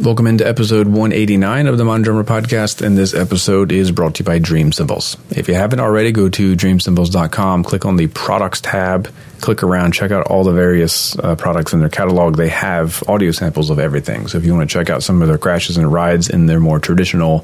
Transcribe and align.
Welcome 0.00 0.28
into 0.28 0.48
episode 0.48 0.86
189 0.86 1.66
of 1.66 1.76
the 1.76 1.84
Modern 1.84 2.00
Drummer 2.00 2.24
Podcast, 2.24 2.80
and 2.80 2.96
this 2.96 3.12
episode 3.12 3.70
is 3.70 3.92
brought 3.92 4.14
to 4.14 4.22
you 4.22 4.24
by 4.24 4.38
Dream 4.38 4.72
Cymbals. 4.72 5.18
If 5.28 5.46
you 5.46 5.52
haven't 5.52 5.80
already, 5.80 6.10
go 6.10 6.30
to 6.30 6.56
dreamcymbals.com, 6.56 7.64
click 7.64 7.84
on 7.84 7.96
the 7.96 8.06
products 8.06 8.62
tab, 8.62 9.12
click 9.42 9.62
around, 9.62 9.92
check 9.92 10.10
out 10.10 10.26
all 10.26 10.42
the 10.42 10.54
various 10.54 11.18
uh, 11.18 11.36
products 11.36 11.74
in 11.74 11.80
their 11.80 11.90
catalog. 11.90 12.38
They 12.38 12.48
have 12.48 13.04
audio 13.08 13.30
samples 13.30 13.68
of 13.68 13.78
everything. 13.78 14.26
So 14.26 14.38
if 14.38 14.46
you 14.46 14.54
want 14.54 14.70
to 14.70 14.72
check 14.72 14.88
out 14.88 15.02
some 15.02 15.20
of 15.20 15.28
their 15.28 15.36
crashes 15.36 15.76
and 15.76 15.92
rides 15.92 16.30
in 16.30 16.46
their 16.46 16.60
more 16.60 16.78
traditional 16.78 17.40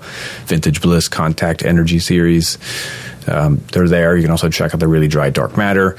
Vintage 0.46 0.80
Bliss 0.80 1.08
Contact 1.08 1.62
Energy 1.62 1.98
series, 1.98 2.56
um, 3.26 3.60
they're 3.70 3.86
there. 3.86 4.16
You 4.16 4.22
can 4.22 4.30
also 4.30 4.48
check 4.48 4.72
out 4.72 4.80
the 4.80 4.88
really 4.88 5.08
dry 5.08 5.28
dark 5.28 5.58
matter. 5.58 5.98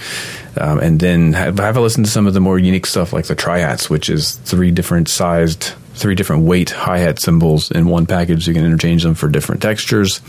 Um, 0.60 0.80
and 0.80 1.00
then 1.00 1.34
have, 1.34 1.60
have 1.60 1.78
a 1.78 1.82
listen 1.82 2.04
to 2.04 2.10
some 2.10 2.26
of 2.26 2.34
the 2.34 2.40
more 2.40 2.58
unique 2.58 2.88
stuff 2.88 3.14
like 3.14 3.26
the 3.26 3.36
tri-hats, 3.36 3.92
which 3.92 4.10
is 4.10 4.38
three 4.38 4.72
different 4.72 5.08
sized 5.08 5.76
three 5.98 6.16
different 6.16 6.44
weight 6.44 6.70
hi 6.70 7.00
hat 7.00 7.20
cymbals 7.20 7.72
in 7.72 7.88
one 7.88 8.06
package. 8.06 8.48
You 8.48 8.54
can 8.54 8.66
interchange 8.66 9.04
them 9.04 9.16
for 9.16 9.28
different 9.28 9.62
textures. 9.62 10.20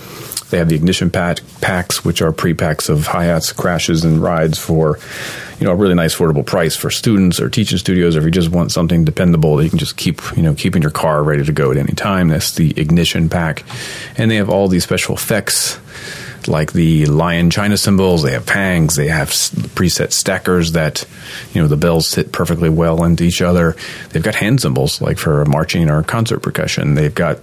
They 0.51 0.59
have 0.59 0.69
the 0.69 0.75
ignition 0.75 1.11
pack, 1.11 1.39
packs, 1.61 2.05
which 2.05 2.23
are 2.23 2.33
pre 2.33 2.55
packs 2.55 2.89
of 2.89 3.07
hi 3.07 3.25
hats, 3.25 3.53
crashes, 3.53 4.05
and 4.05 4.23
rides 4.23 4.59
for 4.59 4.99
you 5.61 5.67
know 5.67 5.73
a 5.73 5.77
really 5.77 5.95
nice 5.95 6.15
affordable 6.15 6.45
price 6.45 6.75
for 6.75 6.91
students 6.91 7.39
or 7.39 7.51
teaching 7.51 7.79
studios. 7.79 8.17
Or 8.17 8.21
if 8.21 8.25
you 8.25 8.31
just 8.31 8.51
want 8.51 8.73
something 8.73 9.05
dependable 9.05 9.57
that 9.57 9.65
you 9.65 9.71
can 9.71 9.79
just 9.79 9.97
keep 9.97 10.21
you 10.37 10.43
know 10.43 10.55
keep 10.55 10.75
in 10.75 10.83
your 10.83 10.91
car 10.91 11.23
ready 11.23 11.45
to 11.45 11.53
go 11.53 11.71
at 11.71 11.77
any 11.77 11.93
time, 11.93 12.29
that's 12.29 12.55
the 12.55 12.79
ignition 12.81 13.29
pack. 13.29 13.65
And 14.17 14.31
they 14.31 14.37
have 14.37 14.49
all 14.49 14.69
these 14.69 14.85
special 14.85 15.15
effects 15.15 15.79
like 16.49 16.73
the 16.73 17.07
lion 17.07 17.51
china 17.51 17.77
cymbals. 17.77 18.23
They 18.23 18.33
have 18.33 18.47
pangs. 18.47 18.97
They 18.97 19.09
have 19.09 19.31
preset 19.31 20.13
stackers 20.13 20.73
that, 20.73 21.05
you 21.53 21.61
know, 21.61 21.69
the 21.69 21.77
bells 21.77 22.09
sit 22.09 22.33
perfectly 22.33 22.69
well 22.71 23.05
into 23.05 23.25
each 23.25 23.43
other. 23.43 23.77
They've 24.11 24.23
got 24.23 24.35
hand 24.35 24.61
cymbals 24.61 25.01
like 25.01 25.19
for 25.19 25.45
marching 25.45 25.89
or 25.91 26.03
concert 26.03 26.41
percussion. 26.41 26.95
They've 26.95 27.15
got 27.15 27.39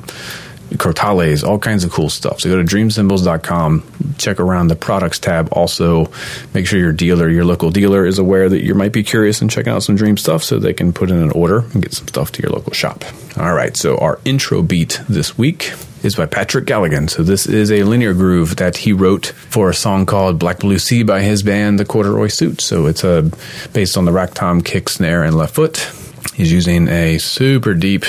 crotales, 0.73 1.47
all 1.47 1.59
kinds 1.59 1.83
of 1.83 1.91
cool 1.91 2.09
stuff. 2.09 2.41
So 2.41 2.49
go 2.49 2.57
to 2.57 2.63
dreamcymbals.com, 2.63 4.15
check 4.17 4.39
around 4.39 4.67
the 4.67 4.75
products 4.75 5.19
tab. 5.19 5.49
Also, 5.51 6.11
make 6.53 6.67
sure 6.67 6.79
your 6.79 6.91
dealer, 6.91 7.29
your 7.29 7.45
local 7.45 7.71
dealer, 7.71 8.05
is 8.05 8.19
aware 8.19 8.49
that 8.49 8.63
you 8.63 8.75
might 8.75 8.91
be 8.91 9.03
curious 9.03 9.41
and 9.41 9.49
checking 9.49 9.71
out 9.71 9.83
some 9.83 9.95
dream 9.95 10.17
stuff 10.17 10.43
so 10.43 10.59
they 10.59 10.73
can 10.73 10.93
put 10.93 11.09
in 11.09 11.17
an 11.17 11.31
order 11.31 11.59
and 11.59 11.81
get 11.81 11.93
some 11.93 12.07
stuff 12.07 12.31
to 12.33 12.41
your 12.41 12.51
local 12.51 12.73
shop. 12.73 13.03
All 13.37 13.53
right, 13.53 13.75
so 13.75 13.97
our 13.97 14.19
intro 14.25 14.61
beat 14.61 15.01
this 15.07 15.37
week 15.37 15.73
is 16.03 16.15
by 16.15 16.25
Patrick 16.25 16.65
Galligan. 16.65 17.09
So 17.09 17.23
this 17.23 17.47
is 17.47 17.71
a 17.71 17.83
linear 17.83 18.13
groove 18.13 18.57
that 18.57 18.77
he 18.77 18.93
wrote 18.93 19.27
for 19.27 19.69
a 19.69 19.73
song 19.73 20.05
called 20.05 20.37
Black 20.39 20.59
Blue 20.59 20.77
Sea 20.77 21.03
by 21.03 21.21
his 21.21 21.41
band, 21.41 21.79
The 21.79 21.85
Corduroy 21.85 22.27
Suit. 22.27 22.61
So 22.61 22.85
it's 22.85 23.03
a, 23.03 23.29
based 23.73 23.97
on 23.97 24.05
the 24.05 24.11
rack 24.11 24.33
tom, 24.33 24.61
kick, 24.61 24.87
snare, 24.89 25.23
and 25.23 25.35
left 25.35 25.55
foot. 25.55 25.77
He's 26.35 26.51
using 26.51 26.87
a 26.89 27.17
super 27.17 27.73
deep, 27.73 28.05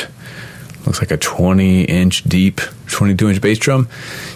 looks 0.87 1.01
like 1.01 1.11
a 1.11 1.17
20 1.17 1.85
inch 1.85 2.25
deep, 2.25 2.61
22 2.89 3.29
inch 3.29 3.41
bass 3.41 3.59
drum. 3.59 3.89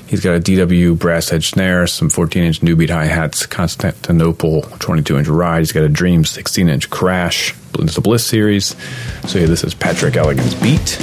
He's 0.06 0.20
got 0.20 0.34
a 0.34 0.40
DW 0.40 0.98
brass 0.98 1.32
edge 1.32 1.50
snare, 1.50 1.86
some 1.86 2.10
14 2.10 2.42
inch 2.42 2.62
new 2.62 2.76
beat 2.76 2.90
hi 2.90 3.06
hats, 3.06 3.46
Constantinople 3.46 4.62
22 4.62 5.18
inch 5.18 5.28
ride. 5.28 5.60
He's 5.60 5.72
got 5.72 5.84
a 5.84 5.88
Dream 5.88 6.24
16 6.24 6.68
inch 6.68 6.90
crash. 6.90 7.54
It's 7.78 7.96
a 7.96 8.00
Bliss 8.00 8.26
series. 8.26 8.76
So 9.28 9.38
yeah, 9.38 9.46
this 9.46 9.64
is 9.64 9.74
Patrick 9.74 10.14
Galligan's 10.14 10.54
beat. 10.56 10.98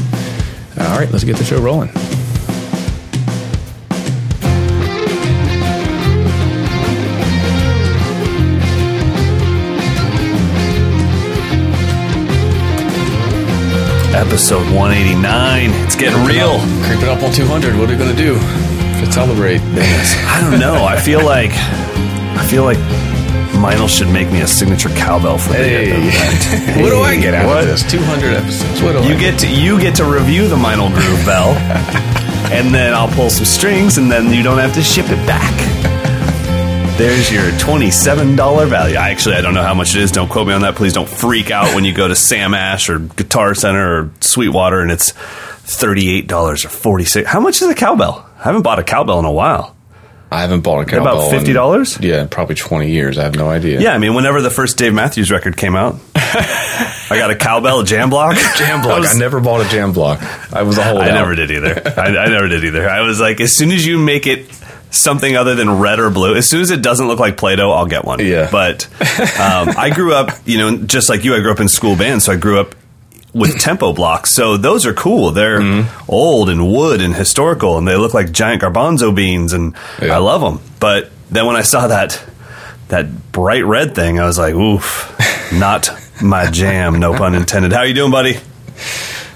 All 0.80 1.00
right, 1.00 1.10
let's 1.12 1.24
get 1.24 1.38
the 1.38 1.46
show 1.46 1.62
rolling. 1.62 1.90
Episode 14.18 14.66
189. 14.74 15.70
It's 15.86 15.96
getting 15.96 16.26
real. 16.26 16.58
Creeping 16.82 17.08
up 17.08 17.22
on 17.22 17.32
200. 17.32 17.78
What 17.78 17.88
are 17.88 17.94
we 17.94 17.98
going 17.98 18.10
to 18.10 18.18
do 18.18 18.34
to 18.34 19.12
celebrate 19.12 19.60
this? 19.78 20.16
I 20.26 20.42
don't 20.42 20.60
know. 20.60 20.84
I 20.86 21.00
feel 21.00 21.24
like 21.36 21.52
I 21.54 22.46
feel 22.50 22.64
like 22.64 22.80
Meinl 23.62 23.88
should 23.88 24.10
make 24.10 24.32
me 24.32 24.42
a 24.42 24.48
signature 24.48 24.90
cowbell 24.90 25.38
for 25.38 25.54
hey. 25.54 25.90
the 25.92 25.96
hey. 26.10 26.82
what 26.82 26.90
do 26.90 27.00
I 27.02 27.16
get 27.16 27.36
out 27.36 27.46
what? 27.46 27.62
of 27.62 27.68
this? 27.68 27.92
200 27.92 28.34
episodes. 28.34 28.82
What 28.82 28.94
do 28.94 29.08
you 29.08 29.16
I 29.16 29.20
get? 29.20 29.40
To, 29.42 29.48
you 29.48 29.80
get 29.80 29.96
to 29.98 30.06
review 30.06 30.48
the 30.48 30.56
Meinl 30.56 30.90
Groove 30.90 31.24
Bell, 31.24 31.54
and 32.52 32.74
then 32.74 32.96
I'll 32.96 33.14
pull 33.14 33.30
some 33.30 33.46
strings, 33.46 34.00
and 34.00 34.12
then 34.12 34.34
you 34.34 34.42
don't 34.42 34.58
have 34.58 34.74
to 34.74 34.82
ship 34.82 35.06
it 35.10 35.28
back. 35.28 35.97
There's 36.98 37.32
your 37.32 37.44
$27 37.52 38.68
value. 38.70 38.98
I 38.98 39.12
actually 39.12 39.36
I 39.36 39.42
don't 39.42 39.54
know 39.54 39.62
how 39.62 39.76
much 39.76 39.96
it 39.96 40.02
is. 40.02 40.12
Don't 40.12 40.30
quote 40.30 40.48
me 40.48 40.54
on 40.54 40.62
that. 40.62 40.74
Please 40.76 40.94
don't 40.94 41.08
freak 41.08 41.52
out 41.52 41.76
when 41.76 41.86
you 41.86 41.94
go 41.94 42.08
to 42.08 42.16
Sam 42.16 42.56
Ash 42.56 42.90
or 42.90 42.98
Guitar 42.98 43.54
Center 43.54 44.02
or 44.02 44.12
Sweetwater 44.20 44.82
and 44.82 44.90
it's 44.92 45.12
$38 45.14 46.32
or 46.66 46.70
46 46.70 47.30
How 47.30 47.40
much 47.40 47.62
is 47.62 47.70
a 47.70 47.76
cowbell? 47.76 48.28
I 48.40 48.44
haven't 48.46 48.64
bought 48.64 48.80
a 48.80 48.84
cowbell 48.84 49.20
in 49.20 49.26
a 49.26 49.32
while. 49.32 49.76
I 50.32 50.42
haven't 50.42 50.62
bought 50.62 50.82
a 50.82 50.86
cowbell. 50.86 51.20
About 51.20 51.32
fifty 51.32 51.54
dollars? 51.54 51.98
Yeah, 52.02 52.28
probably 52.30 52.56
twenty 52.56 52.92
years. 52.92 53.18
I 53.18 53.24
have 53.24 53.36
no 53.36 53.48
idea. 53.50 53.80
Yeah, 53.80 53.94
I 53.94 53.98
mean, 53.98 54.14
whenever 54.14 54.42
the 54.42 54.50
first 54.50 54.78
Dave 54.78 54.94
Matthews 54.94 55.32
record 55.32 55.56
came 55.56 55.74
out, 55.74 55.96
I 56.16 57.16
got 57.18 57.32
a 57.32 57.36
cowbell, 57.38 57.80
a 57.80 57.86
jam 57.86 58.10
block. 58.10 58.36
jam 58.58 58.82
block. 58.82 59.00
Was, 59.04 59.16
I 59.16 59.20
never 59.20 59.40
bought 59.40 59.66
a 59.66 59.70
jam 59.70 59.94
block. 59.94 60.22
I 60.52 60.64
was 60.64 60.78
a 60.78 60.84
whole. 60.84 60.98
I 61.00 61.12
never 61.12 61.34
did 61.34 61.50
either. 61.52 61.82
I, 61.98 62.08
I 62.08 62.28
never 62.28 62.50
did 62.50 62.66
either. 62.66 62.90
I 62.90 63.02
was 63.02 63.22
like, 63.22 63.40
as 63.40 63.56
soon 63.56 63.72
as 63.72 63.86
you 63.86 63.98
make 64.00 64.28
it 64.28 64.50
something 64.90 65.36
other 65.36 65.56
than 65.56 65.80
red 65.80 66.00
or 66.00 66.10
blue. 66.10 66.36
As 66.36 66.50
soon 66.50 66.62
as 66.62 66.72
it 66.72 66.82
doesn't 66.82 67.08
look 67.08 67.20
like 67.20 67.38
Play-Doh, 67.38 67.72
I'll 67.72 67.86
get 67.86 68.06
one. 68.06 68.20
Yeah. 68.20 68.50
But 68.52 68.86
um, 69.40 69.70
I 69.78 69.92
grew 69.94 70.14
up, 70.14 70.32
you 70.46 70.58
know, 70.58 70.78
just 70.78 71.10
like 71.10 71.24
you, 71.24 71.36
I 71.36 71.40
grew 71.40 71.52
up 71.52 71.60
in 71.60 71.68
school 71.68 71.96
band, 71.96 72.24
so 72.24 72.34
I 72.34 72.36
grew 72.36 72.60
up 72.60 72.76
with 73.34 73.60
tempo 73.60 73.94
blocks. 73.94 74.32
So 74.32 74.58
those 74.58 74.86
are 74.86 74.94
cool. 74.94 75.32
They're 75.32 75.60
mm-hmm. 75.60 76.12
old 76.12 76.50
and 76.50 76.72
wood 76.72 77.02
and 77.02 77.14
historical, 77.14 77.78
and 77.78 77.88
they 77.88 77.96
look 77.96 78.14
like 78.14 78.32
giant 78.32 78.62
garbanzo 78.62 79.14
beans, 79.14 79.54
and 79.54 79.76
yeah. 80.02 80.16
I 80.16 80.18
love 80.18 80.42
them. 80.42 80.62
But 80.80 81.12
then 81.30 81.46
when 81.46 81.56
I 81.56 81.62
saw 81.62 81.88
that 81.88 82.24
that 82.90 83.32
bright 83.32 83.66
red 83.66 83.96
thing, 83.96 84.20
I 84.20 84.26
was 84.26 84.38
like, 84.38 84.56
oof, 84.56 85.14
not 85.54 85.90
my 86.22 86.50
jam. 86.50 87.00
No 87.00 87.14
pun 87.14 87.36
intended. 87.36 87.74
How 87.74 87.84
you 87.84 87.94
doing, 87.94 88.12
buddy? 88.12 88.38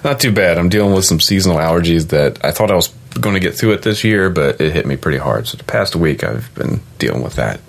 Not 0.04 0.20
too 0.20 0.32
bad. 0.32 0.58
I'm 0.58 0.70
dealing 0.70 0.94
with 0.94 1.06
some 1.06 1.20
seasonal 1.20 1.58
allergies 1.58 2.08
that 2.10 2.44
I 2.44 2.52
thought 2.52 2.72
I 2.72 2.76
was 2.76 2.88
going 3.20 3.34
to 3.34 3.40
get 3.40 3.56
through 3.56 3.74
it 3.74 3.82
this 3.82 4.04
year, 4.04 4.30
but 4.30 4.62
it 4.62 4.74
hit 4.74 4.86
me 4.86 4.96
pretty 4.96 5.18
hard. 5.18 5.48
So 5.48 5.58
the 5.58 5.64
past 5.64 5.96
week, 5.96 6.24
I've 6.24 6.54
been 6.56 6.82
dealing 6.98 7.24
with 7.24 7.36
that. 7.36 7.60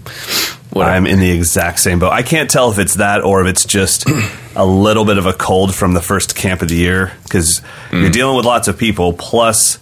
I'm 0.75 1.07
in 1.07 1.21
the 1.21 1.31
exact 1.31 1.81
same 1.81 1.99
boat. 1.99 2.13
I 2.13 2.23
can't 2.23 2.51
tell 2.51 2.71
if 2.71 2.79
it's 2.79 2.95
that 2.95 3.23
or 3.23 3.43
if 3.43 3.49
it's 3.49 3.67
just 3.67 4.09
a 4.57 4.65
little 4.65 5.05
bit 5.05 5.19
of 5.19 5.27
a 5.27 5.33
cold 5.33 5.75
from 5.75 5.93
the 5.93 6.01
first 6.01 6.35
camp 6.35 6.63
of 6.63 6.69
the 6.69 6.77
year 6.77 7.13
because 7.25 7.61
mm. 7.91 8.01
you're 8.01 8.11
dealing 8.11 8.37
with 8.37 8.47
lots 8.47 8.69
of 8.69 8.79
people. 8.79 9.13
Plus, 9.13 9.79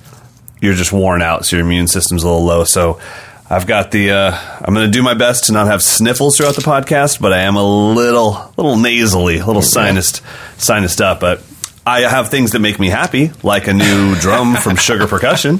you're 0.61 0.75
just 0.75 0.93
worn 0.93 1.23
out, 1.23 1.47
so 1.47 1.57
your 1.57 1.65
immune 1.65 1.87
system's 1.87 2.23
a 2.23 2.29
little 2.29 2.45
low. 2.45 2.65
So. 2.65 3.01
I've 3.53 3.67
got 3.67 3.91
the. 3.91 4.13
Uh, 4.13 4.39
I'm 4.61 4.75
going 4.75 4.87
to 4.87 4.93
do 4.93 5.03
my 5.03 5.15
best 5.15 5.47
to 5.47 5.53
not 5.53 5.67
have 5.67 5.83
sniffles 5.83 6.37
throughout 6.37 6.55
the 6.55 6.63
podcast, 6.63 7.21
but 7.21 7.33
I 7.33 7.39
am 7.39 7.57
a 7.57 7.65
little, 7.65 8.55
little 8.57 8.77
nasally, 8.77 9.39
a 9.39 9.45
little 9.45 9.61
sinused, 9.61 10.21
sinused 10.57 11.01
up. 11.01 11.19
But 11.19 11.43
I 11.87 12.03
have 12.03 12.29
things 12.29 12.53
that 12.53 12.61
make 12.61 12.79
me 12.79 12.89
happy, 12.89 13.33
like 13.43 13.67
a 13.67 13.73
new 13.73 14.15
drum 14.17 14.57
from 14.57 14.77
Sugar 14.77 15.07
Percussion. 15.07 15.59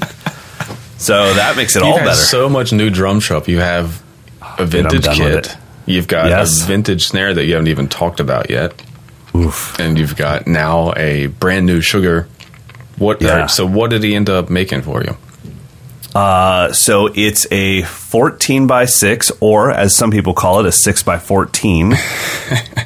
So 0.97 1.33
that 1.33 1.55
makes 1.57 1.75
it 1.75 1.83
you 1.83 1.89
all 1.89 1.97
better. 1.97 2.13
So 2.13 2.47
much 2.47 2.71
new 2.71 2.91
drum 2.91 3.19
shop. 3.19 3.47
You 3.47 3.59
have 3.59 4.03
a 4.59 4.65
vintage 4.65 5.07
kit. 5.07 5.57
You've 5.87 6.07
got 6.07 6.29
yes. 6.29 6.63
a 6.63 6.67
vintage 6.67 7.07
snare 7.07 7.33
that 7.33 7.45
you 7.45 7.53
haven't 7.53 7.69
even 7.69 7.87
talked 7.89 8.19
about 8.19 8.51
yet. 8.51 8.79
Oof. 9.35 9.79
And 9.79 9.97
you've 9.97 10.15
got 10.15 10.45
now 10.45 10.93
a 10.95 11.27
brand 11.27 11.65
new 11.65 11.81
Sugar. 11.81 12.27
What? 12.97 13.21
Yeah. 13.21 13.47
so 13.47 13.65
what 13.65 13.89
did 13.89 14.03
he 14.03 14.13
end 14.13 14.29
up 14.29 14.49
making 14.49 14.83
for 14.83 15.03
you? 15.03 15.17
Uh, 16.13 16.71
so 16.71 17.09
it's 17.15 17.47
a 17.51 17.81
14 17.83 18.67
by 18.67 18.85
6, 18.85 19.31
or 19.39 19.71
as 19.71 19.95
some 19.95 20.11
people 20.11 20.33
call 20.33 20.59
it, 20.59 20.65
a 20.65 20.71
6 20.71 21.03
by 21.03 21.17
14 21.17 21.95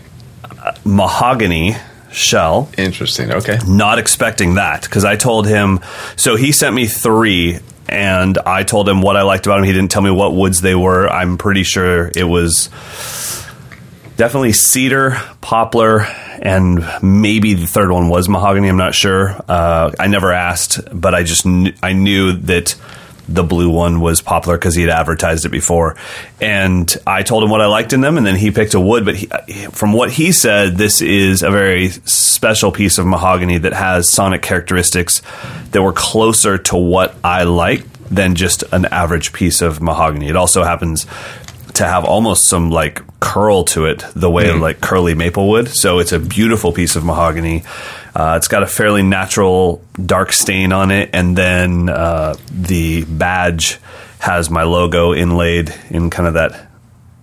mahogany 0.86 1.76
shell. 2.16 2.70
Interesting. 2.78 3.32
Okay. 3.32 3.60
Not 3.68 4.00
expecting 4.00 4.56
that 4.56 4.84
because 4.84 5.06
I 5.06 5.16
told 5.16 5.48
him. 5.48 5.80
So 6.16 6.36
he 6.36 6.52
sent 6.52 6.76
me 6.76 6.88
three, 6.88 7.60
and 7.88 8.38
I 8.40 8.64
told 8.64 8.88
him 8.90 9.02
what 9.02 9.18
I 9.18 9.24
liked 9.24 9.46
about 9.46 9.60
him. 9.60 9.66
He 9.66 9.74
didn't 9.74 9.92
tell 9.92 10.02
me 10.02 10.12
what 10.12 10.34
woods 10.34 10.62
they 10.62 10.76
were. 10.76 11.08
I'm 11.08 11.38
pretty 11.38 11.64
sure 11.64 12.12
it 12.16 12.24
was 12.24 12.70
definitely 14.18 14.54
cedar, 14.54 15.18
poplar, 15.42 16.02
and 16.42 16.86
maybe 17.04 17.54
the 17.54 17.68
third 17.68 17.92
one 17.92 18.10
was 18.10 18.30
mahogany. 18.30 18.70
I'm 18.70 18.78
not 18.78 18.96
sure. 18.96 19.36
Uh, 19.48 19.92
I 20.00 20.08
never 20.08 20.32
asked, 20.32 20.80
but 20.94 21.14
I 21.14 21.24
just 21.24 21.44
kn- 21.44 21.76
I 21.84 21.94
knew 21.94 22.34
that 22.34 22.76
the 23.28 23.44
blue 23.44 23.70
one 23.70 24.00
was 24.00 24.22
popular 24.22 24.58
because 24.58 24.76
he 24.76 24.82
had 24.82 24.92
advertised 24.92 25.46
it 25.46 25.50
before. 25.50 25.96
And 26.40 26.94
I 27.06 27.24
told 27.24 27.44
him 27.44 27.50
what 27.50 27.62
I 27.62 27.68
liked 27.68 27.94
in 27.94 28.02
them, 28.02 28.18
and 28.18 28.26
then 28.26 28.36
he 28.36 28.52
picked 28.52 28.74
a 28.74 28.80
wood. 28.80 29.06
But 29.06 29.16
he, 29.16 29.30
uh, 29.30 29.70
from 29.72 29.94
what 29.94 30.12
he 30.12 30.32
said, 30.32 30.78
this 30.78 31.02
is 31.02 31.44
a 31.44 31.52
very 31.52 31.90
special 31.90 32.72
piece 32.72 32.98
of 32.98 33.06
mahogany 33.06 33.58
that 33.60 33.74
has 33.74 34.10
sonic 34.10 34.42
characteristics 34.42 35.22
that 35.72 35.82
were 35.82 35.94
closer 35.94 36.58
to 36.58 36.78
what 36.78 37.16
I 37.24 37.44
like 37.44 37.84
than 38.10 38.36
just 38.36 38.64
an 38.72 38.86
average 38.86 39.34
piece 39.34 39.62
of 39.62 39.82
mahogany. 39.82 40.28
It 40.28 40.36
also 40.36 40.64
happens 40.64 41.06
to 41.76 41.86
have 41.86 42.06
almost 42.06 42.48
some 42.48 42.70
like 42.70 43.02
curl 43.20 43.64
to 43.66 43.86
it, 43.86 44.04
the 44.16 44.30
way 44.30 44.46
mm. 44.46 44.60
like 44.60 44.82
curly 44.82 45.14
maple 45.14 45.50
wood. 45.50 45.68
So 45.70 46.00
it's 46.00 46.12
a 46.12 46.20
beautiful 46.20 46.72
piece 46.72 46.96
of 46.96 47.04
mahogany. 47.04 47.64
Uh, 48.16 48.36
it's 48.38 48.48
got 48.48 48.64
a 48.64 48.68
fairly 48.68 49.04
natural 49.04 49.84
dark 50.04 50.32
stain 50.32 50.72
on 50.72 50.92
it, 50.92 51.10
and 51.14 51.38
then 51.38 51.90
uh, 51.90 52.36
the 52.50 53.04
badge 53.06 53.80
has 54.20 54.50
my 54.50 54.64
logo 54.64 55.14
inlaid 55.14 55.74
in 55.90 56.10
kind 56.10 56.28
of 56.28 56.36
that 56.36 56.70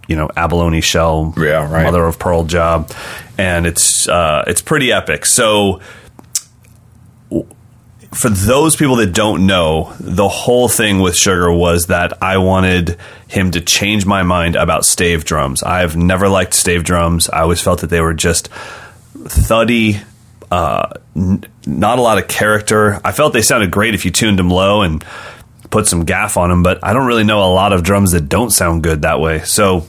you 0.06 0.16
know 0.16 0.28
abalone 0.36 0.82
shell, 0.82 1.32
Yeah, 1.36 1.70
right. 1.70 1.84
mother 1.84 2.04
of 2.04 2.18
pearl 2.18 2.44
job, 2.44 2.92
and 3.38 3.66
it's 3.66 4.06
uh, 4.06 4.44
it's 4.46 4.60
pretty 4.60 4.92
epic. 4.92 5.24
So 5.24 5.80
for 8.14 8.28
those 8.28 8.76
people 8.76 8.96
that 8.96 9.12
don't 9.12 9.46
know, 9.46 9.94
the 9.98 10.28
whole 10.28 10.68
thing 10.68 11.00
with 11.00 11.16
Sugar 11.16 11.50
was 11.52 11.86
that 11.86 12.22
I 12.22 12.38
wanted 12.38 12.98
him 13.28 13.50
to 13.52 13.60
change 13.60 14.04
my 14.04 14.22
mind 14.22 14.54
about 14.54 14.84
stave 14.84 15.24
drums. 15.24 15.62
I've 15.62 15.96
never 15.96 16.28
liked 16.28 16.54
stave 16.54 16.84
drums. 16.84 17.28
I 17.30 17.40
always 17.40 17.60
felt 17.62 17.80
that 17.80 17.88
they 17.90 18.00
were 18.00 18.14
just 18.14 18.48
thuddy, 19.24 20.00
uh, 20.50 20.90
n- 21.16 21.44
not 21.66 21.98
a 21.98 22.02
lot 22.02 22.18
of 22.18 22.28
character. 22.28 23.00
I 23.04 23.12
felt 23.12 23.32
they 23.32 23.42
sounded 23.42 23.70
great 23.70 23.94
if 23.94 24.04
you 24.04 24.10
tuned 24.10 24.38
them 24.38 24.50
low 24.50 24.82
and 24.82 25.02
put 25.70 25.86
some 25.86 26.04
gaff 26.04 26.36
on 26.36 26.50
them, 26.50 26.62
but 26.62 26.80
I 26.84 26.92
don't 26.92 27.06
really 27.06 27.24
know 27.24 27.42
a 27.42 27.48
lot 27.52 27.72
of 27.72 27.82
drums 27.82 28.12
that 28.12 28.28
don't 28.28 28.50
sound 28.50 28.82
good 28.82 29.02
that 29.02 29.20
way. 29.20 29.40
So 29.44 29.86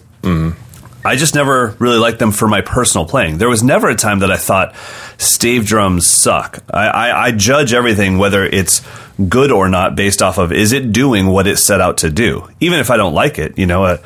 I 1.06 1.16
just 1.16 1.36
never 1.36 1.76
really 1.80 1.98
liked 1.98 2.20
them 2.20 2.32
for 2.32 2.48
my 2.48 2.62
personal 2.62 3.06
playing. 3.06 3.38
There 3.38 3.50
was 3.50 3.62
never 3.64 3.90
a 3.90 3.96
time 3.96 4.20
that 4.20 4.32
I 4.32 4.38
thought 4.38 4.76
stave 5.18 5.66
drums 5.66 6.08
suck. 6.10 6.60
I, 6.74 6.88
I, 6.88 7.26
I 7.28 7.32
judge 7.32 7.74
everything, 7.74 8.18
whether 8.18 8.44
it's 8.46 8.82
good 9.30 9.52
or 9.52 9.68
not, 9.70 9.96
based 9.96 10.22
off 10.22 10.38
of 10.38 10.52
is 10.52 10.72
it 10.72 10.92
doing 10.94 11.28
what 11.28 11.46
it 11.48 11.58
set 11.58 11.82
out 11.82 11.98
to 12.00 12.10
do. 12.10 12.48
Even 12.60 12.80
if 12.80 12.90
I 12.90 12.98
don't 12.98 13.14
like 13.14 13.38
it, 13.40 13.58
you 13.58 13.66
know, 13.66 13.86
a, 13.86 14.00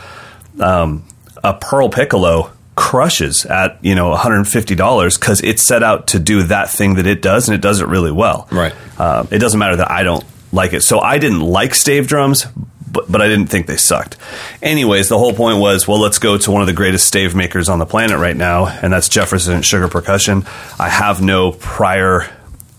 um, 0.59 1.05
a 1.43 1.53
Pearl 1.53 1.89
Piccolo 1.89 2.51
crushes 2.75 3.43
at 3.45 3.79
you 3.83 3.95
know 3.95 4.13
$150 4.15 5.19
because 5.19 5.41
it 5.41 5.59
set 5.59 5.81
out 5.81 6.07
to 6.09 6.19
do 6.19 6.43
that 6.43 6.69
thing 6.69 6.95
that 6.95 7.07
it 7.07 7.23
does 7.23 7.49
and 7.49 7.55
it 7.55 7.61
does 7.61 7.81
it 7.81 7.87
really 7.87 8.11
well 8.11 8.47
Right. 8.51 8.71
uh, 8.99 9.25
it 9.31 9.39
doesn't 9.39 9.59
matter 9.59 9.77
that 9.77 9.89
I 9.89 10.03
don't 10.03 10.23
like 10.51 10.73
it. 10.73 10.81
So 10.83 10.99
I 10.99 11.17
didn't 11.17 11.41
like 11.41 11.73
stave 11.73 12.07
drums, 12.07 12.45
but, 12.91 13.11
but 13.11 13.21
I 13.21 13.27
didn't 13.27 13.47
think 13.47 13.67
they 13.67 13.77
sucked. 13.77 14.17
Anyways, 14.61 15.09
the 15.09 15.17
whole 15.17 15.33
point 15.33 15.59
was, 15.59 15.87
well, 15.87 15.99
let's 15.99 16.19
go 16.19 16.37
to 16.37 16.51
one 16.51 16.61
of 16.61 16.67
the 16.67 16.73
greatest 16.73 17.07
stave 17.07 17.35
makers 17.35 17.69
on 17.69 17.79
the 17.79 17.85
planet 17.85 18.17
right 18.17 18.35
now, 18.35 18.67
and 18.67 18.91
that's 18.91 19.09
Jefferson 19.09 19.61
Sugar 19.61 19.87
Percussion. 19.87 20.45
I 20.79 20.89
have 20.89 21.21
no 21.21 21.51
prior. 21.51 22.29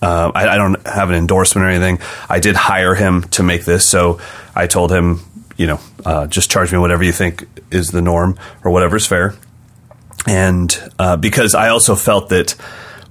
Uh, 0.01 0.31
I, 0.35 0.49
I 0.49 0.57
don't 0.57 0.87
have 0.87 1.11
an 1.11 1.17
endorsement 1.17 1.67
or 1.67 1.71
anything. 1.71 1.99
I 2.29 2.41
did 2.41 2.57
hire 2.57 2.95
him 2.95 3.23
to 3.31 3.43
make 3.43 3.65
this, 3.65 3.87
so 3.87 4.21
I 4.55 4.67
told 4.67 4.93
him, 4.93 5.21
you 5.57 5.67
know, 5.67 5.81
uh, 6.05 6.27
just 6.27 6.51
charge 6.51 6.73
me 6.73 6.79
whatever 6.79 7.03
you 7.03 7.13
think 7.13 7.47
is 7.71 7.89
the 7.89 8.01
norm 8.01 8.39
or 8.65 8.71
whatever's 8.71 9.07
fair 9.07 9.35
and 10.29 10.93
uh, 10.99 11.17
because 11.17 11.55
I 11.55 11.69
also 11.69 11.95
felt 11.95 12.29
that 12.29 12.55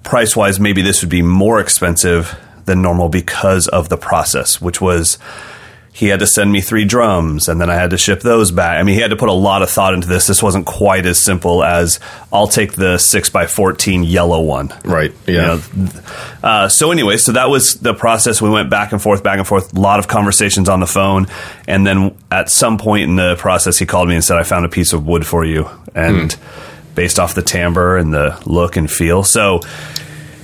price 0.03 0.35
wise, 0.35 0.59
maybe 0.59 0.81
this 0.81 1.01
would 1.01 1.09
be 1.09 1.21
more 1.23 1.59
expensive 1.59 2.37
than 2.65 2.81
normal 2.81 3.09
because 3.09 3.67
of 3.67 3.89
the 3.89 3.97
process, 3.97 4.61
which 4.61 4.79
was 4.79 5.17
he 5.97 6.09
had 6.09 6.19
to 6.19 6.27
send 6.27 6.51
me 6.51 6.61
three 6.61 6.85
drums 6.85 7.49
and 7.49 7.59
then 7.59 7.71
I 7.71 7.73
had 7.73 7.89
to 7.89 7.97
ship 7.97 8.21
those 8.21 8.51
back. 8.51 8.79
I 8.79 8.83
mean, 8.83 8.93
he 8.93 9.01
had 9.01 9.09
to 9.09 9.15
put 9.15 9.29
a 9.29 9.33
lot 9.33 9.63
of 9.63 9.69
thought 9.71 9.95
into 9.95 10.07
this. 10.07 10.27
This 10.27 10.43
wasn't 10.43 10.67
quite 10.67 11.07
as 11.07 11.17
simple 11.17 11.63
as 11.63 11.99
I'll 12.31 12.47
take 12.47 12.73
the 12.73 12.99
six 12.99 13.31
by 13.31 13.47
fourteen 13.47 14.03
yellow 14.03 14.39
one. 14.41 14.71
Right. 14.85 15.11
You 15.25 15.33
Yeah. 15.33 15.41
know, 15.75 15.89
uh, 16.43 16.69
so 16.69 16.91
anyway, 16.91 17.17
so 17.17 17.31
that 17.31 17.49
was 17.49 17.75
the 17.75 17.95
process. 17.95 18.39
We 18.43 18.49
went 18.51 18.69
back 18.69 18.91
and 18.91 19.01
forth, 19.01 19.23
back 19.23 19.39
and 19.39 19.47
forth, 19.47 19.75
a 19.75 19.79
lot 19.79 19.97
of 19.97 20.07
conversations 20.07 20.69
on 20.69 20.81
the 20.81 20.85
phone, 20.87 21.25
and 21.67 21.87
then 21.87 22.15
at 22.31 22.49
some 22.51 22.77
point 22.77 23.05
in 23.09 23.15
the 23.15 23.35
process, 23.37 23.79
he 23.79 23.87
called 23.87 24.07
me 24.07 24.13
and 24.13 24.23
said, 24.23 24.37
"I 24.37 24.43
found 24.43 24.65
a 24.65 24.69
piece 24.69 24.93
of 24.93 25.03
wood 25.07 25.25
for 25.25 25.43
you," 25.45 25.67
and 25.95 26.35
based 26.93 27.19
off 27.19 27.33
the 27.33 27.41
timbre 27.41 27.97
and 27.97 28.13
the 28.13 28.37
look 28.45 28.77
and 28.77 28.89
feel, 28.91 29.23
so. 29.23 29.61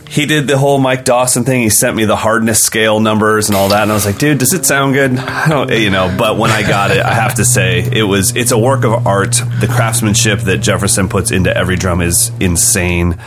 He 0.07 0.25
did 0.25 0.47
the 0.47 0.57
whole 0.57 0.77
Mike 0.77 1.05
Dawson 1.05 1.43
thing. 1.43 1.61
He 1.61 1.69
sent 1.69 1.95
me 1.95 2.05
the 2.05 2.15
hardness 2.15 2.63
scale 2.63 2.99
numbers 2.99 3.49
and 3.49 3.55
all 3.55 3.69
that, 3.69 3.81
and 3.83 3.91
I 3.91 3.95
was 3.95 4.05
like, 4.05 4.17
"Dude, 4.17 4.37
does 4.37 4.53
it 4.53 4.65
sound 4.65 4.93
good?" 4.93 5.17
I 5.17 5.49
don't, 5.49 5.71
you 5.71 5.89
know. 5.89 6.13
But 6.17 6.37
when 6.37 6.51
I 6.51 6.61
got 6.61 6.91
it, 6.91 6.99
I 6.99 7.13
have 7.13 7.35
to 7.35 7.45
say 7.45 7.79
it 7.79 8.03
was 8.03 8.35
it's 8.35 8.51
a 8.51 8.57
work 8.57 8.83
of 8.83 9.07
art. 9.07 9.41
The 9.59 9.67
craftsmanship 9.67 10.41
that 10.41 10.57
Jefferson 10.57 11.09
puts 11.09 11.31
into 11.31 11.55
every 11.55 11.75
drum 11.75 12.01
is 12.01 12.31
insane, 12.39 13.17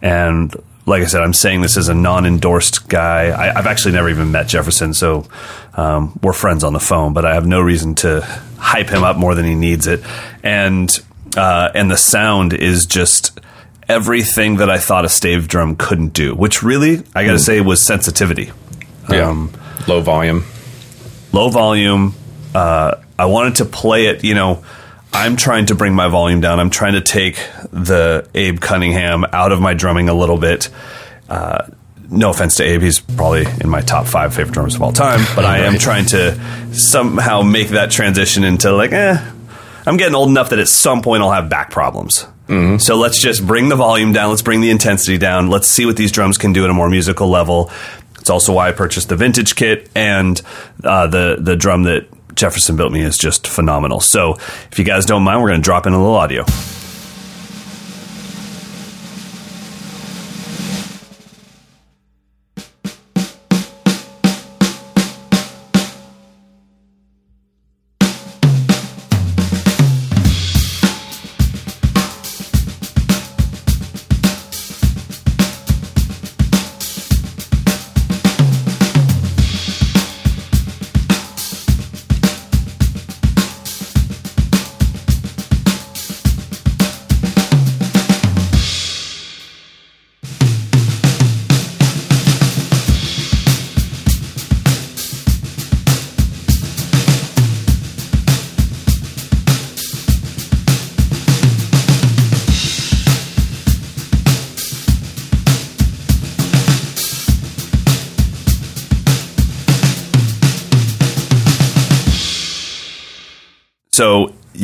and 0.00 0.54
like 0.86 1.02
I 1.02 1.06
said, 1.06 1.22
I'm 1.22 1.34
saying 1.34 1.60
this 1.60 1.76
as 1.76 1.88
a 1.88 1.94
non-endorsed 1.94 2.88
guy. 2.88 3.28
I, 3.28 3.58
I've 3.58 3.66
actually 3.66 3.92
never 3.92 4.08
even 4.08 4.32
met 4.32 4.48
Jefferson, 4.48 4.94
so 4.94 5.26
um, 5.74 6.18
we're 6.22 6.32
friends 6.32 6.64
on 6.64 6.72
the 6.72 6.80
phone. 6.80 7.12
But 7.12 7.26
I 7.26 7.34
have 7.34 7.46
no 7.46 7.60
reason 7.60 7.94
to 7.96 8.22
hype 8.58 8.88
him 8.88 9.04
up 9.04 9.16
more 9.16 9.34
than 9.34 9.44
he 9.44 9.54
needs 9.54 9.86
it, 9.86 10.02
and 10.42 10.90
uh, 11.36 11.70
and 11.74 11.90
the 11.90 11.96
sound 11.96 12.52
is 12.52 12.86
just 12.86 13.38
everything 13.88 14.56
that 14.56 14.68
I 14.70 14.78
thought 14.78 15.04
a 15.04 15.08
stave 15.08 15.48
drum 15.48 15.76
couldn't 15.76 16.12
do. 16.12 16.34
Which 16.34 16.62
really, 16.62 17.02
I 17.14 17.24
got 17.24 17.32
to 17.32 17.38
say, 17.38 17.60
was 17.60 17.80
sensitivity 17.82 18.50
Yeah. 19.10 19.28
Um, 19.30 19.52
Low 19.86 20.00
volume. 20.00 20.44
low 21.32 21.48
volume. 21.48 22.14
Uh, 22.54 22.96
I 23.18 23.24
wanted 23.26 23.56
to 23.56 23.64
play 23.64 24.06
it, 24.06 24.24
you 24.24 24.34
know. 24.34 24.62
I'm 25.12 25.36
trying 25.36 25.66
to 25.66 25.74
bring 25.74 25.94
my 25.94 26.08
volume 26.08 26.40
down. 26.40 26.60
I'm 26.60 26.68
trying 26.70 26.92
to 26.92 27.00
take 27.00 27.36
the 27.72 28.28
Abe 28.34 28.60
Cunningham 28.60 29.24
out 29.32 29.52
of 29.52 29.60
my 29.60 29.72
drumming 29.72 30.08
a 30.10 30.14
little 30.14 30.36
bit. 30.36 30.68
Uh, 31.28 31.66
no 32.10 32.30
offense 32.30 32.56
to 32.56 32.64
Abe, 32.64 32.82
he's 32.82 33.00
probably 33.00 33.46
in 33.62 33.68
my 33.70 33.80
top 33.80 34.06
five 34.06 34.34
favorite 34.34 34.52
drummers 34.52 34.74
of 34.74 34.82
all 34.82 34.92
time, 34.92 35.20
but 35.34 35.44
I 35.46 35.60
am 35.60 35.78
trying 35.78 36.06
to 36.06 36.38
somehow 36.74 37.42
make 37.42 37.68
that 37.68 37.90
transition 37.90 38.44
into 38.44 38.70
like, 38.72 38.92
eh, 38.92 39.16
I'm 39.86 39.96
getting 39.96 40.14
old 40.14 40.28
enough 40.28 40.50
that 40.50 40.58
at 40.58 40.68
some 40.68 41.00
point 41.02 41.22
I'll 41.22 41.32
have 41.32 41.48
back 41.48 41.70
problems. 41.70 42.26
So 42.78 42.96
let's 42.96 43.20
just 43.20 43.46
bring 43.46 43.68
the 43.68 43.76
volume 43.76 44.12
down. 44.12 44.30
Let's 44.30 44.42
bring 44.42 44.60
the 44.60 44.70
intensity 44.70 45.18
down. 45.18 45.50
Let's 45.50 45.68
see 45.68 45.84
what 45.84 45.96
these 45.96 46.10
drums 46.10 46.38
can 46.38 46.52
do 46.52 46.64
at 46.64 46.70
a 46.70 46.74
more 46.74 46.88
musical 46.88 47.28
level. 47.28 47.70
It's 48.18 48.30
also 48.30 48.52
why 48.54 48.68
I 48.68 48.72
purchased 48.72 49.08
the 49.08 49.16
vintage 49.16 49.54
kit 49.54 49.90
and 49.94 50.40
uh, 50.82 51.06
the 51.06 51.36
the 51.38 51.56
drum 51.56 51.84
that 51.84 52.08
Jefferson 52.34 52.76
built 52.76 52.92
me 52.92 53.02
is 53.02 53.18
just 53.18 53.46
phenomenal. 53.46 54.00
So 54.00 54.34
if 54.70 54.78
you 54.78 54.84
guys 54.84 55.06
don't 55.06 55.22
mind, 55.22 55.42
we're 55.42 55.48
going 55.48 55.60
to 55.60 55.64
drop 55.64 55.86
in 55.86 55.92
a 55.92 55.98
little 55.98 56.14
audio. 56.14 56.44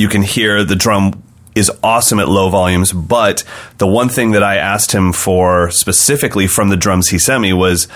You 0.04 0.10
can 0.10 0.20
hear 0.20 0.64
the 0.64 0.76
drum 0.76 1.22
is 1.54 1.72
awesome 1.82 2.20
at 2.20 2.28
low 2.28 2.50
volumes, 2.50 2.92
but 2.92 3.42
the 3.78 3.86
one 3.86 4.10
thing 4.10 4.32
that 4.32 4.42
I 4.42 4.56
asked 4.56 4.92
him 4.92 5.14
for 5.14 5.70
specifically 5.70 6.46
from 6.46 6.68
the 6.68 6.76
drums 6.76 7.08
he 7.08 7.18
sent 7.18 7.40
me 7.40 7.54
was 7.54 7.88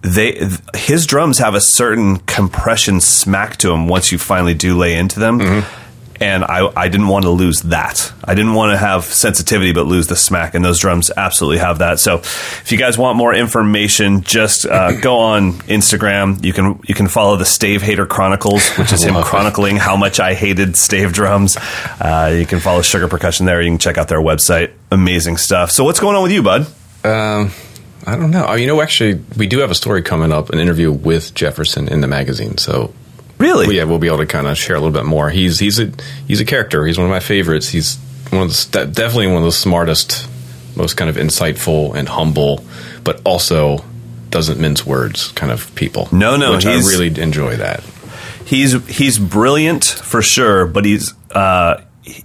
they 0.00 0.48
his 0.74 1.04
drums 1.04 1.36
have 1.36 1.54
a 1.54 1.60
certain 1.60 2.20
compression 2.20 2.98
smack 3.02 3.58
to 3.58 3.68
them 3.68 3.88
once 3.88 4.10
you 4.10 4.16
finally 4.16 4.54
do 4.54 4.74
lay 4.74 4.96
into 4.96 5.20
them. 5.20 5.38
Mm-hmm. 5.38 5.79
And 6.20 6.44
I, 6.44 6.70
I 6.76 6.88
didn't 6.88 7.08
want 7.08 7.24
to 7.24 7.30
lose 7.30 7.62
that. 7.62 8.12
I 8.22 8.34
didn't 8.34 8.52
want 8.52 8.72
to 8.72 8.76
have 8.76 9.04
sensitivity 9.04 9.72
but 9.72 9.86
lose 9.86 10.06
the 10.06 10.16
smack, 10.16 10.54
and 10.54 10.62
those 10.62 10.78
drums 10.78 11.10
absolutely 11.16 11.58
have 11.58 11.78
that. 11.78 11.98
So, 11.98 12.16
if 12.18 12.70
you 12.70 12.76
guys 12.76 12.98
want 12.98 13.16
more 13.16 13.34
information, 13.34 14.20
just 14.20 14.66
uh, 14.66 14.92
go 15.00 15.18
on 15.18 15.54
Instagram. 15.62 16.44
You 16.44 16.52
can 16.52 16.78
you 16.86 16.94
can 16.94 17.08
follow 17.08 17.36
the 17.36 17.46
Stave 17.46 17.80
Hater 17.80 18.04
Chronicles, 18.04 18.68
which 18.76 18.92
is 18.92 19.02
him 19.04 19.14
chronicling 19.22 19.76
how 19.76 19.96
much 19.96 20.20
I 20.20 20.34
hated 20.34 20.76
stave 20.76 21.14
drums. 21.14 21.56
Uh, 21.56 22.36
you 22.38 22.44
can 22.44 22.60
follow 22.60 22.82
Sugar 22.82 23.08
Percussion 23.08 23.46
there. 23.46 23.62
You 23.62 23.70
can 23.70 23.78
check 23.78 23.96
out 23.96 24.08
their 24.08 24.20
website. 24.20 24.72
Amazing 24.90 25.38
stuff. 25.38 25.70
So, 25.70 25.84
what's 25.84 26.00
going 26.00 26.16
on 26.16 26.22
with 26.22 26.32
you, 26.32 26.42
bud? 26.42 26.66
Um, 27.02 27.50
I 28.06 28.16
don't 28.16 28.30
know. 28.30 28.46
Oh, 28.48 28.54
you 28.54 28.66
know, 28.66 28.80
actually, 28.80 29.22
we 29.36 29.46
do 29.46 29.60
have 29.60 29.70
a 29.70 29.74
story 29.74 30.02
coming 30.02 30.32
up, 30.32 30.50
an 30.50 30.58
interview 30.58 30.92
with 30.92 31.34
Jefferson 31.34 31.88
in 31.88 32.00
the 32.00 32.08
magazine. 32.08 32.58
So, 32.58 32.92
Really? 33.40 33.66
well, 33.66 33.74
yeah, 33.74 33.84
we'll 33.84 33.98
be 33.98 34.06
able 34.06 34.18
to 34.18 34.26
kind 34.26 34.46
of 34.46 34.56
share 34.56 34.76
a 34.76 34.78
little 34.80 34.92
bit 34.92 35.06
more. 35.06 35.30
He's 35.30 35.58
he's 35.58 35.78
a 35.80 35.90
he's 36.28 36.40
a 36.40 36.44
character. 36.44 36.86
He's 36.86 36.98
one 36.98 37.06
of 37.06 37.10
my 37.10 37.20
favorites. 37.20 37.68
He's 37.70 37.96
one 38.30 38.42
of 38.42 38.50
the 38.50 38.86
definitely 38.92 39.26
one 39.28 39.38
of 39.38 39.44
the 39.44 39.52
smartest 39.52 40.28
most 40.76 40.96
kind 40.96 41.10
of 41.10 41.16
insightful 41.16 41.94
and 41.94 42.08
humble, 42.08 42.64
but 43.02 43.20
also 43.24 43.84
doesn't 44.28 44.60
mince 44.60 44.86
words 44.86 45.32
kind 45.32 45.50
of 45.50 45.74
people. 45.74 46.08
No, 46.12 46.36
no, 46.36 46.52
which 46.52 46.66
I 46.66 46.74
really 46.76 47.08
enjoy 47.20 47.56
that. 47.56 47.82
he's 48.44 48.72
he's 48.86 49.18
brilliant 49.18 49.84
for 49.84 50.22
sure, 50.22 50.66
but 50.66 50.84
he's 50.84 51.12
uh, 51.32 51.80
he- 52.02 52.24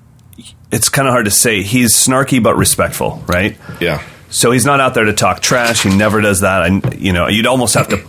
it's 0.72 0.89
kind 0.89 1.07
of 1.07 1.13
hard 1.13 1.25
to 1.25 1.31
say. 1.31 1.63
He's 1.63 1.93
snarky 1.95 2.43
but 2.43 2.55
respectful, 2.57 3.24
right? 3.27 3.57
Yeah, 3.79 4.03
So 4.29 4.51
he's 4.51 4.65
not 4.65 4.81
out 4.81 4.93
there 4.93 5.05
to 5.05 5.13
talk 5.13 5.39
trash. 5.41 5.84
He 5.84 5.95
never 5.95 6.19
does 6.22 6.41
that. 6.41 6.63
And 6.65 7.01
you 7.01 7.13
know, 7.13 7.27
you'd 7.27 7.48
almost 7.48 7.74
have 7.75 7.88
to 7.89 8.03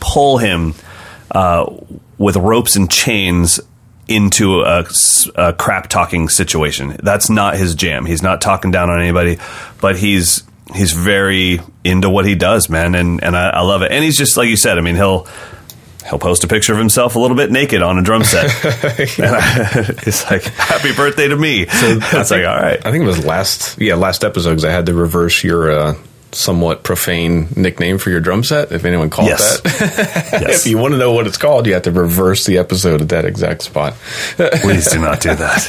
pull 0.00 0.38
him 0.38 0.74
uh, 1.30 1.66
with 2.18 2.36
ropes 2.36 2.76
and 2.76 2.90
chains 2.90 3.60
into 4.08 4.60
a 4.60 5.52
crap 5.58 5.88
talking 5.88 6.28
situation. 6.28 6.96
That's 7.02 7.28
not 7.28 7.56
his 7.56 7.74
jam. 7.74 8.06
He's 8.06 8.22
not 8.22 8.40
talking 8.40 8.70
down 8.70 8.88
on 8.90 9.00
anybody, 9.00 9.38
but 9.80 9.96
he's 9.96 10.44
he's 10.74 10.92
very 10.92 11.60
into 11.84 12.08
what 12.10 12.24
he 12.24 12.34
does, 12.36 12.68
man, 12.68 12.94
and 12.94 13.22
and 13.22 13.36
I, 13.36 13.50
I 13.50 13.60
love 13.62 13.82
it. 13.82 13.90
And 13.92 14.04
he's 14.04 14.16
just 14.16 14.36
like 14.36 14.48
you 14.48 14.56
said. 14.56 14.78
I 14.78 14.80
mean, 14.80 14.96
he'll. 14.96 15.26
He'll 16.08 16.20
post 16.20 16.44
a 16.44 16.46
picture 16.46 16.72
of 16.72 16.78
himself 16.78 17.16
a 17.16 17.18
little 17.18 17.36
bit 17.36 17.50
naked 17.50 17.82
on 17.82 17.98
a 17.98 18.02
drum 18.02 18.22
set. 18.22 18.44
And 19.18 19.26
I- 19.26 19.72
it's 20.06 20.30
like, 20.30 20.44
happy 20.44 20.94
birthday 20.94 21.26
to 21.26 21.34
me. 21.34 21.66
So 21.66 21.94
That's 22.12 22.30
like, 22.30 22.46
all 22.46 22.54
right. 22.54 22.78
I 22.86 22.92
think 22.92 23.02
it 23.02 23.08
was 23.08 23.24
last 23.24 23.76
yeah 23.80 23.96
last 23.96 24.22
episode 24.22 24.50
because 24.50 24.64
I 24.64 24.70
had 24.70 24.86
to 24.86 24.94
reverse 24.94 25.42
your 25.42 25.68
uh, 25.72 25.94
somewhat 26.32 26.82
profane 26.82 27.48
nickname 27.56 27.98
for 27.98 28.10
your 28.10 28.20
drum 28.20 28.44
set. 28.44 28.72
If 28.72 28.84
anyone 28.84 29.10
called 29.10 29.28
Yes. 29.28 29.60
that, 29.60 30.28
Yes. 30.42 30.64
if 30.64 30.70
you 30.70 30.78
want 30.78 30.92
to 30.92 30.98
know 30.98 31.12
what 31.12 31.26
it's 31.26 31.38
called, 31.38 31.66
you 31.66 31.74
have 31.74 31.82
to 31.82 31.90
reverse 31.92 32.44
the 32.46 32.58
episode 32.58 33.00
at 33.00 33.08
that 33.10 33.24
exact 33.24 33.62
spot. 33.62 33.94
Please 34.36 34.90
do 34.90 34.98
not 35.00 35.20
do 35.20 35.34
that. 35.34 35.60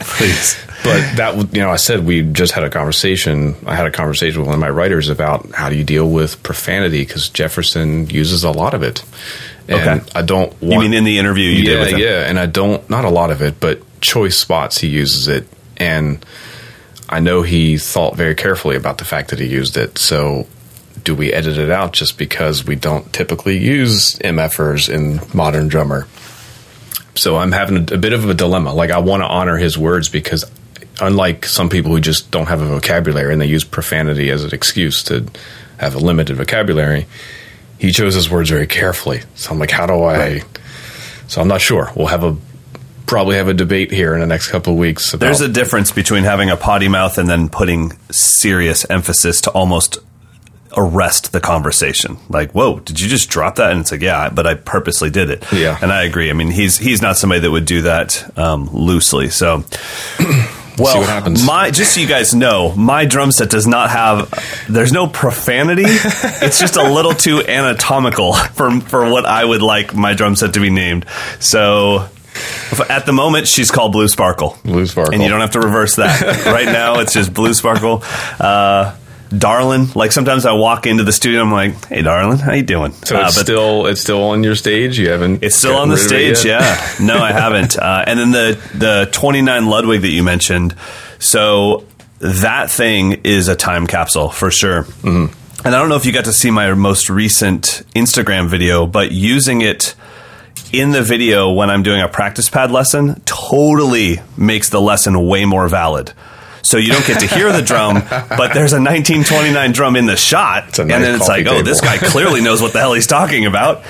Please. 0.00 0.56
But 0.84 1.16
that 1.16 1.36
you 1.54 1.60
know, 1.62 1.70
I 1.70 1.76
said 1.76 2.04
we 2.06 2.22
just 2.22 2.52
had 2.52 2.62
a 2.64 2.70
conversation. 2.70 3.56
I 3.66 3.74
had 3.74 3.86
a 3.86 3.90
conversation 3.90 4.40
with 4.40 4.46
one 4.48 4.54
of 4.54 4.60
my 4.60 4.70
writers 4.70 5.08
about 5.08 5.50
how 5.52 5.68
do 5.68 5.74
you 5.76 5.82
deal 5.84 6.08
with 6.08 6.42
profanity 6.44 7.04
because 7.04 7.28
Jefferson 7.28 8.08
uses 8.08 8.44
a 8.44 8.50
lot 8.52 8.72
of 8.74 8.82
it, 8.84 9.02
and 9.68 10.00
Okay. 10.00 10.10
I 10.14 10.22
don't. 10.22 10.50
Want, 10.62 10.74
You 10.74 10.78
mean 10.80 10.94
in 10.94 11.02
the 11.04 11.18
interview 11.18 11.48
you 11.50 11.64
yeah, 11.64 11.70
did 11.70 11.80
with 11.80 11.88
him? 11.94 11.98
yeah, 11.98 12.28
and 12.28 12.38
I 12.38 12.46
don't. 12.46 12.88
Not 12.88 13.04
a 13.04 13.08
lot 13.10 13.30
of 13.32 13.42
it, 13.42 13.58
but 13.58 13.80
choice 14.00 14.36
spots 14.38 14.78
he 14.78 14.86
uses 14.86 15.26
it, 15.26 15.48
and 15.76 16.24
I 17.08 17.20
know 17.20 17.42
he 17.42 17.78
thought 17.78 18.16
very 18.16 18.34
carefully 18.34 18.76
about 18.76 18.98
the 18.98 19.04
fact 19.04 19.30
that 19.30 19.38
he 19.38 19.46
used 19.46 19.76
it. 19.76 19.98
So. 19.98 20.46
Do 21.04 21.14
we 21.14 21.32
edit 21.32 21.56
it 21.56 21.70
out 21.70 21.92
just 21.92 22.18
because 22.18 22.64
we 22.64 22.74
don't 22.74 23.12
typically 23.12 23.58
use 23.58 24.16
MFers 24.16 24.92
in 24.92 25.20
modern 25.32 25.68
drummer? 25.68 26.08
so 27.18 27.36
I'm 27.36 27.52
having 27.52 27.76
a, 27.76 27.94
a 27.94 27.98
bit 27.98 28.12
of 28.12 28.28
a 28.28 28.34
dilemma. 28.34 28.72
Like 28.72 28.90
I 28.90 28.98
want 28.98 29.22
to 29.22 29.26
honor 29.26 29.56
his 29.56 29.76
words 29.76 30.08
because 30.08 30.44
unlike 31.00 31.44
some 31.44 31.68
people 31.68 31.90
who 31.90 32.00
just 32.00 32.30
don't 32.30 32.46
have 32.46 32.60
a 32.60 32.66
vocabulary 32.66 33.32
and 33.32 33.40
they 33.40 33.46
use 33.46 33.64
profanity 33.64 34.30
as 34.30 34.44
an 34.44 34.54
excuse 34.54 35.02
to 35.04 35.26
have 35.78 35.94
a 35.94 35.98
limited 35.98 36.36
vocabulary, 36.36 37.06
he 37.78 37.90
chose 37.90 38.14
his 38.14 38.30
words 38.30 38.50
very 38.50 38.66
carefully. 38.66 39.22
So 39.34 39.50
I'm 39.50 39.58
like, 39.58 39.70
how 39.70 39.86
do 39.86 40.02
I? 40.04 40.42
So 41.28 41.40
I'm 41.40 41.48
not 41.48 41.60
sure. 41.60 41.90
We'll 41.96 42.06
have 42.06 42.24
a 42.24 42.36
probably 43.06 43.36
have 43.36 43.48
a 43.48 43.54
debate 43.54 43.90
here 43.90 44.14
in 44.14 44.20
the 44.20 44.26
next 44.26 44.48
couple 44.48 44.72
of 44.72 44.78
weeks. 44.78 45.14
About, 45.14 45.26
There's 45.26 45.40
a 45.40 45.48
difference 45.48 45.92
between 45.92 46.24
having 46.24 46.50
a 46.50 46.56
potty 46.56 46.88
mouth 46.88 47.18
and 47.18 47.28
then 47.28 47.48
putting 47.48 47.92
serious 48.10 48.88
emphasis 48.90 49.40
to 49.42 49.50
almost 49.50 49.98
arrest 50.76 51.32
the 51.32 51.40
conversation. 51.40 52.18
Like, 52.28 52.52
whoa, 52.52 52.80
did 52.80 53.00
you 53.00 53.08
just 53.08 53.30
drop 53.30 53.56
that? 53.56 53.72
And 53.72 53.80
it's 53.80 53.92
like, 53.92 54.02
yeah, 54.02 54.28
but 54.28 54.46
I 54.46 54.54
purposely 54.54 55.10
did 55.10 55.30
it. 55.30 55.44
Yeah. 55.52 55.78
and 55.80 55.90
I 55.92 56.04
agree. 56.04 56.30
I 56.30 56.34
mean, 56.34 56.50
he's 56.50 56.78
he's 56.78 57.00
not 57.00 57.16
somebody 57.16 57.40
that 57.40 57.50
would 57.50 57.66
do 57.66 57.82
that 57.82 58.38
um, 58.38 58.68
loosely. 58.72 59.30
So. 59.30 59.64
Well, 60.78 61.30
my 61.46 61.70
just 61.70 61.94
so 61.94 62.00
you 62.02 62.06
guys 62.06 62.34
know, 62.34 62.74
my 62.74 63.06
drum 63.06 63.32
set 63.32 63.48
does 63.48 63.66
not 63.66 63.88
have. 63.88 64.66
There's 64.68 64.92
no 64.92 65.06
profanity. 65.06 65.84
it's 65.86 66.60
just 66.60 66.76
a 66.76 66.82
little 66.82 67.14
too 67.14 67.40
anatomical 67.40 68.32
for 68.54 68.78
for 68.82 69.10
what 69.10 69.24
I 69.24 69.42
would 69.42 69.62
like 69.62 69.94
my 69.94 70.12
drum 70.12 70.36
set 70.36 70.52
to 70.52 70.60
be 70.60 70.68
named. 70.68 71.06
So, 71.38 72.08
at 72.88 73.06
the 73.06 73.12
moment, 73.12 73.48
she's 73.48 73.70
called 73.70 73.92
Blue 73.92 74.08
Sparkle. 74.08 74.58
Blue 74.64 74.86
Sparkle. 74.86 75.14
and 75.14 75.22
you 75.22 75.28
don't 75.28 75.40
have 75.40 75.52
to 75.52 75.60
reverse 75.60 75.96
that. 75.96 76.46
right 76.46 76.66
now, 76.66 76.98
it's 77.00 77.12
just 77.12 77.32
Blue 77.32 77.54
Sparkle. 77.54 78.02
Uh, 78.40 78.96
Darlin, 79.30 79.88
like 79.96 80.12
sometimes 80.12 80.46
I 80.46 80.52
walk 80.52 80.86
into 80.86 81.02
the 81.02 81.10
studio, 81.12 81.40
I'm 81.42 81.50
like, 81.50 81.86
"Hey, 81.86 82.02
Darlin, 82.02 82.38
how 82.38 82.52
you 82.52 82.62
doing?" 82.62 82.92
so 82.92 83.16
Uh, 83.16 83.26
it's 83.26 83.40
still 83.40 83.86
it's 83.86 84.00
still 84.00 84.22
on 84.22 84.44
your 84.44 84.54
stage. 84.54 84.98
You 84.98 85.08
haven't. 85.10 85.42
it's 85.42 85.56
still 85.56 85.74
on 85.76 85.88
the 85.88 85.96
rid 85.96 86.06
of 86.06 86.12
it 86.12 86.36
stage, 86.36 86.48
yeah. 86.48 86.94
No, 87.00 87.18
I 87.18 87.32
haven't. 87.42 87.76
Uh, 87.76 88.04
and 88.06 88.18
then 88.20 88.30
the 88.30 88.58
the 88.74 89.08
29 89.10 89.66
Ludwig 89.66 90.02
that 90.02 90.10
you 90.10 90.22
mentioned. 90.22 90.76
So 91.18 91.84
that 92.20 92.70
thing 92.70 93.20
is 93.24 93.48
a 93.48 93.56
time 93.56 93.86
capsule 93.88 94.28
for 94.30 94.50
sure. 94.50 94.84
Mm-hmm. 94.84 95.32
And 95.66 95.74
I 95.74 95.78
don't 95.80 95.88
know 95.88 95.96
if 95.96 96.06
you 96.06 96.12
got 96.12 96.26
to 96.26 96.32
see 96.32 96.52
my 96.52 96.72
most 96.74 97.10
recent 97.10 97.82
Instagram 97.96 98.48
video, 98.48 98.86
but 98.86 99.10
using 99.10 99.60
it 99.62 99.96
in 100.72 100.90
the 100.90 101.02
video 101.02 101.50
when 101.52 101.70
I'm 101.70 101.82
doing 101.82 102.00
a 102.00 102.08
practice 102.08 102.48
pad 102.48 102.70
lesson 102.70 103.20
totally 103.24 104.20
makes 104.36 104.68
the 104.68 104.80
lesson 104.80 105.26
way 105.26 105.44
more 105.44 105.68
valid. 105.68 106.12
So 106.62 106.78
you 106.78 106.92
don't 106.92 107.06
get 107.06 107.20
to 107.20 107.28
hear 107.28 107.52
the 107.52 107.62
drum, 107.62 107.94
but 108.10 108.52
there's 108.52 108.72
a 108.72 108.82
1929 108.82 109.72
drum 109.72 109.94
in 109.94 110.06
the 110.06 110.16
shot, 110.16 110.78
a 110.78 110.82
and 110.82 110.90
then 110.90 111.14
it's 111.14 111.28
like, 111.28 111.46
oh, 111.46 111.62
this 111.62 111.80
guy 111.80 111.96
clearly 111.96 112.40
knows 112.40 112.60
what 112.60 112.72
the 112.72 112.80
hell 112.80 112.92
he's 112.92 113.06
talking 113.06 113.46
about. 113.46 113.84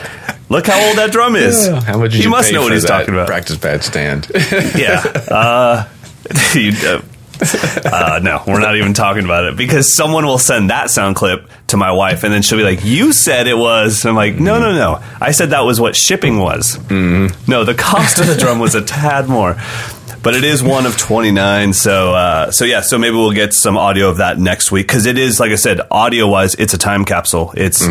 Look 0.50 0.66
how 0.66 0.86
old 0.86 0.98
that 0.98 1.10
drum 1.10 1.36
is. 1.36 1.66
How 1.66 1.98
much 1.98 2.14
he 2.14 2.22
you 2.22 2.28
must 2.28 2.52
know 2.52 2.62
what 2.62 2.72
he's 2.72 2.84
talking 2.84 3.14
about. 3.14 3.26
Practice 3.26 3.56
pad 3.56 3.82
stand. 3.82 4.30
yeah. 4.76 5.02
Uh, 5.36 5.88
you, 6.54 6.72
uh, 6.84 7.00
uh, 7.84 8.20
no, 8.22 8.42
we're 8.46 8.60
not 8.60 8.76
even 8.76 8.94
talking 8.94 9.24
about 9.24 9.44
it 9.44 9.56
because 9.56 9.94
someone 9.94 10.24
will 10.24 10.38
send 10.38 10.70
that 10.70 10.90
sound 10.90 11.16
clip 11.16 11.48
to 11.68 11.76
my 11.76 11.92
wife, 11.92 12.24
and 12.24 12.32
then 12.32 12.42
she'll 12.42 12.58
be 12.58 12.64
like, 12.64 12.84
"You 12.84 13.12
said 13.12 13.46
it 13.46 13.56
was." 13.56 14.04
I'm 14.06 14.14
like, 14.14 14.36
"No, 14.36 14.58
no, 14.58 14.74
no. 14.74 15.02
I 15.20 15.32
said 15.32 15.50
that 15.50 15.60
was 15.60 15.80
what 15.80 15.96
shipping 15.96 16.38
was. 16.38 16.76
Mm-hmm. 16.78 17.50
No, 17.50 17.64
the 17.64 17.74
cost 17.74 18.18
of 18.18 18.26
the 18.26 18.36
drum 18.36 18.58
was 18.58 18.74
a 18.74 18.82
tad 18.84 19.28
more." 19.28 19.56
But 20.22 20.34
it 20.34 20.42
is 20.42 20.60
one 20.60 20.86
of 20.86 20.96
29, 20.96 21.72
so 21.72 22.14
uh, 22.14 22.50
so 22.50 22.64
yeah, 22.64 22.80
so 22.80 22.98
maybe 22.98 23.14
we'll 23.14 23.32
get 23.32 23.54
some 23.54 23.76
audio 23.76 24.08
of 24.08 24.16
that 24.16 24.38
next 24.38 24.72
week 24.72 24.88
because 24.88 25.06
it 25.06 25.18
is, 25.18 25.38
like 25.38 25.52
I 25.52 25.56
said, 25.56 25.80
audio 25.88 26.26
wise, 26.26 26.56
it's 26.56 26.74
a 26.74 26.78
time 26.78 27.04
capsule. 27.04 27.52
It's, 27.56 27.86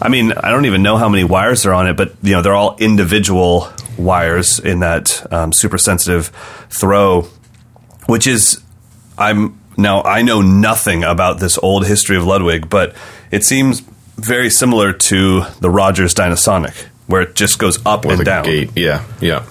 I 0.00 0.08
mean, 0.08 0.32
I 0.32 0.50
don't 0.50 0.64
even 0.64 0.82
know 0.82 0.96
how 0.96 1.08
many 1.08 1.22
wires 1.22 1.64
are 1.64 1.72
on 1.72 1.86
it, 1.86 1.96
but 1.96 2.12
you 2.22 2.32
know, 2.32 2.42
they're 2.42 2.56
all 2.56 2.76
individual 2.78 3.72
wires 3.96 4.58
in 4.58 4.80
that 4.80 5.32
um, 5.32 5.52
super 5.52 5.78
sensitive 5.78 6.32
throw 6.70 7.28
which 8.06 8.26
is 8.26 8.62
I'm 9.18 9.60
now 9.76 10.02
I 10.02 10.22
know 10.22 10.42
nothing 10.42 11.04
about 11.04 11.38
this 11.40 11.58
old 11.62 11.86
history 11.86 12.16
of 12.16 12.24
Ludwig, 12.24 12.68
but 12.68 12.94
it 13.30 13.44
seems 13.44 13.80
very 14.16 14.50
similar 14.50 14.92
to 14.92 15.42
the 15.60 15.68
Rogers 15.70 16.14
Dynasonic, 16.14 16.74
where 17.06 17.22
it 17.22 17.34
just 17.34 17.58
goes 17.58 17.84
up 17.84 18.04
With 18.04 18.16
and 18.20 18.24
down. 18.24 18.44
gate. 18.44 18.70
Yeah, 18.76 19.04
yeah. 19.20 19.44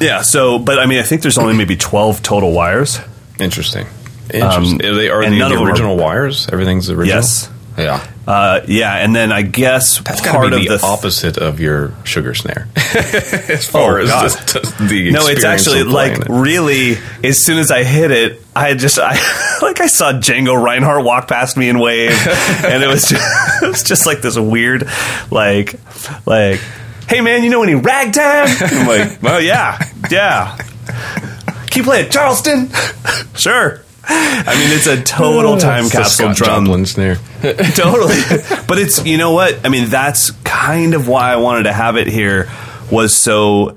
Yeah. 0.00 0.22
So, 0.22 0.58
but 0.58 0.78
I 0.78 0.86
mean, 0.86 0.98
I 0.98 1.02
think 1.02 1.22
there's 1.22 1.38
only 1.38 1.54
maybe 1.56 1.76
12 1.76 2.22
total 2.22 2.52
wires. 2.52 3.00
Interesting. 3.40 3.86
Interesting. 4.32 4.84
are 4.84 4.94
they, 4.94 5.08
are 5.08 5.22
Um, 5.24 5.30
they 5.30 5.38
the 5.38 5.48
them 5.48 5.58
are- 5.62 5.66
original 5.68 5.96
wires? 5.96 6.46
Everything's 6.52 6.90
original. 6.90 7.16
Yes. 7.16 7.48
Yeah. 7.78 8.04
Uh, 8.26 8.60
yeah, 8.66 8.94
and 8.96 9.14
then 9.16 9.32
I 9.32 9.42
guess 9.42 10.00
That's 10.00 10.20
part 10.20 10.52
of 10.52 10.60
the, 10.60 10.66
the 10.68 10.80
opposite 10.84 11.38
of 11.38 11.60
your 11.60 11.92
sugar 12.04 12.34
snare. 12.34 12.68
as 12.76 13.64
far 13.66 13.98
Oh, 13.98 14.02
as 14.02 14.08
God. 14.10 14.22
just 14.22 14.78
the 14.78 15.10
No, 15.12 15.28
it's 15.28 15.44
actually 15.44 15.84
like 15.84 16.18
it. 16.18 16.26
really. 16.28 16.98
As 17.24 17.42
soon 17.42 17.58
as 17.58 17.70
I 17.70 17.84
hit 17.84 18.10
it, 18.10 18.42
I 18.54 18.74
just 18.74 18.98
I 18.98 19.12
like 19.62 19.80
I 19.80 19.86
saw 19.86 20.12
Django 20.12 20.60
Reinhardt 20.62 21.04
walk 21.04 21.28
past 21.28 21.56
me 21.56 21.68
and 21.68 21.80
wave, 21.80 22.10
and 22.64 22.82
it 22.82 22.88
was 22.88 23.04
just, 23.08 23.62
it 23.62 23.66
was 23.68 23.82
just 23.82 24.04
like 24.06 24.20
this 24.20 24.36
weird, 24.36 24.86
like 25.30 25.74
like, 26.26 26.60
hey 27.08 27.20
man, 27.22 27.44
you 27.44 27.50
know 27.50 27.62
any 27.62 27.76
ragtime? 27.76 28.48
I'm 28.60 28.86
like, 28.88 29.22
well 29.22 29.40
yeah, 29.40 29.78
yeah. 30.10 30.56
Can 31.70 31.80
you 31.80 31.84
play 31.84 32.00
it, 32.02 32.10
Charleston? 32.10 32.70
sure. 33.36 33.82
I 34.10 34.54
mean, 34.58 34.76
it's 34.76 34.86
a 34.86 35.02
total 35.02 35.58
time 35.58 35.84
the 35.84 35.90
capsule 35.90 36.32
Scott 36.34 36.36
drum 36.36 36.64
Joplin 36.64 36.86
snare. 36.86 37.16
totally. 37.74 38.16
But 38.66 38.78
it's 38.78 39.04
you 39.04 39.16
know 39.16 39.32
what 39.32 39.64
I 39.64 39.68
mean. 39.68 39.88
That's 39.88 40.30
kind 40.44 40.94
of 40.94 41.06
why 41.08 41.32
I 41.32 41.36
wanted 41.36 41.64
to 41.64 41.72
have 41.72 41.96
it 41.96 42.06
here. 42.06 42.50
Was 42.90 43.16
so 43.16 43.76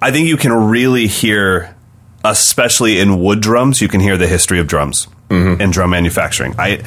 I 0.00 0.10
think 0.10 0.28
you 0.28 0.36
can 0.36 0.52
really 0.52 1.06
hear, 1.06 1.74
especially 2.24 2.98
in 3.00 3.20
wood 3.20 3.40
drums, 3.40 3.80
you 3.80 3.88
can 3.88 4.00
hear 4.00 4.16
the 4.16 4.26
history 4.26 4.58
of 4.60 4.66
drums 4.66 5.08
and 5.30 5.72
drum 5.72 5.90
manufacturing. 5.90 6.54
I 6.58 6.82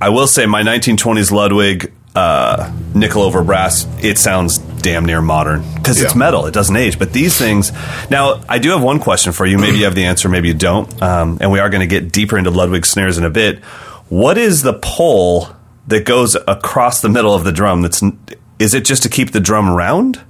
I 0.00 0.10
will 0.10 0.26
say 0.28 0.46
my 0.46 0.62
1920s 0.62 1.32
Ludwig 1.32 1.92
uh, 2.14 2.72
nickel 2.94 3.22
over 3.22 3.42
brass. 3.42 3.86
It 4.02 4.18
sounds 4.18 4.58
damn 4.58 5.04
near 5.04 5.20
modern 5.20 5.64
because 5.74 6.00
it's 6.00 6.14
metal. 6.14 6.46
It 6.46 6.54
doesn't 6.54 6.76
age. 6.76 6.98
But 6.98 7.12
these 7.12 7.36
things. 7.36 7.72
Now 8.10 8.42
I 8.48 8.58
do 8.58 8.70
have 8.70 8.82
one 8.82 9.00
question 9.00 9.32
for 9.32 9.44
you. 9.46 9.58
Maybe 9.58 9.78
you 9.78 9.84
have 9.84 9.94
the 9.94 10.04
answer. 10.04 10.28
Maybe 10.28 10.48
you 10.48 10.54
don't. 10.54 11.02
Um, 11.02 11.38
and 11.40 11.50
we 11.50 11.58
are 11.58 11.68
going 11.70 11.80
to 11.80 11.86
get 11.86 12.12
deeper 12.12 12.38
into 12.38 12.50
Ludwig 12.50 12.86
snares 12.86 13.18
in 13.18 13.24
a 13.24 13.30
bit. 13.30 13.60
What 14.08 14.38
is 14.38 14.62
the 14.62 14.74
pole 14.74 15.48
that 15.88 16.04
goes 16.04 16.36
across 16.48 17.00
the 17.00 17.08
middle 17.08 17.34
of 17.34 17.44
the 17.44 17.52
drum? 17.52 17.82
That's 17.82 18.02
is 18.58 18.74
it 18.74 18.84
just 18.84 19.02
to 19.04 19.08
keep 19.08 19.32
the 19.32 19.40
drum 19.40 19.70
round? 19.70 20.20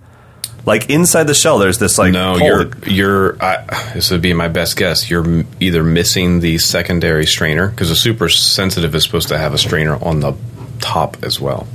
Like 0.67 0.89
inside 0.89 1.25
the 1.25 1.35
shell, 1.35 1.59
there's 1.59 1.79
this 1.79 1.99
like 1.99 2.13
No, 2.13 2.37
you're 2.39 2.65
that- 2.65 2.91
you're. 2.91 3.43
I, 3.43 3.93
this 3.93 4.11
would 4.11 4.23
be 4.23 4.33
my 4.33 4.49
best 4.49 4.77
guess. 4.77 5.11
You're 5.11 5.45
either 5.61 5.85
missing 5.85 6.41
the 6.41 6.57
secondary 6.59 7.27
strainer 7.27 7.69
because 7.69 7.91
a 7.91 7.97
super 7.97 8.29
sensitive 8.31 8.95
is 8.95 9.05
supposed 9.05 9.29
to 9.29 9.37
have 9.39 9.53
a 9.53 9.59
strainer 9.59 10.03
on 10.03 10.21
the 10.21 10.33
top 10.81 11.23
as 11.23 11.39
well. 11.39 11.67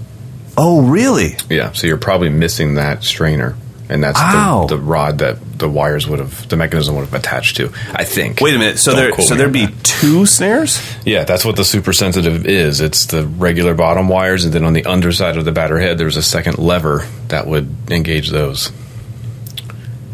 oh 0.57 0.81
really? 0.81 1.37
Yeah, 1.49 1.71
so 1.73 1.85
you're 1.85 1.97
probably 1.97 2.29
missing 2.29 2.75
that 2.75 3.03
strainer, 3.03 3.55
and 3.89 4.03
that's 4.03 4.19
Ow. 4.19 4.67
the, 4.67 4.75
the 4.77 4.81
rod 4.81 5.17
that 5.19 5.37
the 5.59 5.67
wires 5.67 6.07
would 6.07 6.19
have, 6.19 6.47
the 6.47 6.55
mechanism 6.55 6.95
would 6.95 7.05
have 7.05 7.13
attached 7.13 7.57
to. 7.57 7.71
I 7.91 8.03
think. 8.05 8.39
Wait 8.39 8.53
a 8.55 8.59
minute. 8.59 8.79
So 8.79 8.91
Don't 8.95 9.17
there, 9.17 9.25
so 9.25 9.35
there'd 9.35 9.51
be 9.51 9.65
that. 9.65 9.83
two 9.83 10.25
snares. 10.25 10.79
Yeah, 11.05 11.23
that's 11.25 11.43
what 11.43 11.55
the 11.55 11.65
super 11.65 11.91
sensitive 11.91 12.45
is. 12.45 12.79
It's 12.81 13.07
the 13.07 13.25
regular 13.25 13.73
bottom 13.73 14.07
wires, 14.07 14.45
and 14.45 14.53
then 14.53 14.63
on 14.63 14.73
the 14.73 14.85
underside 14.85 15.37
of 15.37 15.45
the 15.45 15.51
batter 15.51 15.79
head, 15.79 15.97
there's 15.97 16.17
a 16.17 16.23
second 16.23 16.57
lever 16.59 17.05
that 17.29 17.47
would 17.47 17.67
engage 17.91 18.29
those. 18.29 18.71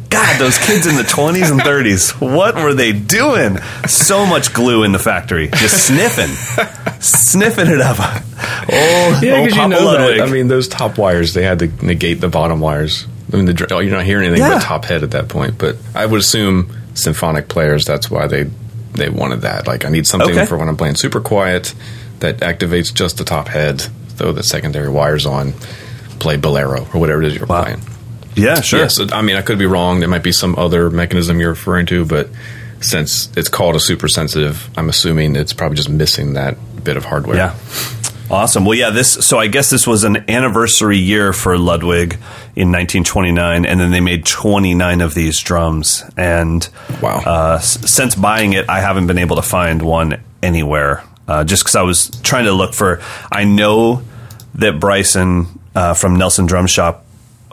God, 0.10 0.40
those 0.40 0.58
kids 0.60 0.88
in 0.88 0.96
the 0.96 1.02
20s 1.02 1.52
and 1.52 1.60
30s, 1.60 2.22
what 2.22 2.56
were 2.56 2.74
they 2.74 2.94
doing? 2.94 3.58
So 3.88 4.26
much 4.26 4.54
glue 4.54 4.84
in 4.84 4.94
the 4.94 5.00
factory, 5.00 5.50
just 5.50 5.88
sniffing, 5.88 6.30
sniffing 7.02 7.68
it 7.68 7.82
up. 7.82 7.98
Oh, 8.00 9.20
Yeah, 9.22 9.44
because 9.44 9.58
you 9.58 9.68
know 9.68 9.84
Ludwig. 9.84 10.20
that. 10.20 10.28
I 10.30 10.32
mean, 10.32 10.48
those 10.48 10.70
top 10.70 10.98
wires 10.98 11.34
they 11.34 11.44
had 11.44 11.60
to 11.60 11.68
negate 11.86 12.22
the 12.22 12.30
bottom 12.30 12.62
wires. 12.62 13.08
I 13.36 13.42
mean, 13.44 13.46
the, 13.56 13.68
oh, 13.74 13.80
you're 13.80 13.92
not 13.96 14.06
hearing 14.06 14.26
anything 14.28 14.44
Yeah. 14.46 14.56
but 14.56 14.64
top 14.64 14.86
head 14.86 15.04
at 15.04 15.12
that 15.12 15.28
point. 15.28 15.58
But 15.58 15.78
I 15.94 16.06
would 16.06 16.20
assume 16.22 16.72
symphonic 16.94 17.48
players. 17.50 17.86
That's 17.86 18.10
why 18.10 18.28
they 18.28 18.50
they 18.94 19.10
wanted 19.10 19.42
that. 19.42 19.68
Like, 19.68 19.84
I 19.86 19.90
need 19.90 20.08
something 20.08 20.32
Okay. 20.32 20.46
for 20.46 20.58
when 20.58 20.70
I'm 20.70 20.78
playing 20.78 20.96
super 20.96 21.20
quiet 21.20 21.74
that 22.22 22.38
activates 22.38 22.94
just 22.94 23.18
the 23.18 23.26
top 23.26 23.50
head. 23.50 23.82
Throw 24.16 24.32
the 24.32 24.44
secondary 24.44 24.88
wires 24.90 25.26
on. 25.26 25.54
Play 26.20 26.38
bolero 26.38 26.88
or 26.94 27.00
whatever 27.02 27.22
it 27.22 27.28
is 27.28 27.36
you're 27.36 27.46
Wow. 27.46 27.64
playing. 27.64 27.82
yeah, 28.36 28.62
sure. 28.62 28.80
Yes, 28.80 29.00
I 29.12 29.22
mean 29.22 29.36
I 29.36 29.42
could 29.42 29.60
be 29.60 29.66
wrong. 29.66 30.00
There 30.00 30.08
might 30.10 30.24
be 30.24 30.32
some 30.32 30.56
other 30.58 30.90
mechanism 30.90 31.40
you're 31.42 31.50
referring 31.50 31.86
to, 31.88 32.06
but 32.06 32.30
since 32.80 33.30
it's 33.36 33.50
called 33.50 33.76
a 33.76 33.80
super 33.80 34.08
sensitive, 34.08 34.70
I'm 34.78 34.88
assuming 34.90 35.36
it's 35.36 35.52
probably 35.54 35.76
just 35.76 35.90
missing 35.90 36.34
that 36.34 36.56
bit 36.84 36.96
of 36.98 37.04
hardware. 37.06 37.36
Yeah. 37.38 37.54
Awesome. 38.30 38.66
Well, 38.66 38.76
yeah, 38.78 38.90
this, 38.90 39.12
so 39.14 39.38
I 39.38 39.48
guess 39.48 39.70
this 39.70 39.86
was 39.86 40.04
an 40.04 40.30
anniversary 40.30 40.98
year 40.98 41.32
for 41.32 41.58
Ludwig 41.60 42.14
in 42.56 42.72
1929, 42.72 43.66
and 43.66 43.80
then 43.80 43.92
they 43.92 44.00
made 44.00 44.26
29 44.26 45.02
of 45.02 45.14
these 45.14 45.40
drums. 45.42 46.04
And 46.18 46.68
Wow. 47.02 47.22
uh, 47.26 47.56
s- 47.60 47.90
since 47.90 48.16
buying 48.16 48.54
it, 48.54 48.68
I 48.68 48.80
haven't 48.80 49.06
been 49.08 49.20
able 49.20 49.36
to 49.36 49.42
find 49.44 49.82
one 49.82 50.22
anywhere. 50.42 51.04
Uh, 51.28 51.44
just 51.44 51.64
because 51.64 51.76
I 51.76 51.84
was 51.84 52.10
trying 52.24 52.46
to 52.46 52.52
look 52.52 52.74
for, 52.74 53.00
I 53.32 53.44
know 53.44 54.02
that 54.56 54.80
Bryson 54.80 55.60
uh, 55.76 55.94
from 55.94 56.16
Nelson 56.16 56.46
Drum 56.48 56.66
Shop 56.68 57.06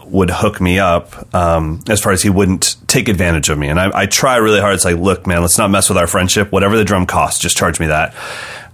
would 0.05 0.31
hook 0.31 0.61
me 0.61 0.79
up 0.79 1.35
um, 1.35 1.81
as 1.89 2.01
far 2.01 2.13
as 2.13 2.23
he 2.23 2.29
wouldn't 2.31 2.77
take 2.87 3.09
advantage 3.09 3.49
of 3.49 3.59
me. 3.59 3.69
And 3.69 3.81
I, 3.81 3.91
I 4.03 4.07
try 4.07 4.37
really 4.37 4.61
hard. 4.61 4.75
It's 4.75 4.85
like, 4.85 4.97
look, 4.97 5.27
man, 5.27 5.41
let's 5.43 5.57
not 5.59 5.71
mess 5.71 5.89
with 5.89 5.97
our 5.99 6.07
friendship. 6.07 6.53
Whatever 6.53 6.77
the 6.77 6.85
drum 6.85 7.07
costs, 7.07 7.41
just 7.41 7.57
charge 7.57 7.81
me 7.81 7.87
that. 7.87 8.15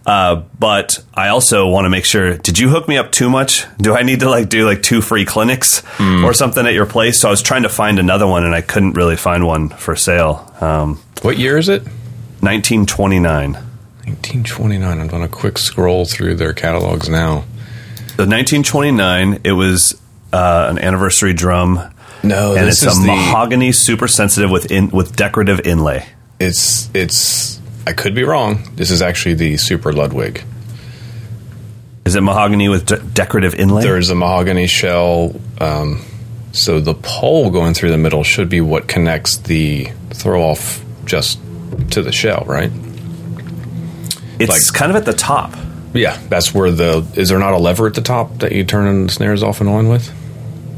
Uh, 0.08 0.36
but 0.58 1.04
I 1.12 1.28
also 1.28 1.68
want 1.68 1.84
to 1.84 1.90
make 1.90 2.06
sure. 2.06 2.38
Did 2.38 2.58
you 2.58 2.70
hook 2.70 2.88
me 2.88 2.96
up 2.96 3.12
too 3.12 3.28
much? 3.28 3.66
Do 3.76 3.94
I 3.94 4.02
need 4.02 4.20
to 4.20 4.30
like 4.30 4.48
do 4.48 4.64
like 4.64 4.82
two 4.82 5.02
free 5.02 5.26
clinics 5.26 5.82
or 6.00 6.32
something 6.32 6.66
at 6.66 6.72
your 6.72 6.86
place? 6.86 7.20
So 7.20 7.28
I 7.28 7.30
was 7.30 7.42
trying 7.42 7.64
to 7.64 7.68
find 7.68 7.98
another 7.98 8.26
one, 8.26 8.42
and 8.44 8.54
I 8.54 8.62
couldn't 8.62 8.94
really 8.94 9.16
find 9.16 9.46
one 9.46 9.68
for 9.68 9.94
sale. 9.96 10.50
Um, 10.62 10.98
What 11.20 11.36
year 11.36 11.58
is 11.58 11.68
it? 11.68 11.82
1929. 12.40 13.52
1929. 13.52 15.00
I'm 15.00 15.10
on 15.10 15.22
a 15.22 15.28
quick 15.28 15.58
scroll 15.58 16.06
through 16.06 16.36
their 16.36 16.54
catalogs 16.54 17.08
now. 17.10 17.44
So 18.16 18.24
1929. 18.24 19.40
It 19.44 19.52
was 19.52 20.00
uh, 20.32 20.68
an 20.70 20.78
anniversary 20.78 21.34
drum, 21.34 21.80
No, 22.22 22.54
and 22.56 22.66
it's 22.66 22.82
a 22.82 22.94
mahogany 22.98 23.72
super 23.72 24.08
sensitive 24.08 24.50
with 24.50 24.70
in, 24.70 24.88
with 24.88 25.16
decorative 25.16 25.60
inlay. 25.66 26.06
It's 26.40 26.88
it's. 26.94 27.60
I 27.88 27.94
could 27.94 28.14
be 28.14 28.22
wrong. 28.22 28.68
This 28.74 28.90
is 28.90 29.00
actually 29.00 29.34
the 29.36 29.56
Super 29.56 29.94
Ludwig. 29.94 30.44
Is 32.04 32.16
it 32.16 32.20
mahogany 32.20 32.68
with 32.68 32.84
de- 32.84 32.98
decorative 32.98 33.54
inlay? 33.54 33.82
There's 33.82 34.10
a 34.10 34.14
mahogany 34.14 34.66
shell. 34.66 35.34
Um, 35.58 36.04
so 36.52 36.80
the 36.80 36.92
pole 36.92 37.50
going 37.50 37.72
through 37.72 37.90
the 37.90 37.96
middle 37.96 38.22
should 38.24 38.50
be 38.50 38.60
what 38.60 38.88
connects 38.88 39.38
the 39.38 39.88
throw 40.10 40.42
off 40.42 40.84
just 41.06 41.38
to 41.92 42.02
the 42.02 42.12
shell, 42.12 42.44
right? 42.46 42.70
it's 44.38 44.50
like- 44.50 44.78
kind 44.78 44.90
of 44.90 44.96
at 44.96 45.06
the 45.06 45.14
top. 45.14 45.54
Yeah, 45.94 46.18
that's 46.28 46.52
where 46.52 46.70
the. 46.70 47.06
Is 47.14 47.30
there 47.30 47.38
not 47.38 47.54
a 47.54 47.58
lever 47.58 47.86
at 47.86 47.94
the 47.94 48.02
top 48.02 48.40
that 48.40 48.52
you 48.52 48.64
turn 48.64 49.06
the 49.06 49.12
snares 49.12 49.42
off 49.42 49.62
and 49.62 49.70
on 49.70 49.88
with? 49.88 50.12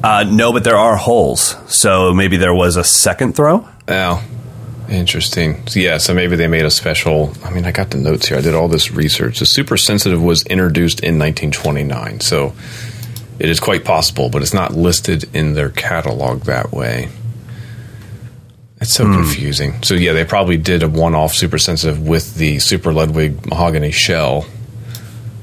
Uh, 0.05 0.23
no, 0.31 0.53
but 0.53 0.63
there 0.63 0.77
are 0.77 0.97
holes. 0.97 1.57
So 1.67 2.15
maybe 2.15 2.37
there 2.37 2.55
was 2.55 2.77
a 2.77 2.85
second 2.85 3.35
throw. 3.35 3.69
Oh, 3.89 4.23
interesting. 4.91 5.67
So, 5.67 5.81
yeah, 5.81 5.99
so 5.99 6.15
maybe 6.15 6.37
they 6.37 6.49
made 6.49 6.65
a 6.65 6.71
special. 6.71 7.33
I 7.45 7.51
mean, 7.51 7.65
I 7.65 7.73
got 7.73 7.91
the 7.91 7.99
notes 7.99 8.29
here. 8.29 8.39
I 8.39 8.41
did 8.41 8.55
all 8.55 8.69
this 8.69 8.91
research. 8.91 9.39
The 9.39 9.47
super 9.47 9.77
sensitive 9.77 10.23
was 10.23 10.43
introduced 10.45 11.01
in 11.01 11.19
1929, 11.19 12.21
so 12.21 12.55
it 13.39 13.49
is 13.49 13.61
quite 13.61 13.85
possible, 13.85 14.29
but 14.29 14.43
it's 14.43 14.55
not 14.55 14.75
listed 14.75 15.35
in 15.35 15.55
their 15.55 15.71
catalog 15.71 16.43
that 16.43 16.73
way. 16.73 17.09
It's 18.81 18.93
so 18.93 19.07
hmm. 19.07 19.15
confusing. 19.15 19.83
So 19.83 19.95
yeah, 19.95 20.13
they 20.13 20.25
probably 20.25 20.57
did 20.57 20.83
a 20.83 20.89
one-off 20.89 21.35
super 21.35 21.59
sensitive 21.59 22.07
with 22.07 22.35
the 22.35 22.59
Super 22.59 22.93
Ludwig 22.93 23.47
mahogany 23.47 23.93
shell 23.93 24.47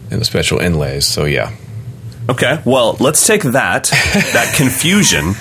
and 0.10 0.20
the 0.20 0.26
special 0.26 0.60
inlays. 0.60 1.06
So 1.06 1.26
yeah, 1.26 1.56
Okay, 2.30 2.62
well, 2.66 2.98
let's 3.00 3.26
take 3.26 3.44
that 3.44 3.86
that 3.86 4.54
confusion. 4.58 5.34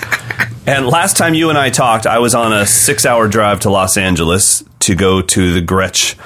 And 0.67 0.85
last 0.85 1.15
time 1.15 1.33
you 1.33 1.49
and 1.49 1.57
I 1.57 1.69
talked, 1.69 2.05
I 2.05 2.19
was 2.19 2.35
on 2.35 2.51
a 2.51 2.65
six-hour 2.65 3.29
drive 3.29 3.61
to 3.61 3.69
Los 3.69 3.95
Angeles 3.95 4.65
to 4.81 4.95
go 4.95 5.21
to 5.21 5.53
the 5.53 5.61
Gretsch 5.61 6.17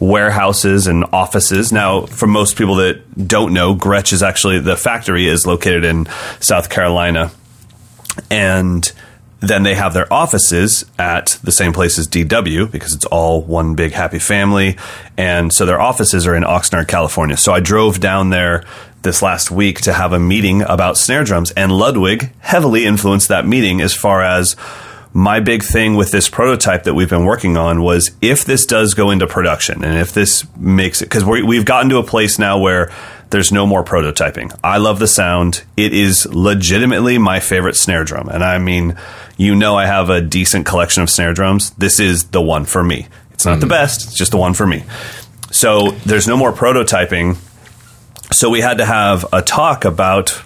warehouses 0.00 0.86
and 0.86 1.04
offices. 1.12 1.70
Now, 1.70 2.06
for 2.06 2.26
most 2.26 2.56
people 2.56 2.76
that 2.76 3.28
don't 3.28 3.52
know, 3.52 3.74
Gretsch 3.74 4.14
is 4.14 4.22
actually 4.22 4.58
the 4.58 4.74
factory 4.74 5.26
is 5.26 5.46
located 5.46 5.84
in 5.84 6.06
South 6.40 6.70
Carolina, 6.70 7.30
and 8.30 8.90
then 9.40 9.64
they 9.64 9.74
have 9.74 9.92
their 9.92 10.10
offices 10.10 10.84
at 10.98 11.38
the 11.42 11.52
same 11.52 11.74
place 11.74 11.98
as 11.98 12.08
DW 12.08 12.70
because 12.70 12.94
it's 12.94 13.06
all 13.06 13.42
one 13.42 13.74
big 13.74 13.92
happy 13.92 14.18
family. 14.18 14.78
And 15.18 15.52
so 15.52 15.66
their 15.66 15.80
offices 15.80 16.26
are 16.26 16.34
in 16.34 16.42
Oxnard, 16.42 16.88
California. 16.88 17.36
So 17.36 17.52
I 17.52 17.60
drove 17.60 18.00
down 18.00 18.30
there 18.30 18.64
this 19.02 19.22
last 19.22 19.50
week 19.50 19.80
to 19.82 19.92
have 19.92 20.12
a 20.12 20.18
meeting 20.18 20.62
about 20.62 20.98
snare 20.98 21.24
drums, 21.24 21.50
and 21.52 21.72
Ludwig 21.72 22.32
heavily 22.40 22.84
influenced 22.84 23.28
that 23.28 23.46
meeting 23.46 23.80
as 23.80 23.94
far 23.94 24.22
as 24.22 24.56
my 25.12 25.40
big 25.40 25.62
thing 25.62 25.96
with 25.96 26.10
this 26.12 26.28
prototype 26.28 26.84
that 26.84 26.94
we've 26.94 27.10
been 27.10 27.24
working 27.24 27.56
on 27.56 27.82
was 27.82 28.12
if 28.20 28.44
this 28.44 28.64
does 28.64 28.94
go 28.94 29.10
into 29.10 29.26
production 29.26 29.82
and 29.82 29.98
if 29.98 30.12
this 30.12 30.46
makes 30.56 31.02
it 31.02 31.06
because 31.06 31.24
we've 31.24 31.64
gotten 31.64 31.90
to 31.90 31.98
a 31.98 32.04
place 32.04 32.38
now 32.38 32.58
where 32.58 32.92
there's 33.30 33.52
no 33.52 33.66
more 33.66 33.84
prototyping. 33.84 34.56
I 34.62 34.78
love 34.78 34.98
the 34.98 35.06
sound. 35.06 35.62
It 35.76 35.94
is 35.94 36.26
legitimately 36.26 37.18
my 37.18 37.40
favorite 37.40 37.76
snare 37.76 38.04
drum. 38.04 38.28
And 38.28 38.42
I 38.44 38.58
mean, 38.58 38.96
you 39.36 39.54
know, 39.54 39.76
I 39.76 39.86
have 39.86 40.10
a 40.10 40.20
decent 40.20 40.66
collection 40.66 41.02
of 41.02 41.10
snare 41.10 41.32
drums. 41.32 41.70
This 41.70 42.00
is 42.00 42.24
the 42.30 42.42
one 42.42 42.64
for 42.64 42.82
me. 42.82 43.06
It's 43.32 43.46
not 43.46 43.60
the 43.60 43.66
hmm. 43.66 43.70
best, 43.70 44.04
it's 44.04 44.14
just 44.14 44.32
the 44.32 44.36
one 44.36 44.54
for 44.54 44.66
me. 44.66 44.84
So 45.50 45.92
there's 46.06 46.28
no 46.28 46.36
more 46.36 46.52
prototyping. 46.52 47.38
So 48.32 48.50
we 48.50 48.60
had 48.60 48.78
to 48.78 48.84
have 48.84 49.26
a 49.32 49.42
talk 49.42 49.84
about 49.84 50.40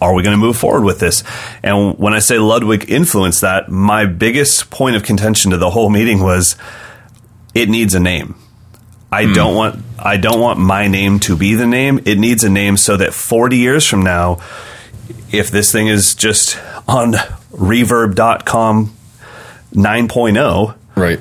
are 0.00 0.14
we 0.14 0.24
going 0.24 0.34
to 0.34 0.40
move 0.40 0.56
forward 0.56 0.84
with 0.84 0.98
this? 0.98 1.22
And 1.62 1.96
when 1.96 2.12
I 2.12 2.18
say 2.18 2.38
Ludwig 2.38 2.90
influenced 2.90 3.42
that, 3.42 3.68
my 3.70 4.04
biggest 4.04 4.68
point 4.68 4.96
of 4.96 5.04
contention 5.04 5.52
to 5.52 5.56
the 5.56 5.70
whole 5.70 5.90
meeting 5.90 6.20
was 6.20 6.56
it 7.54 7.68
needs 7.68 7.94
a 7.94 8.00
name. 8.00 8.34
I 9.12 9.26
hmm. 9.26 9.32
don't 9.32 9.54
want 9.54 9.84
I 9.98 10.16
don't 10.16 10.40
want 10.40 10.58
my 10.58 10.88
name 10.88 11.20
to 11.20 11.36
be 11.36 11.54
the 11.54 11.66
name. 11.66 12.00
It 12.04 12.18
needs 12.18 12.42
a 12.42 12.50
name 12.50 12.76
so 12.76 12.96
that 12.96 13.14
40 13.14 13.56
years 13.56 13.86
from 13.86 14.02
now 14.02 14.40
if 15.30 15.50
this 15.50 15.70
thing 15.70 15.86
is 15.86 16.14
just 16.14 16.58
on 16.88 17.12
reverb.com 17.52 18.94
9.0 19.72 20.76
right. 20.96 21.20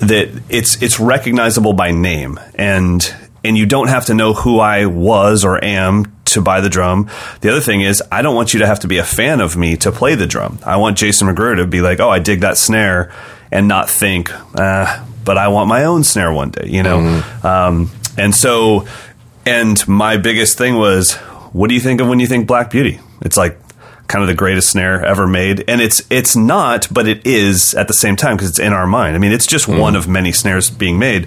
that 0.00 0.42
it's 0.48 0.82
it's 0.82 1.00
recognizable 1.00 1.72
by 1.72 1.90
name 1.90 2.38
and 2.54 3.14
and 3.46 3.56
you 3.56 3.66
don't 3.66 3.88
have 3.88 4.06
to 4.06 4.14
know 4.14 4.32
who 4.32 4.58
I 4.58 4.86
was 4.86 5.44
or 5.44 5.62
am 5.62 6.16
to 6.26 6.40
buy 6.40 6.60
the 6.60 6.68
drum. 6.68 7.08
The 7.40 7.50
other 7.50 7.60
thing 7.60 7.80
is 7.80 8.02
I 8.10 8.22
don't 8.22 8.34
want 8.34 8.52
you 8.52 8.60
to 8.60 8.66
have 8.66 8.80
to 8.80 8.88
be 8.88 8.98
a 8.98 9.04
fan 9.04 9.40
of 9.40 9.56
me 9.56 9.76
to 9.78 9.92
play 9.92 10.14
the 10.14 10.26
drum. 10.26 10.58
I 10.64 10.76
want 10.76 10.98
Jason 10.98 11.28
McGerr 11.28 11.56
to 11.56 11.66
be 11.66 11.80
like, 11.80 12.00
"Oh, 12.00 12.10
I 12.10 12.18
dig 12.18 12.40
that 12.40 12.58
snare," 12.58 13.12
and 13.50 13.68
not 13.68 13.88
think, 13.88 14.30
uh, 14.54 15.04
"But 15.24 15.38
I 15.38 15.48
want 15.48 15.68
my 15.68 15.84
own 15.84 16.04
snare 16.04 16.32
one 16.32 16.50
day," 16.50 16.68
you 16.68 16.82
know. 16.82 17.22
Um, 17.42 17.90
and 18.18 18.34
so, 18.34 18.86
and 19.44 19.86
my 19.88 20.16
biggest 20.16 20.58
thing 20.58 20.76
was, 20.76 21.14
what 21.52 21.68
do 21.68 21.74
you 21.74 21.80
think 21.80 22.00
of 22.00 22.08
when 22.08 22.20
you 22.20 22.26
think 22.26 22.46
Black 22.46 22.70
Beauty? 22.70 23.00
It's 23.22 23.36
like 23.36 23.58
kind 24.08 24.22
of 24.22 24.28
the 24.28 24.34
greatest 24.34 24.70
snare 24.70 25.04
ever 25.04 25.26
made 25.26 25.64
and 25.66 25.80
it's 25.80 26.00
it's 26.10 26.36
not 26.36 26.86
but 26.92 27.08
it 27.08 27.26
is 27.26 27.74
at 27.74 27.88
the 27.88 27.94
same 27.94 28.14
time 28.14 28.36
because 28.36 28.48
it's 28.48 28.58
in 28.60 28.72
our 28.72 28.86
mind 28.86 29.16
i 29.16 29.18
mean 29.18 29.32
it's 29.32 29.48
just 29.48 29.66
one 29.66 29.96
of 29.96 30.06
many 30.06 30.30
snares 30.30 30.70
being 30.70 30.96
made 30.96 31.26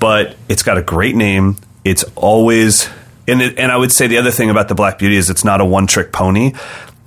but 0.00 0.34
it's 0.48 0.64
got 0.64 0.76
a 0.76 0.82
great 0.82 1.14
name 1.14 1.56
it's 1.84 2.04
always 2.16 2.88
and 3.28 3.40
it, 3.40 3.58
and 3.58 3.70
i 3.70 3.76
would 3.76 3.92
say 3.92 4.06
the 4.06 4.18
other 4.18 4.32
thing 4.32 4.50
about 4.50 4.68
the 4.68 4.74
black 4.74 4.98
beauty 4.98 5.16
is 5.16 5.30
it's 5.30 5.44
not 5.44 5.60
a 5.60 5.64
one 5.64 5.86
trick 5.86 6.10
pony 6.12 6.52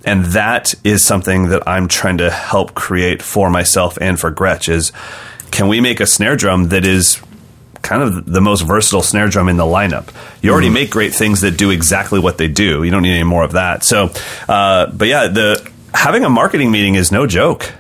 and 0.06 0.26
that 0.26 0.74
is 0.84 1.04
something 1.04 1.50
that 1.50 1.68
I'm 1.68 1.88
trying 1.88 2.18
to 2.18 2.30
help 2.30 2.74
create 2.74 3.22
for 3.22 3.50
myself 3.50 3.98
and 4.02 4.20
for 4.20 4.32
Gretsch 4.32 4.68
is 4.68 4.92
can 5.52 5.68
we 5.68 5.80
make 5.82 6.00
a 6.00 6.06
snare 6.06 6.36
drum 6.36 6.70
that 6.70 6.86
is 6.86 7.22
kind 7.82 8.02
of 8.02 8.26
the 8.26 8.42
most 8.42 8.62
versatile 8.62 9.02
snare 9.02 9.28
drum 9.28 9.50
in 9.50 9.58
the 9.58 9.64
lineup. 9.64 10.10
You 10.42 10.52
already 10.52 10.68
mm-hmm. 10.68 10.74
make 10.74 10.90
great 10.90 11.14
things 11.14 11.42
that 11.42 11.58
do 11.58 11.70
exactly 11.70 12.18
what 12.18 12.38
they 12.38 12.48
do. 12.48 12.84
You 12.84 12.92
don't 12.92 13.04
need 13.04 13.14
any 13.14 13.24
more 13.24 13.44
of 13.44 13.52
that. 13.52 13.84
So, 13.84 14.10
uh, 14.48 14.88
but 14.88 15.08
yeah, 15.08 15.28
the 15.28 15.70
having 15.94 16.24
a 16.24 16.30
marketing 16.30 16.72
meeting 16.72 16.96
is 16.96 17.12
no 17.12 17.28
joke. 17.28 17.72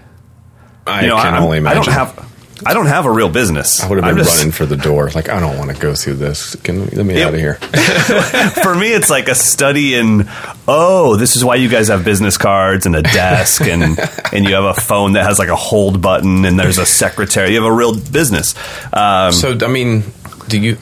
I 0.85 1.03
you 1.03 1.07
know, 1.07 1.15
can 1.15 1.33
I, 1.33 1.39
only 1.39 1.57
imagine. 1.57 1.81
I 1.81 1.85
don't 1.85 1.93
have. 1.93 2.32
I 2.65 2.73
don't 2.73 2.87
have 2.87 3.05
a 3.05 3.11
real 3.11 3.29
business. 3.29 3.81
I 3.81 3.89
would 3.89 4.03
have 4.03 4.15
been 4.15 4.23
just, 4.23 4.37
running 4.37 4.51
for 4.51 4.65
the 4.65 4.77
door. 4.77 5.09
Like, 5.09 5.29
I 5.29 5.39
don't 5.39 5.57
want 5.57 5.71
to 5.71 5.79
go 5.79 5.95
through 5.95 6.15
this. 6.15 6.55
Can 6.57 6.85
let 6.85 7.05
me 7.05 7.21
out 7.21 7.33
of 7.33 7.39
here. 7.39 7.55
for 8.63 8.75
me, 8.75 8.93
it's 8.93 9.09
like 9.09 9.27
a 9.27 9.35
study 9.35 9.95
in. 9.95 10.27
Oh, 10.67 11.15
this 11.15 11.35
is 11.35 11.43
why 11.43 11.55
you 11.55 11.69
guys 11.69 11.89
have 11.89 12.05
business 12.05 12.37
cards 12.37 12.85
and 12.85 12.95
a 12.95 13.01
desk, 13.01 13.61
and 13.61 13.97
and 14.33 14.45
you 14.45 14.55
have 14.55 14.65
a 14.65 14.73
phone 14.73 15.13
that 15.13 15.25
has 15.25 15.39
like 15.39 15.49
a 15.49 15.55
hold 15.55 16.01
button, 16.01 16.45
and 16.45 16.59
there's 16.59 16.77
a 16.77 16.85
secretary. 16.85 17.51
You 17.53 17.63
have 17.63 17.71
a 17.71 17.75
real 17.75 17.97
business. 17.97 18.55
Um, 18.93 19.31
so, 19.31 19.57
I 19.61 19.67
mean, 19.67 20.03
do 20.47 20.59
you 20.59 20.77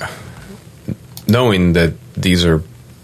knowing 1.28 1.74
that 1.74 1.94
these 2.14 2.46
are 2.46 2.64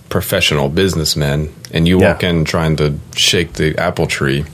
professional 0.09 0.69
businessmen, 0.69 1.53
and 1.71 1.87
you 1.87 1.99
yeah. 1.99 2.13
walk 2.13 2.23
in 2.23 2.45
trying 2.45 2.75
to 2.77 2.99
shake 3.15 3.53
the 3.53 3.77
apple 3.77 4.07
tree? 4.07 4.45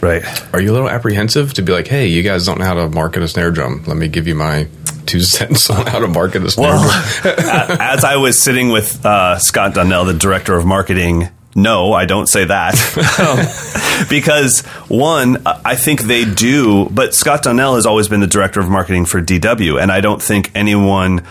Right. 0.00 0.22
Are 0.54 0.60
you 0.60 0.70
a 0.70 0.74
little 0.74 0.88
apprehensive 0.88 1.54
to 1.54 1.62
be 1.62 1.72
like, 1.72 1.88
hey, 1.88 2.06
you 2.06 2.22
guys 2.22 2.46
don't 2.46 2.58
know 2.58 2.64
how 2.64 2.74
to 2.74 2.88
market 2.88 3.22
a 3.22 3.28
snare 3.28 3.50
drum? 3.50 3.82
Let 3.86 3.96
me 3.96 4.08
give 4.08 4.28
you 4.28 4.34
my 4.34 4.68
two 5.06 5.20
cents 5.20 5.70
on 5.70 5.86
how 5.86 5.98
to 5.98 6.08
market 6.08 6.44
a 6.44 6.50
snare 6.50 6.70
well, 6.70 7.20
drum. 7.22 7.78
as 7.80 8.04
I 8.04 8.16
was 8.16 8.40
sitting 8.40 8.68
with 8.70 9.04
uh, 9.04 9.38
Scott 9.38 9.74
Donnell, 9.74 10.04
the 10.04 10.14
director 10.14 10.54
of 10.54 10.64
marketing, 10.64 11.28
no, 11.54 11.92
I 11.92 12.04
don't 12.04 12.28
say 12.28 12.44
that. 12.44 14.06
because, 14.10 14.60
one, 14.86 15.42
I 15.44 15.74
think 15.74 16.02
they 16.02 16.24
do, 16.24 16.88
but 16.88 17.14
Scott 17.14 17.42
Donnell 17.42 17.74
has 17.74 17.84
always 17.84 18.06
been 18.06 18.20
the 18.20 18.28
director 18.28 18.60
of 18.60 18.68
marketing 18.68 19.06
for 19.06 19.20
DW, 19.20 19.82
and 19.82 19.90
I 19.90 20.00
don't 20.00 20.22
think 20.22 20.52
anyone 20.54 21.24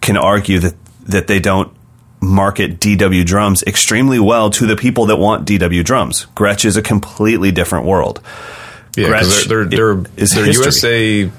can 0.00 0.16
argue 0.16 0.60
that, 0.60 0.74
that 1.06 1.26
they 1.26 1.38
don't 1.38 1.70
market 2.26 2.80
DW 2.80 3.24
drums 3.24 3.62
extremely 3.64 4.18
well 4.18 4.50
to 4.50 4.66
the 4.66 4.76
people 4.76 5.06
that 5.06 5.16
want 5.16 5.46
DW 5.46 5.84
drums. 5.84 6.26
Gretsch 6.34 6.64
is 6.64 6.76
a 6.76 6.82
completely 6.82 7.52
different 7.52 7.86
world. 7.86 8.20
Yeah, 8.96 9.08
Gretsch 9.08 9.48
they're, 9.48 9.64
they're, 9.64 9.94
they're, 9.94 10.12
is 10.16 10.32
their 10.32 10.50
USA 10.50 11.30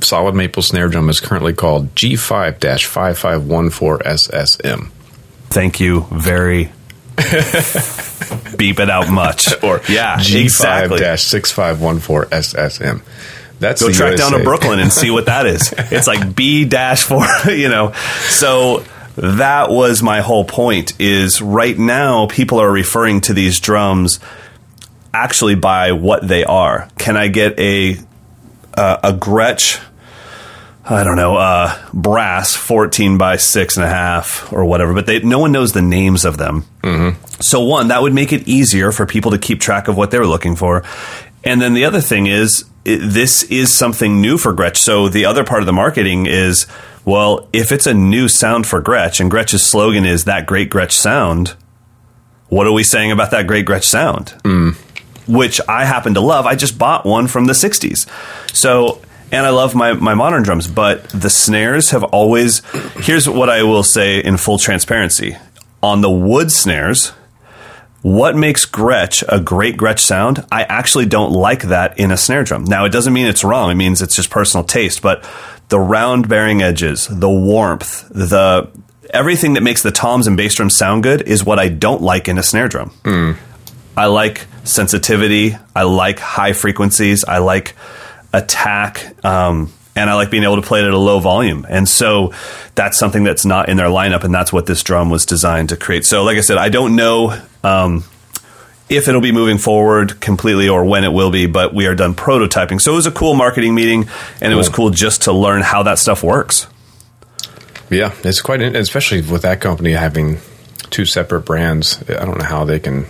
solid 0.00 0.34
maple 0.34 0.62
snare 0.62 0.88
drum 0.88 1.08
is 1.08 1.20
currently 1.20 1.54
called 1.54 1.94
G5 1.94 2.60
5514 2.84 4.06
SSM. 4.06 4.90
Thank 5.48 5.80
you 5.80 6.06
very 6.10 6.70
beep 8.56 8.80
it 8.80 8.90
out 8.90 9.10
much. 9.10 9.52
or 9.62 9.80
yeah, 9.88 10.16
G5 10.16 11.18
6514 11.18 12.30
SSM. 12.30 13.02
That's 13.58 13.82
Go 13.82 13.92
track 13.92 14.12
USA. 14.12 14.30
down 14.30 14.38
to 14.38 14.44
Brooklyn 14.44 14.78
and 14.78 14.90
see 14.92 15.10
what 15.10 15.26
that 15.26 15.46
is. 15.46 15.74
It's 15.90 16.06
like 16.06 16.34
B 16.34 16.64
dash 16.64 17.02
four, 17.02 17.26
you 17.50 17.68
know. 17.68 17.92
So 18.28 18.84
that 19.16 19.70
was 19.70 20.02
my 20.02 20.20
whole 20.20 20.44
point 20.44 20.98
is 21.00 21.42
right 21.42 21.78
now 21.78 22.26
people 22.26 22.60
are 22.60 22.70
referring 22.70 23.20
to 23.22 23.34
these 23.34 23.60
drums 23.60 24.20
actually 25.12 25.54
by 25.54 25.92
what 25.92 26.26
they 26.26 26.44
are. 26.44 26.88
Can 26.98 27.16
I 27.16 27.28
get 27.28 27.58
a 27.58 27.96
uh, 28.74 28.98
a 29.02 29.12
Gretsch 29.12 29.80
I 30.90 31.04
don't 31.04 31.16
know, 31.16 31.36
uh, 31.36 31.78
brass, 31.92 32.56
14 32.56 33.16
by 33.16 33.36
six 33.36 33.76
and 33.76 33.84
a 33.84 33.88
half 33.88 34.52
or 34.52 34.64
whatever, 34.64 34.92
but 34.92 35.06
they, 35.06 35.20
no 35.20 35.38
one 35.38 35.52
knows 35.52 35.72
the 35.72 35.82
names 35.82 36.24
of 36.24 36.36
them. 36.36 36.64
Mm-hmm. 36.82 37.22
So, 37.40 37.62
one, 37.62 37.88
that 37.88 38.02
would 38.02 38.14
make 38.14 38.32
it 38.32 38.48
easier 38.48 38.90
for 38.90 39.06
people 39.06 39.30
to 39.30 39.38
keep 39.38 39.60
track 39.60 39.88
of 39.88 39.96
what 39.96 40.10
they're 40.10 40.26
looking 40.26 40.56
for. 40.56 40.82
And 41.44 41.60
then 41.60 41.74
the 41.74 41.84
other 41.84 42.00
thing 42.00 42.26
is, 42.26 42.64
it, 42.84 42.98
this 42.98 43.42
is 43.44 43.72
something 43.72 44.20
new 44.20 44.38
for 44.38 44.52
Gretsch. 44.52 44.78
So, 44.78 45.08
the 45.08 45.24
other 45.24 45.44
part 45.44 45.60
of 45.60 45.66
the 45.66 45.72
marketing 45.72 46.26
is 46.26 46.66
well, 47.04 47.48
if 47.52 47.72
it's 47.72 47.86
a 47.86 47.94
new 47.94 48.28
sound 48.28 48.66
for 48.66 48.82
Gretsch 48.82 49.20
and 49.20 49.30
Gretsch's 49.30 49.64
slogan 49.64 50.04
is 50.04 50.24
that 50.24 50.46
great 50.46 50.70
Gretsch 50.70 50.92
sound, 50.92 51.54
what 52.48 52.66
are 52.66 52.72
we 52.72 52.82
saying 52.82 53.10
about 53.10 53.30
that 53.30 53.46
great 53.46 53.66
Gretsch 53.66 53.84
sound? 53.84 54.34
Mm. 54.44 54.74
Which 55.26 55.60
I 55.68 55.84
happen 55.84 56.14
to 56.14 56.20
love. 56.20 56.46
I 56.46 56.56
just 56.56 56.78
bought 56.78 57.06
one 57.06 57.26
from 57.26 57.46
the 57.46 57.52
60s. 57.52 58.08
So, 58.54 59.00
and 59.32 59.46
I 59.46 59.50
love 59.50 59.74
my, 59.74 59.92
my 59.92 60.14
modern 60.14 60.42
drums, 60.42 60.66
but 60.66 61.08
the 61.10 61.30
snares 61.30 61.90
have 61.90 62.02
always. 62.04 62.62
Here's 62.96 63.28
what 63.28 63.48
I 63.48 63.62
will 63.62 63.84
say 63.84 64.18
in 64.22 64.36
full 64.36 64.58
transparency 64.58 65.36
on 65.82 66.00
the 66.00 66.10
wood 66.10 66.52
snares, 66.52 67.12
what 68.02 68.34
makes 68.34 68.64
Gretsch 68.64 69.22
a 69.28 69.40
great 69.40 69.76
Gretsch 69.76 70.00
sound? 70.00 70.46
I 70.50 70.62
actually 70.64 71.06
don't 71.06 71.32
like 71.32 71.64
that 71.64 71.98
in 71.98 72.10
a 72.10 72.16
snare 72.16 72.44
drum. 72.44 72.64
Now, 72.64 72.84
it 72.84 72.90
doesn't 72.90 73.12
mean 73.12 73.26
it's 73.26 73.44
wrong. 73.44 73.70
It 73.70 73.74
means 73.74 74.00
it's 74.00 74.16
just 74.16 74.30
personal 74.30 74.64
taste. 74.64 75.02
But 75.02 75.28
the 75.68 75.78
round 75.78 76.28
bearing 76.28 76.62
edges, 76.62 77.06
the 77.08 77.28
warmth, 77.28 78.08
the 78.08 78.70
everything 79.12 79.54
that 79.54 79.62
makes 79.62 79.82
the 79.82 79.90
toms 79.90 80.26
and 80.26 80.36
bass 80.36 80.54
drums 80.54 80.76
sound 80.76 81.02
good 81.02 81.22
is 81.22 81.44
what 81.44 81.58
I 81.58 81.68
don't 81.68 82.00
like 82.00 82.28
in 82.28 82.38
a 82.38 82.42
snare 82.42 82.68
drum. 82.68 82.90
Mm. 83.02 83.36
I 83.96 84.06
like 84.06 84.46
sensitivity. 84.64 85.56
I 85.76 85.82
like 85.82 86.20
high 86.20 86.54
frequencies. 86.54 87.24
I 87.24 87.38
like 87.38 87.74
attack. 88.32 89.14
Um, 89.24 89.72
and 89.96 90.08
I 90.08 90.14
like 90.14 90.30
being 90.30 90.44
able 90.44 90.56
to 90.56 90.62
play 90.62 90.80
it 90.80 90.86
at 90.86 90.94
a 90.94 90.98
low 90.98 91.18
volume. 91.18 91.66
And 91.68 91.86
so 91.86 92.32
that's 92.74 92.96
something 92.96 93.24
that's 93.24 93.44
not 93.44 93.68
in 93.68 93.76
their 93.76 93.88
lineup, 93.88 94.24
and 94.24 94.32
that's 94.32 94.52
what 94.52 94.64
this 94.64 94.82
drum 94.82 95.10
was 95.10 95.26
designed 95.26 95.70
to 95.70 95.76
create. 95.76 96.06
So, 96.06 96.22
like 96.22 96.38
I 96.38 96.40
said, 96.40 96.56
I 96.56 96.68
don't 96.68 96.96
know 96.96 97.38
um, 97.62 98.04
if 98.88 99.06
it'll 99.08 99.20
be 99.20 99.32
moving 99.32 99.58
forward 99.58 100.20
completely 100.20 100.68
or 100.68 100.84
when 100.84 101.04
it 101.04 101.12
will 101.12 101.30
be, 101.30 101.46
but 101.46 101.72
we 101.72 101.86
are 101.86 101.94
done 101.94 102.14
prototyping. 102.14 102.80
So 102.80 102.92
it 102.92 102.96
was 102.96 103.06
a 103.06 103.12
cool 103.12 103.34
marketing 103.34 103.74
meeting, 103.74 104.08
and 104.40 104.52
it 104.52 104.56
was 104.56 104.68
cool 104.68 104.90
just 104.90 105.22
to 105.22 105.32
learn 105.32 105.62
how 105.62 105.84
that 105.84 105.98
stuff 105.98 106.22
works. 106.22 106.66
Yeah, 107.88 108.14
it's 108.24 108.40
quite, 108.40 108.62
especially 108.62 109.22
with 109.22 109.42
that 109.42 109.60
company 109.60 109.92
having 109.92 110.38
two 110.90 111.04
separate 111.04 111.42
brands. 111.42 112.02
I 112.08 112.24
don't 112.24 112.38
know 112.38 112.44
how 112.44 112.64
they 112.64 112.80
can 112.80 113.06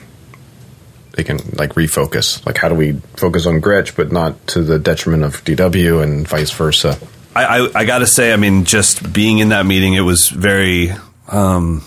they 1.12 1.24
can 1.24 1.38
like 1.54 1.74
refocus. 1.74 2.44
Like, 2.46 2.56
how 2.56 2.68
do 2.68 2.74
we 2.74 2.92
focus 3.16 3.46
on 3.46 3.60
Gretsch, 3.60 3.96
but 3.96 4.12
not 4.12 4.46
to 4.48 4.62
the 4.62 4.78
detriment 4.78 5.24
of 5.24 5.44
DW 5.44 6.02
and 6.02 6.26
vice 6.26 6.50
versa? 6.50 6.98
I, 7.34 7.44
I, 7.44 7.80
I 7.80 7.84
got 7.84 7.98
to 7.98 8.06
say, 8.06 8.32
I 8.32 8.36
mean, 8.36 8.64
just 8.64 9.12
being 9.12 9.38
in 9.38 9.50
that 9.50 9.66
meeting, 9.66 9.94
it 9.94 10.00
was 10.00 10.28
very. 10.28 10.92
Um, 11.28 11.84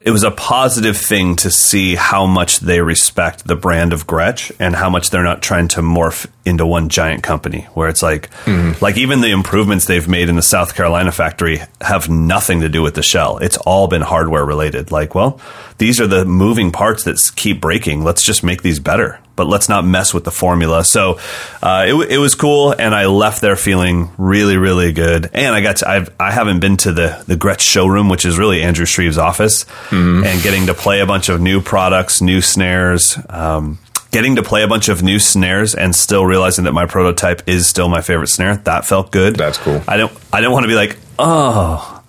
it 0.00 0.12
was 0.12 0.22
a 0.22 0.30
positive 0.30 0.96
thing 0.96 1.34
to 1.36 1.50
see 1.50 1.96
how 1.96 2.24
much 2.24 2.60
they 2.60 2.80
respect 2.80 3.46
the 3.46 3.56
brand 3.56 3.92
of 3.92 4.06
Gretsch 4.06 4.52
and 4.60 4.74
how 4.74 4.88
much 4.88 5.10
they're 5.10 5.24
not 5.24 5.42
trying 5.42 5.68
to 5.68 5.80
morph 5.80 6.26
into 6.44 6.64
one 6.64 6.88
giant 6.88 7.24
company 7.24 7.62
where 7.74 7.88
it's 7.88 8.02
like 8.02 8.30
mm-hmm. 8.44 8.82
like 8.82 8.96
even 8.96 9.20
the 9.20 9.30
improvements 9.30 9.86
they've 9.86 10.08
made 10.08 10.28
in 10.28 10.36
the 10.36 10.42
South 10.42 10.74
Carolina 10.76 11.10
factory 11.10 11.60
have 11.80 12.08
nothing 12.08 12.60
to 12.60 12.68
do 12.68 12.80
with 12.80 12.94
the 12.94 13.02
shell. 13.02 13.38
It's 13.38 13.56
all 13.58 13.88
been 13.88 14.02
hardware 14.02 14.44
related. 14.44 14.92
Like, 14.92 15.14
well, 15.14 15.40
these 15.78 16.00
are 16.00 16.06
the 16.06 16.24
moving 16.24 16.70
parts 16.70 17.04
that 17.04 17.18
keep 17.34 17.60
breaking. 17.60 18.04
Let's 18.04 18.22
just 18.22 18.44
make 18.44 18.62
these 18.62 18.78
better 18.78 19.18
but 19.38 19.46
let's 19.46 19.70
not 19.70 19.86
mess 19.86 20.12
with 20.12 20.24
the 20.24 20.30
formula. 20.30 20.84
So 20.84 21.18
uh, 21.62 21.86
it, 21.88 22.10
it, 22.10 22.18
was 22.18 22.34
cool, 22.34 22.72
and 22.72 22.94
I 22.94 23.06
left 23.06 23.40
there 23.40 23.56
feeling 23.56 24.10
really, 24.18 24.58
really 24.58 24.92
good. 24.92 25.30
And 25.32 25.54
I 25.54 25.62
got 25.62 25.76
to, 25.76 25.88
I've, 25.88 26.14
I 26.20 26.32
haven't 26.32 26.60
been 26.60 26.76
to 26.78 26.92
the 26.92 27.24
the 27.26 27.36
Gretsch 27.36 27.60
showroom, 27.60 28.10
which 28.10 28.26
is 28.26 28.36
really 28.36 28.62
Andrew 28.62 28.84
Shreve's 28.84 29.16
office, 29.16 29.64
mm-hmm. 29.64 30.24
and 30.24 30.42
getting 30.42 30.66
to 30.66 30.74
play 30.74 31.00
a 31.00 31.06
bunch 31.06 31.30
of 31.30 31.40
new 31.40 31.62
products, 31.62 32.20
new 32.20 32.42
snares. 32.42 33.16
Um, 33.30 33.78
getting 34.10 34.36
to 34.36 34.42
play 34.42 34.62
a 34.62 34.68
bunch 34.68 34.88
of 34.88 35.02
new 35.02 35.18
snares 35.18 35.74
and 35.74 35.94
still 35.94 36.24
realizing 36.24 36.64
that 36.64 36.72
my 36.72 36.86
prototype 36.86 37.46
is 37.46 37.66
still 37.66 37.88
my 37.90 38.00
favorite 38.00 38.28
snare 38.28 38.56
that 38.56 38.86
felt 38.86 39.12
good 39.12 39.36
that's 39.36 39.58
cool 39.58 39.82
i 39.86 39.98
don't 39.98 40.10
i 40.32 40.40
don't 40.40 40.50
want 40.50 40.64
to 40.64 40.68
be 40.68 40.74
like 40.74 40.96
oh 41.18 42.02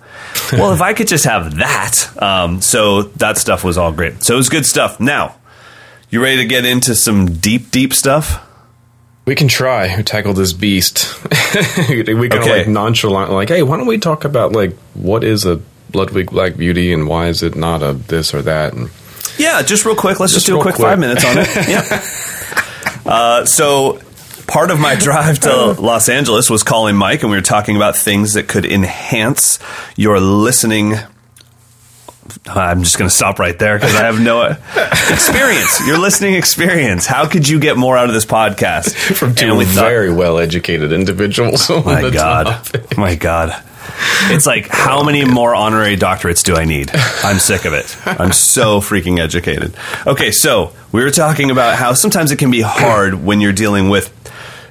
well 0.54 0.72
if 0.72 0.80
i 0.82 0.94
could 0.94 1.10
just 1.10 1.26
have 1.26 1.58
that 1.58 2.10
um, 2.22 2.62
so 2.62 3.02
that 3.02 3.38
stuff 3.38 3.66
was 3.66 3.78
all 3.78 3.92
great 3.92 4.24
so 4.24 4.34
it 4.34 4.38
was 4.38 4.48
good 4.48 4.66
stuff 4.66 5.02
now 5.02 5.36
you 6.10 6.22
ready 6.22 6.38
to 6.38 6.46
get 6.46 6.66
into 6.66 6.96
some 6.96 7.34
deep, 7.34 7.72
deep 7.72 7.94
stuff? 7.94 8.46
We 9.26 9.36
can 9.36 9.48
try 9.48 9.96
to 9.96 10.04
tackle 10.04 10.34
this 10.34 10.54
beast. 10.54 11.24
we 11.90 12.04
kind 12.04 12.10
of 12.10 12.34
okay. 12.34 12.58
like 12.60 12.68
nonchalant, 12.68 13.32
like, 13.32 13.50
hey, 13.50 13.62
why 13.62 13.78
don't 13.78 13.86
we 13.86 14.00
talk 14.00 14.26
about 14.26 14.54
like 14.54 14.76
what 14.96 15.24
is 15.24 15.46
a 15.46 15.62
Ludwig 15.94 16.32
Black 16.32 16.58
Beauty 16.58 16.94
and 16.94 17.08
why 17.08 17.28
is 17.28 17.44
it 17.44 17.56
not 17.56 17.84
a 17.84 17.94
this 17.94 18.34
or 18.34 18.42
that? 18.42 18.74
And 18.74 18.90
yeah, 19.38 19.62
just 19.62 19.86
real 19.86 19.96
quick. 19.96 20.20
Let's 20.20 20.34
just, 20.34 20.46
just 20.46 20.56
do 20.56 20.60
a 20.60 20.62
quick, 20.62 20.76
quick, 20.76 20.88
five 20.88 21.00
minutes 21.00 21.24
on 21.26 21.38
it. 21.38 21.48
yeah. 21.70 23.12
Uh, 23.12 23.46
so 23.46 24.02
part 24.48 24.72
of 24.72 24.80
my 24.80 24.96
drive 24.96 25.40
to 25.40 25.74
Los 25.80 26.10
Angeles 26.10 26.50
was 26.50 26.64
calling 26.64 26.96
Mike, 26.96 27.22
and 27.22 27.32
we 27.32 27.38
were 27.38 27.42
talking 27.42 27.76
about 27.76 27.96
things 27.96 28.34
that 28.34 28.48
could 28.48 28.66
enhance 28.66 29.60
your 29.96 30.20
listening 30.20 30.96
I'm 32.48 32.84
just 32.84 32.98
going 32.98 33.10
to 33.10 33.16
stop 33.16 33.40
right 33.40 33.58
there 33.58 33.78
because 33.78 33.96
I 33.96 34.06
have 34.06 34.20
no 34.22 34.42
experience. 35.12 35.86
Your 35.86 35.98
listening 35.98 36.36
experience. 36.36 37.06
How 37.06 37.28
could 37.28 37.48
you 37.48 37.60
get 37.60 37.78
more 37.78 37.98
out 37.98 38.08
of 38.08 38.14
this 38.14 38.26
podcast 38.26 38.94
from 39.16 39.36
two 39.36 39.64
very 39.66 40.12
well 40.12 40.40
educated 40.40 40.92
individuals? 40.92 41.70
Oh 41.70 41.84
my 41.84 42.10
god! 42.10 42.46
Topic. 42.46 42.98
My 42.98 43.16
god! 43.16 43.64
It's 44.32 44.46
like, 44.46 44.68
how 44.68 45.00
oh, 45.00 45.04
many 45.04 45.26
more 45.26 45.56
honorary 45.56 45.96
doctorates 45.98 46.44
do 46.44 46.56
I 46.56 46.66
need? 46.66 46.92
I'm 47.24 47.40
sick 47.40 47.66
of 47.66 47.74
it. 47.74 47.96
I'm 48.06 48.32
so 48.32 48.82
freaking 48.82 49.20
educated. 49.20 49.76
Okay, 50.06 50.32
so 50.32 50.74
we 50.92 51.04
were 51.04 51.12
talking 51.12 51.52
about 51.52 51.78
how 51.78 51.94
sometimes 51.94 52.32
it 52.32 52.38
can 52.38 52.52
be 52.52 52.62
hard 52.62 53.24
when 53.24 53.42
you're 53.42 53.54
dealing 53.54 53.90
with 53.90 54.14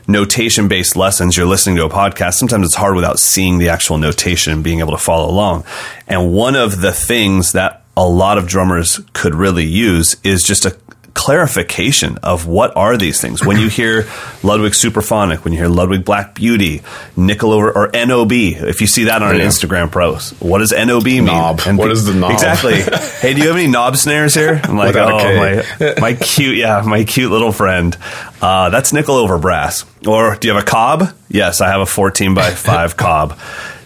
notation 0.08 0.66
based 0.66 0.96
lessons. 0.96 1.36
You're 1.36 1.46
listening 1.46 1.76
to 1.76 1.84
a 1.84 1.90
podcast. 1.90 2.34
Sometimes 2.34 2.66
it's 2.66 2.74
hard 2.74 2.96
without 2.96 3.18
seeing 3.18 3.58
the 3.58 3.68
actual 3.68 3.98
notation 3.98 4.54
and 4.54 4.64
being 4.64 4.80
able 4.80 4.92
to 4.92 4.98
follow 4.98 5.30
along. 5.30 5.64
And 6.08 6.32
one 6.32 6.56
of 6.56 6.80
the 6.80 6.92
things 6.92 7.52
that 7.52 7.84
a 7.96 8.08
lot 8.08 8.38
of 8.38 8.46
drummers 8.46 9.00
could 9.12 9.34
really 9.34 9.66
use 9.66 10.16
is 10.24 10.42
just 10.42 10.64
a 10.64 10.76
clarification 11.18 12.16
of 12.22 12.46
what 12.46 12.76
are 12.76 12.96
these 12.96 13.20
things. 13.20 13.44
When 13.44 13.58
you 13.58 13.68
hear 13.68 14.06
Ludwig 14.44 14.72
Superphonic, 14.72 15.42
when 15.44 15.52
you 15.52 15.58
hear 15.58 15.68
Ludwig 15.68 16.04
Black 16.04 16.32
Beauty, 16.34 16.80
nickel 17.16 17.52
over 17.52 17.72
or 17.72 17.90
NOB, 17.92 18.30
if 18.32 18.80
you 18.80 18.86
see 18.86 19.04
that 19.04 19.20
on 19.20 19.32
an 19.34 19.40
Yeah. 19.40 19.46
Instagram 19.48 19.90
post, 19.90 20.40
what 20.40 20.58
does 20.58 20.72
NOB 20.72 21.04
mean? 21.04 21.24
Knob. 21.24 21.60
What 21.62 21.90
is 21.90 22.04
the 22.04 22.14
knob? 22.14 22.30
Exactly. 22.32 22.74
hey, 23.20 23.34
do 23.34 23.40
you 23.40 23.48
have 23.48 23.56
any 23.56 23.66
knob 23.66 23.96
snares 23.96 24.32
here? 24.34 24.60
I'm 24.62 24.76
like, 24.76 24.88
Without 24.94 25.20
oh, 25.20 25.36
my, 25.36 25.94
my 26.00 26.14
cute, 26.14 26.56
yeah, 26.56 26.82
my 26.86 27.02
cute 27.04 27.32
little 27.32 27.52
friend. 27.52 27.96
Uh, 28.40 28.70
that's 28.70 28.92
nickel 28.92 29.16
over 29.16 29.38
brass. 29.38 29.84
Or 30.06 30.36
do 30.36 30.46
you 30.46 30.54
have 30.54 30.62
a 30.62 30.66
cob? 30.66 31.12
Yes, 31.28 31.60
I 31.60 31.66
have 31.68 31.80
a 31.80 31.86
14 31.86 32.34
by 32.34 32.50
5 32.52 32.96
cob. 32.96 33.36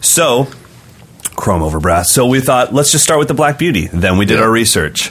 So, 0.03 0.49
chrome 1.35 1.62
over 1.62 1.81
brass. 1.81 2.12
So 2.12 2.27
we 2.27 2.40
thought, 2.40 2.75
let's 2.75 2.92
just 2.92 3.05
start 3.05 3.18
with 3.18 3.29
the 3.29 3.35
Black 3.35 3.59
Beauty. 3.59 3.87
Then 3.87 4.18
we 4.18 4.27
did 4.27 4.38
Yeah. 4.38 4.45
our 4.45 4.51
research. 4.51 5.11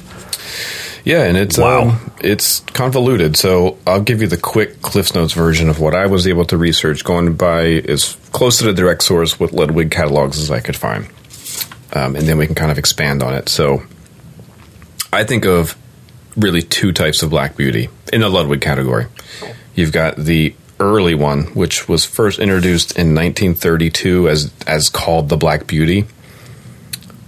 Yeah, 1.04 1.24
and 1.24 1.36
it's 1.38 1.58
Wow. 1.58 1.82
um, 1.90 2.12
it's 2.22 2.60
convoluted. 2.74 3.36
So 3.36 3.78
I'll 3.88 4.02
give 4.02 4.22
you 4.22 4.28
the 4.28 4.38
quick 4.38 4.82
Cliffs 4.82 5.16
Notes 5.16 5.34
version 5.34 5.68
of 5.70 5.80
what 5.80 5.96
I 5.96 6.06
was 6.06 6.28
able 6.28 6.46
to 6.46 6.58
research, 6.58 7.04
going 7.04 7.34
by 7.34 7.64
as 7.88 8.18
close 8.32 8.60
to 8.60 8.66
the 8.66 8.74
direct 8.74 9.04
source 9.04 9.40
with 9.40 9.52
Ludwig 9.52 9.90
catalogs 9.92 10.40
as 10.40 10.52
I 10.52 10.60
could 10.60 10.76
find, 10.76 11.08
um, 11.94 12.16
and 12.16 12.28
then 12.28 12.38
we 12.38 12.46
can 12.46 12.56
kind 12.56 12.72
of 12.72 12.78
expand 12.78 13.24
on 13.24 13.34
it. 13.34 13.50
So 13.50 13.82
I 15.12 15.24
think 15.24 15.46
of 15.46 15.76
really 16.38 16.62
two 16.62 16.92
types 16.92 17.24
of 17.24 17.30
Black 17.32 17.58
Beauty 17.58 17.90
in 18.14 18.22
the 18.22 18.30
Ludwig 18.30 18.62
category. 18.62 19.08
You've 19.76 19.92
got 19.92 20.18
the 20.18 20.54
early 20.80 21.16
one, 21.16 21.44
which 21.54 21.88
was 21.90 22.06
first 22.06 22.40
introduced 22.40 22.92
in 22.92 23.14
1932 23.16 24.30
as 24.30 24.52
as 24.68 24.88
called 24.90 25.30
the 25.30 25.38
Black 25.38 25.66
Beauty. 25.68 26.06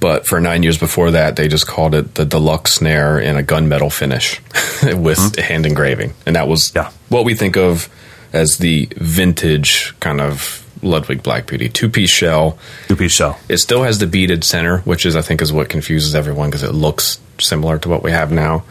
But 0.04 0.28
for 0.28 0.42
nine 0.42 0.64
years 0.64 0.78
before 0.78 1.12
that, 1.12 1.38
they 1.38 1.48
just 1.48 1.66
called 1.66 1.96
it 1.96 2.16
the 2.16 2.26
deluxe 2.26 2.74
snare 2.74 3.18
in 3.20 3.38
a 3.38 3.42
gunmetal 3.42 3.90
finish 3.90 4.42
with 4.84 5.18
mm-hmm. 5.18 5.42
hand 5.42 5.66
engraving, 5.66 6.14
and 6.26 6.36
that 6.36 6.50
was 6.50 6.74
Yeah. 6.76 6.92
what 7.08 7.24
we 7.24 7.36
think 7.36 7.56
of 7.56 7.88
as 8.34 8.58
the 8.58 8.90
vintage 8.98 9.98
kind 10.02 10.20
of 10.20 10.62
Ludwig 10.82 11.24
Black 11.24 11.48
Beauty 11.48 11.70
two 11.70 11.88
piece 11.88 12.10
shell. 12.10 12.58
Two 12.90 12.98
piece 12.98 13.14
shell. 13.14 13.40
It 13.48 13.60
still 13.60 13.84
has 13.84 14.00
the 14.00 14.06
beaded 14.06 14.44
center, 14.44 14.80
which 14.80 15.06
is 15.06 15.16
I 15.16 15.22
think 15.22 15.42
is 15.42 15.54
what 15.54 15.70
confuses 15.70 16.16
everyone 16.16 16.50
because 16.50 16.64
it 16.64 16.74
looks 16.74 17.22
similar 17.40 17.80
to 17.80 17.88
what 17.88 18.04
we 18.04 18.12
have 18.12 18.30
now, 18.30 18.66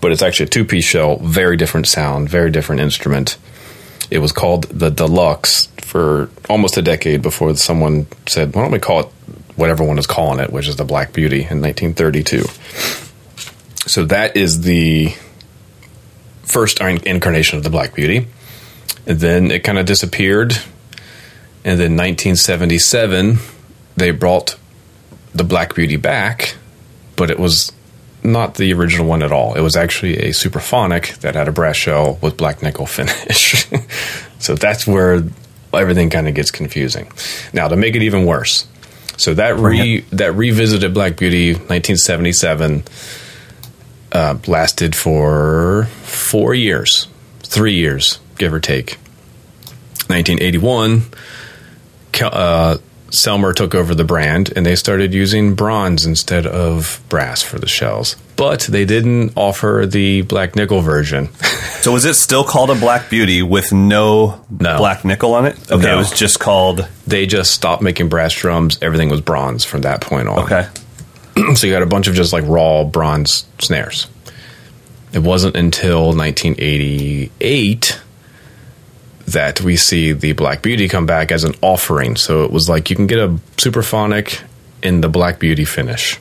but 0.00 0.10
it's 0.10 0.20
actually 0.20 0.46
a 0.46 0.48
two 0.48 0.64
piece 0.64 0.84
shell, 0.84 1.18
very 1.18 1.56
different 1.56 1.86
sound, 1.86 2.28
very 2.28 2.50
different 2.50 2.80
instrument. 2.80 3.36
It 4.10 4.18
was 4.18 4.32
called 4.32 4.64
the 4.64 4.90
deluxe 4.90 5.68
for 5.78 6.28
almost 6.50 6.76
a 6.76 6.82
decade 6.82 7.22
before 7.22 7.54
someone 7.54 8.08
said, 8.26 8.52
"Why 8.52 8.62
don't 8.62 8.72
we 8.72 8.80
call 8.80 8.98
it 8.98 9.08
what 9.56 9.70
everyone 9.70 9.98
is 9.98 10.06
calling 10.06 10.40
it, 10.40 10.52
which 10.52 10.68
is 10.68 10.76
the 10.76 10.84
Black 10.84 11.12
Beauty 11.12 11.46
in 11.48 11.60
1932." 11.60 12.44
So 13.86 14.04
that 14.06 14.36
is 14.36 14.62
the 14.62 15.14
first 16.44 16.80
incarnation 16.80 17.58
of 17.58 17.64
the 17.64 17.70
Black 17.70 17.94
Beauty. 17.94 18.26
And 19.06 19.18
then 19.18 19.50
it 19.50 19.64
kind 19.64 19.78
of 19.78 19.86
disappeared. 19.86 20.52
And 21.64 21.78
then 21.78 21.96
1977, 21.96 23.38
they 23.96 24.10
brought 24.10 24.56
the 25.34 25.44
Black 25.44 25.74
Beauty 25.74 25.96
back, 25.96 26.56
but 27.16 27.30
it 27.30 27.38
was 27.38 27.72
not 28.22 28.54
the 28.54 28.72
original 28.72 29.06
one 29.06 29.22
at 29.22 29.32
all. 29.32 29.54
It 29.54 29.60
was 29.60 29.76
actually 29.76 30.18
a 30.18 30.30
superphonic 30.30 31.18
that 31.18 31.34
had 31.34 31.48
a 31.48 31.52
brass 31.52 31.76
shell 31.76 32.18
with 32.20 32.36
black 32.36 32.62
nickel 32.62 32.86
finish. 32.86 33.66
so 34.38 34.54
that's 34.54 34.86
where 34.86 35.24
everything 35.72 36.10
kind 36.10 36.28
of 36.28 36.34
gets 36.34 36.50
confusing. 36.50 37.10
Now, 37.52 37.68
to 37.68 37.76
make 37.76 37.96
it 37.96 38.02
even 38.02 38.26
worse, 38.26 38.66
so 39.22 39.34
that 39.34 39.56
re 39.56 40.00
that 40.10 40.34
revisited 40.34 40.92
Black 40.92 41.16
Beauty 41.16 41.52
1977 41.52 42.82
uh, 44.10 44.36
lasted 44.48 44.96
for 44.96 45.84
four 46.02 46.54
years, 46.54 47.06
three 47.44 47.74
years, 47.74 48.18
give 48.36 48.52
or 48.52 48.58
take. 48.58 48.98
1981, 50.08 51.02
uh, 52.20 52.78
Selmer 53.10 53.54
took 53.54 53.76
over 53.76 53.94
the 53.94 54.02
brand 54.02 54.52
and 54.56 54.66
they 54.66 54.74
started 54.74 55.14
using 55.14 55.54
bronze 55.54 56.04
instead 56.04 56.44
of 56.44 57.00
brass 57.08 57.42
for 57.42 57.60
the 57.60 57.68
shells. 57.68 58.16
But 58.42 58.62
they 58.62 58.84
didn't 58.84 59.34
offer 59.36 59.86
the 59.88 60.22
black 60.22 60.56
nickel 60.56 60.80
version. 60.80 61.28
So 61.82 61.92
was 61.92 62.04
it 62.04 62.14
still 62.14 62.42
called 62.42 62.70
a 62.70 62.74
Black 62.74 63.08
Beauty 63.08 63.40
with 63.40 63.72
no, 63.72 64.44
No. 64.50 64.78
black 64.78 65.04
nickel 65.04 65.34
on 65.34 65.46
it? 65.46 65.56
Okay, 65.70 65.80
No. 65.86 65.94
it 65.94 65.96
was 65.96 66.10
just 66.10 66.40
called. 66.40 66.88
they 67.06 67.24
just 67.26 67.52
stopped 67.52 67.82
making 67.82 68.08
brass 68.08 68.34
drums. 68.34 68.80
Everything 68.82 69.10
was 69.10 69.20
bronze 69.20 69.64
from 69.64 69.82
that 69.82 70.00
point 70.00 70.26
on. 70.26 70.40
Okay. 70.40 70.66
so 71.54 71.68
you 71.68 71.72
got 71.72 71.82
a 71.84 71.86
bunch 71.86 72.08
of 72.08 72.14
just 72.16 72.32
like 72.32 72.42
raw 72.48 72.82
bronze 72.82 73.46
snares. 73.60 74.08
It 75.12 75.20
wasn't 75.20 75.54
until 75.56 76.06
1988 76.12 78.00
that 79.28 79.60
we 79.60 79.76
see 79.76 80.10
the 80.12 80.32
Black 80.32 80.62
Beauty 80.62 80.88
come 80.88 81.06
back 81.06 81.30
as 81.30 81.44
an 81.44 81.54
offering. 81.62 82.16
So 82.16 82.42
it 82.44 82.50
was 82.50 82.68
like 82.68 82.90
you 82.90 82.96
can 82.96 83.06
get 83.06 83.20
a 83.20 83.28
superphonic 83.56 84.40
in 84.82 85.00
the 85.00 85.08
Black 85.08 85.38
Beauty 85.38 85.64
finish, 85.64 86.18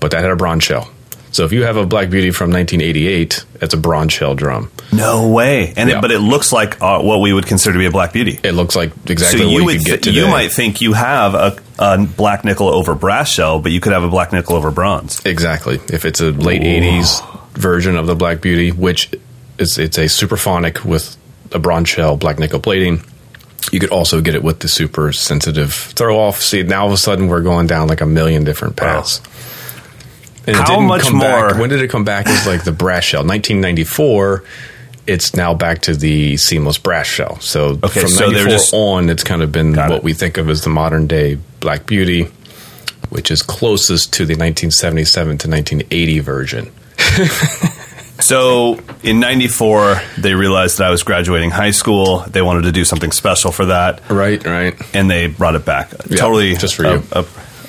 but 0.00 0.10
that 0.10 0.22
had 0.22 0.32
a 0.32 0.36
bronze 0.36 0.64
shell. 0.64 0.90
So 1.36 1.44
if 1.44 1.52
you 1.52 1.64
have 1.64 1.76
a 1.76 1.84
Black 1.84 2.08
Beauty 2.08 2.30
from 2.30 2.50
1988, 2.50 3.44
it's 3.60 3.74
a 3.74 3.76
bronze 3.76 4.10
shell 4.14 4.34
drum. 4.34 4.70
No 4.90 5.28
way. 5.28 5.74
And 5.76 5.90
Yeah. 5.90 5.98
it, 5.98 6.00
but 6.00 6.10
it 6.10 6.20
looks 6.20 6.50
like 6.50 6.80
uh, 6.80 7.02
what 7.02 7.20
we 7.20 7.30
would 7.34 7.44
consider 7.44 7.74
to 7.74 7.78
be 7.78 7.84
a 7.84 7.90
Black 7.90 8.14
Beauty. 8.14 8.40
It 8.42 8.52
looks 8.52 8.74
like 8.74 8.90
exactly 9.04 9.40
so 9.40 9.44
what 9.44 9.52
you 9.52 9.58
you 9.58 9.64
would 9.66 9.76
could 9.76 9.84
get 9.84 10.02
today. 10.02 10.16
you 10.18 10.28
might 10.28 10.50
think 10.50 10.80
you 10.80 10.94
have 10.94 11.34
a, 11.34 11.58
a 11.78 11.98
black 12.06 12.42
nickel 12.46 12.68
over 12.70 12.94
brass 12.94 13.28
shell, 13.28 13.60
but 13.60 13.70
you 13.70 13.80
could 13.80 13.92
have 13.92 14.02
a 14.02 14.08
black 14.08 14.32
nickel 14.32 14.56
over 14.56 14.70
bronze. 14.70 15.20
Exactly. 15.26 15.78
If 15.92 16.06
it's 16.06 16.22
a 16.22 16.30
late 16.30 16.62
'80s 16.62 17.22
version 17.52 17.96
of 17.96 18.06
the 18.06 18.14
Black 18.16 18.40
Beauty, 18.40 18.72
which 18.72 19.10
is 19.58 19.76
it's 19.76 19.98
a 19.98 20.06
superphonic 20.06 20.86
with 20.86 21.18
a 21.52 21.58
bronze 21.58 21.90
shell, 21.90 22.16
black 22.16 22.38
nickel 22.38 22.60
plating, 22.60 23.02
you 23.72 23.78
could 23.80 23.90
also 23.90 24.22
get 24.22 24.34
it 24.34 24.42
with 24.42 24.60
the 24.60 24.68
super 24.68 25.12
sensitive 25.12 25.74
throw 25.74 26.18
off. 26.18 26.40
See, 26.40 26.62
now 26.62 26.82
all 26.82 26.86
of 26.86 26.92
a 26.94 26.96
sudden 26.96 27.28
we're 27.28 27.42
going 27.42 27.66
down 27.66 27.88
like 27.88 28.00
a 28.00 28.06
million 28.06 28.44
different 28.44 28.76
paths. 28.76 29.20
And 30.46 30.54
it 30.56 30.60
How 30.60 30.66
didn't 30.66 30.86
much 30.86 31.02
come 31.02 31.18
back- 31.18 31.50
more- 31.52 31.60
When 31.60 31.70
did 31.70 31.82
it 31.82 31.88
come 31.88 32.04
back? 32.04 32.26
As 32.28 32.46
like 32.46 32.64
the 32.64 32.72
brass 32.72 33.04
shell, 33.04 33.22
1994. 33.24 34.44
It's 35.06 35.36
now 35.36 35.54
back 35.54 35.82
to 35.82 35.94
the 35.94 36.36
seamless 36.36 36.78
brass 36.78 37.06
shell. 37.06 37.38
So 37.40 37.78
Okay, 37.82 38.00
from 38.00 38.10
so 38.10 38.26
94 38.26 38.48
just- 38.50 38.74
on, 38.74 39.08
it's 39.08 39.22
kind 39.24 39.40
of 39.42 39.52
been 39.52 39.74
what 39.76 39.90
it. 39.92 40.02
we 40.02 40.12
think 40.12 40.36
of 40.36 40.48
as 40.50 40.62
the 40.62 40.70
modern 40.70 41.06
day 41.06 41.38
Black 41.60 41.86
Beauty, 41.86 42.28
which 43.10 43.30
is 43.30 43.40
closest 43.42 44.12
to 44.14 44.24
the 44.26 44.34
1977 44.34 45.38
to 45.38 45.48
1980 45.48 46.18
version. 46.20 46.72
So 48.18 48.80
in 49.02 49.20
'94, 49.20 50.00
they 50.16 50.32
realized 50.34 50.78
that 50.78 50.86
I 50.86 50.90
was 50.90 51.02
graduating 51.02 51.50
high 51.50 51.70
school. 51.72 52.20
They 52.20 52.40
wanted 52.40 52.62
to 52.62 52.72
do 52.72 52.82
something 52.82 53.12
special 53.12 53.52
for 53.52 53.66
that, 53.66 54.00
Right, 54.10 54.42
right. 54.44 54.74
and 54.94 55.10
they 55.10 55.26
brought 55.26 55.54
it 55.54 55.66
back. 55.66 55.90
Yeah, 56.08 56.16
totally, 56.16 56.54
just 56.56 56.76
for 56.76 56.84
you. 56.84 57.02
uh, 57.12 57.24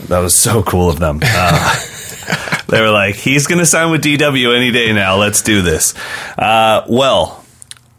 that 0.08 0.20
was 0.20 0.38
so 0.38 0.64
cool 0.64 0.90
of 0.90 1.00
them. 1.00 1.20
Uh, 1.22 1.76
they 2.68 2.82
were 2.82 2.92
like, 2.92 3.16
"He's 3.16 3.48
going 3.48 3.60
to 3.60 3.66
sign 3.66 3.92
with 3.92 4.04
DW 4.04 4.56
any 4.56 4.72
day 4.72 4.94
now. 4.94 5.18
Let's 5.18 5.42
do 5.42 5.62
this." 5.62 5.94
Uh, 6.38 6.86
well, 6.88 7.44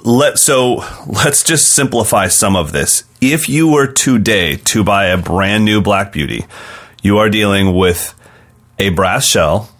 let 0.04 0.38
so 0.38 0.84
let's 1.06 1.42
just 1.42 1.72
simplify 1.72 2.28
some 2.28 2.56
of 2.56 2.72
this. 2.72 3.04
If 3.20 3.48
you 3.48 3.68
were 3.68 3.86
today 3.86 4.56
to 4.56 4.84
buy 4.84 5.06
a 5.06 5.16
brand 5.18 5.64
new 5.64 5.80
Black 5.80 6.12
Beauty, 6.12 6.44
you 7.02 7.18
are 7.18 7.28
dealing 7.28 7.74
with 7.74 8.14
a 8.78 8.90
brass 8.90 9.26
shell 9.26 9.70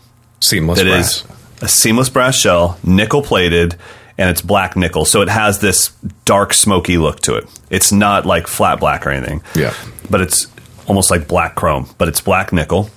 Seamless 0.41 0.79
that 0.79 0.85
brass. 0.87 1.25
is 1.25 1.63
a 1.63 1.69
seamless 1.69 2.09
brass 2.09 2.37
shell, 2.37 2.79
nickel 2.85 3.23
plated, 3.23 3.77
and 4.17 4.31
it's 4.31 4.41
black 4.41 4.77
nickel. 4.77 5.05
So 5.05 5.23
it 5.23 5.29
has 5.29 5.61
this 5.61 5.91
dark, 6.25 6.53
smoky 6.53 6.99
look 6.99 7.21
to 7.21 7.37
it. 7.37 7.49
It's 7.71 7.93
not 7.93 8.27
like 8.27 8.47
flat 8.47 8.81
black 8.81 9.07
or 9.07 9.11
anything. 9.11 9.43
Yeah. 9.55 9.75
But 10.11 10.21
it's 10.21 10.47
almost 10.87 11.11
like 11.11 11.29
black 11.29 11.55
chrome, 11.55 11.89
but 11.99 12.09
it's 12.09 12.21
black 12.21 12.53
nickel. 12.53 12.91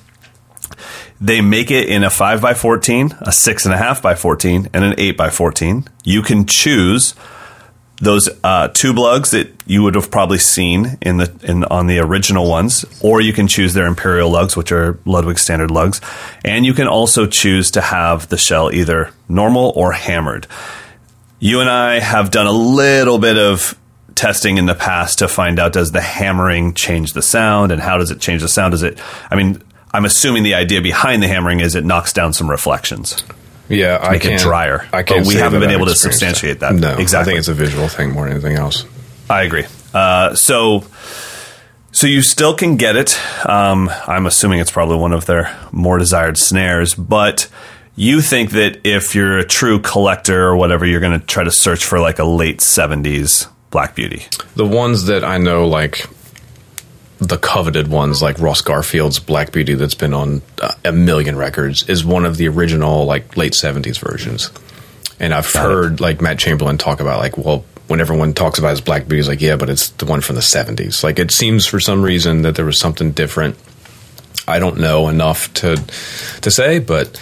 They 1.22 1.40
make 1.40 1.70
it 1.70 1.88
in 1.88 2.04
a 2.04 2.10
5 2.10 2.42
by 2.42 2.56
14 2.56 3.12
a 3.22 3.30
6.5 3.30 4.02
by 4.02 4.16
14 4.16 4.70
and 4.74 4.84
an 4.84 4.96
8 4.98 5.16
by 5.16 5.30
14 5.30 5.88
You 6.04 6.24
can 6.24 6.46
choose 6.48 7.14
those 8.02 8.28
uh, 8.44 8.68
tube 8.70 8.98
lugs 8.98 9.30
that 9.30 9.54
you 9.68 9.84
would 9.84 9.94
have 9.94 10.10
probably 10.10 10.40
seen 10.40 10.98
in 11.02 11.18
the 11.18 11.32
in 11.44 11.64
on 11.66 11.86
the 11.86 12.00
original 12.00 12.50
ones, 12.50 12.84
or 13.00 13.22
you 13.22 13.32
can 13.32 13.48
choose 13.48 13.76
their 13.76 13.86
imperial 13.86 14.32
lugs, 14.32 14.58
which 14.58 14.72
are 14.72 14.98
Ludwig 15.06 15.38
standard 15.38 15.70
lugs, 15.70 16.02
and 16.44 16.66
you 16.66 16.74
can 16.74 16.88
also 16.88 17.28
choose 17.28 17.70
to 17.72 17.82
have 17.82 18.28
the 18.30 18.38
shell 18.38 18.74
either 18.74 19.12
normal 19.30 19.72
or 19.76 19.92
hammered. 19.92 20.48
You 21.40 21.60
and 21.60 21.70
I 21.70 22.00
have 22.00 22.32
done 22.32 22.48
a 22.48 22.52
little 22.52 23.20
bit 23.20 23.38
of 23.38 23.78
testing 24.16 24.58
in 24.58 24.66
the 24.66 24.76
past 24.76 25.20
to 25.20 25.28
find 25.28 25.60
out 25.60 25.74
does 25.74 25.92
the 25.92 26.02
hammering 26.02 26.74
change 26.74 27.14
the 27.14 27.22
sound 27.22 27.72
and 27.72 27.82
how 27.82 27.98
does 27.98 28.12
it 28.12 28.20
change 28.20 28.42
the 28.42 28.48
sound? 28.48 28.72
Does 28.72 28.84
it? 28.84 29.00
I 29.30 29.36
mean, 29.36 29.62
I'm 29.94 30.06
assuming 30.06 30.44
the 30.44 30.54
idea 30.56 30.82
behind 30.82 31.22
the 31.22 31.28
hammering 31.28 31.60
is 31.60 31.76
it 31.76 31.84
knocks 31.84 32.14
down 32.14 32.34
some 32.34 32.50
reflections. 32.50 33.24
Yeah, 33.68 34.00
I 34.02 34.12
make 34.12 34.26
it 34.26 34.40
drier. 34.40 34.88
I 34.92 35.04
can't. 35.04 35.22
But 35.22 35.28
we 35.28 35.36
haven't 35.36 35.62
been 35.62 35.72
able 35.72 35.86
to 35.86 35.96
substantiate 35.96 36.60
that. 36.60 36.76
No, 36.76 36.98
exactly. 36.98 37.32
I 37.32 37.36
think 37.36 37.40
it's 37.40 37.48
a 37.48 37.54
visual 37.54 37.88
thing 37.88 38.12
more 38.12 38.26
than 38.26 38.34
anything 38.34 38.58
else. 38.58 38.86
I 39.30 39.44
agree. 39.44 39.66
Uh, 39.94 40.36
so, 40.36 40.84
so 41.92 42.08
you 42.08 42.22
still 42.22 42.54
can 42.54 42.76
get 42.76 42.96
it. 42.98 43.18
Um, 43.48 43.90
I'm 44.08 44.26
assuming 44.26 44.60
it's 44.60 44.72
probably 44.72 44.98
one 44.98 45.14
of 45.14 45.26
their 45.26 45.58
more 45.72 45.98
desired 45.98 46.38
snares, 46.38 46.94
but 46.96 47.48
you 47.96 48.22
think 48.22 48.52
that 48.52 48.86
if 48.86 49.16
you're 49.16 49.38
a 49.38 49.46
true 49.46 49.80
collector 49.80 50.48
or 50.48 50.56
whatever, 50.58 50.86
you're 50.86 51.02
going 51.02 51.20
to 51.20 51.26
try 51.26 51.44
to 51.44 51.52
search 51.52 51.86
for 51.86 52.00
like 52.00 52.20
a 52.20 52.26
late 52.26 52.60
'70s 52.60 53.48
Black 53.70 53.96
Beauty. 53.96 54.26
The 54.56 54.66
ones 54.66 55.06
that 55.06 55.24
I 55.24 55.38
know, 55.38 55.68
like 55.68 56.06
the 57.22 57.38
coveted 57.38 57.88
ones, 57.88 58.22
like 58.22 58.40
Ross 58.40 58.62
Garfield's 58.62 59.20
Black 59.20 59.52
Beauty, 59.52 59.76
that's 59.76 59.94
been 59.94 60.14
on 60.14 60.42
uh, 60.60 60.74
a 60.84 60.92
million 60.92 61.38
records, 61.38 61.88
is 61.88 62.04
one 62.04 62.26
of 62.26 62.36
the 62.38 62.48
original 62.48 63.06
like 63.06 63.38
late 63.38 63.54
seventies 63.54 64.00
versions. 64.00 64.50
And 65.20 65.34
I've 65.34 65.54
Got 65.54 65.66
it. 65.66 65.74
heard 65.74 66.02
like 66.02 66.20
Matt 66.20 66.40
Chamberlain 66.40 66.80
talk 66.80 67.00
about 67.00 67.20
like, 67.20 67.38
well, 67.38 67.64
when 67.88 68.02
everyone 68.02 68.34
talks 68.34 68.58
about 68.58 68.72
his 68.72 68.82
Black 68.82 69.04
Beauty, 69.04 69.18
he's 69.18 69.28
like, 69.28 69.42
yeah, 69.42 69.56
but 69.56 69.70
it's 69.70 69.90
the 69.92 70.06
one 70.06 70.22
from 70.22 70.36
the 70.36 70.42
seventies. 70.42 71.04
Like 71.04 71.20
it 71.20 71.30
seems 71.32 71.68
for 71.68 71.80
some 71.80 72.02
reason 72.02 72.42
that 72.42 72.56
there 72.56 72.66
was 72.66 72.80
something 72.80 73.12
different. 73.12 73.56
I 74.48 74.58
don't 74.58 74.80
know 74.80 75.08
enough 75.08 75.54
to 75.56 75.76
to 76.42 76.50
say, 76.52 76.80
but 76.80 77.22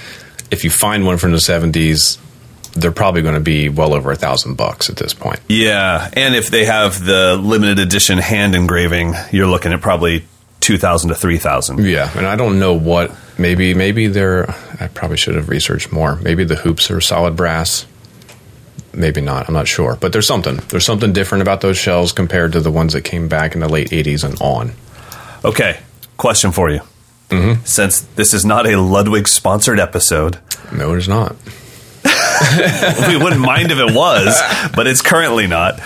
if 0.49 0.63
you 0.63 0.69
find 0.69 1.05
one 1.05 1.17
from 1.17 1.33
the 1.33 1.41
seventies, 1.41 2.17
they're 2.73 2.91
probably 2.91 3.21
going 3.21 3.33
to 3.35 3.39
be 3.39 3.69
well 3.69 3.93
over 3.93 4.11
a 4.11 4.15
thousand 4.15 4.55
bucks 4.55 4.89
at 4.89 4.95
this 4.97 5.13
point. 5.13 5.39
Yeah, 5.47 6.09
and 6.13 6.35
if 6.35 6.49
they 6.49 6.65
have 6.65 7.03
the 7.03 7.35
limited 7.35 7.79
edition 7.79 8.17
hand 8.17 8.55
engraving, 8.55 9.13
you're 9.31 9.47
looking 9.47 9.73
at 9.73 9.81
probably 9.81 10.25
two 10.59 10.77
thousand 10.77 11.09
to 11.09 11.15
three 11.15 11.37
thousand. 11.37 11.85
Yeah, 11.85 12.11
and 12.17 12.25
I 12.25 12.35
don't 12.35 12.59
know 12.59 12.73
what. 12.73 13.11
Maybe 13.37 13.73
maybe 13.73 14.07
they're. 14.07 14.49
I 14.79 14.87
probably 14.87 15.17
should 15.17 15.35
have 15.35 15.49
researched 15.49 15.91
more. 15.91 16.15
Maybe 16.17 16.43
the 16.43 16.55
hoops 16.55 16.91
are 16.91 17.01
solid 17.01 17.35
brass. 17.35 17.85
Maybe 18.93 19.21
not. 19.21 19.47
I'm 19.47 19.53
not 19.53 19.67
sure. 19.67 19.97
But 19.99 20.13
there's 20.13 20.27
something. 20.27 20.57
There's 20.69 20.85
something 20.85 21.13
different 21.13 21.41
about 21.43 21.61
those 21.61 21.77
shells 21.77 22.11
compared 22.11 22.53
to 22.53 22.59
the 22.59 22.71
ones 22.71 22.93
that 22.93 23.01
came 23.01 23.27
back 23.29 23.53
in 23.53 23.61
the 23.61 23.69
late 23.69 23.89
'80s 23.89 24.23
and 24.23 24.39
on. 24.41 24.73
Okay, 25.45 25.79
question 26.17 26.51
for 26.51 26.69
you. 26.69 26.81
Mm-hmm. 27.29 27.63
Since 27.63 28.01
this 28.15 28.33
is 28.33 28.43
not 28.43 28.65
a 28.67 28.75
Ludwig 28.81 29.27
sponsored 29.27 29.79
episode, 29.79 30.39
No, 30.73 30.93
it 30.93 30.97
is 30.97 31.07
not. 31.07 31.35
we 33.07 33.17
wouldn't 33.17 33.41
mind 33.41 33.71
if 33.71 33.77
it 33.79 33.93
was, 33.93 34.41
but 34.75 34.87
it's 34.87 35.01
currently 35.01 35.47
not. 35.47 35.79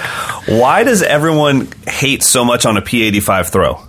Why 0.47 0.84
does 0.84 1.02
everyone 1.02 1.69
hate 1.88 2.23
so 2.23 2.45
much 2.45 2.65
on 2.65 2.78
a 2.78 2.82
P85 2.82 3.52
throw? 3.52 3.80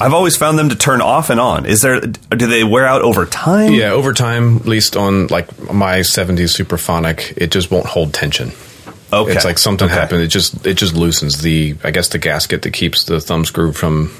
I've 0.00 0.14
always 0.14 0.36
found 0.36 0.58
them 0.58 0.70
to 0.70 0.76
turn 0.76 1.02
off 1.02 1.28
and 1.28 1.38
on. 1.38 1.66
Is 1.66 1.82
there? 1.82 2.00
Do 2.00 2.46
they 2.46 2.64
wear 2.64 2.86
out 2.86 3.02
over 3.02 3.26
time? 3.26 3.72
Yeah, 3.74 3.90
over 3.90 4.14
time, 4.14 4.56
at 4.56 4.64
least 4.66 4.96
on 4.96 5.26
like 5.26 5.70
my 5.70 5.98
'70s 5.98 6.56
Superphonic, 6.58 7.34
it 7.36 7.50
just 7.50 7.70
won't 7.70 7.84
hold 7.86 8.14
tension. 8.14 8.52
Okay. 9.12 9.32
It's 9.32 9.44
like 9.44 9.58
something 9.58 9.86
Okay. 9.86 9.94
happened. 9.94 10.22
It 10.22 10.28
just 10.28 10.66
it 10.66 10.74
just 10.78 10.94
loosens 10.94 11.42
the 11.42 11.76
I 11.84 11.90
guess 11.90 12.08
the 12.08 12.18
gasket 12.18 12.62
that 12.62 12.70
keeps 12.72 13.04
the 13.04 13.20
thumb 13.20 13.44
screw 13.44 13.72
from 13.72 14.10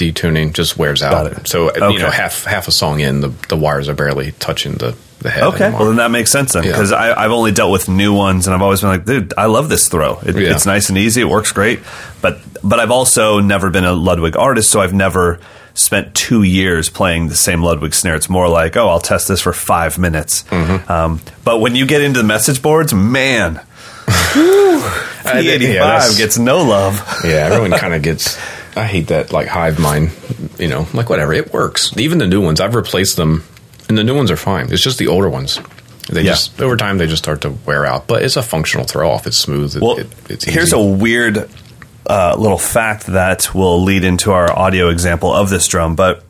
detuning 0.00 0.52
just 0.52 0.78
wears 0.78 1.02
out. 1.02 1.46
So 1.48 1.70
Okay. 1.70 1.92
you 1.92 1.98
know 1.98 2.10
half 2.10 2.44
half 2.44 2.66
a 2.68 2.72
song 2.72 3.00
in, 3.00 3.20
the 3.20 3.28
the 3.48 3.56
wires 3.56 3.88
are 3.88 3.94
barely 3.94 4.32
touching 4.32 4.74
the 4.74 4.96
the 5.20 5.28
head. 5.30 5.42
Okay, 5.44 5.64
anymore. 5.64 5.80
well 5.80 5.88
then 5.88 5.96
that 5.98 6.10
makes 6.10 6.30
sense 6.30 6.54
then 6.54 6.62
Yeah. 6.64 6.70
because 6.72 6.92
I've 6.92 7.30
only 7.30 7.52
dealt 7.52 7.70
with 7.72 7.88
new 7.90 8.14
ones 8.14 8.46
and 8.46 8.54
I've 8.54 8.62
always 8.62 8.80
been 8.80 8.88
like, 8.88 9.04
dude, 9.04 9.34
I 9.36 9.46
love 9.46 9.68
this 9.68 9.86
throw. 9.88 10.18
It, 10.24 10.34
Yeah. 10.34 10.54
It's 10.54 10.64
nice 10.64 10.88
and 10.88 10.96
easy. 10.96 11.20
It 11.20 11.28
works 11.28 11.52
great. 11.52 11.80
But 12.22 12.38
but 12.64 12.80
I've 12.80 12.90
also 12.90 13.38
never 13.40 13.68
been 13.70 13.84
a 13.84 13.92
Ludwig 13.92 14.36
artist, 14.36 14.70
so 14.70 14.80
I've 14.80 14.94
never 14.94 15.38
spent 15.74 16.14
two 16.14 16.42
years 16.42 16.88
playing 16.88 17.28
the 17.28 17.36
same 17.36 17.62
Ludwig 17.62 17.94
snare. 17.94 18.14
It's 18.16 18.28
more 18.30 18.48
like, 18.48 18.76
oh, 18.76 18.88
I'll 18.88 18.98
test 19.00 19.28
this 19.28 19.40
for 19.42 19.52
five 19.52 19.98
minutes. 19.98 20.42
Mm-hmm. 20.50 20.90
Um, 20.90 21.20
but 21.44 21.60
when 21.60 21.76
you 21.76 21.86
get 21.86 22.00
into 22.02 22.18
the 22.20 22.26
message 22.26 22.60
boards, 22.62 22.92
man, 22.92 23.60
I 24.08 25.42
P85 25.42 25.60
yeah, 25.74 26.08
gets 26.16 26.38
no 26.38 26.62
love. 26.64 26.94
yeah, 27.24 27.48
everyone 27.52 27.70
kind 27.78 27.94
of 27.94 28.02
gets. 28.02 28.38
I 28.76 28.84
hate 28.86 29.08
that 29.08 29.32
like 29.32 29.48
hive 29.48 29.78
mind. 29.78 30.10
You 30.58 30.68
know, 30.68 30.86
like 30.94 31.08
whatever, 31.08 31.32
it 31.32 31.52
works. 31.52 31.96
Even 31.96 32.18
the 32.18 32.26
new 32.26 32.40
ones, 32.40 32.60
I've 32.60 32.74
replaced 32.74 33.16
them, 33.16 33.44
and 33.88 33.96
the 33.98 34.04
new 34.04 34.14
ones 34.14 34.30
are 34.30 34.36
fine. 34.36 34.72
It's 34.72 34.82
just 34.82 34.98
the 34.98 35.08
older 35.08 35.28
ones. 35.28 35.58
They 36.08 36.22
Yeah. 36.22 36.32
just 36.32 36.60
over 36.60 36.76
time 36.76 36.98
they 36.98 37.06
just 37.06 37.22
start 37.22 37.40
to 37.42 37.50
wear 37.66 37.86
out. 37.86 38.06
But 38.06 38.22
it's 38.22 38.36
a 38.36 38.42
functional 38.42 38.84
throw 38.86 39.10
off. 39.10 39.26
It's 39.26 39.38
smooth. 39.38 39.76
It, 39.76 39.82
Well, 39.82 39.98
it, 39.98 40.08
it's 40.28 40.44
here's 40.44 40.72
a 40.72 40.80
weird 40.80 41.48
uh, 42.06 42.34
little 42.36 42.58
fact 42.58 43.06
that 43.06 43.54
will 43.54 43.82
lead 43.82 44.04
into 44.04 44.32
our 44.32 44.50
audio 44.56 44.88
example 44.88 45.32
of 45.32 45.50
this 45.50 45.66
drum, 45.68 45.94
but 45.94 46.24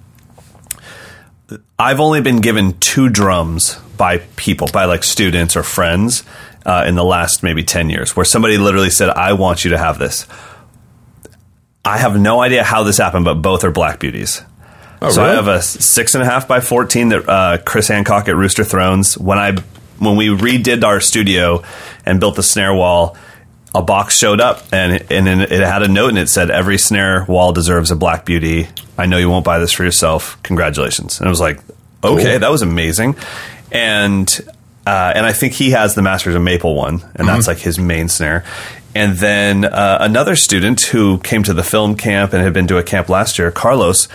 I've 1.79 2.01
only 2.01 2.21
been 2.21 2.41
given 2.41 2.79
two 2.79 3.09
drums 3.09 3.77
by 3.97 4.19
people, 4.37 4.69
by 4.73 4.85
like 4.85 5.03
students 5.03 5.57
or 5.57 5.63
friends, 5.63 6.23
uh, 6.67 6.85
in 6.87 6.95
the 6.95 7.05
last 7.05 7.43
maybe 7.43 7.63
10 7.65 7.89
years, 7.91 8.15
where 8.15 8.25
somebody 8.25 8.59
literally 8.59 8.91
said, 8.91 9.09
I 9.11 9.33
want 9.33 9.65
you 9.65 9.71
to 9.71 9.79
have 9.79 9.99
this. 9.99 10.27
I 11.85 11.99
have 11.99 12.19
no 12.19 12.41
idea 12.43 12.63
how 12.65 12.83
this 12.83 12.99
happened, 12.99 13.25
but 13.25 13.35
both 13.37 13.65
are 13.65 13.71
Black 13.71 14.01
Beauties. 14.01 14.43
Oh, 15.03 15.09
so 15.11 15.25
I 15.25 15.31
have 15.31 15.49
a 15.49 15.63
six 15.63 16.15
and 16.15 16.23
a 16.23 16.27
half 16.27 16.47
by 16.47 16.61
fourteen 16.61 17.09
that 17.09 17.27
uh, 17.29 17.59
Chris 17.65 17.89
Hancock 17.89 18.29
at 18.29 18.37
Rooster 18.37 18.65
Thrones. 18.65 19.17
When 19.17 19.39
I 19.39 19.53
when 19.99 20.17
we 20.17 20.29
redid 20.29 20.85
our 20.85 21.01
studio 21.01 21.63
and 22.05 22.21
built 22.21 22.37
the 22.37 22.43
snare 22.43 22.75
wall, 22.75 23.17
a 23.75 23.81
box 23.81 24.17
showed 24.19 24.41
up 24.41 24.63
and 24.73 25.11
and 25.11 25.27
it 25.43 25.51
had 25.51 25.83
a 25.83 25.89
note 25.89 26.11
and 26.11 26.19
it 26.19 26.29
said 26.29 26.51
every 26.51 26.77
snare 26.77 27.25
wall 27.29 27.53
deserves 27.53 27.91
a 27.91 27.97
Black 27.97 28.27
Beauty. 28.27 28.69
I 28.99 29.07
know 29.07 29.17
you 29.17 29.31
won't 29.31 29.45
buy 29.47 29.59
this 29.59 29.73
for 29.73 29.85
yourself. 29.85 30.37
Congratulations! 30.43 31.19
And 31.19 31.27
I 31.27 31.31
was 31.31 31.41
like, 31.41 31.61
okay, 32.05 32.23
Cool. 32.33 32.39
that 32.41 32.51
was 32.51 32.61
amazing. 32.61 33.17
And 33.73 34.29
uh, 34.91 35.13
and 35.15 35.25
I 35.25 35.33
think 35.33 35.53
he 35.53 35.71
has 35.71 35.95
the 35.95 36.03
Masters 36.03 36.35
of 36.35 36.43
Maple 36.43 36.75
one, 36.75 37.01
and 37.15 37.29
that's 37.29 37.47
like 37.47 37.59
his 37.59 37.79
main 37.79 38.09
snare. 38.09 38.45
And 38.93 39.17
then 39.17 39.65
uh, 39.65 39.99
another 40.01 40.35
student 40.35 40.81
who 40.81 41.19
came 41.19 41.45
to 41.45 41.55
the 41.55 41.63
film 41.63 41.95
camp 41.95 42.33
and 42.33 42.43
had 42.43 42.53
been 42.53 42.67
to 42.67 42.77
a 42.77 42.83
camp 42.83 43.09
last 43.09 43.39
year, 43.39 43.53
Carlos, 43.53 44.09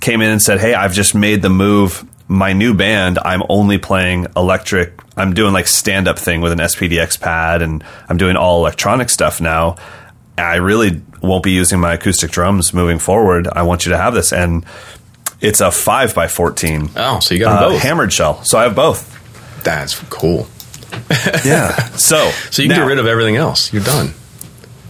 came 0.00 0.20
in 0.20 0.28
and 0.28 0.42
said, 0.42 0.60
"Hey, 0.60 0.74
I've 0.74 0.92
just 0.92 1.14
made 1.14 1.40
the 1.40 1.48
move. 1.48 2.04
My 2.28 2.52
new 2.52 2.74
band, 2.74 3.18
I'm 3.24 3.42
only 3.48 3.78
playing 3.78 4.26
electric. 4.36 5.00
I'm 5.16 5.32
doing 5.32 5.54
like 5.54 5.66
stand 5.66 6.08
up 6.08 6.18
thing 6.18 6.42
with 6.42 6.52
an 6.52 6.58
SPDX 6.58 7.18
pad, 7.18 7.62
and 7.62 7.82
I'm 8.06 8.18
doing 8.18 8.36
all 8.36 8.58
electronic 8.58 9.08
stuff 9.08 9.40
now. 9.40 9.76
I 10.36 10.56
really 10.56 11.00
won't 11.22 11.42
be 11.42 11.52
using 11.52 11.80
my 11.80 11.94
acoustic 11.94 12.30
drums 12.32 12.74
moving 12.74 12.98
forward. 12.98 13.48
I 13.48 13.62
want 13.62 13.86
you 13.86 13.92
to 13.92 13.96
have 13.96 14.12
this." 14.12 14.34
And 14.34 14.66
it's 15.40 15.62
a 15.62 15.70
five 15.70 16.14
by 16.14 16.28
fourteen. 16.28 16.90
Oh, 16.96 17.18
so 17.20 17.32
you 17.32 17.40
got 17.40 17.62
uh, 17.62 17.68
both. 17.70 17.82
hammered 17.82 18.12
shell. 18.12 18.44
So 18.44 18.58
I 18.58 18.64
have 18.64 18.76
both. 18.76 19.17
That's 19.68 19.98
cool. 20.08 20.46
Yeah. 21.44 21.74
so 21.96 22.30
So 22.50 22.62
you 22.62 22.68
can 22.68 22.78
now- 22.78 22.84
get 22.84 22.88
rid 22.88 22.98
of 22.98 23.06
everything 23.06 23.36
else. 23.36 23.70
You're 23.72 23.82
done. 23.84 24.14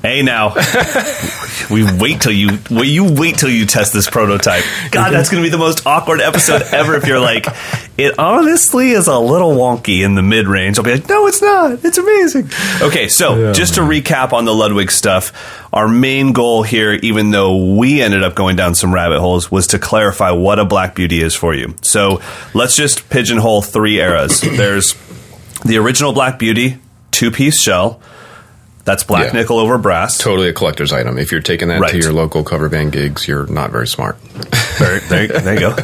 Hey 0.01 0.23
now, 0.23 0.55
we 1.73 1.85
wait 1.99 2.21
till 2.21 2.31
you 2.31 2.59
well, 2.71 2.85
you 2.85 3.13
wait 3.15 3.37
till 3.37 3.51
you 3.51 3.67
test 3.67 3.93
this 3.93 4.09
prototype. 4.09 4.63
God, 4.93 5.11
that's 5.11 5.29
going 5.29 5.43
to 5.43 5.47
be 5.47 5.51
the 5.51 5.59
most 5.59 5.89
awkward 5.89 6.21
episode 6.21 6.63
ever. 6.63 6.95
If 6.95 7.09
you're 7.09 7.19
like, 7.19 7.47
it 7.97 8.17
honestly 8.17 8.91
is 8.91 9.09
a 9.09 9.19
little 9.19 9.51
wonky 9.51 10.05
in 10.05 10.15
the 10.15 10.23
mid 10.23 10.47
range. 10.47 10.79
I'll 10.79 10.85
be 10.85 10.93
like, 10.93 11.09
no, 11.09 11.27
it's 11.27 11.43
not. 11.43 11.85
It's 11.85 11.99
amazing. 11.99 12.49
Okay, 12.81 13.09
so 13.09 13.53
just 13.53 13.75
to 13.75 13.81
recap 13.81 14.33
on 14.33 14.45
the 14.45 14.55
Ludwig 14.55 14.93
stuff, 14.93 15.33
our 15.73 15.89
main 15.89 16.33
goal 16.33 16.63
here, 16.63 16.93
even 16.93 17.33
though 17.33 17.75
we 17.75 18.01
ended 18.01 18.23
up 18.23 18.37
going 18.37 18.55
down 18.55 18.77
some 18.77 18.95
rabbit 18.95 19.19
holes, 19.19 19.51
was 19.51 19.67
to 19.69 19.81
clarify 19.81 20.31
what 20.31 20.61
a 20.61 20.65
Black 20.65 20.95
Beauty 20.95 21.21
is 21.21 21.35
for 21.35 21.55
you. 21.55 21.75
So 21.83 22.23
let's 22.55 22.77
just 22.77 23.11
pigeonhole 23.11 23.63
three 23.63 24.01
eras. 24.01 24.43
There's 24.43 24.95
the 25.65 25.77
original 25.79 26.13
Black 26.13 26.39
Beauty, 26.39 26.79
two 27.11 27.33
piece 27.33 27.61
shell. 27.61 28.01
That's 28.89 29.05
black 29.05 29.27
Yeah. 29.27 29.41
nickel 29.41 29.59
over 29.59 29.77
brass. 29.77 30.17
Totally 30.17 30.49
a 30.49 30.55
collector's 30.55 30.93
item. 30.95 31.19
If 31.19 31.31
you're 31.31 31.43
taking 31.43 31.69
that 31.69 31.79
Right. 31.79 31.91
to 31.91 31.99
your 31.99 32.15
local 32.15 32.43
cover 32.43 32.71
band 32.71 32.93
gigs, 32.93 33.29
you're 33.29 33.47
not 33.47 33.71
very 33.71 33.87
smart. 33.87 34.17
There, 34.79 35.01
there, 35.01 35.27
there 35.27 35.55
you 35.55 35.61
go. 35.61 35.77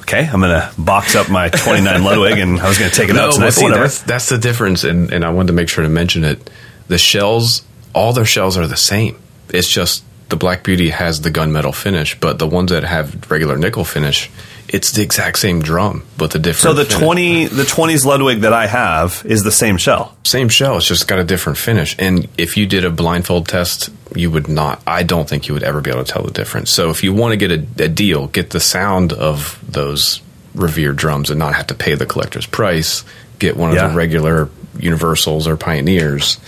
Okay, 0.00 0.28
I'm 0.30 0.40
gonna 0.40 0.70
box 0.76 1.14
up 1.16 1.30
my 1.30 1.48
29 1.48 2.02
Ludwig, 2.04 2.38
and 2.38 2.60
I 2.60 2.68
was 2.68 2.76
gonna 2.76 2.90
take 2.90 3.08
it 3.08 3.16
out 3.16 3.32
tonight. 3.34 3.56
whatever. 3.56 3.82
that's, 3.84 4.02
that's 4.02 4.28
the 4.28 4.36
difference, 4.36 4.84
and, 4.84 5.10
and 5.12 5.24
I 5.24 5.30
wanted 5.30 5.46
to 5.46 5.52
make 5.54 5.68
sure 5.68 5.82
to 5.84 5.88
mention 5.88 6.24
it. 6.24 6.50
The 6.88 6.98
shells, 6.98 7.62
all 7.94 8.12
their 8.12 8.24
shells 8.26 8.58
are 8.58 8.66
the 8.66 8.76
same. 8.76 9.16
It's 9.48 9.68
just 9.68 10.02
the 10.28 10.36
Black 10.36 10.62
Beauty 10.64 10.90
has 10.90 11.22
the 11.22 11.30
gunmetal 11.30 11.74
finish, 11.74 12.18
but 12.20 12.38
the 12.38 12.46
ones 12.46 12.70
that 12.72 12.82
have 12.84 13.30
regular 13.30 13.56
nickel 13.56 13.84
finish, 13.84 14.28
it's 14.74 14.92
the 14.92 15.02
exact 15.02 15.38
same 15.38 15.62
drum, 15.62 16.02
but 16.18 16.30
the 16.32 16.38
different. 16.38 16.62
So 16.62 16.74
the 16.74 16.84
finish. 16.84 17.02
20, 17.02 17.46
the 17.46 17.62
20s 17.62 18.04
Ludwig 18.04 18.40
that 18.40 18.52
I 18.52 18.66
have 18.66 19.22
is 19.24 19.42
the 19.44 19.52
same 19.52 19.76
shell. 19.76 20.16
same 20.24 20.48
shell, 20.48 20.76
it's 20.78 20.86
just 20.88 21.06
got 21.06 21.18
a 21.18 21.24
different 21.24 21.58
finish. 21.58 21.94
And 21.98 22.28
if 22.36 22.56
you 22.56 22.66
did 22.66 22.84
a 22.84 22.90
blindfold 22.90 23.46
test, 23.48 23.90
you 24.14 24.30
would 24.30 24.48
not. 24.48 24.82
I 24.86 25.02
don't 25.02 25.28
think 25.28 25.46
you 25.48 25.54
would 25.54 25.62
ever 25.62 25.80
be 25.80 25.90
able 25.90 26.04
to 26.04 26.12
tell 26.12 26.22
the 26.24 26.30
difference. 26.32 26.70
So 26.70 26.90
if 26.90 27.02
you 27.04 27.12
want 27.12 27.32
to 27.32 27.36
get 27.36 27.50
a, 27.52 27.84
a 27.84 27.88
deal, 27.88 28.26
get 28.28 28.50
the 28.50 28.60
sound 28.60 29.12
of 29.12 29.58
those 29.68 30.20
revered 30.54 30.96
drums 30.96 31.30
and 31.30 31.38
not 31.38 31.54
have 31.54 31.66
to 31.68 31.74
pay 31.74 31.94
the 31.94 32.06
collector's 32.06 32.46
price. 32.46 33.04
Get 33.38 33.56
one 33.56 33.70
of 33.70 33.76
Yeah. 33.76 33.88
the 33.88 33.94
regular 33.94 34.48
Universals 34.78 35.46
or 35.48 35.56
Pioneers, 35.56 36.38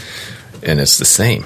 and 0.62 0.78
it's 0.80 0.98
the 0.98 1.04
same. 1.04 1.44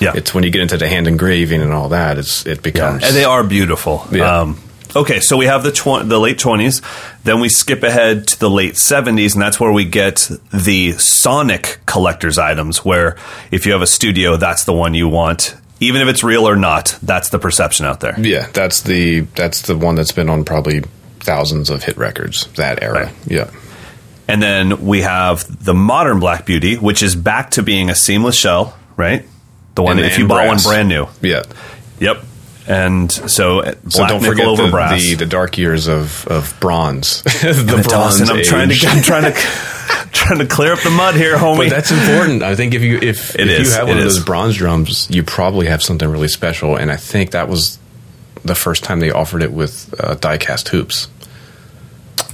Yeah. 0.00 0.12
It's 0.14 0.34
when 0.34 0.44
you 0.44 0.50
get 0.50 0.62
into 0.62 0.76
the 0.76 0.88
hand 0.88 1.06
engraving 1.08 1.62
and 1.62 1.72
all 1.72 1.88
that, 1.90 2.18
it's 2.18 2.44
it 2.46 2.62
becomes 2.62 3.02
and 3.04 3.14
they 3.14 3.24
are 3.24 3.42
beautiful. 3.44 4.06
Yeah. 4.12 4.40
Um, 4.40 4.60
okay, 4.96 5.20
so 5.20 5.36
we 5.36 5.46
have 5.46 5.62
the 5.62 5.70
tw- 5.72 6.06
the 6.08 6.18
late 6.18 6.38
twenties, 6.38 6.82
then 7.24 7.40
we 7.40 7.48
skip 7.48 7.82
ahead 7.82 8.26
to 8.28 8.38
the 8.40 8.50
late 8.50 8.76
seventies, 8.76 9.34
and 9.34 9.42
that's 9.42 9.60
where 9.60 9.72
we 9.72 9.84
get 9.84 10.28
the 10.52 10.92
Sonic 10.92 11.78
collector's 11.86 12.38
items. 12.38 12.84
Where 12.84 13.16
if 13.50 13.66
you 13.66 13.72
have 13.72 13.82
a 13.82 13.86
studio, 13.86 14.36
that's 14.36 14.64
the 14.64 14.72
one 14.72 14.94
you 14.94 15.08
want, 15.08 15.54
even 15.80 16.00
if 16.02 16.08
it's 16.08 16.24
real 16.24 16.48
or 16.48 16.56
not. 16.56 16.98
That's 17.02 17.28
the 17.28 17.38
perception 17.38 17.86
out 17.86 18.00
there. 18.00 18.18
Yeah, 18.20 18.48
that's 18.52 18.82
the 18.82 19.20
that's 19.34 19.62
the 19.62 19.76
one 19.76 19.94
that's 19.94 20.12
been 20.12 20.28
on 20.28 20.44
probably 20.44 20.82
thousands 21.20 21.70
of 21.70 21.82
hit 21.84 21.96
records. 21.96 22.46
That 22.54 22.82
era, 22.82 23.06
Right. 23.06 23.14
yeah, 23.26 23.50
And 24.28 24.42
then 24.42 24.84
we 24.86 25.02
have 25.02 25.64
the 25.64 25.74
modern 25.74 26.20
Black 26.20 26.46
Beauty, 26.46 26.76
which 26.76 27.02
is 27.02 27.14
back 27.16 27.50
to 27.52 27.62
being 27.62 27.90
a 27.90 27.94
seamless 27.94 28.36
shell, 28.36 28.76
right? 28.96 29.24
The 29.74 29.82
one 29.82 29.96
And- 29.98 30.04
that 30.04 30.12
if 30.12 30.18
you 30.18 30.26
bought 30.28 30.46
brass. 30.46 30.64
one 30.64 30.72
brand 30.74 30.88
new. 30.88 31.06
yeah. 31.22 31.42
Yep. 32.00 32.22
And 32.68 33.10
so, 33.12 33.60
uh, 33.60 33.74
So 33.88 34.06
don't 34.06 34.24
forget 34.24 34.46
over 34.46 34.64
the, 34.64 34.70
brass. 34.70 35.00
the 35.00 35.14
the 35.14 35.26
dark 35.26 35.56
years 35.58 35.86
of 35.88 36.26
of 36.26 36.54
bronze. 36.60 37.22
the 37.22 37.86
does, 37.88 38.20
and 38.20 38.30
I'm 38.30 38.42
trying 38.44 38.68
to 38.70 38.86
I'm 38.88 39.02
trying 39.02 39.32
to 39.32 39.38
trying 40.12 40.38
to 40.40 40.46
clear 40.46 40.72
up 40.72 40.80
the 40.80 40.90
mud 40.90 41.14
here, 41.14 41.36
homie. 41.36 41.58
But 41.58 41.70
that's 41.70 41.92
important. 41.92 42.42
I 42.42 42.54
think 42.56 42.74
if 42.74 42.82
you 42.82 42.98
if, 42.98 43.34
It 43.36 43.48
if 43.48 43.60
is, 43.60 43.68
you 43.70 43.78
have 43.78 43.88
one 43.88 43.98
of 43.98 44.04
is. 44.04 44.16
those 44.16 44.24
bronze 44.24 44.56
drums, 44.56 45.08
you 45.10 45.22
probably 45.22 45.66
have 45.66 45.82
something 45.82 46.08
really 46.08 46.28
special. 46.28 46.76
And 46.76 46.90
I 46.90 46.96
think 46.96 47.30
that 47.32 47.48
was 47.48 47.78
the 48.44 48.54
first 48.56 48.82
time 48.84 49.00
they 49.00 49.10
offered 49.10 49.42
it 49.42 49.52
with 49.52 49.94
uh, 50.00 50.14
die-cast 50.16 50.68
hoops. 50.68 51.08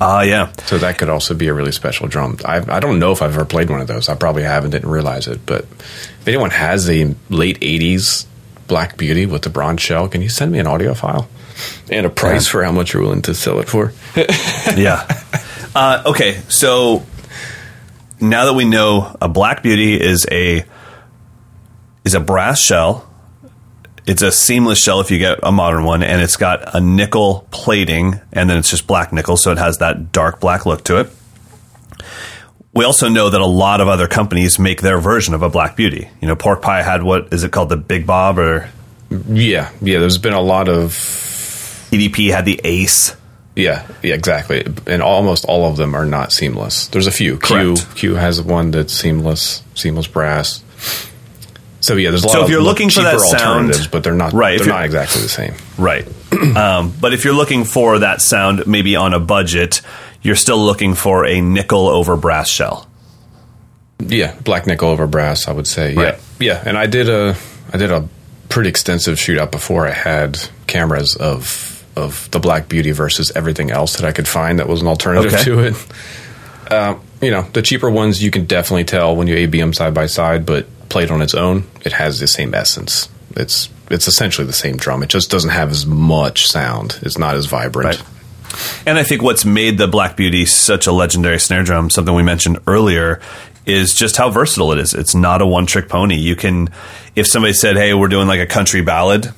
Ah, 0.01 0.23
yeah. 0.23 0.51
So 0.67 0.79
that 0.79 0.99
could 0.99 1.09
also 1.09 1.35
be 1.35 1.49
a 1.49 1.55
really 1.55 1.73
special 1.73 2.09
drum. 2.09 2.39
I, 2.45 2.57
I 2.77 2.81
don't 2.81 2.99
know 2.99 3.13
if 3.13 3.23
I've 3.23 3.35
ever 3.35 3.45
played 3.45 3.71
one 3.71 3.81
of 3.81 3.87
those. 3.87 4.09
I 4.09 4.15
probably 4.15 4.43
haven't, 4.43 4.71
didn't 4.71 4.91
realize 4.91 5.29
it. 5.29 5.45
But 5.47 5.63
if 5.65 6.27
anyone 6.27 6.51
has 6.51 6.89
a 6.91 7.15
late 7.31 7.61
80s 7.61 8.27
Black 8.73 8.97
Beauty 8.97 9.27
with 9.27 9.43
the 9.43 9.51
bronze 9.51 9.83
shell, 9.83 10.09
can 10.09 10.23
you 10.23 10.31
send 10.31 10.51
me 10.51 10.59
an 10.59 10.67
audio 10.67 10.95
file? 10.95 11.29
And 11.91 12.07
a 12.07 12.09
price 12.09 12.49
for 12.49 12.65
how 12.65 12.73
much 12.73 12.95
you're 12.95 13.03
willing 13.03 13.21
to 13.21 13.35
sell 13.35 13.61
it 13.61 13.69
for? 13.69 13.93
yeah. 14.75 15.07
Uh, 15.75 16.03
okay, 16.07 16.41
so 16.49 17.05
now 18.19 18.47
that 18.47 18.55
we 18.55 18.65
know 18.65 19.15
a 19.21 19.29
Black 19.29 19.63
Beauty 19.63 20.01
is 20.01 20.25
a 20.31 20.65
is 22.03 22.15
a 22.15 22.21
brass 22.21 22.63
shell, 22.63 23.13
it's 24.07 24.23
a 24.23 24.33
seamless 24.33 24.83
shell 24.83 25.03
if 25.03 25.11
you 25.11 25.19
get 25.19 25.41
a 25.43 25.53
modern 25.53 25.85
one, 25.85 26.03
and 26.03 26.23
it's 26.23 26.39
got 26.39 26.75
a 26.75 26.81
nickel 26.81 27.47
plating, 27.51 28.23
and 28.33 28.49
then 28.49 28.57
it's 28.57 28.71
just 28.71 28.87
black 28.87 29.13
nickel, 29.13 29.37
so 29.37 29.53
it 29.53 29.59
has 29.59 29.77
that 29.79 30.13
dark 30.13 30.41
black 30.41 30.65
look 30.65 30.83
to 30.85 30.99
it. 30.99 31.11
We 32.75 32.85
also 32.85 33.09
know 33.09 33.29
that 33.29 33.41
a 33.41 33.47
lot 33.47 33.81
of 33.81 33.89
other 33.89 34.09
companies 34.09 34.59
make 34.59 34.81
their 34.81 34.99
version 34.99 35.35
of 35.35 35.43
a 35.43 35.51
Black 35.51 35.77
Beauty. 35.77 36.09
You 36.21 36.29
know, 36.29 36.37
Pork 36.37 36.63
Pie 36.63 36.83
had 36.83 37.03
what 37.03 37.33
is 37.33 37.45
it 37.45 37.53
called, 37.53 37.69
the 37.69 37.77
Big 37.77 38.07
Bob, 38.07 38.39
or 38.39 38.71
Yeah, 39.11 39.71
yeah. 39.83 39.99
There's 39.99 40.19
been 40.19 40.33
a 40.33 40.41
lot 40.41 40.69
of 40.69 40.91
EDP 41.91 42.31
had 42.31 42.45
the 42.47 42.59
Ace. 42.65 43.15
Yeah, 43.55 43.87
yeah, 44.03 44.15
exactly. 44.15 44.65
And 44.87 45.03
almost 45.03 45.45
all 45.45 45.69
of 45.71 45.77
them 45.77 45.95
are 45.95 46.07
not 46.07 46.33
seamless. 46.33 46.87
There's 46.89 47.07
a 47.07 47.11
few. 47.13 47.37
Q 47.37 47.75
Correct. 47.75 47.95
Q 47.97 48.15
has 48.15 48.41
one 48.41 48.71
that's 48.71 48.95
seamless, 48.95 49.63
seamless 49.75 50.07
brass. 50.07 50.65
So 51.81 51.97
yeah, 51.97 52.09
there's 52.09 52.25
a 52.25 52.29
lot 52.29 52.33
So 52.33 52.39
if 52.39 52.45
of 52.45 52.51
you're 52.51 52.63
looking 52.63 52.89
for 52.89 53.03
that 53.03 53.21
sound- 53.21 53.43
alternatives, 53.43 53.89
but 53.89 54.03
they're 54.05 54.15
not 54.15 54.33
Right, 54.33 54.59
They're 54.59 54.69
not 54.69 54.85
exactly 54.87 55.21
the 55.21 55.29
same. 55.29 55.53
Right. 55.77 56.07
um, 56.57 56.95
but 56.99 57.13
if 57.13 57.25
you're 57.27 57.35
looking 57.35 57.65
for 57.65 57.99
that 57.99 58.23
sound, 58.23 58.67
maybe 58.67 58.97
on 58.97 59.13
a 59.13 59.21
budget, 59.21 59.83
you're 60.23 60.37
still 60.37 60.59
looking 60.59 60.95
for 60.95 61.25
a 61.27 61.41
nickel 61.41 61.89
over 61.89 62.17
brass 62.17 62.49
shell. 62.49 62.89
Yeah, 63.99 64.35
black 64.43 64.67
nickel 64.67 64.89
over 64.89 65.07
brass. 65.07 65.47
I 65.49 65.53
would 65.53 65.67
say. 65.67 65.95
Right. 65.95 66.19
Yeah, 66.41 66.55
yeah. 66.55 66.63
And 66.67 66.77
I 66.77 66.87
did 66.87 67.09
a 67.09 67.37
I 67.73 67.77
did 67.79 67.91
a 67.91 68.09
pretty 68.49 68.69
extensive 68.69 69.17
shootout 69.19 69.51
before 69.51 69.87
I 69.87 69.93
had 69.93 70.39
cameras 70.67 71.15
of 71.17 71.69
of 71.95 72.31
the 72.31 72.41
Black 72.41 72.69
Beauty 72.69 72.91
versus 72.93 73.31
everything 73.37 73.71
else 73.71 73.97
that 73.97 74.07
I 74.07 74.13
could 74.13 74.27
find 74.27 74.59
that 74.59 74.69
was 74.69 74.81
an 74.81 74.89
alternative 74.89 75.35
Okay. 75.35 75.45
to 75.45 75.59
it. 75.61 75.75
Uh, 76.71 76.95
you 77.21 77.31
know, 77.31 77.43
the 77.53 77.61
cheaper 77.61 77.91
ones 77.91 78.23
you 78.23 78.31
can 78.31 78.47
definitely 78.47 78.85
tell 78.85 79.15
when 79.15 79.27
you 79.29 79.37
ABM 79.47 79.75
side 79.75 79.93
by 79.93 80.07
side, 80.07 80.47
but 80.47 80.67
played 80.89 81.11
on 81.11 81.21
its 81.21 81.35
own, 81.35 81.65
it 81.85 81.93
has 81.93 82.19
the 82.19 82.27
same 82.27 82.55
essence. 82.55 83.09
It's 83.37 83.69
it's 83.91 84.09
essentially 84.09 84.47
the 84.47 84.53
same 84.55 84.77
drum. 84.79 85.03
It 85.03 85.11
just 85.11 85.31
doesn't 85.31 85.51
have 85.51 85.71
as 85.71 85.85
much 85.87 86.49
sound. 86.49 86.99
It's 87.03 87.19
not 87.19 87.35
as 87.35 87.47
vibrant. 87.47 87.99
Right. 88.01 88.03
And 88.87 88.99
I 88.99 89.03
think 89.03 89.23
what's 89.23 89.45
made 89.45 89.79
the 89.79 89.89
Black 89.89 90.17
Beauty 90.17 90.47
such 90.47 90.87
a 90.87 90.93
legendary 90.93 91.39
snare 91.39 91.63
drum, 91.63 91.91
something 91.91 92.15
we 92.15 92.23
mentioned 92.23 92.59
earlier, 92.67 93.21
is 93.67 93.95
just 93.95 94.17
how 94.17 94.31
versatile 94.31 94.73
it 94.73 94.79
is. 94.79 94.95
It's 94.95 95.15
not 95.15 95.41
a 95.43 95.47
one 95.47 95.67
trick 95.67 95.89
pony. 95.89 96.17
You 96.17 96.37
can, 96.37 96.69
if 97.15 97.27
somebody 97.27 97.53
said, 97.53 97.77
hey, 97.77 97.95
we're 97.95 98.09
doing 98.09 98.27
like 98.27 98.41
a 98.41 98.47
country 98.47 98.83
ballad, 98.83 99.33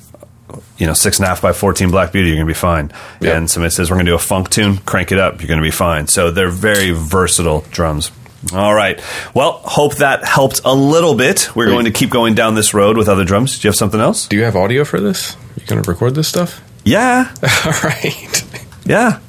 you 0.77 0.87
know, 0.87 0.93
six 0.93 1.19
and 1.19 1.25
a 1.25 1.29
half 1.29 1.41
by 1.41 1.53
14 1.53 1.91
Black 1.91 2.11
Beauty, 2.11 2.29
you're 2.29 2.37
going 2.37 2.47
to 2.47 2.53
be 2.53 2.57
fine. 2.57 2.91
Yep. 3.21 3.35
And 3.35 3.49
somebody 3.49 3.71
says, 3.71 3.89
we're 3.89 3.97
going 3.97 4.07
to 4.07 4.11
do 4.11 4.15
a 4.15 4.19
funk 4.19 4.49
tune, 4.49 4.77
crank 4.77 5.11
it 5.11 5.19
up, 5.19 5.39
you're 5.41 5.47
going 5.47 5.59
to 5.59 5.63
be 5.65 5.71
fine. 5.71 6.07
So 6.07 6.31
they're 6.31 6.49
very 6.49 6.91
versatile 6.91 7.61
drums. 7.71 8.11
All 8.53 8.73
right. 8.75 9.01
Well, 9.33 9.53
hope 9.63 9.95
that 9.95 10.23
helped 10.23 10.61
a 10.65 10.73
little 10.73 11.15
bit. 11.15 11.55
We're 11.55 11.65
Great. 11.65 11.73
going 11.73 11.85
to 11.85 11.91
keep 11.91 12.09
going 12.11 12.35
down 12.35 12.53
this 12.55 12.73
road 12.73 12.95
with 12.97 13.09
other 13.09 13.23
drums. 13.25 13.57
Do 13.59 13.67
you 13.67 13.69
have 13.69 13.75
something 13.75 13.99
else? 13.99 14.27
Do 14.27 14.35
you 14.35 14.43
have 14.43 14.55
audio 14.55 14.83
for 14.83 14.99
this? 14.99 15.35
You 15.59 15.65
gonna 15.65 15.81
record 15.81 16.13
this 16.15 16.27
stuff? 16.27 16.61
Yeah. 16.83 17.33
All 17.65 17.71
right. 17.83 18.45
Yeah. 18.85 19.19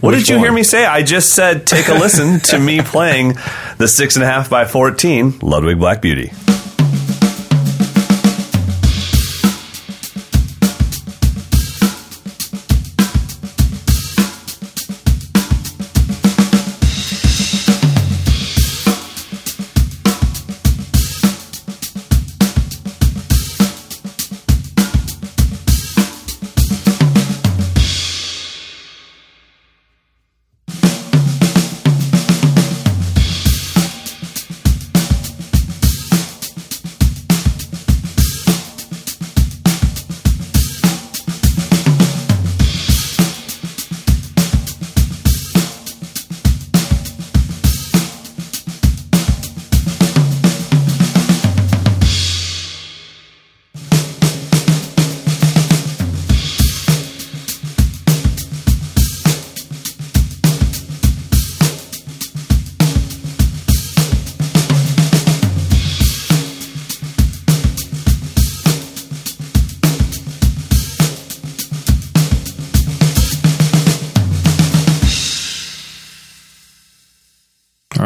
What 0.00 0.12
Which 0.14 0.20
did 0.20 0.28
you 0.30 0.38
hear 0.38 0.52
me 0.52 0.62
say? 0.62 0.86
I 0.86 1.02
just 1.02 1.34
said 1.34 1.66
take 1.66 1.88
a 1.88 1.94
listen 1.94 2.40
to 2.40 2.58
me 2.58 2.80
playing 2.84 3.34
the 3.78 3.88
six 3.88 4.16
and 4.16 4.22
a 4.24 4.26
half 4.26 4.48
by 4.48 4.64
fourteen 4.64 5.38
Ludwig 5.42 5.78
Black 5.78 6.00
Beauty. 6.00 6.32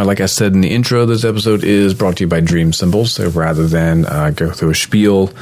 Like 0.05 0.21
I 0.21 0.27
said 0.27 0.55
in 0.55 0.61
the 0.61 0.71
intro, 0.71 1.07
this 1.07 1.25
episode 1.25 1.65
is 1.65 1.95
brought 1.95 2.17
to 2.19 2.25
you 2.25 2.29
by 2.29 2.41
Dream 2.41 2.73
Cymbals. 2.73 3.13
So 3.13 3.29
rather 3.29 3.67
than 3.67 4.07
uh, 4.07 4.31
go 4.31 4.51
through 4.51 4.71
a 4.71 4.75
spiel 4.75 5.33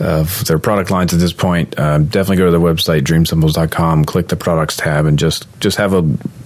of 0.00 0.44
their 0.46 0.58
product 0.58 0.90
lines 0.90 1.14
at 1.14 1.20
this 1.20 1.32
point, 1.32 1.78
um, 1.78 2.06
definitely 2.06 2.36
go 2.36 2.46
to 2.46 2.50
their 2.50 2.60
website, 2.60 3.02
dreamcymbals.com, 3.02 4.04
click 4.04 4.28
the 4.28 4.36
products 4.36 4.76
tab, 4.76 5.06
and 5.06 5.18
just, 5.18 5.46
just 5.60 5.76
have 5.78 5.92
a 5.92 6.00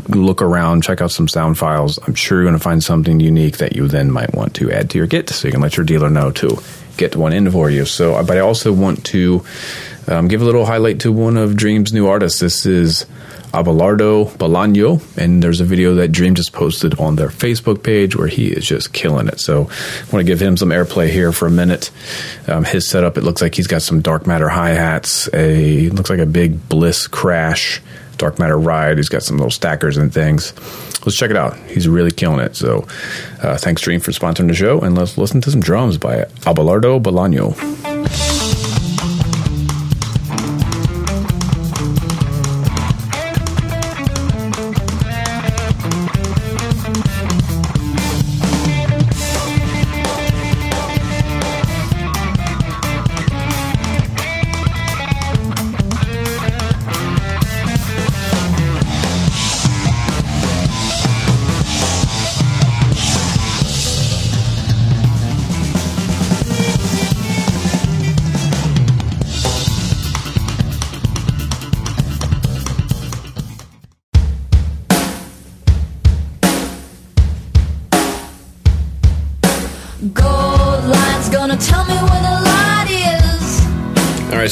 look 0.08 0.42
around, 0.42 0.82
check 0.82 1.00
out 1.00 1.10
some 1.10 1.28
sound 1.28 1.58
files. 1.58 1.98
I'm 2.06 2.14
sure 2.14 2.38
you're 2.38 2.44
going 2.44 2.58
to 2.58 2.62
find 2.62 2.82
something 2.82 3.20
unique 3.20 3.58
that 3.58 3.74
you 3.74 3.88
then 3.88 4.10
might 4.10 4.34
want 4.34 4.54
to 4.56 4.70
add 4.70 4.90
to 4.90 4.98
your 4.98 5.06
kit 5.06 5.30
so 5.30 5.48
you 5.48 5.52
can 5.52 5.60
let 5.60 5.76
your 5.76 5.86
dealer 5.86 6.10
know 6.10 6.30
to 6.32 6.58
get 6.96 7.16
one 7.16 7.32
in 7.32 7.50
for 7.50 7.70
you. 7.70 7.84
So, 7.86 8.14
uh, 8.14 8.22
but 8.22 8.36
I 8.36 8.40
also 8.40 8.72
want 8.72 9.04
to 9.06 9.44
um, 10.06 10.28
give 10.28 10.42
a 10.42 10.44
little 10.44 10.66
highlight 10.66 11.00
to 11.00 11.12
one 11.12 11.36
of 11.36 11.56
Dream's 11.56 11.92
new 11.92 12.06
artists. 12.06 12.40
This 12.40 12.66
is 12.66 13.06
Abelardo 13.52 14.30
Bolaño, 14.36 15.00
and 15.16 15.42
there's 15.42 15.60
a 15.60 15.64
video 15.64 15.94
that 15.96 16.12
Dream 16.12 16.34
just 16.34 16.52
posted 16.52 16.98
on 16.98 17.16
their 17.16 17.28
Facebook 17.28 17.82
page 17.82 18.16
where 18.16 18.28
he 18.28 18.48
is 18.48 18.66
just 18.66 18.92
killing 18.92 19.28
it. 19.28 19.40
So, 19.40 19.62
I 19.62 20.10
want 20.12 20.18
to 20.18 20.24
give 20.24 20.40
him 20.40 20.56
some 20.56 20.70
airplay 20.70 21.10
here 21.10 21.32
for 21.32 21.46
a 21.46 21.50
minute. 21.50 21.90
Um, 22.46 22.64
his 22.64 22.88
setup, 22.88 23.16
it 23.16 23.24
looks 23.24 23.42
like 23.42 23.54
he's 23.54 23.66
got 23.66 23.82
some 23.82 24.00
dark 24.00 24.26
matter 24.26 24.48
hi 24.48 24.70
hats, 24.70 25.28
a 25.32 25.90
looks 25.90 26.10
like 26.10 26.18
a 26.18 26.26
big 26.26 26.68
Bliss 26.68 27.06
Crash 27.06 27.80
Dark 28.18 28.38
Matter 28.38 28.58
Ride. 28.58 28.96
He's 28.98 29.08
got 29.08 29.22
some 29.22 29.38
little 29.38 29.50
stackers 29.50 29.96
and 29.96 30.12
things. 30.12 30.52
Let's 31.06 31.16
check 31.16 31.30
it 31.30 31.36
out. 31.36 31.56
He's 31.68 31.88
really 31.88 32.10
killing 32.10 32.40
it. 32.40 32.56
So, 32.56 32.86
uh, 33.42 33.56
thanks 33.56 33.80
Dream 33.80 34.00
for 34.00 34.10
sponsoring 34.10 34.48
the 34.48 34.54
show, 34.54 34.80
and 34.80 34.96
let's 34.98 35.16
listen 35.16 35.40
to 35.42 35.50
some 35.50 35.60
drums 35.60 35.96
by 35.96 36.24
Abelardo 36.42 37.00
Bolaño. 37.00 38.47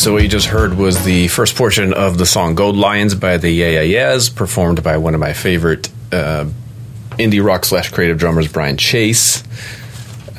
So 0.07 0.13
what 0.13 0.23
you 0.23 0.29
just 0.29 0.47
heard 0.47 0.75
was 0.75 1.05
the 1.05 1.27
first 1.27 1.57
portion 1.57 1.93
of 1.93 2.17
the 2.17 2.27
song 2.27 2.55
"Gold 2.55 2.77
Lions" 2.77 3.17
by 3.17 3.39
the 3.39 3.51
Yeah 3.51 3.71
Yeah 3.71 3.81
Yeahs, 3.81 4.29
performed 4.29 4.85
by 4.85 4.99
one 4.99 5.15
of 5.15 5.21
my 5.21 5.33
favorite 5.33 5.89
uh, 6.13 6.45
indie 7.19 7.45
rock 7.45 7.65
slash 7.65 7.91
creative 7.91 8.17
drummers, 8.17 8.47
Brian 8.47 8.77
Chase. 8.77 9.43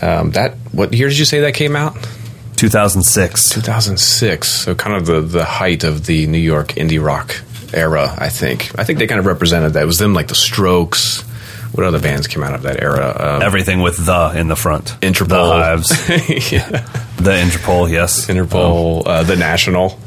Um, 0.02 0.32
that 0.32 0.54
what 0.72 0.94
year 0.94 1.10
did 1.10 1.20
you 1.20 1.26
say 1.26 1.42
that 1.42 1.54
came 1.54 1.76
out? 1.76 1.96
2006. 2.56 3.50
2006. 3.50 4.50
So 4.50 4.74
kind 4.74 4.96
of 4.96 5.06
the 5.06 5.20
the 5.20 5.44
height 5.44 5.84
of 5.84 6.06
the 6.06 6.28
New 6.28 6.38
York 6.38 6.70
indie 6.70 7.06
rock 7.06 7.36
era. 7.74 8.16
I 8.18 8.30
think. 8.30 8.72
I 8.80 8.86
think 8.86 9.00
they 9.00 9.08
kind 9.08 9.20
of 9.20 9.26
represented 9.26 9.74
that. 9.74 9.84
It 9.84 9.86
was 9.86 9.98
them 10.00 10.14
like 10.14 10.30
the 10.30 10.36
Strokes. 10.36 11.26
What 11.78 11.86
other 11.86 12.00
bands 12.02 12.26
came 12.26 12.42
out 12.42 12.56
of 12.56 12.64
that 12.64 12.82
era? 12.82 13.16
Um, 13.38 13.42
Everything 13.44 13.82
with 13.82 14.04
the 14.04 14.34
in 14.36 14.48
the 14.48 14.56
front. 14.56 14.98
Interpol. 15.02 15.28
The 15.28 15.46
Hives. 15.46 16.10
yeah. 16.52 16.70
The 17.18 17.32
Interpol, 17.32 17.90
yes. 17.92 18.26
Interpol, 18.26 19.04
uh, 19.06 19.22
the 19.22 19.36
National. 19.36 20.00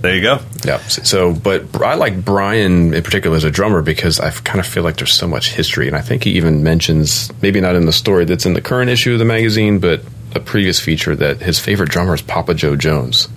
There 0.00 0.14
you 0.14 0.20
go. 0.22 0.38
Yeah. 0.64 0.78
So, 0.78 1.32
but 1.32 1.80
I 1.82 1.94
like 1.94 2.24
Brian 2.24 2.94
in 2.94 3.02
particular 3.02 3.36
as 3.36 3.42
a 3.44 3.50
drummer 3.50 3.82
because 3.82 4.20
I 4.20 4.30
kind 4.30 4.60
of 4.60 4.66
feel 4.66 4.84
like 4.84 4.96
there's 4.96 5.16
so 5.18 5.26
much 5.26 5.50
history, 5.52 5.88
and 5.88 5.96
I 5.96 6.00
think 6.02 6.22
he 6.22 6.30
even 6.32 6.62
mentions 6.62 7.32
maybe 7.42 7.60
not 7.60 7.74
in 7.74 7.86
the 7.86 7.92
story 7.92 8.24
that's 8.24 8.46
in 8.46 8.54
the 8.54 8.60
current 8.60 8.88
issue 8.90 9.12
of 9.14 9.18
the 9.18 9.24
magazine, 9.24 9.80
but 9.80 10.02
a 10.36 10.40
previous 10.40 10.78
feature 10.80 11.14
that 11.16 11.40
his 11.40 11.58
favorite 11.58 11.90
drummer 11.90 12.14
is 12.14 12.22
Papa 12.22 12.54
Joe 12.54 12.74
Jones, 12.76 13.28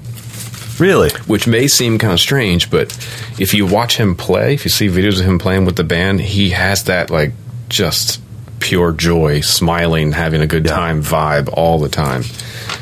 Really? 0.79 1.09
which 1.27 1.45
may 1.47 1.67
seem 1.67 1.97
kind 1.99 2.13
of 2.13 2.19
strange, 2.19 2.69
but 2.69 2.91
if 3.39 3.53
you 3.53 3.65
watch 3.65 3.97
him 3.97 4.15
play, 4.15 4.53
if 4.53 4.65
you 4.65 4.71
see 4.71 4.87
videos 4.87 5.19
of 5.19 5.25
him 5.25 5.39
playing 5.39 5.65
with 5.65 5.75
the 5.75 5.83
band, 5.83 6.19
he 6.21 6.49
has 6.51 6.83
that 6.85 7.09
like 7.09 7.31
just 7.69 8.21
pure 8.59 8.91
joy, 8.91 9.41
smiling, 9.41 10.11
having 10.13 10.41
a 10.41 10.47
good 10.47 10.65
Yeah. 10.65 10.73
time 10.75 11.03
vibe 11.03 11.49
all 11.53 11.79
the 11.79 11.89
time. 11.89 12.23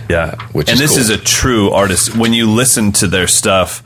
Yeah. 0.09 0.35
Which 0.51 0.69
and 0.69 0.75
is 0.75 0.79
this 0.79 0.91
cool. 0.91 0.99
is 1.01 1.09
a 1.09 1.17
true 1.17 1.71
artist. 1.71 2.15
When 2.15 2.33
you 2.33 2.49
listen 2.49 2.91
to 2.93 3.07
their 3.07 3.27
stuff, 3.27 3.83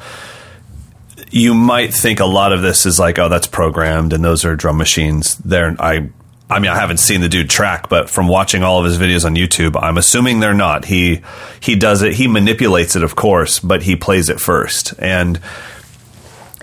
you 1.31 1.53
might 1.53 1.93
think 1.93 2.19
a 2.19 2.25
lot 2.25 2.53
of 2.53 2.61
this 2.61 2.85
is 2.85 2.99
like, 2.99 3.19
oh, 3.19 3.29
that's 3.29 3.47
programmed 3.47 4.13
and 4.13 4.23
those 4.23 4.45
are 4.45 4.55
drum 4.55 4.77
machines. 4.77 5.35
They're 5.37 5.75
I 5.79 6.09
I 6.49 6.59
mean, 6.59 6.71
I 6.71 6.75
haven't 6.79 6.97
seen 6.97 7.19
the 7.19 7.27
dude 7.27 7.49
track, 7.49 7.89
but 7.89 8.09
from 8.09 8.29
watching 8.29 8.63
all 8.63 8.79
of 8.79 8.85
his 8.85 8.97
videos 8.97 9.25
on 9.25 9.35
YouTube, 9.35 9.75
I'm 9.81 9.97
assuming 9.97 10.39
they're 10.39 10.53
not. 10.53 10.85
He 10.85 11.21
he 11.59 11.75
does 11.75 12.01
it, 12.03 12.13
he 12.13 12.27
manipulates 12.27 12.95
it, 12.95 13.03
of 13.03 13.15
course, 13.15 13.59
but 13.59 13.83
he 13.83 13.95
plays 13.97 14.29
it 14.29 14.39
first. 14.39 14.93
And 14.99 15.41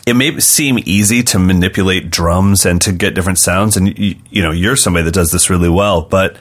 it 0.07 0.15
may 0.15 0.39
seem 0.41 0.79
easy 0.85 1.23
to 1.23 1.39
manipulate 1.39 2.11
drums 2.11 2.67
and 2.67 2.81
to 2.83 2.93
get 2.93 3.15
different 3.15 3.39
sounds 3.39 3.77
and 3.77 3.99
you, 3.99 4.17
you 4.31 4.43
know 4.43 4.51
you're 4.51 4.77
somebody 4.77 5.05
that 5.05 5.15
does 5.15 5.31
this 5.31 5.49
really 5.51 5.69
well 5.69 6.03
but 6.03 6.37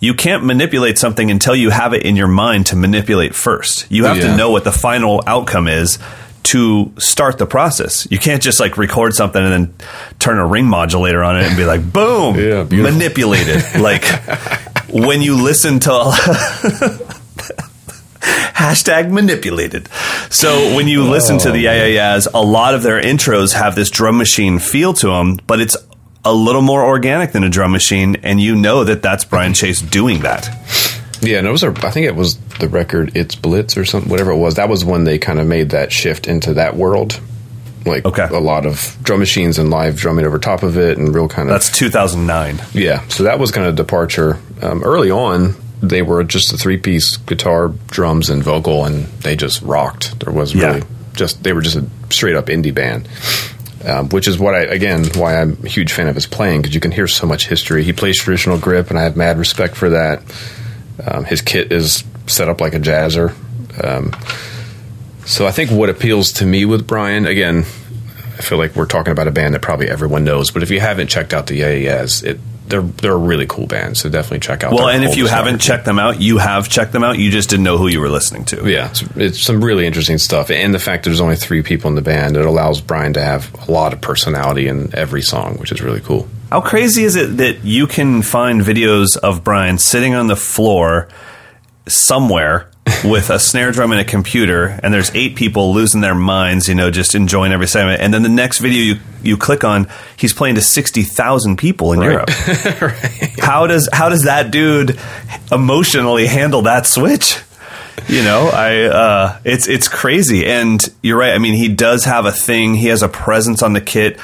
you 0.00 0.12
can't 0.14 0.44
manipulate 0.44 0.98
something 0.98 1.30
until 1.30 1.54
you 1.56 1.70
have 1.70 1.94
it 1.94 2.02
in 2.04 2.14
your 2.16 2.26
mind 2.28 2.66
to 2.66 2.76
manipulate 2.76 3.34
first. 3.34 3.90
You 3.90 4.04
have 4.04 4.18
Yeah. 4.18 4.32
to 4.32 4.36
know 4.36 4.50
what 4.50 4.64
the 4.64 4.72
final 4.72 5.22
outcome 5.26 5.66
is 5.68 5.98
to 6.42 6.92
start 6.98 7.38
the 7.38 7.46
process. 7.46 8.06
You 8.10 8.18
can't 8.18 8.42
just 8.42 8.60
like 8.60 8.76
record 8.76 9.14
something 9.14 9.42
and 9.42 9.50
then 9.52 9.74
turn 10.18 10.36
a 10.38 10.46
ring 10.46 10.66
modulator 10.66 11.24
on 11.24 11.38
it 11.38 11.44
and 11.46 11.56
be 11.56 11.64
like 11.64 11.90
boom 11.92 12.36
Yeah, 12.38 12.64
manipulated. 12.64 13.64
Like 13.80 14.04
when 14.92 15.22
you 15.22 15.42
listen 15.42 15.78
to 15.80 15.90
hashtag 18.54 19.10
manipulated. 19.10 19.88
So 20.30 20.74
when 20.76 20.88
you 20.88 21.04
listen 21.04 21.38
to 21.38 21.50
the 21.50 21.58
Yeah 21.58 21.86
Yeah 21.86 22.14
Yeahs, 22.14 22.26
a 22.32 22.42
lot 22.42 22.74
of 22.74 22.82
their 22.82 23.00
intros 23.00 23.52
have 23.54 23.74
this 23.74 23.90
drum 23.90 24.16
machine 24.16 24.58
feel 24.58 24.92
to 24.94 25.08
them, 25.08 25.38
but 25.46 25.60
it's 25.60 25.76
a 26.24 26.32
little 26.32 26.62
more 26.62 26.84
organic 26.84 27.32
than 27.32 27.44
a 27.44 27.50
drum 27.50 27.72
machine, 27.72 28.16
and 28.22 28.40
you 28.40 28.56
know 28.56 28.84
that 28.84 29.02
that's 29.02 29.24
Brian 29.24 29.52
Chase 29.52 29.82
doing 29.82 30.20
that. 30.20 30.48
Yeah, 31.20 31.38
and 31.38 31.46
it 31.46 31.50
was 31.50 31.62
a, 31.62 31.68
I 31.86 31.90
think 31.90 32.06
it 32.06 32.16
was 32.16 32.36
the 32.60 32.68
record 32.68 33.16
It's 33.16 33.34
Blitz 33.34 33.76
or 33.76 33.84
something, 33.84 34.10
whatever 34.10 34.30
it 34.30 34.36
was. 34.38 34.54
That 34.54 34.68
was 34.68 34.84
when 34.84 35.04
they 35.04 35.18
kind 35.18 35.38
of 35.38 35.46
made 35.46 35.70
that 35.70 35.92
shift 35.92 36.26
into 36.26 36.54
that 36.54 36.76
world. 36.76 37.20
Like 37.86 38.06
Okay. 38.06 38.26
a 38.30 38.40
lot 38.40 38.64
of 38.64 38.96
drum 39.02 39.20
machines 39.20 39.58
and 39.58 39.68
live 39.68 39.96
drumming 39.98 40.24
over 40.24 40.38
top 40.38 40.62
of 40.62 40.78
it, 40.78 40.96
and 40.96 41.14
real 41.14 41.28
kind 41.28 41.48
of 41.50 41.54
That's 41.54 41.70
2009. 41.76 42.60
yeah. 42.72 43.06
So 43.08 43.24
that 43.24 43.38
was 43.38 43.50
kind 43.50 43.66
of 43.66 43.74
departure. 43.76 44.38
Um, 44.62 44.82
early 44.82 45.10
on, 45.10 45.54
they 45.88 46.02
were 46.02 46.24
just 46.24 46.52
a 46.52 46.56
three 46.56 46.76
piece 46.78 47.16
guitar, 47.16 47.68
drums, 47.88 48.30
and 48.30 48.42
vocal, 48.42 48.84
and 48.84 49.06
they 49.22 49.36
just 49.36 49.62
rocked. 49.62 50.18
There 50.20 50.32
was 50.32 50.54
Yeah. 50.54 50.66
really 50.68 50.82
just 51.14 51.42
they 51.44 51.52
were 51.52 51.62
just 51.62 51.76
a 51.76 51.84
straight 52.10 52.36
up 52.36 52.46
indie 52.46 52.74
band. 52.74 53.08
Um, 53.86 54.08
which 54.08 54.26
is 54.28 54.38
what 54.38 54.54
I 54.54 54.60
again 54.62 55.04
why 55.14 55.38
I'm 55.40 55.58
a 55.62 55.68
huge 55.68 55.92
fan 55.92 56.08
of 56.08 56.14
his 56.14 56.24
playing 56.26 56.62
because 56.62 56.74
you 56.74 56.80
can 56.80 56.90
hear 56.90 57.06
so 57.06 57.26
much 57.26 57.46
history. 57.48 57.84
He 57.84 57.92
plays 57.92 58.18
traditional 58.18 58.56
grip, 58.58 58.88
and 58.90 58.98
I 58.98 59.02
have 59.02 59.14
mad 59.16 59.38
respect 59.38 59.76
for 59.76 59.90
that. 59.90 60.22
Um, 61.06 61.24
his 61.24 61.42
kit 61.42 61.70
is 61.70 62.02
set 62.26 62.48
up 62.48 62.60
like 62.62 62.72
a 62.74 62.80
jazzer. 62.80 63.34
Um, 63.84 64.12
so 65.26 65.46
I 65.46 65.50
think 65.50 65.70
what 65.70 65.90
appeals 65.90 66.32
to 66.34 66.46
me 66.46 66.64
with 66.64 66.86
Brian, 66.86 67.26
again, 67.26 67.58
I 68.38 68.42
feel 68.42 68.56
like 68.58 68.74
we're 68.74 68.86
talking 68.86 69.10
about 69.12 69.28
a 69.28 69.30
band 69.32 69.54
that 69.54 69.60
probably 69.62 69.88
everyone 69.90 70.24
knows, 70.24 70.50
but 70.50 70.62
if 70.62 70.70
you 70.70 70.80
haven't 70.80 71.08
checked 71.08 71.34
out 71.34 71.46
the 71.46 71.60
Yayas, 71.60 72.24
it 72.24 72.40
they're 72.66 72.82
they're 72.82 73.12
a 73.12 73.16
really 73.16 73.46
cool 73.46 73.66
band. 73.66 73.96
So 73.96 74.08
definitely 74.08 74.40
check 74.40 74.64
out. 74.64 74.72
Well, 74.72 74.88
and 74.88 75.04
if 75.04 75.16
you 75.16 75.26
haven't 75.26 75.54
record. 75.54 75.60
checked 75.62 75.84
them 75.84 75.98
out, 75.98 76.20
you 76.20 76.38
have 76.38 76.68
checked 76.68 76.92
them 76.92 77.04
out. 77.04 77.18
You 77.18 77.30
just 77.30 77.50
didn't 77.50 77.64
know 77.64 77.78
who 77.78 77.88
you 77.88 78.00
were 78.00 78.10
listening 78.10 78.44
to. 78.46 78.68
yeah, 78.68 78.90
it's, 78.90 79.02
it's 79.16 79.40
some 79.40 79.62
really 79.62 79.86
interesting 79.86 80.18
stuff, 80.18 80.50
and 80.50 80.74
the 80.74 80.78
fact 80.78 81.04
that 81.04 81.10
there's 81.10 81.20
only 81.20 81.36
three 81.36 81.62
people 81.62 81.88
in 81.88 81.94
the 81.94 82.02
band, 82.02 82.36
it 82.36 82.46
allows 82.46 82.80
Brian 82.80 83.12
to 83.14 83.22
have 83.22 83.52
a 83.68 83.72
lot 83.72 83.92
of 83.92 84.00
personality 84.00 84.68
in 84.68 84.94
every 84.94 85.22
song, 85.22 85.56
which 85.56 85.72
is 85.72 85.80
really 85.80 86.00
cool. 86.00 86.28
How 86.50 86.60
crazy 86.60 87.04
is 87.04 87.16
it 87.16 87.38
that 87.38 87.64
you 87.64 87.86
can 87.86 88.22
find 88.22 88.60
videos 88.60 89.16
of 89.16 89.42
Brian 89.42 89.78
sitting 89.78 90.14
on 90.14 90.28
the 90.28 90.36
floor 90.36 91.08
somewhere 91.86 92.70
with 93.04 93.30
a 93.30 93.38
snare 93.38 93.72
drum 93.72 93.92
and 93.92 94.00
a 94.00 94.04
computer, 94.04 94.78
and 94.82 94.92
there's 94.92 95.14
eight 95.14 95.36
people 95.36 95.72
losing 95.72 96.00
their 96.00 96.14
minds, 96.14 96.68
you 96.68 96.74
know, 96.74 96.90
just 96.90 97.14
enjoying 97.14 97.52
every 97.52 97.66
segment. 97.66 98.00
And 98.00 98.12
then 98.12 98.22
the 98.22 98.28
next 98.28 98.58
video 98.58 98.94
you, 98.94 99.00
you 99.22 99.36
click 99.36 99.64
on, 99.64 99.88
he's 100.16 100.32
playing 100.32 100.56
to 100.56 100.60
sixty 100.60 101.02
thousand 101.02 101.56
people 101.56 101.92
in 101.92 102.02
Europe. 102.02 102.30
How 103.38 103.66
does 103.66 103.88
how 103.92 104.08
does 104.08 104.24
that 104.24 104.50
dude 104.50 104.98
emotionally 105.52 106.26
handle 106.26 106.62
that 106.62 106.86
switch? 106.86 107.38
You 108.08 108.22
know, 108.22 108.50
I 108.52 108.82
uh, 108.82 109.38
it's 109.44 109.68
it's 109.68 109.88
crazy, 109.88 110.46
and 110.46 110.80
you're 111.02 111.18
right. 111.18 111.34
I 111.34 111.38
mean, 111.38 111.54
he 111.54 111.68
does 111.68 112.04
have 112.04 112.26
a 112.26 112.32
thing. 112.32 112.74
He 112.74 112.88
has 112.88 113.02
a 113.02 113.08
presence 113.08 113.62
on 113.62 113.72
the 113.72 113.80
kit. 113.80 114.18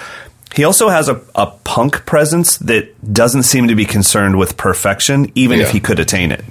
He 0.54 0.64
also 0.64 0.88
has 0.88 1.08
a, 1.08 1.20
a 1.34 1.46
punk 1.46 2.06
presence 2.06 2.58
that 2.58 3.12
doesn't 3.12 3.44
seem 3.44 3.68
to 3.68 3.76
be 3.76 3.84
concerned 3.84 4.36
with 4.36 4.56
perfection, 4.56 5.30
even 5.34 5.61
if 5.61 5.70
he 5.70 5.78
could 5.80 6.00
attain 6.00 6.32
it. 6.32 6.44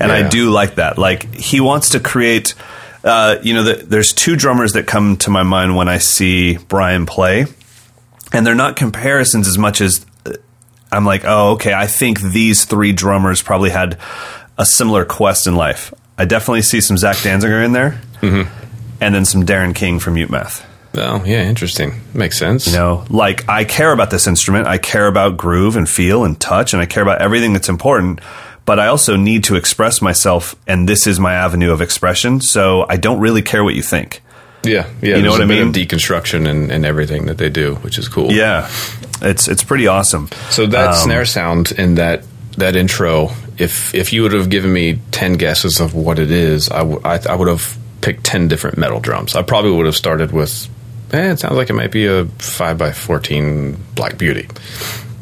And 0.00 0.10
I 0.10 0.28
do 0.28 0.50
like 0.50 0.76
that. 0.76 0.96
Like 0.98 1.34
he 1.34 1.60
wants 1.60 1.90
to 1.90 2.00
create. 2.00 2.54
Uh, 3.02 3.36
you 3.42 3.54
know, 3.54 3.62
the, 3.62 3.74
there's 3.74 4.12
two 4.12 4.36
drummers 4.36 4.72
that 4.72 4.86
come 4.86 5.16
to 5.18 5.30
my 5.30 5.42
mind 5.42 5.74
when 5.74 5.88
I 5.88 5.96
see 5.98 6.58
Brian 6.58 7.06
play, 7.06 7.46
and 8.32 8.46
they're 8.46 8.54
not 8.54 8.76
comparisons 8.76 9.48
as 9.48 9.56
much 9.56 9.80
as 9.80 10.04
uh, 10.26 10.32
I'm 10.92 11.06
like, 11.06 11.22
oh, 11.24 11.52
okay, 11.52 11.72
I 11.72 11.86
think 11.86 12.20
these 12.20 12.66
three 12.66 12.92
drummers 12.92 13.40
probably 13.42 13.70
had 13.70 13.98
a 14.58 14.66
similar 14.66 15.06
quest 15.06 15.46
in 15.46 15.54
life. 15.56 15.94
I 16.18 16.26
definitely 16.26 16.60
see 16.60 16.82
some 16.82 16.98
Zach 16.98 17.16
Danziger 17.16 17.64
in 17.64 17.72
there, 17.72 18.00
Mm-hmm. 18.20 18.52
and 19.00 19.14
then 19.14 19.24
some 19.24 19.44
Darren 19.46 19.74
King 19.74 19.98
from 19.98 20.14
Mute 20.14 20.28
Math. 20.30 20.66
Oh, 20.94 21.24
yeah, 21.24 21.44
interesting. 21.48 22.02
Makes 22.12 22.36
sense. 22.38 22.66
You 22.66 22.74
know, 22.74 23.06
like 23.08 23.48
I 23.48 23.64
care 23.64 23.92
about 23.92 24.10
this 24.10 24.26
instrument, 24.26 24.66
I 24.66 24.76
care 24.76 25.06
about 25.06 25.38
groove 25.38 25.76
and 25.76 25.88
feel 25.88 26.24
and 26.24 26.38
touch, 26.38 26.74
and 26.74 26.82
I 26.82 26.86
care 26.86 27.02
about 27.02 27.22
everything 27.22 27.54
that's 27.54 27.70
important. 27.70 28.20
But 28.70 28.78
I 28.78 28.86
also 28.86 29.16
need 29.16 29.42
to 29.44 29.56
express 29.56 30.00
myself, 30.00 30.54
and 30.66 30.88
this 30.88 31.06
is 31.08 31.18
my 31.18 31.34
avenue 31.34 31.72
of 31.72 31.80
expression. 31.80 32.40
So 32.40 32.86
I 32.88 32.98
don't 32.98 33.18
really 33.18 33.42
care 33.42 33.64
what 33.64 33.74
you 33.74 33.82
think. 33.82 34.22
Yeah, 34.62 34.86
yeah. 35.02 35.16
You 35.16 35.22
know 35.22 35.32
what 35.32 35.40
I 35.40 35.46
mean? 35.46 35.72
deconstruction 35.72 36.46
and, 36.46 36.70
and 36.70 36.84
everything 36.86 37.26
that 37.26 37.36
they 37.38 37.50
do, 37.50 37.74
which 37.82 37.98
is 37.98 38.06
cool. 38.08 38.30
Yeah, 38.30 38.68
it's 39.22 39.48
it's 39.48 39.64
pretty 39.64 39.88
awesome. 39.88 40.28
So 40.50 40.66
that 40.66 40.88
Um, 40.90 40.94
snare 40.94 41.24
sound 41.24 41.72
in 41.72 41.96
that 41.96 42.22
that 42.58 42.76
intro, 42.76 43.30
if 43.58 43.92
if 43.94 44.12
you 44.12 44.22
would 44.22 44.34
have 44.34 44.48
given 44.50 44.72
me 44.72 44.98
ten 45.10 45.32
guesses 45.36 45.80
of 45.80 45.92
what 45.94 46.18
it 46.18 46.30
is, 46.30 46.68
I 46.70 46.78
w- 46.86 47.00
I, 47.04 47.18
I 47.28 47.34
would 47.34 47.48
have 47.48 47.76
picked 48.02 48.22
ten 48.22 48.48
different 48.48 48.78
metal 48.78 49.00
drums. 49.00 49.34
I 49.34 49.42
probably 49.42 49.72
would 49.72 49.86
have 49.86 49.96
started 49.96 50.30
with, 50.30 50.68
eh, 51.12 51.32
it 51.32 51.40
sounds 51.40 51.56
like 51.56 51.70
it 51.70 51.74
might 51.74 51.90
be 51.92 52.06
a 52.06 52.26
five 52.38 52.76
by 52.78 52.92
fourteen 52.92 53.76
Black 53.96 54.16
Beauty, 54.18 54.46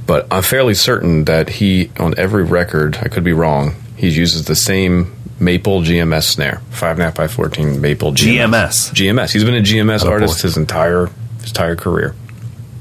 but 0.09 0.26
I'm 0.32 0.42
fairly 0.42 0.74
certain 0.74 1.24
that 1.26 1.48
he 1.48 1.92
on 2.00 2.14
every 2.18 2.42
record, 2.42 2.98
I 3.00 3.06
could 3.06 3.22
be 3.22 3.32
wrong, 3.32 3.76
he 3.96 4.09
uses 4.09 4.46
the 4.46 4.56
same 4.56 5.14
maple 5.38 5.82
GMS 5.82 6.24
snare, 6.24 6.61
five 6.70 6.96
and 6.96 7.02
a 7.02 7.04
half 7.04 7.14
by 7.14 7.28
fourteen 7.28 7.80
maple 7.80 8.11
GMS. 8.12 8.90
GMS. 8.90 8.92
GMS. 8.92 9.32
He's 9.32 9.44
been 9.44 9.54
a 9.54 9.61
GMS 9.61 10.04
Oh, 10.04 10.11
artist 10.11 10.38
boy. 10.38 10.48
his 10.48 10.56
entire 10.56 11.06
his 11.40 11.50
entire 11.50 11.76
career. 11.76 12.16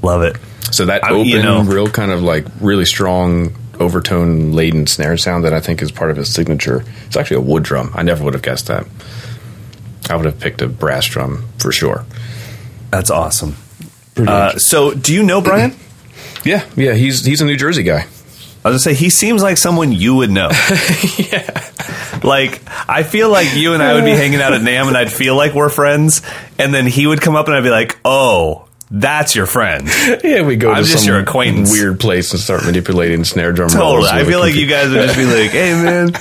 Love 0.02 0.22
it. 0.22 0.36
So 0.72 0.86
that 0.86 1.04
I- 1.04 1.10
open, 1.10 1.26
you 1.26 1.40
know- 1.42 1.62
real 1.62 1.88
kind 1.88 2.10
of 2.10 2.22
like 2.22 2.44
really 2.60 2.84
strong 2.84 3.54
overtone 3.80 4.52
laden 4.54 4.88
snare 4.88 5.16
sound 5.16 5.44
that 5.44 5.52
I 5.52 5.60
think 5.60 5.80
is 5.82 5.92
part 5.92 6.10
of 6.10 6.16
his 6.16 6.32
signature. 6.34 6.82
It's 7.06 7.16
actually 7.16 7.36
a 7.36 7.40
wood 7.42 7.62
drum. 7.62 7.92
I 7.94 8.02
never 8.02 8.24
would 8.24 8.34
have 8.34 8.42
guessed 8.42 8.66
that. 8.66 8.84
I 10.10 10.16
would 10.16 10.24
have 10.24 10.40
picked 10.40 10.60
a 10.62 10.68
brass 10.68 11.06
drum 11.06 11.44
for 11.58 11.70
sure. 11.70 12.04
That's 12.90 13.10
awesome. 13.10 13.54
Uh, 14.16 14.56
so, 14.58 14.94
do 14.94 15.12
you 15.14 15.22
know 15.22 15.40
Brian? 15.40 15.76
Yeah, 16.44 16.64
yeah. 16.76 16.94
He's 16.94 17.24
he's 17.24 17.40
a 17.40 17.44
New 17.44 17.56
Jersey 17.56 17.82
guy. 17.82 18.06
I 18.64 18.70
was 18.70 18.84
gonna 18.84 18.94
say 18.94 18.94
he 18.94 19.10
seems 19.10 19.42
like 19.42 19.56
someone 19.56 19.92
you 19.92 20.16
would 20.16 20.30
know. 20.30 20.48
yeah. 21.18 21.70
Like 22.22 22.60
I 22.88 23.02
feel 23.04 23.30
like 23.30 23.54
you 23.54 23.74
and 23.74 23.82
I 23.82 23.94
would 23.94 24.04
be 24.04 24.10
hanging 24.10 24.40
out 24.40 24.52
at 24.52 24.60
NAMM, 24.62 24.88
and 24.88 24.96
I'd 24.96 25.12
feel 25.12 25.36
like 25.36 25.54
we're 25.54 25.68
friends, 25.68 26.22
and 26.58 26.74
then 26.74 26.86
he 26.86 27.06
would 27.06 27.20
come 27.20 27.36
up, 27.36 27.46
and 27.46 27.56
I'd 27.56 27.62
be 27.62 27.70
like, 27.70 27.98
"Oh, 28.04 28.66
that's 28.90 29.36
your 29.36 29.46
friend." 29.46 29.88
Yeah, 30.24 30.42
we 30.42 30.56
go 30.56 30.70
I'm 30.72 30.82
to 30.84 30.88
just 30.88 31.04
some 31.04 31.12
your 31.12 31.20
acquaintance. 31.20 31.72
weird 31.72 32.00
place 32.00 32.32
and 32.32 32.40
start 32.40 32.64
manipulating 32.64 33.24
snare 33.24 33.52
drum. 33.52 33.70
Totally. 33.70 34.08
I 34.08 34.24
feel 34.24 34.40
like 34.40 34.54
you 34.54 34.66
guys 34.66 34.90
would 34.90 35.02
just 35.02 35.16
be 35.16 35.24
like, 35.24 35.50
"Hey, 35.52 35.72
man." 35.82 36.12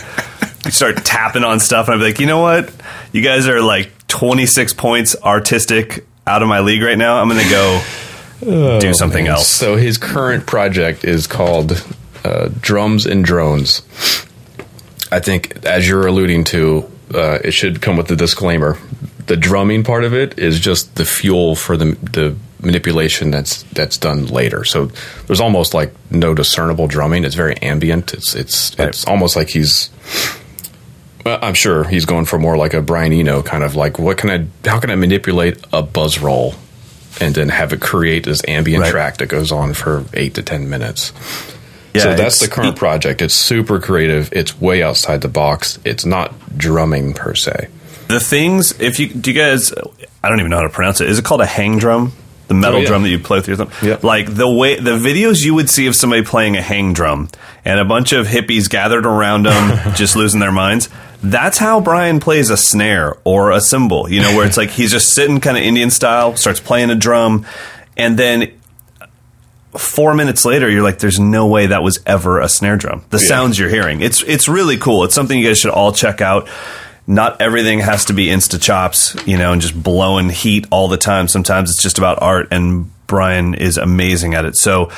You 0.65 0.71
start 0.71 0.97
tapping 1.05 1.43
on 1.43 1.59
stuff, 1.59 1.87
and 1.87 1.95
I'd 1.95 1.99
be 1.99 2.03
like, 2.11 2.19
"You 2.19 2.27
know 2.27 2.39
what? 2.41 2.71
You 3.13 3.21
guys 3.21 3.47
are 3.47 3.61
like 3.61 3.91
26 4.07 4.73
points 4.73 5.15
artistic 5.23 6.05
out 6.27 6.43
of 6.43 6.49
my 6.49 6.59
league 6.59 6.83
right 6.83 6.97
now. 6.97 7.19
I'm 7.21 7.29
gonna 7.29 7.49
go 7.49 7.81
do 8.41 8.93
something 8.93 9.25
man. 9.25 9.33
else." 9.33 9.47
So 9.47 9.75
his 9.75 9.97
current 9.97 10.45
project 10.45 11.03
is 11.05 11.27
called 11.27 11.83
uh, 12.23 12.49
Drums 12.61 13.05
and 13.05 13.23
Drones. 13.25 13.81
I 15.11 15.19
think, 15.19 15.65
as 15.65 15.87
you're 15.87 16.05
alluding 16.05 16.43
to, 16.45 16.89
uh, 17.13 17.39
it 17.43 17.51
should 17.51 17.81
come 17.81 17.95
with 17.97 18.07
the 18.07 18.15
disclaimer: 18.15 18.77
the 19.27 19.37
drumming 19.37 19.83
part 19.83 20.03
of 20.03 20.13
it 20.13 20.37
is 20.37 20.59
just 20.59 20.95
the 20.95 21.05
fuel 21.05 21.55
for 21.55 21.77
the 21.77 21.95
the 22.11 22.35
manipulation 22.61 23.29
that's 23.31 23.63
that's 23.73 23.97
done 23.97 24.25
later. 24.27 24.63
So 24.65 24.87
there's 25.27 25.39
almost 25.39 25.73
like 25.73 25.93
no 26.11 26.33
discernible 26.33 26.87
drumming. 26.87 27.23
It's 27.23 27.35
very 27.35 27.55
ambient. 27.61 28.13
It's 28.13 28.35
it's 28.35 28.77
Right. 28.77 28.89
it's 28.89 29.05
almost 29.05 29.35
like 29.35 29.49
he's. 29.49 29.89
Well, 31.25 31.39
I'm 31.41 31.53
sure 31.55 31.83
he's 31.83 32.05
going 32.05 32.25
for 32.25 32.39
more 32.39 32.57
like 32.57 32.73
a 32.73 32.81
Brian 32.81 33.11
Eno 33.13 33.41
kind 33.41 33.63
of 33.63 33.75
like 33.75 33.99
what 33.99 34.17
can 34.17 34.29
I 34.29 34.67
how 34.69 34.79
can 34.79 34.89
I 34.89 34.95
manipulate 34.95 35.57
a 35.73 35.81
buzz 35.83 36.19
roll 36.19 36.55
and 37.21 37.33
then 37.35 37.49
have 37.49 37.73
it 37.73 37.81
create 37.81 38.25
this 38.25 38.41
ambient 38.47 38.83
Right. 38.83 38.91
track 38.91 39.17
that 39.17 39.27
goes 39.27 39.51
on 39.51 39.73
for 39.73 40.05
eight 40.13 40.33
to 40.35 40.43
ten 40.43 40.69
minutes. 40.69 41.11
Yeah, 41.93 42.01
so 42.03 42.13
that's 42.15 42.39
the 42.39 42.47
current 42.47 42.75
project. 42.75 43.21
It's 43.21 43.33
super 43.33 43.79
creative. 43.79 44.29
It's 44.31 44.59
way 44.61 44.83
outside 44.83 45.21
the 45.21 45.27
box. 45.29 45.79
It's 45.83 46.05
not 46.05 46.33
drumming 46.57 47.13
per 47.13 47.33
se. 47.33 47.69
The 48.07 48.19
things, 48.19 48.79
if 48.79 48.99
you 48.99 49.07
do, 49.09 49.31
you 49.31 49.37
guys, 49.39 49.73
I 50.23 50.29
don't 50.29 50.39
even 50.39 50.51
know 50.51 50.57
how 50.57 50.63
to 50.63 50.69
pronounce 50.69 51.01
it. 51.01 51.09
Is 51.09 51.17
it 51.19 51.25
called 51.25 51.41
a 51.41 51.45
hang 51.45 51.77
drum? 51.79 52.13
The 52.47 52.53
metal 52.53 52.77
Oh, 52.77 52.81
yeah. 52.81 52.87
drum 52.87 53.03
that 53.03 53.09
you 53.09 53.19
play 53.19 53.39
with 53.39 53.47
your 53.49 53.57
thumb. 53.57 53.71
Yep. 53.81 54.03
Like 54.05 54.33
the 54.33 54.47
way 54.49 54.79
the 54.79 54.97
videos 54.97 55.43
you 55.43 55.53
would 55.55 55.69
see 55.69 55.87
of 55.87 55.95
somebody 55.95 56.21
playing 56.23 56.55
a 56.55 56.61
hang 56.61 56.93
drum 56.93 57.27
and 57.65 57.77
a 57.79 57.83
bunch 57.85 58.13
of 58.13 58.25
hippies 58.27 58.69
gathered 58.69 59.05
around 59.05 59.43
them, 59.43 59.93
just 59.95 60.15
losing 60.15 60.39
their 60.39 60.51
minds. 60.53 60.87
That's 61.23 61.57
how 61.57 61.79
Brian 61.81 62.19
plays 62.19 62.49
a 62.49 62.57
snare 62.57 63.15
or 63.23 63.51
a 63.51 63.59
cymbal. 63.59 64.09
You 64.09 64.21
know, 64.21 64.35
where 64.35 64.45
it's 64.45 64.57
like 64.57 64.69
he's 64.69 64.91
just 64.91 65.13
sitting 65.15 65.39
kind 65.39 65.57
of 65.57 65.63
Indian 65.63 65.89
style, 65.89 66.35
starts 66.35 66.59
playing 66.59 66.89
a 66.91 66.95
drum, 66.95 67.45
and 67.97 68.17
then 68.17 68.51
four 69.75 70.13
minutes 70.13 70.45
later, 70.45 70.69
you're 70.69 70.83
like, 70.83 70.99
"There's 70.99 71.19
no 71.19 71.47
way 71.47 71.67
that 71.67 71.83
was 71.83 71.99
ever 72.05 72.39
a 72.39 72.49
snare 72.49 72.77
drum." 72.77 73.03
The 73.09 73.17
Yeah. 73.19 73.27
sounds 73.27 73.59
you're 73.59 73.69
hearing, 73.69 74.01
it's 74.01 74.21
it's 74.23 74.47
really 74.47 74.77
cool. 74.77 75.03
It's 75.03 75.15
something 75.15 75.37
you 75.39 75.47
guys 75.47 75.57
should 75.59 75.71
all 75.71 75.91
check 75.91 76.21
out. 76.21 76.47
Not 77.07 77.41
everything 77.41 77.79
has 77.79 78.05
to 78.05 78.13
be 78.13 78.27
insta 78.27 78.61
chops, 78.61 79.15
you 79.25 79.37
know, 79.37 79.53
and 79.53 79.61
just 79.61 79.81
blowing 79.81 80.29
heat 80.29 80.67
all 80.71 80.87
the 80.87 80.97
time. 80.97 81.27
Sometimes 81.27 81.69
it's 81.71 81.81
just 81.81 81.97
about 81.97 82.21
art, 82.21 82.49
and 82.51 82.91
Brian 83.07 83.53
is 83.53 83.77
amazing 83.77 84.33
at 84.33 84.43
it. 84.45 84.57
So 84.57 84.89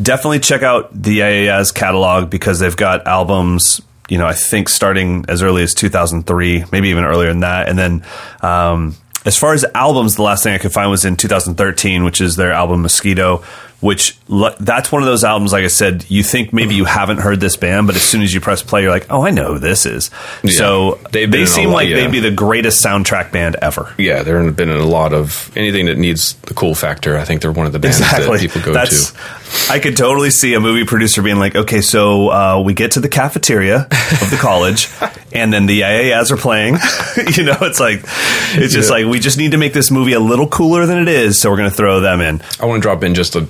definitely 0.00 0.38
check 0.38 0.62
out 0.62 0.90
the 1.02 1.18
IAS 1.22 1.72
catalog 1.74 2.30
because 2.30 2.60
they've 2.60 2.76
got 2.76 3.06
albums. 3.06 3.80
You 4.10 4.18
know, 4.18 4.26
I 4.26 4.34
think 4.34 4.68
starting 4.68 5.24
as 5.28 5.42
early 5.42 5.62
as 5.62 5.72
2003, 5.72 6.64
maybe 6.70 6.88
even 6.88 7.04
earlier 7.04 7.28
than 7.28 7.40
that, 7.40 7.68
and 7.68 7.78
then. 7.78 8.04
Um, 8.42 8.96
as 9.22 9.36
far 9.36 9.52
as 9.52 9.66
albums, 9.74 10.16
the 10.16 10.22
last 10.22 10.42
thing 10.42 10.54
I 10.54 10.58
could 10.58 10.72
find 10.72 10.90
was 10.90 11.04
in 11.04 11.14
2013, 11.14 12.04
which 12.04 12.22
is 12.22 12.36
their 12.36 12.52
album 12.52 12.80
Mosquito. 12.80 13.44
Which 13.80 14.18
that's 14.60 14.92
one 14.92 15.00
of 15.00 15.06
those 15.06 15.24
albums. 15.24 15.52
Like 15.54 15.64
I 15.64 15.68
said, 15.68 16.04
you 16.10 16.22
think 16.22 16.52
maybe 16.52 16.74
you 16.74 16.84
haven't 16.84 17.16
heard 17.18 17.40
this 17.40 17.56
band, 17.56 17.86
but 17.86 17.96
as 17.96 18.02
soon 18.02 18.20
as 18.20 18.34
you 18.34 18.38
press 18.38 18.62
play, 18.62 18.82
you're 18.82 18.90
like, 18.90 19.06
"Oh, 19.08 19.24
I 19.24 19.30
know 19.30 19.54
who 19.54 19.58
this 19.58 19.86
is." 19.86 20.10
Yeah. 20.42 20.50
So 20.52 20.94
They've 21.10 21.12
they 21.12 21.26
been 21.26 21.40
in 21.40 21.44
a 21.44 21.46
seem 21.46 21.68
lot- 21.70 21.74
like 21.76 21.88
yeah. 21.88 21.96
they'd 21.96 22.12
be 22.12 22.20
the 22.20 22.30
greatest 22.30 22.84
soundtrack 22.84 23.32
band 23.32 23.56
ever. 23.62 23.94
Yeah, 23.96 24.22
they've 24.22 24.54
been 24.54 24.68
in 24.68 24.76
a 24.80 24.84
lot 24.86 25.14
of 25.14 25.50
anything 25.56 25.86
that 25.86 25.96
needs 25.96 26.34
the 26.42 26.52
cool 26.52 26.74
factor. 26.74 27.16
I 27.16 27.24
think 27.24 27.40
they're 27.40 27.52
one 27.52 27.64
of 27.64 27.72
the 27.72 27.78
bands 27.78 28.00
that 28.00 28.38
people 28.40 28.60
go 28.60 28.74
That's, 28.74 29.12
to. 29.12 29.18
I 29.72 29.78
could 29.80 29.96
totally 29.96 30.30
see 30.30 30.52
a 30.54 30.60
movie 30.60 30.84
producer 30.84 31.22
being 31.22 31.38
like, 31.38 31.56
okay, 31.56 31.80
so 31.80 32.28
uh, 32.30 32.62
we 32.64 32.72
get 32.74 32.92
to 32.92 33.00
the 33.00 33.08
cafeteria 33.08 33.78
of 33.80 34.30
the 34.30 34.38
college, 34.38 34.88
and 35.32 35.52
then 35.52 35.64
the 35.66 35.80
IAS 35.80 36.30
are 36.30 36.36
playing. 36.36 36.74
you 37.36 37.44
know, 37.44 37.56
it's 37.62 37.80
like 37.80 38.00
it's 38.54 38.74
just 38.74 38.90
Yeah. 38.90 38.96
like 38.96 39.06
we 39.06 39.18
just 39.20 39.38
need 39.38 39.52
to 39.52 39.56
make 39.58 39.72
this 39.72 39.90
movie 39.90 40.12
a 40.12 40.20
little 40.20 40.46
cooler 40.46 40.84
than 40.86 40.98
it 40.98 41.08
is, 41.08 41.40
so 41.40 41.50
we're 41.50 41.56
going 41.56 41.70
to 41.70 41.74
throw 41.74 42.00
them 42.00 42.20
in. 42.20 42.42
I 42.60 42.66
want 42.66 42.82
to 42.82 42.86
drop 42.86 43.02
in 43.02 43.14
just 43.14 43.34
a 43.36 43.48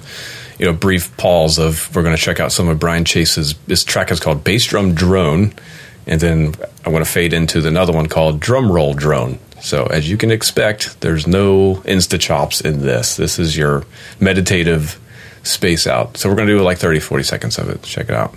you 0.60 0.66
know 0.66 0.74
brief 0.74 1.16
pause 1.16 1.58
of 1.58 1.94
we're 1.96 2.02
going 2.02 2.14
to 2.14 2.20
check 2.20 2.38
out 2.38 2.52
some 2.52 2.68
of 2.68 2.78
Brian 2.78 3.06
Chase's. 3.06 3.54
This 3.66 3.82
track 3.82 4.10
is 4.10 4.20
called 4.20 4.44
Bass 4.44 4.66
Drum 4.66 4.94
Drone, 4.94 5.54
and 6.06 6.20
then 6.20 6.54
I 6.84 6.90
want 6.90 7.02
to 7.02 7.10
fade 7.10 7.32
into 7.32 7.66
another 7.66 7.94
one 7.94 8.08
called 8.08 8.40
Drum 8.40 8.70
Roll 8.70 8.92
Drone. 8.92 9.38
So 9.62 9.86
as 9.86 10.10
you 10.10 10.18
can 10.18 10.30
expect, 10.30 11.00
there's 11.00 11.26
no 11.26 11.76
insta 11.86 12.20
chops 12.20 12.60
in 12.60 12.80
this. 12.80 13.16
This 13.16 13.38
is 13.38 13.56
your 13.56 13.84
meditative 14.20 15.00
space 15.44 15.86
out. 15.86 16.18
So 16.18 16.28
we're 16.28 16.36
going 16.36 16.48
to 16.48 16.58
do 16.58 16.62
like 16.62 16.76
30, 16.76 17.00
40 17.00 17.24
seconds 17.24 17.58
of 17.58 17.70
it. 17.70 17.82
Check 17.82 18.10
it 18.10 18.14
out. 18.14 18.34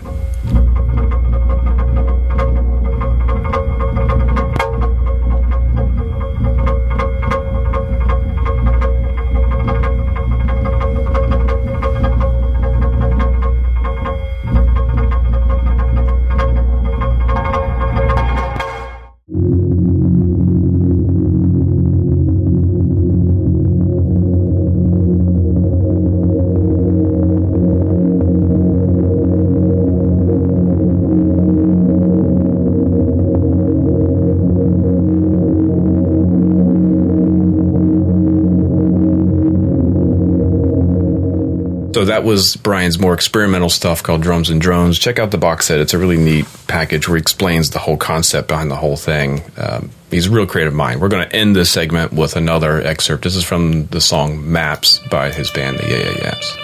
So 42.04 42.08
that 42.08 42.26
was 42.26 42.58
Brian's 42.58 43.00
more 43.00 43.14
experimental 43.14 43.70
stuff 43.70 44.04
called 44.04 44.22
Drums 44.22 44.50
and 44.50 44.60
Drones. 44.60 45.00
Check 45.00 45.20
out 45.20 45.32
the 45.32 45.38
box 45.38 45.68
set; 45.68 45.80
it's 45.80 45.94
a 45.94 45.98
really 45.98 46.18
neat 46.18 46.46
package 46.68 47.08
where 47.08 47.16
he 47.16 47.22
explains 47.22 47.70
the 47.70 47.80
whole 47.80 47.96
concept 47.96 48.50
behind 48.50 48.70
the 48.70 48.76
whole 48.76 48.98
thing. 48.98 49.42
Um, 49.56 49.90
he's 50.12 50.28
a 50.28 50.30
real 50.30 50.46
creative 50.46 50.74
mind. 50.74 51.00
We're 51.00 51.08
going 51.08 51.26
to 51.26 51.34
end 51.34 51.56
this 51.56 51.72
segment 51.72 52.12
with 52.12 52.36
another 52.36 52.82
excerpt. 52.82 53.24
This 53.24 53.38
is 53.38 53.46
from 53.46 53.86
the 53.86 54.02
song 54.02 54.52
"Maps" 54.52 55.00
by 55.10 55.32
his 55.32 55.50
band, 55.52 55.80
the 55.80 55.88
Yeah 55.88 56.12
Yeah 56.12 56.34
Yeahs. 56.34 56.63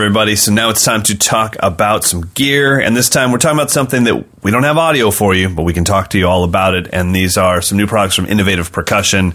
Everybody. 0.00 0.34
So 0.36 0.52
now 0.52 0.70
it's 0.70 0.84
time 0.84 1.02
to 1.04 1.16
talk 1.18 1.56
about 1.60 2.04
some 2.04 2.22
gear. 2.34 2.80
And 2.80 2.96
this 2.96 3.08
time 3.08 3.32
we're 3.32 3.38
talking 3.38 3.58
about 3.58 3.70
something 3.70 4.04
that 4.04 4.42
we 4.42 4.50
don't 4.50 4.62
have 4.62 4.78
audio 4.78 5.10
for 5.10 5.34
you, 5.34 5.48
but 5.48 5.62
we 5.62 5.72
can 5.72 5.84
talk 5.84 6.10
to 6.10 6.18
you 6.18 6.26
all 6.26 6.44
about 6.44 6.74
it. 6.74 6.88
And 6.92 7.14
these 7.14 7.36
are 7.36 7.60
some 7.62 7.76
new 7.78 7.86
products 7.86 8.14
from 8.16 8.26
Innovative 8.26 8.72
Percussion. 8.72 9.34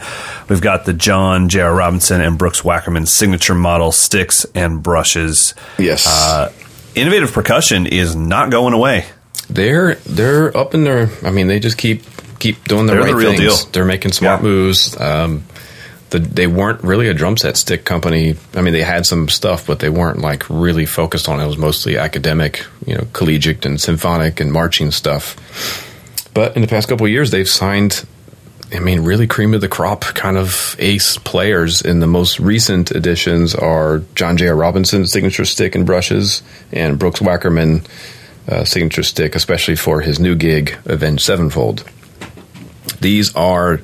We've 0.49 0.61
got 0.61 0.85
the 0.85 0.93
John 0.93 1.49
J.R. 1.49 1.73
Robinson 1.73 2.21
and 2.21 2.37
Brooks 2.37 2.61
Wackerman 2.61 3.07
signature 3.07 3.55
model 3.55 3.91
sticks 3.91 4.45
and 4.55 4.81
brushes. 4.81 5.53
Yes. 5.77 6.07
Uh, 6.07 6.51
Innovative 6.95 7.31
Percussion 7.31 7.85
is 7.87 8.15
not 8.15 8.49
going 8.49 8.73
away. 8.73 9.05
They're 9.49 9.95
they're 9.95 10.55
up 10.57 10.73
in 10.73 10.83
their. 10.85 11.09
I 11.23 11.29
mean, 11.29 11.47
they 11.47 11.59
just 11.59 11.77
keep 11.77 12.03
keep 12.39 12.63
doing 12.65 12.85
the 12.87 12.93
They're 12.93 13.01
right 13.01 13.09
the 13.11 13.15
real 13.15 13.31
things. 13.37 13.63
deal. 13.63 13.71
They're 13.73 13.85
making 13.85 14.11
smart 14.13 14.39
Yeah. 14.41 14.47
moves. 14.47 14.99
Um, 14.99 15.43
the, 16.17 16.27
they 16.27 16.47
weren't 16.47 16.83
really 16.83 17.07
a 17.07 17.13
drum 17.13 17.37
set 17.37 17.57
stick 17.57 17.85
company. 17.85 18.35
I 18.53 18.61
mean, 18.61 18.73
they 18.73 18.83
had 18.83 19.05
some 19.05 19.27
stuff, 19.29 19.67
but 19.67 19.79
they 19.79 19.89
weren't 19.89 20.19
like 20.19 20.49
really 20.49 20.85
focused 20.85 21.27
on 21.27 21.39
it. 21.39 21.43
It 21.43 21.47
was 21.47 21.57
mostly 21.57 21.97
academic, 21.97 22.65
you 22.85 22.95
know, 22.95 23.07
collegiate 23.13 23.65
and 23.65 23.79
symphonic 23.79 24.39
and 24.39 24.51
marching 24.51 24.91
stuff. 24.91 25.35
But 26.33 26.55
in 26.55 26.61
the 26.61 26.67
past 26.67 26.87
couple 26.87 27.07
years, 27.07 27.31
they've 27.31 27.49
signed. 27.49 28.05
I 28.73 28.79
mean, 28.79 29.01
really 29.01 29.27
cream 29.27 29.53
of 29.53 29.61
the 29.61 29.67
crop 29.67 30.01
kind 30.01 30.37
of 30.37 30.75
ace 30.79 31.17
players. 31.17 31.81
In 31.81 31.99
the 31.99 32.07
most 32.07 32.39
recent 32.39 32.91
editions 32.91 33.53
are 33.53 34.01
John 34.15 34.37
J. 34.37 34.47
R. 34.47 34.55
Robinson 34.55 35.05
signature 35.05 35.45
stick 35.45 35.75
and 35.75 35.85
brushes, 35.85 36.41
and 36.71 36.97
Brooks 36.97 37.19
Wackerman 37.19 37.85
uh, 38.49 38.65
signature 38.65 39.03
stick, 39.03 39.35
especially 39.35 39.75
for 39.75 40.01
his 40.01 40.19
new 40.19 40.35
gig, 40.35 40.77
Avenged 40.85 41.23
Sevenfold. 41.23 41.83
These 42.99 43.35
are 43.35 43.81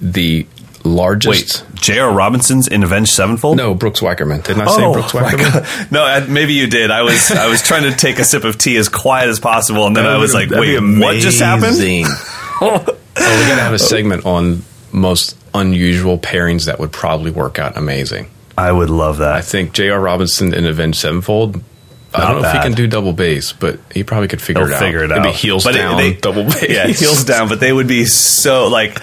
the 0.00 0.46
largest. 0.84 1.64
Wait, 1.64 1.80
J.R. 1.80 2.12
Robinson's 2.12 2.68
in 2.68 2.82
Avenged 2.82 3.10
Sevenfold? 3.10 3.56
No, 3.56 3.74
Brooks 3.74 4.00
Wackerman. 4.00 4.42
Didn't 4.44 4.62
I 4.62 4.66
say 4.74 4.84
Oh, 4.84 4.92
Brooks 4.92 5.12
Wackerman? 5.12 5.90
No, 5.92 6.04
I- 6.04 6.26
maybe 6.26 6.54
you 6.54 6.66
did. 6.66 6.90
I 6.90 7.02
was 7.02 7.30
I 7.30 7.46
was 7.48 7.62
trying 7.62 7.84
to 7.90 7.96
take 7.96 8.18
a 8.18 8.24
sip 8.24 8.44
of 8.44 8.58
tea 8.58 8.76
as 8.76 8.88
quiet 8.88 9.28
as 9.28 9.40
possible, 9.40 9.86
and 9.86 9.96
then 9.96 10.06
I 10.06 10.18
was 10.18 10.34
like, 10.34 10.50
"Wait, 10.50 10.78
what 10.80 11.16
just 11.16 11.40
happened?" 11.40 11.76
oh, 12.60 12.78
we 12.88 13.22
gotta 13.48 13.62
have 13.62 13.72
a 13.74 13.78
segment 13.78 14.24
on 14.26 14.62
most 14.92 15.36
unusual 15.54 16.18
pairings 16.18 16.66
that 16.66 16.78
would 16.78 16.92
probably 16.92 17.30
work 17.30 17.58
out 17.58 17.76
amazing. 17.76 18.30
I 18.56 18.70
would 18.70 18.90
love 18.90 19.18
that. 19.18 19.32
I 19.32 19.40
think 19.40 19.72
J.R. 19.72 19.98
Robinson 20.00 20.52
in 20.54 20.66
Avenged 20.66 20.98
Sevenfold. 20.98 21.62
I 22.14 22.30
don't 22.30 22.42
know 22.42 22.48
if 22.48 22.54
he 22.54 22.60
can 22.60 22.72
do 22.72 22.86
double 22.86 23.14
bass, 23.14 23.52
but 23.54 23.80
he 23.90 24.04
probably 24.04 24.28
could 24.28 24.42
figure 24.42 24.64
They'll 24.64 24.72
it 24.72 24.76
out. 24.76 24.80
figure 24.80 24.98
it 25.02 25.04
It'd 25.10 25.16
out. 25.18 25.24
be 25.24 25.32
heels 25.32 25.64
But 25.64 25.74
it- 25.74 25.78
down, 25.78 25.96
they- 25.96 26.12
double 26.12 26.44
bass. 26.44 26.66
Yeah, 26.68 26.86
heels 26.88 27.24
down, 27.24 27.48
but 27.48 27.58
they 27.58 27.72
would 27.72 27.86
be 27.86 28.04
so 28.04 28.68
like 28.68 28.98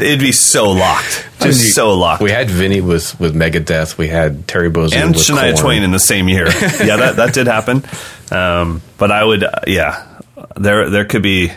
it'd 0.00 0.20
be 0.20 0.32
so 0.32 0.70
locked, 0.70 1.28
just 1.40 1.74
so 1.74 1.94
locked. 1.94 2.22
We 2.22 2.30
had 2.30 2.50
Vinny 2.50 2.80
with 2.80 3.18
with 3.20 3.34
Megadeth. 3.34 3.98
We 3.98 4.08
had 4.08 4.46
Terry 4.46 4.70
Bozzio 4.70 4.96
and 4.96 5.14
Shania 5.14 5.52
Korn. 5.52 5.56
Twain 5.56 5.82
in 5.82 5.90
the 5.90 5.98
same 5.98 6.28
year. 6.28 6.46
yeah, 6.50 6.96
that 6.96 7.16
that 7.16 7.34
did 7.34 7.46
happen. 7.46 7.84
Um, 8.30 8.82
but 8.98 9.10
I 9.10 9.24
would, 9.24 9.44
uh, 9.44 9.52
yeah, 9.66 10.20
there 10.56 10.90
there 10.90 11.04
could 11.04 11.22
be. 11.22 11.50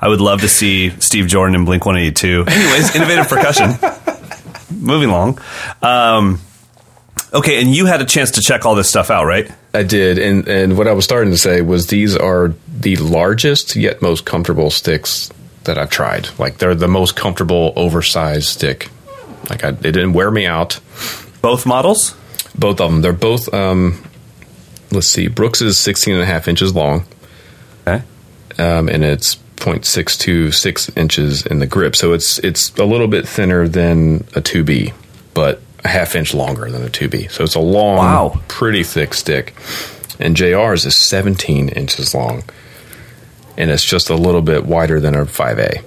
I 0.00 0.08
would 0.08 0.20
love 0.20 0.42
to 0.42 0.48
see 0.48 0.90
Steve 1.00 1.28
Jordan 1.28 1.54
in 1.54 1.64
Blink 1.64 1.86
One 1.86 1.96
Eighty 1.96 2.12
Two. 2.12 2.44
Anyways, 2.46 2.94
innovative 2.94 3.28
percussion. 3.28 3.70
Moving 4.78 5.08
along. 5.08 5.38
Um, 5.82 6.40
okay, 7.32 7.60
and 7.60 7.74
you 7.74 7.86
had 7.86 8.02
a 8.02 8.04
chance 8.04 8.32
to 8.32 8.40
check 8.40 8.66
all 8.66 8.74
this 8.74 8.88
stuff 8.88 9.10
out, 9.10 9.24
right? 9.24 9.50
I 9.72 9.82
did, 9.82 10.18
and 10.18 10.46
and 10.46 10.78
what 10.78 10.88
I 10.88 10.92
was 10.92 11.04
starting 11.04 11.32
to 11.32 11.38
say 11.38 11.60
was 11.60 11.86
these 11.86 12.16
are 12.16 12.54
the 12.68 12.96
largest 12.96 13.76
yet 13.76 14.02
most 14.02 14.24
comfortable 14.24 14.70
sticks 14.70 15.30
that 15.64 15.78
I've 15.78 15.90
tried. 15.90 16.28
Like 16.38 16.58
they're 16.58 16.74
the 16.74 16.88
most 16.88 17.16
comfortable 17.16 17.72
oversized 17.76 18.48
stick. 18.48 18.90
Like 19.50 19.64
I, 19.64 19.68
it 19.68 19.80
didn't 19.82 20.12
wear 20.14 20.30
me 20.30 20.46
out. 20.46 20.80
Both 21.42 21.66
models. 21.66 22.14
Both 22.56 22.80
of 22.80 22.90
them. 22.90 23.02
They're 23.02 23.12
both. 23.12 23.52
Um, 23.52 24.02
let's 24.90 25.08
see. 25.08 25.28
Brooks 25.28 25.60
is 25.60 25.76
16 25.78 26.14
and 26.14 26.22
a 26.22 26.26
half 26.26 26.48
inches 26.48 26.74
long, 26.74 27.04
Okay. 27.86 28.02
um, 28.58 28.88
and 28.88 29.04
it's 29.04 29.36
0.626 29.56 30.96
inches 30.96 31.44
in 31.46 31.58
the 31.58 31.66
grip. 31.66 31.96
So 31.96 32.12
it's 32.12 32.38
it's 32.40 32.70
a 32.76 32.84
little 32.84 33.08
bit 33.08 33.26
thinner 33.26 33.66
than 33.68 34.16
a 34.34 34.40
2B, 34.40 34.92
but 35.34 35.60
a 35.84 35.88
half 35.88 36.14
inch 36.14 36.32
longer 36.34 36.70
than 36.70 36.82
a 36.84 36.88
2B. 36.88 37.30
So 37.30 37.44
it's 37.44 37.54
a 37.54 37.60
long, 37.60 37.96
Wow. 37.96 38.40
pretty 38.48 38.82
thick 38.82 39.14
stick. 39.14 39.54
And 40.18 40.36
JR's 40.36 40.86
is 40.86 40.96
17 40.96 41.68
inches 41.70 42.14
long, 42.14 42.44
and 43.56 43.70
it's 43.70 43.84
just 43.84 44.10
a 44.10 44.14
little 44.16 44.42
bit 44.42 44.64
wider 44.66 45.00
than 45.00 45.14
a 45.14 45.24
5A. 45.24 45.84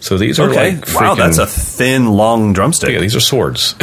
So 0.00 0.18
these 0.18 0.38
are 0.38 0.50
Okay. 0.50 0.76
like 0.76 0.94
wow, 0.94 1.14
that's 1.14 1.38
a 1.38 1.46
thin, 1.46 2.12
long 2.12 2.52
drumstick. 2.52 2.90
yeah, 2.90 3.00
these 3.00 3.16
are 3.16 3.20
swords. 3.20 3.74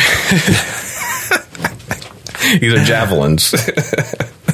these 2.60 2.74
are 2.74 2.84
javelins. 2.84 3.54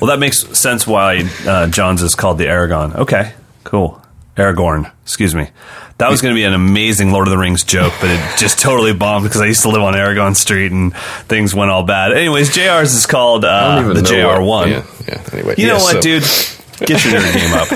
Well, 0.02 0.08
that 0.12 0.20
makes 0.20 0.40
sense 0.58 0.88
why 0.88 1.30
uh, 1.46 1.68
John's 1.68 2.02
is 2.02 2.16
called 2.16 2.38
the 2.38 2.48
Aragon. 2.48 2.94
Okay, 2.96 3.34
cool. 3.66 4.02
Aragorn, 4.38 4.90
excuse 5.04 5.36
me. 5.36 5.50
That 5.98 6.10
was 6.10 6.22
going 6.22 6.34
to 6.34 6.40
be 6.40 6.46
an 6.46 6.54
amazing 6.54 7.12
Lord 7.12 7.28
of 7.28 7.32
the 7.32 7.38
Rings 7.38 7.66
joke, 7.66 7.92
but 8.00 8.10
it 8.10 8.38
just 8.38 8.60
totally 8.62 8.94
bombed 8.94 9.26
because 9.26 9.42
I 9.42 9.48
used 9.48 9.64
to 9.64 9.70
live 9.70 9.82
on 9.82 9.98
Aragon 9.98 10.36
Street 10.36 10.72
and 10.72 10.96
things 11.28 11.54
went 11.54 11.70
all 11.70 11.84
bad. 11.84 12.14
Anyways, 12.14 12.56
JR's 12.56 12.94
is 12.94 13.08
called 13.08 13.44
uh, 13.44 13.92
the 13.92 13.96
know 13.96 14.10
JR1. 14.10 14.68
Yeah, 14.70 14.86
yeah. 15.06 15.24
Anyway, 15.34 15.56
You 15.58 15.68
know 15.68 15.80
what, 15.80 15.96
so 15.96 16.02
dude? 16.02 16.24
Get 16.86 17.04
your 17.06 17.14
nerd 17.20 17.34
game 17.34 17.54
up. 17.54 17.68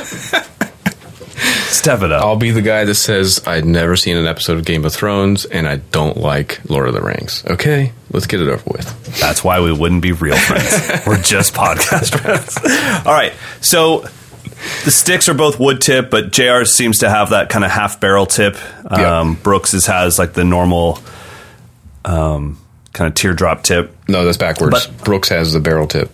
Step 1.74 2.02
it 2.04 2.12
up. 2.12 2.24
I'll 2.24 2.36
be 2.38 2.52
the 2.52 2.62
guy 2.62 2.86
that 2.86 2.96
says 2.96 3.42
I'd 3.46 3.66
never 3.66 3.96
seen 3.96 4.16
an 4.16 4.26
episode 4.28 4.58
of 4.58 4.66
Game 4.66 4.86
of 4.86 4.94
Thrones 4.94 5.46
and 5.46 5.68
I 5.68 5.78
don't 5.78 6.16
like 6.18 6.62
Lord 6.70 6.88
of 6.88 6.94
the 6.94 7.02
Rings. 7.02 7.44
Okay, 7.46 7.92
let's 8.12 8.28
get 8.28 8.40
it 8.42 8.48
over 8.48 8.64
with. 8.68 9.20
That's 9.20 9.44
why 9.44 9.60
we 9.60 9.74
wouldn't 9.74 10.02
be 10.02 10.12
real 10.14 10.38
friends. 10.38 11.06
We're 11.06 11.22
just 11.22 11.54
podcast 11.54 12.18
friends. 12.20 12.58
All 13.06 13.12
right. 13.14 13.34
So 13.60 14.06
the 14.86 14.92
sticks 14.92 15.28
are 15.28 15.34
both 15.34 15.60
wood 15.60 15.82
tip, 15.82 16.10
but 16.10 16.32
JR 16.32 16.64
seems 16.64 17.00
to 17.00 17.10
have 17.10 17.32
that 17.32 17.50
kind 17.50 17.66
of 17.66 17.72
half 17.72 18.00
barrel 18.00 18.26
tip. 18.28 18.56
Um, 18.90 19.32
Yep. 19.34 19.44
Brooks's 19.44 19.86
has 19.88 20.18
like 20.20 20.34
the 20.34 20.46
normal 20.46 21.00
um, 22.06 22.58
kind 22.94 23.08
of 23.10 23.16
teardrop 23.16 23.64
tip. 23.64 23.96
No, 24.08 24.24
that's 24.24 24.38
backwards. 24.38 24.88
But- 24.88 25.04
Brooks 25.04 25.30
has 25.30 25.52
the 25.54 25.60
barrel 25.60 25.88
tip. 25.88 26.12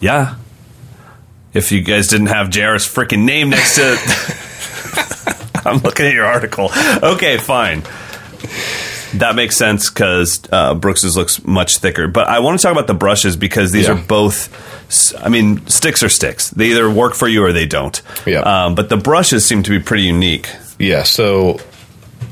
Yeah. 0.00 0.36
If 1.52 1.72
you 1.72 1.82
guys 1.82 2.08
didn't 2.08 2.28
have 2.28 2.50
JR's 2.50 2.86
freaking 2.86 3.24
name 3.24 3.50
next 3.50 3.74
to. 3.76 3.96
I'm 5.68 5.78
looking 5.78 6.06
at 6.06 6.14
your 6.14 6.24
article. 6.26 6.70
Okay, 7.02 7.36
fine. 7.38 7.82
That 9.18 9.32
makes 9.34 9.56
sense 9.56 9.90
because 9.90 10.40
uh, 10.52 10.74
Brooks's 10.74 11.16
looks 11.16 11.44
much 11.44 11.78
thicker. 11.78 12.06
But 12.08 12.28
I 12.28 12.38
want 12.38 12.58
to 12.58 12.62
talk 12.62 12.72
about 12.72 12.86
the 12.86 12.94
brushes 12.94 13.36
because 13.36 13.72
these 13.72 13.86
Yeah. 13.88 13.94
are 13.94 14.02
both. 14.02 15.16
I 15.22 15.28
mean, 15.28 15.66
sticks 15.66 16.02
are 16.02 16.08
sticks. 16.08 16.50
They 16.50 16.66
either 16.70 16.88
work 16.90 17.14
for 17.14 17.28
you 17.28 17.44
or 17.44 17.52
they 17.52 17.66
don't. 17.66 18.00
Yeah. 18.26 18.40
Um, 18.40 18.74
but 18.74 18.88
the 18.88 18.96
brushes 18.96 19.44
seem 19.44 19.62
to 19.64 19.70
be 19.70 19.80
pretty 19.80 20.04
unique. 20.04 20.48
Yeah, 20.78 21.02
so 21.02 21.58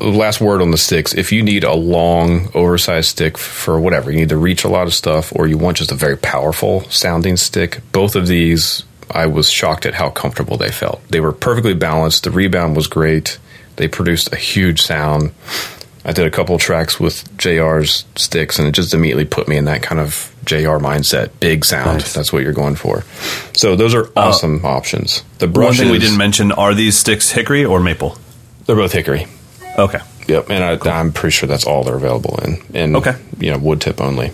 last 0.00 0.40
word 0.40 0.62
on 0.62 0.70
the 0.70 0.78
sticks. 0.78 1.12
If 1.14 1.32
you 1.32 1.42
need 1.42 1.64
a 1.64 1.74
long, 1.74 2.48
oversized 2.54 3.10
stick 3.10 3.36
for 3.36 3.78
whatever, 3.80 4.10
you 4.10 4.18
need 4.20 4.28
to 4.30 4.36
reach 4.36 4.64
a 4.64 4.68
lot 4.68 4.86
of 4.86 4.94
stuff, 4.94 5.32
or 5.36 5.46
you 5.46 5.58
want 5.58 5.76
just 5.76 5.92
a 5.92 5.96
very 5.96 6.16
powerful 6.16 6.84
sounding 6.90 7.36
stick, 7.36 7.80
both 7.92 8.16
of 8.16 8.26
these, 8.26 8.84
I 9.10 9.26
was 9.26 9.50
shocked 9.50 9.86
at 9.86 9.94
how 9.94 10.10
comfortable 10.10 10.56
they 10.56 10.70
felt. 10.70 11.06
They 11.08 11.20
were 11.20 11.32
perfectly 11.32 11.74
balanced. 11.74 12.24
The 12.24 12.30
rebound 12.30 12.76
was 12.76 12.86
great. 12.86 13.38
They 13.76 13.88
produced 13.88 14.32
a 14.32 14.36
huge 14.36 14.82
sound. 14.82 15.32
I 16.04 16.12
did 16.12 16.26
a 16.26 16.30
couple 16.30 16.54
of 16.54 16.60
tracks 16.60 16.98
with 16.98 17.36
JR's 17.36 18.04
sticks, 18.16 18.58
and 18.58 18.66
it 18.66 18.72
just 18.72 18.94
immediately 18.94 19.24
put 19.26 19.46
me 19.48 19.56
in 19.56 19.66
that 19.66 19.82
kind 19.82 20.00
of 20.00 20.34
JR 20.44 20.78
mindset. 20.78 21.30
Big 21.40 21.64
sound. 21.64 21.98
Nice. 21.98 22.14
That's 22.14 22.32
what 22.32 22.42
you're 22.42 22.52
going 22.54 22.76
for. 22.76 23.04
So 23.56 23.76
those 23.76 23.94
are 23.94 24.06
uh, 24.06 24.28
awesome 24.28 24.64
options. 24.64 25.22
The 25.38 25.46
brushes, 25.48 25.78
One 25.80 25.86
thing 25.86 25.92
we 25.92 25.98
didn't 25.98 26.16
mention 26.16 26.50
are 26.52 26.74
these 26.74 26.96
sticks 26.96 27.30
hickory 27.30 27.64
or 27.64 27.80
maple? 27.80 28.16
they're 28.66 28.76
both 28.76 28.92
hickory. 28.92 29.26
Okay. 29.78 29.98
Yep, 30.28 30.50
and 30.50 30.62
I, 30.62 30.98
I'm 30.98 31.12
pretty 31.12 31.32
sure 31.32 31.46
that's 31.46 31.66
all 31.66 31.84
they're 31.84 31.96
available 31.96 32.38
in. 32.44 32.58
And 32.74 32.96
Okay. 32.96 33.14
you 33.38 33.50
know, 33.50 33.58
wood 33.58 33.80
tip 33.80 34.00
only. 34.00 34.30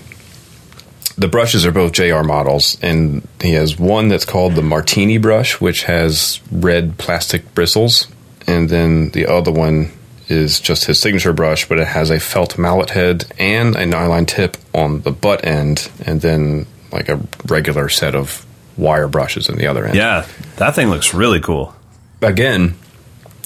The 1.16 1.28
brushes 1.28 1.64
are 1.64 1.72
both 1.72 1.92
JR 1.92 2.22
models, 2.22 2.76
and 2.82 3.26
he 3.40 3.52
has 3.52 3.78
one 3.78 4.08
that's 4.08 4.24
called 4.24 4.54
the 4.54 4.62
Martini 4.62 5.18
brush, 5.18 5.60
which 5.60 5.84
has 5.84 6.40
red 6.50 6.98
plastic 6.98 7.54
bristles, 7.54 8.08
and 8.46 8.68
then 8.68 9.10
the 9.10 9.26
other 9.26 9.52
one 9.52 9.92
is 10.28 10.58
just 10.58 10.86
his 10.86 10.98
signature 11.00 11.32
brush, 11.32 11.68
but 11.68 11.78
it 11.78 11.86
has 11.86 12.10
a 12.10 12.18
felt 12.18 12.58
mallet 12.58 12.90
head 12.90 13.26
and 13.38 13.76
a 13.76 13.86
nylon 13.86 14.26
tip 14.26 14.56
on 14.74 15.02
the 15.02 15.12
butt 15.12 15.44
end, 15.44 15.88
and 16.04 16.20
then 16.20 16.66
like 16.90 17.08
a 17.08 17.20
regular 17.46 17.88
set 17.88 18.14
of 18.14 18.44
wire 18.76 19.06
brushes 19.06 19.48
on 19.48 19.56
the 19.56 19.66
other 19.66 19.84
end 19.84 19.94
Yeah, 19.94 20.26
that 20.56 20.74
thing 20.74 20.88
looks 20.88 21.14
really 21.14 21.40
cool. 21.40 21.74
again, 22.22 22.74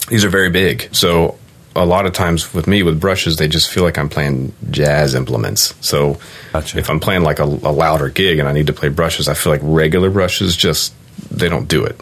these 0.09 0.25
are 0.25 0.31
very 0.31 0.49
big. 0.51 0.89
So 0.95 1.39
a 1.77 1.85
lot 1.85 2.07
of 2.07 2.13
times 2.13 2.53
with 2.55 2.67
me 2.67 2.83
with 2.83 3.01
brushes, 3.01 3.37
they 3.37 3.49
just 3.49 3.71
feel 3.71 3.85
like 3.85 3.99
I'm 3.99 4.09
playing 4.09 4.53
jazz 4.71 5.15
implements. 5.15 5.75
So 5.87 6.19
Gotcha. 6.53 6.79
if 6.79 6.91
I'm 6.91 7.01
playing 7.01 7.23
like 7.23 7.39
a, 7.39 7.45
a 7.45 7.73
louder 7.73 8.09
gig 8.09 8.39
and 8.39 8.49
I 8.49 8.53
need 8.53 8.67
to 8.67 8.73
play 8.73 8.89
brushes, 8.89 9.29
I 9.29 9.35
feel 9.35 9.53
like 9.53 9.61
regular 9.63 10.11
brushes 10.11 10.57
just 10.57 10.95
they 11.31 11.49
don't 11.49 11.69
do 11.69 11.85
it. 11.85 12.01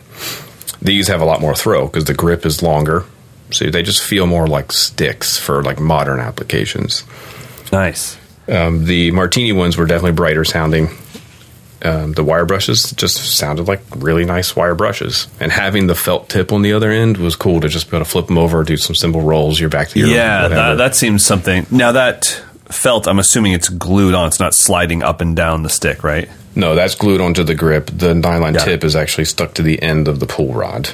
These 0.81 1.09
have 1.09 1.21
a 1.21 1.25
lot 1.25 1.41
more 1.41 1.55
throw 1.55 1.87
because 1.87 2.05
the 2.05 2.15
grip 2.15 2.47
is 2.47 2.63
longer. 2.63 3.05
So 3.51 3.71
they 3.71 3.83
just 3.83 4.03
feel 4.03 4.27
more 4.27 4.47
like 4.47 4.73
sticks 4.73 5.39
for 5.39 5.63
like 5.63 5.79
modern 5.79 6.21
applications. 6.21 7.05
Nice. 7.73 8.17
Um, 8.49 8.85
the 8.85 9.11
martini 9.11 9.53
ones 9.53 9.77
were 9.77 9.87
definitely 9.87 10.13
brighter 10.13 10.45
sounding. 10.45 10.89
Um, 11.87 12.13
the 12.13 12.25
wire 12.25 12.45
brushes 12.45 12.93
just 12.93 13.17
sounded 13.37 13.69
like 13.69 13.81
really 13.97 14.25
nice 14.25 14.55
wire 14.57 14.75
brushes. 14.75 15.29
And 15.41 15.53
having 15.53 15.87
the 15.87 15.95
felt 15.95 16.29
tip 16.29 16.53
on 16.53 16.63
the 16.63 16.73
other 16.73 16.91
end 16.91 17.17
was 17.19 17.37
cool 17.37 17.61
to 17.61 17.69
just 17.69 17.91
be 17.91 17.97
able 17.97 18.05
to 18.05 18.11
flip 18.11 18.27
them 18.27 18.39
over, 18.39 18.63
do 18.65 18.77
some 18.77 18.95
simple 18.95 19.21
rolls. 19.23 19.59
You're 19.61 19.69
back 19.71 19.89
to 19.91 19.99
your 19.99 20.09
Yeah, 20.09 20.49
that, 20.49 20.75
that 20.79 20.97
seems 20.97 21.25
something. 21.25 21.67
Now 21.71 21.93
that 21.93 22.25
felt, 22.67 23.07
I'm 23.07 23.19
assuming 23.19 23.53
it's 23.53 23.69
glued 23.69 24.15
on. 24.15 24.29
It's 24.29 24.41
not 24.41 24.55
sliding 24.55 25.03
up 25.03 25.21
and 25.21 25.37
down 25.37 25.63
the 25.63 25.71
stick, 25.71 26.03
right? 26.03 26.29
no, 26.55 26.75
that's 26.75 26.95
glued 26.95 27.21
onto 27.21 27.45
the 27.45 27.55
grip. 27.55 27.87
The 27.93 28.15
nylon 28.15 28.55
Got 28.55 28.65
tip 28.65 28.83
is 28.85 28.97
actually 28.97 29.27
stuck 29.27 29.53
to 29.55 29.63
the 29.63 29.83
end 29.83 30.09
of 30.09 30.21
the 30.21 30.27
pull 30.27 30.55
rod. 30.55 30.89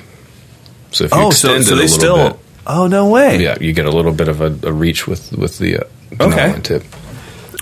So 0.90 1.04
if 1.04 1.12
you 1.12 1.18
Oh, 1.18 1.30
so, 1.30 1.54
extend 1.54 1.64
so 1.66 1.74
it 1.74 1.76
they 1.76 1.82
a 1.82 1.86
little 1.86 1.98
still. 1.98 2.30
bit, 2.30 2.38
Oh 2.66 2.86
no 2.88 3.08
way! 3.08 3.40
yeah, 3.42 3.56
you 3.60 3.72
get 3.72 3.86
a 3.86 3.90
little 3.90 4.12
bit 4.12 4.26
of 4.28 4.40
a, 4.40 4.68
a 4.68 4.72
reach 4.72 5.06
with 5.06 5.32
with 5.32 5.58
the, 5.58 5.78
uh, 5.78 5.84
the 6.10 6.24
Okay. 6.24 6.36
nylon 6.48 6.62
tip. 6.62 6.82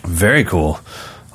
Very 0.05 0.45
cool. 0.45 0.81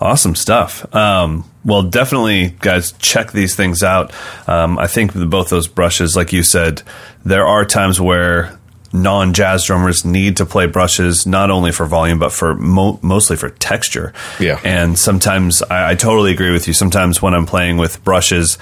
Awesome 0.01 0.35
stuff. 0.35 0.85
Um, 0.93 1.49
well, 1.65 1.83
definitely, 1.83 2.55
guys, 2.59 2.91
check 2.93 3.31
these 3.31 3.55
things 3.55 3.83
out. 3.83 4.13
Um, 4.47 4.77
I 4.77 4.87
think 4.87 5.13
both 5.13 5.49
those 5.49 5.67
brushes, 5.67 6.15
like 6.15 6.31
you 6.31 6.43
said, 6.43 6.83
there 7.25 7.45
are 7.45 7.65
times 7.65 7.99
where 7.99 8.57
non 8.93 9.33
jazz 9.33 9.65
drummers 9.65 10.05
need 10.05 10.37
to 10.37 10.45
play 10.45 10.67
brushes 10.67 11.25
not 11.25 11.51
only 11.51 11.71
for 11.71 11.85
volume 11.85 12.17
but 12.17 12.31
for 12.31 12.55
mo- 12.55 12.99
mostly 13.01 13.35
for 13.35 13.49
texture. 13.49 14.13
Yeah. 14.39 14.59
And 14.63 14.97
sometimes 14.97 15.61
I, 15.63 15.91
I 15.91 15.95
totally 15.95 16.31
agree 16.31 16.51
with 16.51 16.67
you. 16.67 16.73
Sometimes 16.73 17.21
when 17.21 17.33
I'm 17.33 17.45
playing 17.45 17.77
with 17.77 18.03
brushes, 18.03 18.55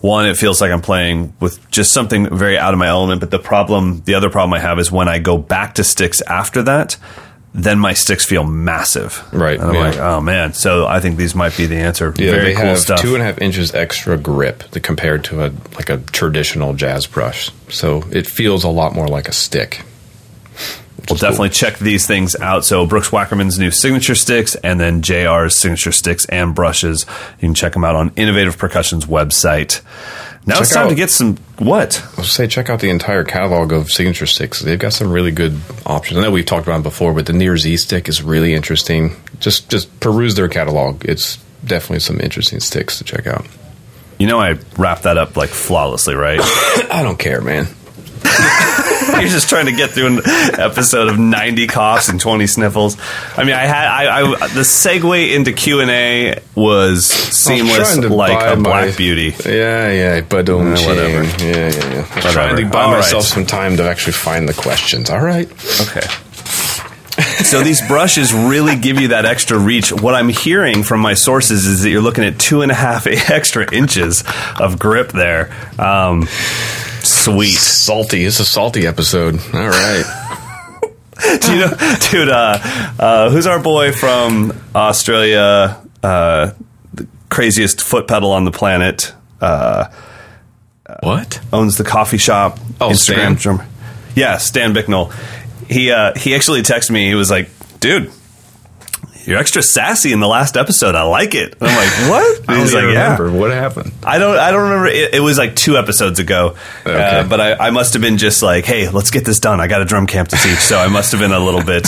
one, 0.00 0.26
it 0.26 0.36
feels 0.36 0.60
like 0.60 0.72
I'm 0.72 0.82
playing 0.82 1.34
with 1.40 1.70
just 1.70 1.92
something 1.92 2.36
very 2.36 2.58
out 2.58 2.74
of 2.74 2.78
my 2.78 2.88
element. 2.88 3.20
But 3.20 3.30
the 3.30 3.38
problem, 3.38 4.02
the 4.04 4.14
other 4.14 4.30
problem 4.30 4.54
I 4.54 4.60
have 4.60 4.78
is 4.78 4.90
when 4.90 5.08
I 5.08 5.18
go 5.18 5.38
back 5.38 5.74
to 5.76 5.84
sticks 5.84 6.20
after 6.22 6.62
that, 6.64 6.96
then 7.56 7.78
my 7.78 7.94
sticks 7.94 8.24
feel 8.26 8.44
massive. 8.44 9.22
Right, 9.32 9.58
And 9.58 9.68
I'm 9.70 9.74
yeah. 9.74 9.80
like, 9.80 9.96
oh 9.98 10.20
man. 10.20 10.52
So 10.52 10.86
I 10.86 11.00
think 11.00 11.16
these 11.16 11.34
might 11.34 11.56
be 11.56 11.64
the 11.66 11.76
answer. 11.76 12.12
Yeah, 12.16 12.30
very 12.32 12.44
they 12.48 12.54
cool 12.54 12.64
have 12.64 12.78
stuff. 12.78 13.00
two 13.00 13.14
and 13.14 13.22
a 13.22 13.26
half 13.26 13.38
inches 13.40 13.74
extra 13.74 14.18
grip 14.18 14.62
to, 14.72 14.80
compared 14.80 15.24
to 15.24 15.44
a 15.46 15.52
like 15.74 15.88
a 15.88 15.96
traditional 15.98 16.74
jazz 16.74 17.06
brush. 17.06 17.50
So 17.70 18.02
it 18.12 18.26
feels 18.26 18.62
a 18.62 18.68
lot 18.68 18.94
more 18.94 19.08
like 19.08 19.26
a 19.26 19.32
stick. 19.32 19.82
We'll 21.08 21.14
is 21.14 21.20
cool. 21.22 21.30
definitely 21.30 21.50
check 21.50 21.78
these 21.78 22.06
things 22.06 22.36
out. 22.36 22.64
So 22.64 22.84
Brooks 22.86 23.10
Wackerman's 23.10 23.58
new 23.58 23.70
signature 23.70 24.14
sticks, 24.14 24.54
and 24.56 24.78
then 24.80 25.02
JR's 25.02 25.58
signature 25.58 25.92
sticks 25.92 26.26
and 26.26 26.54
brushes. 26.54 27.06
You 27.40 27.48
can 27.48 27.54
check 27.54 27.72
them 27.72 27.84
out 27.84 27.94
on 27.94 28.12
Innovative 28.16 28.58
Percussion's 28.58 29.06
website. 29.06 29.82
Now 30.46 30.60
it's 30.60 30.70
time 30.72 30.86
out- 30.86 30.90
to 30.90 30.94
get 30.94 31.10
some 31.10 31.36
what? 31.58 32.02
I'll 32.16 32.24
say 32.24 32.46
check 32.46 32.70
out 32.70 32.80
the 32.80 32.90
entire 32.90 33.24
catalog 33.24 33.72
of 33.72 33.90
signature 33.90 34.26
sticks. 34.26 34.60
They've 34.60 34.78
got 34.78 34.92
some 34.92 35.10
really 35.10 35.32
good 35.32 35.58
options. 35.84 36.18
I 36.18 36.22
know 36.22 36.30
we've 36.30 36.46
talked 36.46 36.66
about 36.66 36.74
them 36.74 36.82
before, 36.82 37.12
but 37.14 37.26
the 37.26 37.32
Near 37.32 37.56
Z 37.56 37.76
stick 37.78 38.08
is 38.08 38.22
really 38.22 38.54
interesting. 38.54 39.16
Just 39.40 39.68
just 39.68 39.98
peruse 40.00 40.34
their 40.36 40.48
catalog. 40.48 41.04
It's 41.04 41.36
definitely 41.64 42.00
some 42.00 42.20
interesting 42.20 42.60
sticks 42.60 42.98
to 42.98 43.04
check 43.04 43.26
out. 43.26 43.46
You 44.18 44.26
know, 44.28 44.40
I 44.40 44.58
wrapped 44.78 45.02
that 45.02 45.18
up 45.18 45.36
like 45.36 45.50
flawlessly, 45.50 46.14
right? 46.14 46.38
I 46.90 47.00
don't 47.02 47.18
care, 47.18 47.40
man. 47.40 47.66
You're 49.20 49.30
just 49.30 49.48
trying 49.48 49.66
to 49.66 49.72
get 49.72 49.90
through 49.90 50.18
an 50.18 50.20
episode 50.60 51.08
of 51.08 51.18
90 51.18 51.66
coughs 51.66 52.08
and 52.08 52.20
20 52.20 52.46
sniffles. 52.46 52.96
I 53.36 53.44
mean, 53.44 53.54
I 53.54 53.64
had 53.66 53.86
I, 53.88 54.32
I 54.32 54.46
the 54.48 54.60
segue 54.60 55.34
into 55.34 55.52
Q 55.52 55.80
and 55.80 55.90
A 55.90 56.40
was 56.54 57.06
seamless, 57.06 57.96
like 57.98 58.52
a 58.52 58.56
my- 58.56 58.92
Beauty. 58.96 59.34
Yeah, 59.44 59.90
yeah, 59.90 60.20
but 60.20 60.48
um, 60.48 60.74
Eh, 60.74 60.86
whatever. 60.86 61.24
Yeah, 61.44 61.54
yeah, 61.54 61.68
yeah. 61.68 61.70
I 61.70 62.00
was 62.00 62.08
Whatever. 62.16 62.32
trying 62.32 62.56
to 62.56 62.66
buy 62.66 62.82
All 62.82 62.90
right. 62.92 62.98
myself 62.98 63.24
some 63.24 63.46
time 63.46 63.76
to 63.78 63.84
actually 63.88 64.12
find 64.14 64.48
the 64.48 64.54
questions. 64.54 65.10
All 65.10 65.20
right. 65.20 65.50
Okay. 65.80 66.06
so 67.44 67.62
these 67.62 67.80
brushes 67.88 68.32
really 68.34 68.76
give 68.76 69.00
you 69.00 69.08
that 69.08 69.24
extra 69.24 69.58
reach. 69.58 69.90
What 69.92 70.14
I'm 70.14 70.28
hearing 70.28 70.82
from 70.82 71.00
my 71.00 71.14
sources 71.14 71.66
is 71.66 71.82
that 71.82 71.90
you're 71.90 72.02
looking 72.02 72.24
at 72.24 72.38
two 72.38 72.62
and 72.62 72.70
a 72.70 72.74
half 72.74 73.06
extra 73.30 73.72
inches 73.74 74.22
of 74.60 74.78
grip 74.78 75.12
there. 75.12 75.50
Um, 75.78 76.28
sweet. 77.06 77.56
Salty. 77.56 78.24
It's 78.24 78.40
a 78.40 78.44
salty 78.44 78.86
episode. 78.86 79.34
All 79.54 79.68
right. 79.68 80.22
Do 81.40 81.52
you 81.54 81.60
know, 81.60 81.72
dude? 82.10 82.28
Uh, 82.28 82.58
uh, 82.98 83.30
who's 83.30 83.46
our 83.46 83.58
boy 83.58 83.92
from 83.92 84.52
Australia? 84.74 85.80
Uh, 86.02 86.52
the 86.92 87.08
craziest 87.30 87.80
foot 87.80 88.06
pedal 88.06 88.32
on 88.32 88.44
the 88.44 88.50
planet. 88.50 89.14
Uh, 89.40 89.88
what? 91.02 91.40
owns 91.52 91.78
the 91.78 91.84
coffee 91.84 92.18
shop. 92.18 92.58
Oh, 92.80 92.92
Stan? 92.92 93.38
Yeah, 94.14 94.36
Stan 94.36 94.72
Bicknell. 94.72 95.12
He 95.68 95.90
uh, 95.90 96.14
he 96.16 96.34
actually 96.34 96.62
texted 96.62 96.90
me. 96.90 97.06
He 97.08 97.14
was 97.14 97.30
like, 97.30 97.48
"Dude, 97.80 98.12
you're 99.26 99.38
extra 99.38 99.62
sassy 99.62 100.12
in 100.12 100.20
the 100.20 100.28
last 100.28 100.56
episode. 100.56 100.94
I 100.94 101.02
like 101.02 101.34
it." 101.34 101.54
And 101.60 101.68
I'm 101.68 101.76
like, 101.76 102.10
"What?" 102.10 102.42
I 102.48 102.52
don't 102.54 102.62
He's 102.62 102.74
like, 102.74 102.82
even 102.84 102.94
"Yeah." 102.94 103.30
what 103.30 103.50
happened. 103.50 103.92
I 104.04 104.18
don't. 104.18 104.38
I 104.38 104.50
don't 104.50 104.62
remember. 104.62 104.86
It, 104.86 105.14
it 105.14 105.20
was 105.20 105.36
like 105.38 105.54
two 105.56 105.76
episodes 105.76 106.18
ago. 106.18 106.56
Okay. 106.86 107.18
Uh, 107.20 107.28
but 107.28 107.40
I, 107.40 107.54
I 107.66 107.70
must 107.70 107.92
have 107.94 108.02
been 108.02 108.18
just 108.18 108.42
like, 108.42 108.64
"Hey, 108.64 108.88
let's 108.88 109.10
get 109.10 109.24
this 109.24 109.40
done. 109.40 109.60
I 109.60 109.66
got 109.66 109.82
a 109.82 109.84
drum 109.84 110.06
camp 110.06 110.28
to 110.28 110.36
teach." 110.36 110.58
So 110.58 110.78
I 110.78 110.88
must 110.88 111.12
have 111.12 111.20
been 111.20 111.32
a 111.32 111.40
little 111.40 111.62
bit 111.62 111.84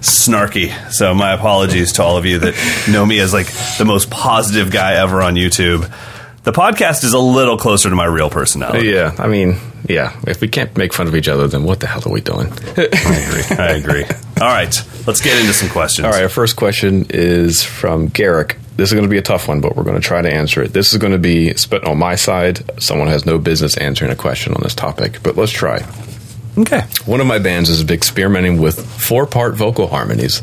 snarky. 0.00 0.72
So 0.90 1.14
my 1.14 1.32
apologies 1.32 1.92
to 1.94 2.02
all 2.02 2.16
of 2.16 2.26
you 2.26 2.38
that 2.40 2.86
know 2.90 3.04
me 3.04 3.20
as 3.20 3.32
like 3.32 3.46
the 3.78 3.84
most 3.84 4.10
positive 4.10 4.70
guy 4.70 4.94
ever 4.94 5.22
on 5.22 5.34
YouTube. 5.34 5.90
The 6.42 6.52
podcast 6.52 7.04
is 7.04 7.12
a 7.12 7.18
little 7.18 7.58
closer 7.58 7.90
to 7.90 7.94
my 7.94 8.06
real 8.06 8.30
personality. 8.30 8.88
Yeah, 8.88 9.14
I 9.18 9.28
mean, 9.28 9.56
yeah. 9.86 10.18
If 10.26 10.40
we 10.40 10.48
can't 10.48 10.74
make 10.74 10.94
fun 10.94 11.06
of 11.06 11.14
each 11.14 11.28
other, 11.28 11.46
then 11.46 11.64
what 11.64 11.80
the 11.80 11.86
hell 11.86 12.02
are 12.06 12.10
we 12.12 12.22
doing? 12.22 12.50
I 12.78 12.82
agree. 13.26 13.56
I 13.58 13.68
agree. 13.72 14.04
All 14.40 14.48
right, 14.48 14.74
let's 15.06 15.20
get 15.20 15.38
into 15.38 15.52
some 15.52 15.68
questions. 15.68 16.06
All 16.06 16.12
right, 16.12 16.22
our 16.22 16.30
first 16.30 16.56
question 16.56 17.06
is 17.10 17.62
from 17.62 18.06
Garrick. 18.06 18.56
This 18.76 18.88
is 18.88 18.94
going 18.94 19.04
to 19.04 19.10
be 19.10 19.18
a 19.18 19.22
tough 19.22 19.48
one, 19.48 19.60
but 19.60 19.76
we're 19.76 19.84
going 19.84 20.00
to 20.00 20.06
try 20.06 20.22
to 20.22 20.32
answer 20.32 20.62
it. 20.62 20.72
This 20.72 20.94
is 20.94 20.98
going 20.98 21.12
to 21.12 21.18
be 21.18 21.52
spit 21.54 21.84
on 21.84 21.98
my 21.98 22.14
side. 22.14 22.80
Someone 22.82 23.08
has 23.08 23.26
no 23.26 23.38
business 23.38 23.76
answering 23.76 24.10
a 24.10 24.16
question 24.16 24.54
on 24.54 24.62
this 24.62 24.74
topic, 24.74 25.22
but 25.22 25.36
let's 25.36 25.52
try. 25.52 25.86
Okay. 26.56 26.80
One 27.04 27.20
of 27.20 27.26
my 27.26 27.38
bands 27.38 27.68
is 27.68 27.88
experimenting 27.90 28.62
with 28.62 28.82
four 28.98 29.26
part 29.26 29.56
vocal 29.56 29.88
harmonies. 29.88 30.42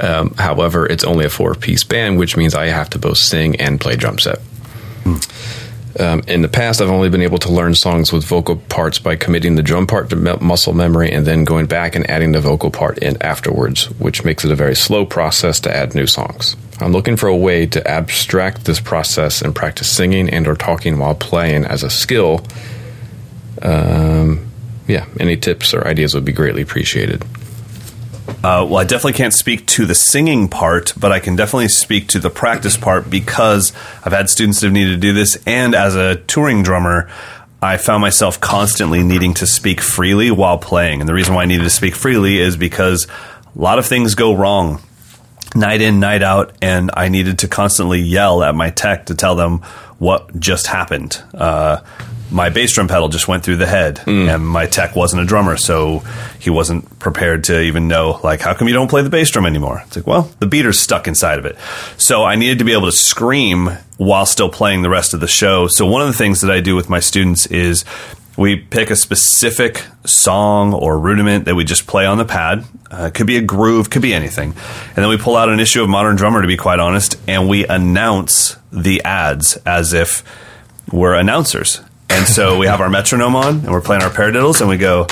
Um, 0.00 0.34
however, 0.34 0.84
it's 0.84 1.04
only 1.04 1.24
a 1.24 1.30
four 1.30 1.54
piece 1.54 1.84
band, 1.84 2.18
which 2.18 2.36
means 2.36 2.56
I 2.56 2.66
have 2.66 2.90
to 2.90 2.98
both 2.98 3.18
sing 3.18 3.54
and 3.60 3.80
play 3.80 3.94
drum 3.94 4.18
set. 4.18 4.40
Um, 5.98 6.22
in 6.28 6.42
the 6.42 6.48
past, 6.48 6.82
I've 6.82 6.90
only 6.90 7.08
been 7.08 7.22
able 7.22 7.38
to 7.38 7.50
learn 7.50 7.74
songs 7.74 8.12
with 8.12 8.24
vocal 8.24 8.56
parts 8.56 8.98
by 8.98 9.16
committing 9.16 9.54
the 9.54 9.62
drum 9.62 9.86
part 9.86 10.10
to 10.10 10.16
mu- 10.16 10.36
muscle 10.40 10.74
memory 10.74 11.10
and 11.10 11.26
then 11.26 11.44
going 11.44 11.66
back 11.66 11.94
and 11.94 12.08
adding 12.10 12.32
the 12.32 12.40
vocal 12.40 12.70
part 12.70 12.98
in 12.98 13.20
afterwards, 13.22 13.86
which 13.98 14.22
makes 14.22 14.44
it 14.44 14.50
a 14.50 14.54
very 14.54 14.74
slow 14.74 15.06
process 15.06 15.58
to 15.60 15.74
add 15.74 15.94
new 15.94 16.06
songs. 16.06 16.54
I'm 16.80 16.92
looking 16.92 17.16
for 17.16 17.28
a 17.28 17.36
way 17.36 17.64
to 17.66 17.88
abstract 17.88 18.66
this 18.66 18.78
process 18.78 19.40
and 19.40 19.54
practice 19.54 19.90
singing 19.90 20.28
and 20.28 20.46
or 20.46 20.54
talking 20.54 20.98
while 20.98 21.14
playing 21.14 21.64
as 21.64 21.82
a 21.82 21.88
skill. 21.88 22.44
Um, 23.62 24.46
yeah, 24.86 25.06
any 25.18 25.38
tips 25.38 25.72
or 25.72 25.86
ideas 25.86 26.14
would 26.14 26.26
be 26.26 26.32
greatly 26.32 26.60
appreciated. 26.60 27.24
Uh, 28.28 28.66
well, 28.68 28.76
I 28.76 28.84
definitely 28.84 29.14
can't 29.14 29.34
speak 29.34 29.66
to 29.66 29.86
the 29.86 29.94
singing 29.94 30.48
part, 30.48 30.92
but 30.96 31.12
I 31.12 31.20
can 31.20 31.36
definitely 31.36 31.68
speak 31.68 32.08
to 32.08 32.18
the 32.18 32.30
practice 32.30 32.76
part 32.76 33.08
because 33.08 33.72
I've 34.04 34.12
had 34.12 34.28
students 34.28 34.60
that 34.60 34.66
have 34.66 34.74
needed 34.74 34.92
to 34.92 34.96
do 34.96 35.12
this, 35.12 35.36
and 35.46 35.74
as 35.74 35.94
a 35.94 36.16
touring 36.16 36.62
drummer, 36.62 37.08
I 37.62 37.76
found 37.78 38.02
myself 38.02 38.40
constantly 38.40 39.02
needing 39.02 39.34
to 39.34 39.46
speak 39.46 39.80
freely 39.80 40.30
while 40.30 40.58
playing. 40.58 41.00
And 41.00 41.08
the 41.08 41.14
reason 41.14 41.34
why 41.34 41.42
I 41.42 41.46
needed 41.46 41.64
to 41.64 41.70
speak 41.70 41.94
freely 41.94 42.38
is 42.38 42.56
because 42.56 43.06
a 43.54 43.58
lot 43.58 43.78
of 43.78 43.86
things 43.86 44.14
go 44.14 44.34
wrong 44.34 44.80
night 45.54 45.80
in, 45.80 46.00
night 46.00 46.22
out, 46.22 46.54
and 46.60 46.90
I 46.94 47.08
needed 47.08 47.38
to 47.40 47.48
constantly 47.48 48.00
yell 48.00 48.42
at 48.42 48.54
my 48.54 48.70
tech 48.70 49.06
to 49.06 49.14
tell 49.14 49.36
them 49.36 49.60
what 49.98 50.38
just 50.38 50.66
happened. 50.66 51.22
Uh, 51.32 51.80
my 52.30 52.50
bass 52.50 52.74
drum 52.74 52.88
pedal 52.88 53.08
just 53.08 53.28
went 53.28 53.44
through 53.44 53.56
the 53.56 53.66
head, 53.66 54.00
and 54.06 54.46
my 54.46 54.66
tech 54.66 54.96
wasn't 54.96 55.22
a 55.22 55.24
drummer, 55.24 55.56
so 55.56 56.02
he 56.38 56.50
wasn't 56.50 56.98
prepared 56.98 57.44
to 57.44 57.60
even 57.60 57.88
know, 57.88 58.20
like, 58.24 58.40
how 58.40 58.54
come 58.54 58.68
you 58.68 58.74
don't 58.74 58.88
play 58.88 59.02
the 59.02 59.10
bass 59.10 59.30
drum 59.30 59.46
anymore? 59.46 59.82
It's 59.86 59.96
like, 59.96 60.06
well, 60.06 60.30
the 60.40 60.46
beater's 60.46 60.78
stuck 60.80 61.06
inside 61.06 61.38
of 61.38 61.46
it. 61.46 61.56
So 61.96 62.24
I 62.24 62.36
needed 62.36 62.58
to 62.58 62.64
be 62.64 62.72
able 62.72 62.86
to 62.86 62.96
scream 62.96 63.70
while 63.96 64.26
still 64.26 64.48
playing 64.48 64.82
the 64.82 64.90
rest 64.90 65.14
of 65.14 65.20
the 65.20 65.28
show. 65.28 65.68
So 65.68 65.86
one 65.86 66.02
of 66.02 66.08
the 66.08 66.14
things 66.14 66.40
that 66.40 66.50
I 66.50 66.60
do 66.60 66.76
with 66.76 66.88
my 66.88 67.00
students 67.00 67.46
is 67.46 67.84
we 68.36 68.56
pick 68.56 68.90
a 68.90 68.96
specific 68.96 69.84
song 70.04 70.74
or 70.74 70.98
rudiment 70.98 71.46
that 71.46 71.54
we 71.54 71.64
just 71.64 71.86
play 71.86 72.04
on 72.04 72.18
the 72.18 72.24
pad. 72.24 72.64
Uh, 72.90 73.04
it 73.04 73.14
could 73.14 73.26
be 73.26 73.38
a 73.38 73.42
groove, 73.42 73.88
could 73.88 74.02
be 74.02 74.12
anything. 74.12 74.50
And 74.50 74.96
then 74.96 75.08
we 75.08 75.16
pull 75.16 75.36
out 75.36 75.48
an 75.48 75.58
issue 75.58 75.82
of 75.82 75.88
Modern 75.88 76.16
Drummer, 76.16 76.42
to 76.42 76.48
be 76.48 76.56
quite 76.56 76.78
honest, 76.78 77.16
and 77.26 77.48
we 77.48 77.66
announce 77.66 78.56
the 78.70 79.02
ads 79.04 79.56
as 79.64 79.94
if 79.94 80.22
we're 80.92 81.14
announcers. 81.14 81.80
And 82.08 82.26
so 82.26 82.58
we 82.58 82.66
have 82.66 82.80
our 82.80 82.88
metronome 82.88 83.36
on, 83.36 83.56
and 83.56 83.70
we're 83.70 83.80
playing 83.80 84.02
our 84.02 84.10
paradiddles, 84.10 84.60
and 84.60 84.68
we 84.68 84.76
go, 84.76 85.06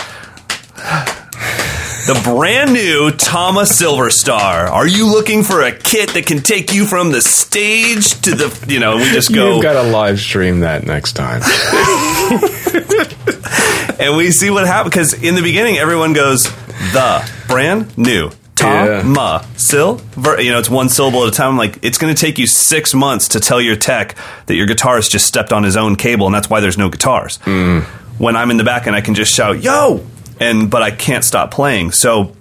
the 2.07 2.21
brand 2.23 2.73
new 2.73 3.11
Tama 3.11 3.67
Silver 3.67 4.11
Star. 4.11 4.69
Are 4.69 4.87
you 4.87 5.11
looking 5.11 5.43
for 5.43 5.63
a 5.63 5.73
kit 5.73 6.11
that 6.11 6.27
can 6.27 6.41
take 6.41 6.73
you 6.73 6.85
from 6.85 7.13
the 7.13 7.23
stage 7.23 8.21
to 8.23 8.35
the, 8.35 8.67
you 8.69 8.79
know, 8.79 8.97
we 8.97 9.05
just 9.05 9.35
go. 9.35 9.55
You've 9.55 9.63
got 9.63 9.83
to 9.83 9.91
live 9.91 10.21
stream 10.21 10.61
that 10.61 10.85
next 10.85 11.15
time. 11.15 11.43
and 13.99 14.17
we 14.17 14.31
see 14.31 14.51
what 14.51 14.67
happens 14.67 14.95
because 14.95 15.23
in 15.23 15.35
the 15.35 15.43
beginning 15.43 15.79
everyone 15.79 16.13
goes 16.13 16.45
the 16.93 17.31
brand 17.49 17.97
new 17.97 18.31
ta, 18.57 18.85
Yeah. 18.85 19.03
ma, 19.03 19.43
sil. 19.57 20.01
Ver, 20.17 20.41
you 20.41 20.53
know, 20.53 20.59
it's 20.59 20.71
one 20.71 20.89
syllable 20.89 21.23
at 21.23 21.29
a 21.29 21.37
time. 21.37 21.51
I'm 21.51 21.57
Like 21.59 21.79
it's 21.83 21.99
going 21.99 22.15
to 22.15 22.21
take 22.21 22.39
you 22.39 22.47
six 22.47 22.95
months 22.95 23.29
to 23.29 23.41
tell 23.41 23.61
your 23.61 23.77
tech 23.77 24.15
that 24.47 24.55
your 24.55 24.67
guitarist 24.67 25.11
just 25.11 25.27
stepped 25.27 25.53
on 25.53 25.63
his 25.65 25.77
own 25.77 25.97
cable, 25.97 26.27
and 26.27 26.35
that's 26.35 26.49
why 26.51 26.61
there's 26.61 26.79
no 26.79 26.89
guitars. 26.89 27.39
Mm. 27.45 27.83
When 28.19 28.37
I'm 28.37 28.51
in 28.51 28.57
the 28.57 28.65
back 28.65 28.87
and 28.87 28.95
I 28.95 29.01
can 29.01 29.15
just 29.15 29.35
shout 29.35 29.63
"yo," 29.63 30.05
and 30.41 30.71
but 30.71 30.83
I 30.83 30.91
can't 30.91 31.25
stop 31.25 31.51
playing. 31.51 31.93
So 31.93 32.35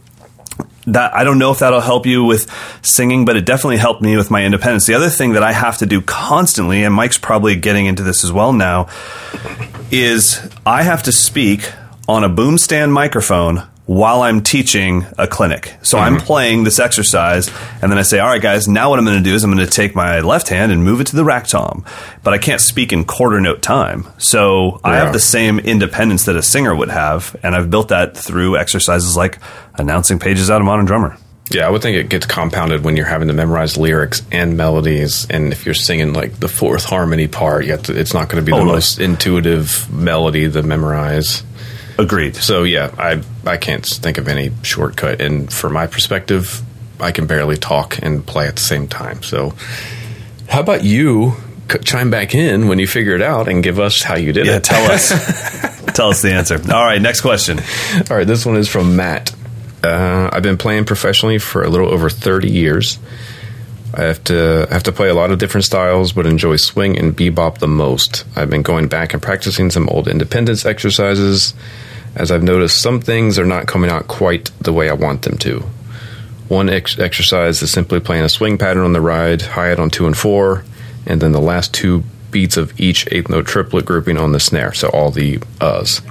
that 0.85 1.15
I 1.15 1.23
don't 1.23 1.39
know 1.39 1.51
if 1.51 1.59
that'll 1.59 1.79
help 1.81 2.05
you 2.05 2.23
with 2.25 2.45
singing, 2.83 3.23
but 3.25 3.37
it 3.37 3.45
definitely 3.45 3.77
helped 3.77 4.01
me 4.01 4.17
with 4.17 4.29
my 4.29 4.43
independence. 4.43 4.85
The 4.85 4.93
other 4.95 5.09
thing 5.09 5.33
that 5.33 5.41
I 5.43 5.53
have 5.53 5.77
to 5.79 5.85
do 5.85 6.01
constantly, 6.01 6.83
and 6.83 6.93
Mike's 6.93 7.17
probably 7.17 7.55
getting 7.55 7.85
into 7.85 8.03
this 8.03 8.23
as 8.23 8.31
well 8.31 8.51
now, 8.53 8.87
is 9.91 10.41
I 10.65 10.83
have 10.83 11.03
to 11.03 11.11
speak 11.11 11.71
on 12.07 12.23
a 12.23 12.29
boom 12.29 12.57
stand 12.57 12.93
microphone 12.93 13.63
while 13.85 14.21
I'm 14.21 14.41
teaching 14.41 15.05
a 15.17 15.27
clinic. 15.27 15.73
So 15.81 15.97
I'm 15.97 16.15
mm-hmm. 16.17 16.25
playing 16.25 16.63
this 16.63 16.79
exercise, 16.79 17.49
and 17.81 17.91
then 17.91 17.97
I 17.97 18.03
say, 18.03 18.19
"All 18.19 18.29
right, 18.29 18.41
guys, 18.41 18.67
now 18.67 18.89
what 18.89 18.99
I'm 18.99 19.05
going 19.05 19.17
to 19.17 19.23
do 19.23 19.35
is 19.35 19.43
I'm 19.43 19.51
going 19.51 19.65
to 19.65 19.71
take 19.71 19.95
my 19.95 20.21
left 20.21 20.47
hand 20.49 20.71
and 20.71 20.83
move 20.83 21.01
it 21.01 21.07
to 21.07 21.15
the 21.15 21.23
rack 21.23 21.47
tom." 21.47 21.85
But 22.23 22.33
I 22.33 22.37
can't 22.37 22.61
speak 22.61 22.93
in 22.93 23.05
quarter 23.05 23.41
note 23.41 23.61
time, 23.61 24.07
so 24.17 24.79
I 24.83 24.95
have 24.95 25.13
the 25.13 25.19
same 25.19 25.59
independence 25.59 26.25
that 26.25 26.35
a 26.35 26.43
singer 26.43 26.73
would 26.73 26.89
have, 26.89 27.35
and 27.43 27.55
I've 27.55 27.69
built 27.69 27.89
that 27.89 28.15
through 28.15 28.57
exercises 28.57 29.17
like 29.17 29.39
announcing 29.75 30.19
pages 30.19 30.49
out 30.49 30.61
of 30.61 30.65
Modern 30.65 30.85
Drummer. 30.85 31.17
Yeah, 31.51 31.67
I 31.67 31.69
would 31.69 31.81
think 31.81 31.97
it 31.97 32.09
gets 32.09 32.25
compounded 32.25 32.83
when 32.83 32.95
you're 32.95 33.05
having 33.05 33.27
to 33.27 33.33
memorize 33.33 33.77
lyrics 33.77 34.21
and 34.31 34.55
melodies, 34.55 35.27
and 35.29 35.51
if 35.51 35.65
you're 35.65 35.75
singing 35.75 36.13
like 36.13 36.39
the 36.39 36.47
fourth 36.47 36.85
harmony 36.85 37.27
part, 37.27 37.65
you 37.65 37.75
to, 37.75 37.99
it's 37.99 38.13
not 38.13 38.29
going 38.29 38.43
to 38.43 38.49
be 38.49 38.57
the 38.57 38.63
most 38.63 38.99
intuitive 38.99 39.91
melody 39.91 40.49
to 40.49 40.63
memorize. 40.63 41.43
Agreed. 41.97 42.35
So 42.35 42.63
yeah, 42.63 42.91
I 42.97 43.21
I 43.45 43.57
can't 43.57 43.85
think 43.85 44.17
of 44.17 44.27
any 44.27 44.51
shortcut, 44.63 45.21
and 45.21 45.51
from 45.51 45.73
my 45.73 45.87
perspective, 45.87 46.61
I 46.99 47.11
can 47.11 47.27
barely 47.27 47.57
talk 47.57 47.99
and 48.01 48.25
play 48.25 48.47
at 48.47 48.55
the 48.55 48.61
same 48.61 48.87
time. 48.87 49.21
So, 49.23 49.53
how 50.47 50.61
about 50.61 50.83
you 50.83 51.33
c- 51.71 51.79
chime 51.79 52.09
back 52.09 52.33
in 52.33 52.67
when 52.67 52.79
you 52.79 52.87
figure 52.87 53.15
it 53.15 53.21
out 53.21 53.47
and 53.47 53.63
give 53.63 53.79
us 53.79 54.01
how 54.01 54.15
you 54.15 54.33
did 54.33 54.45
Yeah, 54.47 54.57
it? 54.57 54.63
tell 54.63 54.91
us. 54.91 55.09
tell 55.93 56.09
us 56.09 56.21
the 56.23 56.31
answer. 56.33 56.55
All 56.55 56.83
right, 56.83 57.01
next 57.01 57.21
question. 57.21 57.59
All 58.09 58.17
right, 58.17 58.25
this 58.27 58.45
one 58.45 58.55
is 58.57 58.67
from 58.67 58.95
Matt. 58.95 59.31
Uh, 59.83 60.29
I've 60.31 60.43
been 60.43 60.57
playing 60.57 60.85
professionally 60.85 61.37
for 61.39 61.61
a 61.63 61.69
little 61.69 61.89
over 61.89 62.09
30 62.09 62.49
years. 62.49 62.97
I 63.93 64.03
have 64.03 64.23
to 64.23 64.65
I 64.69 64.73
have 64.73 64.83
to 64.83 64.91
play 64.91 65.09
a 65.09 65.13
lot 65.13 65.29
of 65.29 65.37
different 65.37 65.65
styles, 65.65 66.13
but 66.13 66.25
enjoy 66.25 66.55
swing 66.55 66.97
and 66.97 67.15
bebop 67.15 67.59
the 67.59 67.67
most. 67.67 68.25
I've 68.35 68.49
been 68.49 68.63
going 68.63 68.87
back 68.87 69.13
and 69.13 69.21
practicing 69.21 69.69
some 69.69 69.87
old 69.89 70.07
independence 70.07 70.65
exercises, 70.65 71.53
as 72.15 72.31
I've 72.31 72.43
noticed 72.43 72.81
some 72.81 73.01
things 73.01 73.39
are 73.39 73.45
not 73.45 73.67
coming 73.67 73.89
out 73.89 74.07
quite 74.07 74.51
the 74.59 74.73
way 74.73 74.89
I 74.89 74.93
want 74.93 75.23
them 75.23 75.37
to. 75.39 75.63
One 76.47 76.69
ex- 76.69 76.99
exercise 76.99 77.61
is 77.61 77.71
simply 77.71 77.99
playing 77.99 78.23
a 78.23 78.29
swing 78.29 78.57
pattern 78.57 78.83
on 78.83 78.93
the 78.93 79.01
ride, 79.01 79.41
hi 79.41 79.67
hat 79.67 79.79
on 79.79 79.89
two 79.89 80.05
and 80.05 80.17
four, 80.17 80.63
and 81.05 81.21
then 81.21 81.31
the 81.31 81.41
last 81.41 81.73
two 81.73 82.03
beats 82.31 82.57
of 82.57 82.79
each 82.79 83.07
eighth 83.11 83.29
note 83.29 83.45
triplet 83.45 83.85
grouping 83.85 84.17
on 84.17 84.31
the 84.31 84.39
snare, 84.39 84.73
so 84.73 84.89
all 84.89 85.11
the 85.11 85.37
uhs 85.59 86.01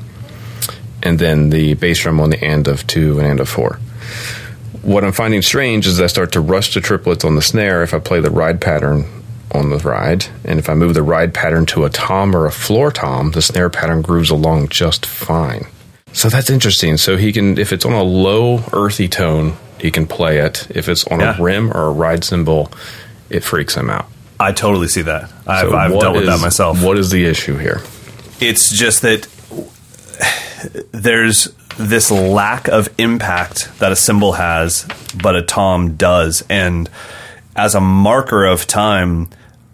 and 1.02 1.18
then 1.18 1.50
the 1.50 1.74
bass 1.74 2.00
drum 2.00 2.20
on 2.20 2.30
the 2.30 2.42
end 2.42 2.68
of 2.68 2.86
two 2.86 3.18
and 3.18 3.26
end 3.26 3.40
of 3.40 3.48
four. 3.48 3.78
What 4.82 5.04
I'm 5.04 5.12
finding 5.12 5.42
strange 5.42 5.86
is 5.86 6.00
I 6.00 6.06
start 6.06 6.32
to 6.32 6.40
rush 6.40 6.74
the 6.74 6.80
triplets 6.80 7.24
on 7.24 7.34
the 7.34 7.42
snare 7.42 7.82
if 7.82 7.94
I 7.94 7.98
play 7.98 8.20
the 8.20 8.30
ride 8.30 8.60
pattern 8.60 9.04
on 9.52 9.70
the 9.70 9.78
ride, 9.78 10.26
and 10.44 10.58
if 10.58 10.68
I 10.68 10.74
move 10.74 10.94
the 10.94 11.02
ride 11.02 11.34
pattern 11.34 11.66
to 11.66 11.84
a 11.84 11.90
tom 11.90 12.34
or 12.34 12.46
a 12.46 12.52
floor 12.52 12.90
tom, 12.90 13.32
the 13.32 13.42
snare 13.42 13.70
pattern 13.70 14.02
grooves 14.02 14.30
along 14.30 14.68
just 14.68 15.04
fine. 15.04 15.66
So 16.12 16.28
that's 16.28 16.50
interesting. 16.50 16.96
So 16.98 17.16
he 17.16 17.32
can, 17.32 17.58
if 17.58 17.72
it's 17.72 17.84
on 17.84 17.92
a 17.92 18.02
low 18.02 18.62
earthy 18.72 19.08
tone, 19.08 19.54
he 19.80 19.90
can 19.90 20.06
play 20.06 20.38
it. 20.38 20.66
If 20.70 20.88
it's 20.88 21.04
on 21.06 21.20
Yeah. 21.20 21.36
a 21.38 21.42
rim 21.42 21.72
or 21.72 21.86
a 21.86 21.90
ride 21.90 22.22
cymbal, 22.24 22.70
it 23.30 23.42
freaks 23.42 23.74
him 23.74 23.88
out. 23.90 24.06
I 24.38 24.52
totally 24.52 24.88
see 24.88 25.02
that. 25.02 25.30
I've, 25.46 25.68
So 25.68 25.76
I've 25.76 25.98
dealt 25.98 26.16
with 26.16 26.26
that 26.26 26.40
myself. 26.40 26.82
What 26.82 26.98
is 26.98 27.10
the 27.10 27.24
issue 27.24 27.56
here? 27.56 27.80
It's 28.40 28.70
just 28.70 29.02
that 29.02 29.26
there's 30.92 31.48
this 31.78 32.10
lack 32.10 32.68
of 32.68 32.88
impact 32.98 33.70
that 33.78 33.92
a 33.92 33.96
cymbal 33.96 34.32
has, 34.32 34.86
but 35.22 35.36
a 35.36 35.42
tom 35.42 35.96
does. 35.96 36.44
And 36.50 36.88
as 37.56 37.74
a 37.74 37.80
marker 37.80 38.44
of 38.44 38.66
time, 38.66 39.28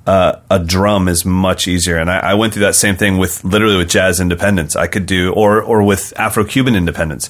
uh, 0.09 0.41
a 0.51 0.59
drum 0.59 1.07
is 1.07 1.27
much 1.27 1.69
easier. 1.69 1.99
And 1.99 2.11
I, 2.11 2.31
I 2.31 2.35
went 2.35 2.55
through 2.55 2.63
that 2.63 2.75
same 2.75 2.97
thing 2.97 3.19
with 3.19 3.45
literally 3.45 3.77
with 3.77 3.91
jazz 3.91 4.21
independence. 4.21 4.75
I 4.75 4.87
could 4.87 5.05
do, 5.05 5.35
or 5.35 5.63
or 5.63 5.83
with 5.83 6.15
Afro 6.17 6.45
Cuban 6.45 6.75
independence. 6.75 7.29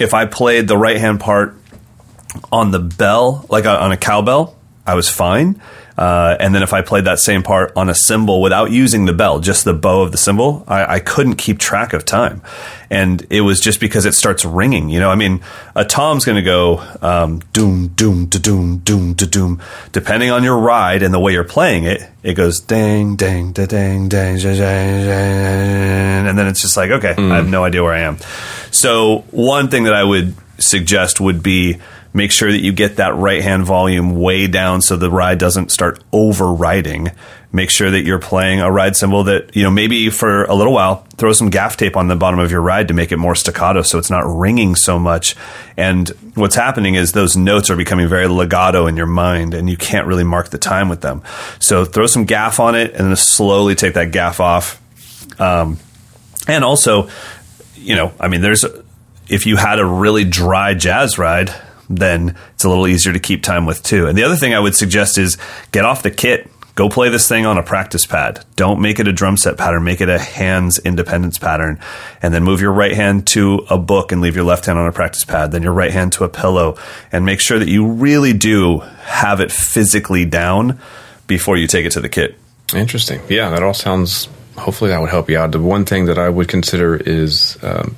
If 0.00 0.14
I 0.14 0.24
played 0.24 0.66
the 0.66 0.78
right 0.78 0.96
hand 0.96 1.20
part 1.20 1.54
on 2.50 2.70
the 2.70 2.78
bell, 2.78 3.44
like 3.50 3.66
on 3.66 3.92
a 3.92 3.98
cowbell, 3.98 4.56
I 4.86 4.94
was 4.94 5.08
fine. 5.08 5.60
Uh, 5.96 6.36
and 6.40 6.54
then 6.54 6.62
if 6.62 6.72
I 6.72 6.82
played 6.82 7.04
that 7.04 7.20
same 7.20 7.42
part 7.42 7.72
on 7.76 7.88
a 7.88 7.94
cymbal 7.94 8.42
without 8.42 8.70
using 8.70 9.04
the 9.04 9.12
bell, 9.12 9.38
just 9.38 9.64
the 9.64 9.72
bow 9.72 10.02
of 10.02 10.12
the 10.12 10.18
cymbal, 10.18 10.64
I, 10.66 10.96
I 10.96 11.00
couldn't 11.00 11.36
keep 11.36 11.58
track 11.58 11.92
of 11.92 12.04
time. 12.04 12.42
And 12.90 13.24
it 13.30 13.42
was 13.42 13.60
just 13.60 13.80
because 13.80 14.04
it 14.04 14.14
starts 14.14 14.44
ringing. 14.44 14.88
You 14.88 14.98
know, 15.00 15.10
I 15.10 15.14
mean, 15.14 15.40
a 15.74 15.84
tom's 15.84 16.24
going 16.24 16.36
to 16.36 16.42
go 16.42 16.84
um, 17.00 17.40
doom, 17.52 17.88
doom, 17.88 18.26
da 18.26 18.38
doom, 18.38 18.78
doom, 18.78 19.14
da 19.14 19.26
doom. 19.26 19.62
Depending 19.92 20.30
on 20.30 20.42
your 20.42 20.58
ride 20.58 21.02
and 21.02 21.14
the 21.14 21.20
way 21.20 21.32
you're 21.32 21.44
playing 21.44 21.84
it, 21.84 22.02
it 22.22 22.34
goes 22.34 22.60
dang, 22.60 23.16
dang, 23.16 23.52
da 23.52 23.66
dang, 23.66 24.08
dang, 24.08 24.38
dang, 24.38 24.56
dang, 24.56 25.06
dang. 25.06 26.26
And 26.26 26.38
then 26.38 26.46
it's 26.46 26.60
just 26.60 26.76
like, 26.76 26.90
okay, 26.90 27.14
I 27.16 27.36
have 27.36 27.48
no 27.48 27.64
idea 27.64 27.82
where 27.82 27.94
I 27.94 28.00
am. 28.00 28.18
So, 28.70 29.24
one 29.30 29.68
thing 29.68 29.84
that 29.84 29.94
I 29.94 30.02
would 30.02 30.34
suggest 30.58 31.20
would 31.20 31.42
be 31.42 31.78
make 32.14 32.30
sure 32.30 32.50
that 32.50 32.60
you 32.60 32.72
get 32.72 32.96
that 32.96 33.14
right 33.16 33.42
hand 33.42 33.64
volume 33.64 34.14
way 34.14 34.46
down 34.46 34.80
so 34.80 34.96
the 34.96 35.10
ride 35.10 35.38
doesn't 35.38 35.72
start 35.72 36.02
overriding. 36.12 37.10
Make 37.52 37.70
sure 37.70 37.90
that 37.90 38.02
you're 38.02 38.20
playing 38.20 38.60
a 38.60 38.70
ride 38.70 38.96
cymbal 38.96 39.24
that, 39.24 39.54
you 39.54 39.64
know, 39.64 39.70
maybe 39.70 40.10
for 40.10 40.44
a 40.44 40.54
little 40.54 40.72
while, 40.72 41.06
throw 41.16 41.32
some 41.32 41.50
gaff 41.50 41.76
tape 41.76 41.96
on 41.96 42.06
the 42.06 42.16
bottom 42.16 42.38
of 42.38 42.52
your 42.52 42.60
ride 42.60 42.88
to 42.88 42.94
make 42.94 43.10
it 43.10 43.16
more 43.16 43.34
staccato 43.34 43.82
so 43.82 43.98
it's 43.98 44.10
not 44.10 44.22
ringing 44.26 44.76
so 44.76 44.98
much. 44.98 45.34
And 45.76 46.08
what's 46.34 46.54
happening 46.54 46.94
is 46.94 47.12
those 47.12 47.36
notes 47.36 47.68
are 47.68 47.76
becoming 47.76 48.08
very 48.08 48.28
legato 48.28 48.86
in 48.86 48.96
your 48.96 49.06
mind 49.06 49.52
and 49.52 49.68
you 49.68 49.76
can't 49.76 50.06
really 50.06 50.24
mark 50.24 50.50
the 50.50 50.58
time 50.58 50.88
with 50.88 51.00
them. 51.00 51.22
So 51.58 51.84
throw 51.84 52.06
some 52.06 52.24
gaff 52.24 52.60
on 52.60 52.76
it 52.76 52.94
and 52.94 53.08
then 53.08 53.16
slowly 53.16 53.74
take 53.74 53.94
that 53.94 54.12
gaff 54.12 54.38
off. 54.38 54.80
Um, 55.40 55.78
and 56.46 56.62
also, 56.62 57.08
you 57.74 57.96
know, 57.96 58.12
I 58.20 58.28
mean, 58.28 58.40
there's 58.40 58.64
if 59.28 59.46
you 59.46 59.56
had 59.56 59.80
a 59.80 59.84
really 59.84 60.24
dry 60.24 60.74
jazz 60.74 61.18
ride, 61.18 61.50
then 61.88 62.36
it's 62.54 62.64
a 62.64 62.68
little 62.68 62.86
easier 62.86 63.12
to 63.12 63.20
keep 63.20 63.42
time 63.42 63.66
with 63.66 63.82
too. 63.82 64.06
And 64.06 64.16
the 64.16 64.24
other 64.24 64.36
thing 64.36 64.54
I 64.54 64.60
would 64.60 64.74
suggest 64.74 65.18
is 65.18 65.36
get 65.72 65.84
off 65.84 66.02
the 66.02 66.10
kit. 66.10 66.50
Go 66.74 66.88
play 66.88 67.08
this 67.08 67.28
thing 67.28 67.46
on 67.46 67.56
a 67.56 67.62
practice 67.62 68.04
pad. 68.04 68.44
Don't 68.56 68.80
make 68.80 68.98
it 68.98 69.06
a 69.06 69.12
drum 69.12 69.36
set 69.36 69.56
pattern. 69.56 69.84
Make 69.84 70.00
it 70.00 70.08
a 70.08 70.18
hands 70.18 70.80
independence 70.80 71.38
pattern. 71.38 71.78
And 72.20 72.34
then 72.34 72.42
move 72.42 72.60
your 72.60 72.72
right 72.72 72.94
hand 72.94 73.28
to 73.28 73.64
a 73.70 73.78
book 73.78 74.10
and 74.10 74.20
leave 74.20 74.34
your 74.34 74.44
left 74.44 74.66
hand 74.66 74.76
on 74.76 74.88
a 74.88 74.92
practice 74.92 75.24
pad. 75.24 75.52
Then 75.52 75.62
your 75.62 75.72
right 75.72 75.92
hand 75.92 76.12
to 76.14 76.24
a 76.24 76.28
pillow. 76.28 76.76
And 77.12 77.24
make 77.24 77.40
sure 77.40 77.60
that 77.60 77.68
you 77.68 77.86
really 77.86 78.32
do 78.32 78.78
have 79.02 79.40
it 79.40 79.52
physically 79.52 80.24
down 80.24 80.80
before 81.28 81.56
you 81.56 81.68
take 81.68 81.86
it 81.86 81.92
to 81.92 82.00
the 82.00 82.08
kit. 82.08 82.36
Interesting. 82.74 83.20
Yeah, 83.28 83.50
that 83.50 83.62
all 83.62 83.74
sounds. 83.74 84.28
Hopefully, 84.56 84.90
that 84.90 85.00
would 85.00 85.10
help 85.10 85.30
you 85.30 85.38
out. 85.38 85.52
The 85.52 85.60
one 85.60 85.84
thing 85.84 86.06
that 86.06 86.18
I 86.18 86.28
would 86.28 86.48
consider 86.48 86.96
is 86.96 87.56
um, 87.62 87.96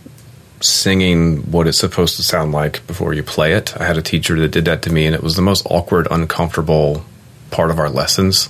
singing 0.60 1.50
what 1.50 1.66
it's 1.66 1.78
supposed 1.78 2.16
to 2.16 2.22
sound 2.22 2.52
like 2.52 2.86
before 2.86 3.12
you 3.12 3.22
play 3.22 3.52
it. 3.52 3.76
I 3.78 3.84
had 3.84 3.98
a 3.98 4.02
teacher 4.02 4.38
that 4.40 4.48
did 4.48 4.64
that 4.64 4.82
to 4.82 4.92
me, 4.92 5.06
and 5.06 5.14
it 5.14 5.22
was 5.22 5.36
the 5.36 5.42
most 5.42 5.66
awkward, 5.70 6.08
uncomfortable 6.10 7.04
part 7.50 7.70
of 7.70 7.78
our 7.78 7.90
lessons, 7.90 8.46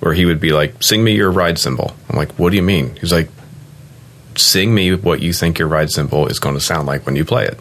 where 0.00 0.14
he 0.14 0.24
would 0.24 0.40
be 0.40 0.52
like, 0.52 0.82
"Sing 0.82 1.02
me 1.02 1.12
your 1.12 1.30
ride 1.30 1.58
cymbal." 1.58 1.94
I'm 2.08 2.16
like, 2.16 2.38
"What 2.38 2.50
do 2.50 2.56
you 2.56 2.62
mean?" 2.62 2.96
He's 3.00 3.12
like, 3.12 3.28
"Sing 4.36 4.74
me 4.74 4.94
what 4.94 5.20
you 5.20 5.32
think 5.32 5.58
your 5.58 5.68
ride 5.68 5.90
cymbal 5.90 6.28
is 6.28 6.38
going 6.38 6.54
to 6.54 6.60
sound 6.60 6.86
like 6.86 7.04
when 7.04 7.16
you 7.16 7.24
play 7.24 7.44
it." 7.44 7.60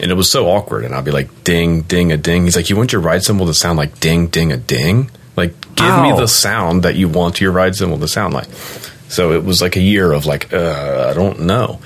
And 0.00 0.10
it 0.10 0.14
was 0.14 0.30
so 0.30 0.48
awkward, 0.48 0.84
and 0.84 0.94
I'd 0.94 1.04
be 1.04 1.10
like, 1.10 1.44
"Ding, 1.44 1.82
ding, 1.82 2.12
a 2.12 2.16
ding." 2.16 2.44
He's 2.44 2.56
like, 2.56 2.70
"You 2.70 2.76
want 2.76 2.92
your 2.92 3.02
ride 3.02 3.22
cymbal 3.22 3.46
to 3.46 3.54
sound 3.54 3.78
like 3.78 4.00
ding, 4.00 4.28
ding, 4.28 4.52
a 4.52 4.56
ding?" 4.56 5.10
Like, 5.36 5.54
give 5.74 6.02
me 6.02 6.12
the 6.12 6.26
sound 6.26 6.82
that 6.84 6.94
you 6.94 7.08
want 7.08 7.42
your 7.42 7.52
ride 7.52 7.76
cymbal 7.76 7.98
to 7.98 8.08
sound 8.08 8.32
like. 8.32 8.48
So 9.08 9.32
it 9.32 9.44
was 9.44 9.60
like 9.60 9.76
a 9.76 9.80
year 9.80 10.12
of 10.12 10.24
like, 10.24 10.52
uh, 10.52 11.08
I 11.10 11.14
don't 11.14 11.40
know. 11.40 11.78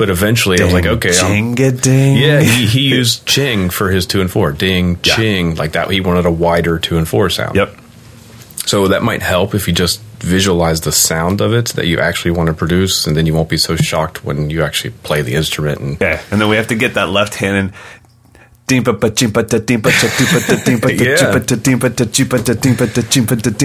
But 0.00 0.08
eventually 0.08 0.58
I 0.62 0.64
was 0.64 0.72
like, 0.72 0.86
okay, 0.86 1.12
ding 1.12 1.54
ding. 1.54 2.16
yeah, 2.16 2.40
he, 2.40 2.64
he 2.64 2.88
used 2.96 3.26
ching 3.26 3.68
for 3.68 3.90
his 3.90 4.06
two 4.06 4.22
and 4.22 4.30
four. 4.30 4.50
Ding, 4.52 4.98
Yeah. 5.04 5.14
ching, 5.14 5.56
like 5.56 5.72
that. 5.72 5.90
He 5.90 6.00
wanted 6.00 6.24
a 6.24 6.30
wider 6.30 6.78
two 6.78 6.96
and 6.96 7.06
four 7.06 7.28
sound. 7.28 7.54
Yep. 7.54 7.76
So 8.64 8.88
that 8.88 9.02
might 9.02 9.20
help 9.20 9.54
if 9.54 9.68
you 9.68 9.74
just 9.74 10.00
visualize 10.20 10.80
the 10.80 10.92
sound 10.92 11.42
of 11.42 11.52
it 11.52 11.66
that 11.76 11.86
you 11.86 11.98
actually 11.98 12.30
want 12.30 12.46
to 12.46 12.54
produce, 12.54 13.06
and 13.06 13.14
then 13.14 13.26
you 13.26 13.34
won't 13.34 13.50
be 13.50 13.58
so 13.58 13.76
shocked 13.76 14.24
when 14.24 14.48
you 14.48 14.62
actually 14.62 14.92
play 15.02 15.20
the 15.20 15.34
instrument. 15.34 15.80
And 15.80 15.96
Okay, 15.96 16.18
and 16.30 16.40
then 16.40 16.48
we 16.48 16.56
have 16.56 16.68
to 16.68 16.76
get 16.76 16.94
that 16.94 17.10
left 17.10 17.34
hand 17.34 17.56
in. 17.58 17.72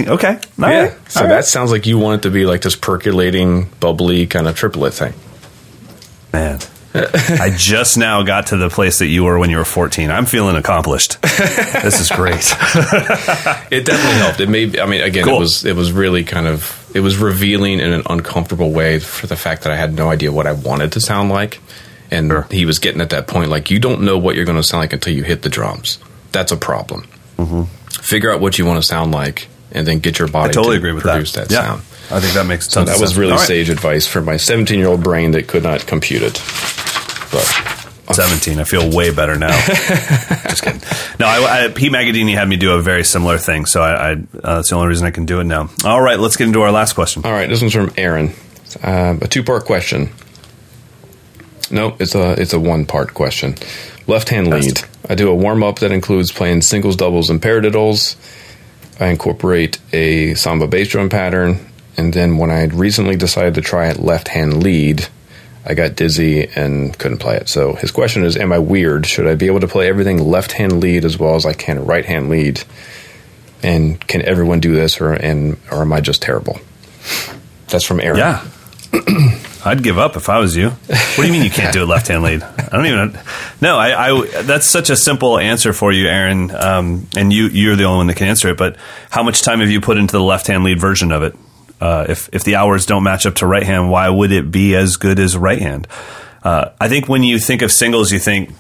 Okay, 0.09 0.38
all 0.61 0.69
yeah, 0.69 0.83
right. 0.83 1.11
so 1.11 1.21
all 1.21 1.27
that 1.29 1.36
right. 1.36 1.45
sounds 1.45 1.71
like 1.71 1.86
you 1.86 1.97
want 1.97 2.19
it 2.19 2.23
to 2.27 2.31
be 2.31 2.45
like 2.45 2.61
this 2.61 2.75
percolating, 2.75 3.69
bubbly 3.79 4.27
kind 4.27 4.47
of 4.47 4.55
triplet 4.57 4.93
thing. 4.93 5.13
Man. 6.36 6.59
I 6.93 7.53
just 7.57 7.97
now 7.97 8.23
got 8.23 8.47
to 8.47 8.57
the 8.57 8.69
place 8.69 8.99
that 8.99 9.07
you 9.07 9.25
were 9.25 9.38
when 9.38 9.49
you 9.49 9.57
were 9.57 9.65
14. 9.65 10.09
I'm 10.11 10.25
feeling 10.25 10.55
accomplished. 10.55 11.21
this 11.21 11.99
is 11.99 12.09
great. 12.09 12.36
It 13.69 13.86
definitely 13.86 14.19
helped. 14.19 14.39
It 14.39 14.47
made. 14.49 14.79
I 14.79 14.86
mean, 14.86 15.01
again, 15.01 15.25
Cool. 15.25 15.36
it 15.36 15.39
was 15.39 15.65
it 15.65 15.75
was 15.75 15.91
really 15.91 16.23
kind 16.23 16.47
of 16.47 16.89
it 16.95 17.01
was 17.01 17.17
revealing 17.17 17.79
in 17.81 17.91
an 17.91 18.03
uncomfortable 18.09 18.71
way 18.71 18.99
for 18.99 19.27
the 19.27 19.36
fact 19.36 19.63
that 19.63 19.73
I 19.73 19.75
had 19.75 19.93
no 19.93 20.09
idea 20.09 20.31
what 20.31 20.47
I 20.47 20.53
wanted 20.53 20.93
to 20.93 21.01
sound 21.01 21.29
like, 21.29 21.59
and 22.11 22.29
Sure. 22.29 22.47
he 22.49 22.65
was 22.65 22.79
getting 22.79 23.01
at 23.01 23.09
that 23.09 23.27
point 23.27 23.49
like 23.49 23.69
you 23.71 23.79
don't 23.79 24.01
know 24.03 24.17
what 24.17 24.36
you're 24.38 24.45
going 24.45 24.55
to 24.57 24.63
sound 24.63 24.81
like 24.81 24.93
until 24.93 25.13
you 25.13 25.23
hit 25.23 25.41
the 25.41 25.49
drums. 25.49 25.97
That's 26.31 26.53
a 26.53 26.57
problem. 26.57 27.07
Mm-hmm. 27.38 27.63
Figure 28.01 28.31
out 28.31 28.39
what 28.39 28.57
you 28.57 28.65
want 28.65 28.81
to 28.81 28.88
sound 28.88 29.11
like, 29.11 29.47
and 29.73 29.86
then 29.86 29.99
get 29.99 30.17
your 30.19 30.29
body 30.29 30.51
I 30.51 30.53
totally 30.53 30.75
to 30.75 30.79
agree 30.79 30.93
with 30.93 31.03
produce 31.03 31.33
that. 31.33 31.49
that, 31.49 31.53
yeah. 31.53 31.61
sound. 31.65 31.81
I 32.11 32.19
think 32.19 32.33
that 32.33 32.45
makes 32.45 32.69
So 32.69 32.83
that 32.83 32.95
of 32.95 33.01
was 33.01 33.09
sense. 33.11 33.17
really 33.19 33.31
All 33.33 33.37
right. 33.37 33.47
sage 33.47 33.69
advice 33.69 34.05
for 34.07 34.21
my 34.21 34.37
17 34.37 34.77
year 34.79 34.87
old 34.87 35.03
brain 35.03 35.31
that 35.31 35.47
could 35.47 35.63
not 35.63 35.85
compute 35.87 36.21
it. 36.21 36.33
But 37.31 37.45
17. 38.13 38.59
I 38.59 38.63
feel 38.63 38.95
way 38.95 39.11
better 39.13 39.35
now. 39.37 39.49
Just 39.67 40.63
kidding. 40.63 40.81
No, 41.19 41.25
I, 41.25 41.65
I, 41.65 41.67
Pete 41.69 41.91
Magadini 41.91 42.33
had 42.35 42.47
me 42.47 42.55
do 42.55 42.73
a 42.73 42.81
very 42.81 43.03
similar 43.03 43.37
thing, 43.39 43.65
so 43.65 43.81
I, 43.81 43.93
I 43.93 44.11
uh, 44.13 44.17
that's 44.57 44.69
the 44.69 44.75
only 44.75 44.87
reason 44.89 45.07
I 45.07 45.11
can 45.11 45.25
do 45.25 45.39
it 45.39 45.45
now. 45.45 45.69
All 45.83 45.99
right, 46.01 46.19
let's 46.19 46.35
get 46.37 46.47
into 46.47 46.61
our 46.61 46.71
last 46.71 46.93
question. 46.93 47.23
All 47.25 47.31
right, 47.31 47.49
this 47.49 47.61
one's 47.61 47.73
from 47.73 47.91
Aaron. 47.97 48.33
Uh, 48.83 49.17
a 49.21 49.27
two 49.27 49.43
part 49.43 49.65
question. 49.65 50.09
No, 51.71 51.95
it's 51.99 52.13
a 52.13 52.39
it's 52.39 52.53
a 52.53 52.59
one 52.59 52.85
part 52.85 53.13
question. 53.15 53.55
Left 54.07 54.29
hand 54.29 54.49
lead. 54.51 54.81
I 55.09 55.15
do 55.15 55.29
a 55.29 55.35
warm 55.35 55.63
up 55.63 55.79
that 55.79 55.91
includes 55.91 56.31
playing 56.31 56.61
singles, 56.61 56.95
doubles, 56.95 57.29
and 57.31 57.41
paradiddles. 57.41 58.15
I 58.99 59.07
incorporate 59.07 59.79
a 59.91 60.35
samba 60.35 60.67
bass 60.67 60.89
drum 60.89 61.09
pattern, 61.09 61.59
and 61.97 62.13
then 62.13 62.37
when 62.37 62.51
I 62.51 62.59
had 62.59 62.73
recently 62.73 63.15
decided 63.15 63.55
to 63.55 63.61
try 63.61 63.87
it 63.87 63.99
left 63.99 64.27
hand 64.27 64.63
lead, 64.63 65.07
I 65.65 65.73
got 65.73 65.95
dizzy 65.95 66.47
and 66.55 66.97
couldn't 66.97 67.17
play 67.17 67.37
it. 67.37 67.49
So 67.49 67.73
his 67.73 67.91
question 67.91 68.23
is: 68.23 68.37
Am 68.37 68.51
I 68.51 68.59
weird? 68.59 69.05
Should 69.05 69.27
I 69.27 69.35
be 69.35 69.47
able 69.47 69.61
to 69.61 69.67
play 69.67 69.87
everything 69.87 70.19
left 70.19 70.51
hand 70.51 70.79
lead 70.79 71.05
as 71.05 71.17
well 71.17 71.35
as 71.35 71.45
I 71.45 71.53
can 71.53 71.85
right 71.85 72.05
hand 72.05 72.29
lead? 72.29 72.63
And 73.63 74.05
can 74.07 74.21
everyone 74.21 74.59
do 74.59 74.75
this, 74.75 75.01
or 75.01 75.13
and 75.13 75.57
or 75.71 75.81
am 75.81 75.93
I 75.93 76.01
just 76.01 76.21
terrible? 76.21 76.59
That's 77.67 77.83
from 77.83 77.99
Aaron. 77.99 78.19
Yeah. 78.19 78.45
I'd 79.65 79.81
give 79.81 79.97
up 79.97 80.15
if 80.15 80.29
I 80.29 80.37
was 80.37 80.55
you. 80.55 80.69
What 80.69 81.15
do 81.15 81.25
you 81.25 81.31
mean 81.31 81.43
you 81.43 81.49
can't 81.49 81.73
do 81.73 81.83
a 81.83 81.87
left 81.87 82.09
hand 82.09 82.21
lead? 82.21 82.43
I 82.43 82.67
don't 82.67 82.85
even. 82.85 83.19
No, 83.61 83.77
I, 83.77 84.09
I. 84.09 84.41
That's 84.43 84.67
such 84.67 84.91
a 84.91 84.95
simple 84.95 85.39
answer 85.39 85.73
for 85.73 85.91
you, 85.91 86.07
Aaron. 86.07 86.51
Um, 86.51 87.07
and 87.17 87.33
you, 87.33 87.47
you're 87.47 87.75
the 87.75 87.85
only 87.85 87.97
one 87.97 88.07
that 88.07 88.17
can 88.17 88.27
answer 88.27 88.49
it. 88.49 88.57
But 88.57 88.77
how 89.09 89.23
much 89.23 89.41
time 89.41 89.61
have 89.61 89.71
you 89.71 89.81
put 89.81 89.97
into 89.97 90.11
the 90.11 90.21
left 90.21 90.45
hand 90.45 90.63
lead 90.63 90.79
version 90.79 91.11
of 91.11 91.23
it? 91.23 91.35
Uh, 91.80 92.05
if 92.07 92.30
if 92.32 92.43
the 92.43 92.55
hours 92.55 92.86
don't 92.86 93.03
match 93.03 93.26
up 93.26 93.36
to 93.36 93.47
right 93.47 93.63
hand, 93.63 93.89
why 93.89 94.09
would 94.09 94.32
it 94.32 94.51
be 94.51 94.76
as 94.76 94.95
good 94.97 95.19
as 95.19 95.36
right 95.36 95.61
hand? 95.61 95.88
Uh, 96.43 96.71
I 96.80 96.88
think 96.88 97.09
when 97.09 97.23
you 97.23 97.39
think 97.39 97.61
of 97.61 97.71
singles, 97.71 98.11
you 98.11 98.19
think, 98.19 98.51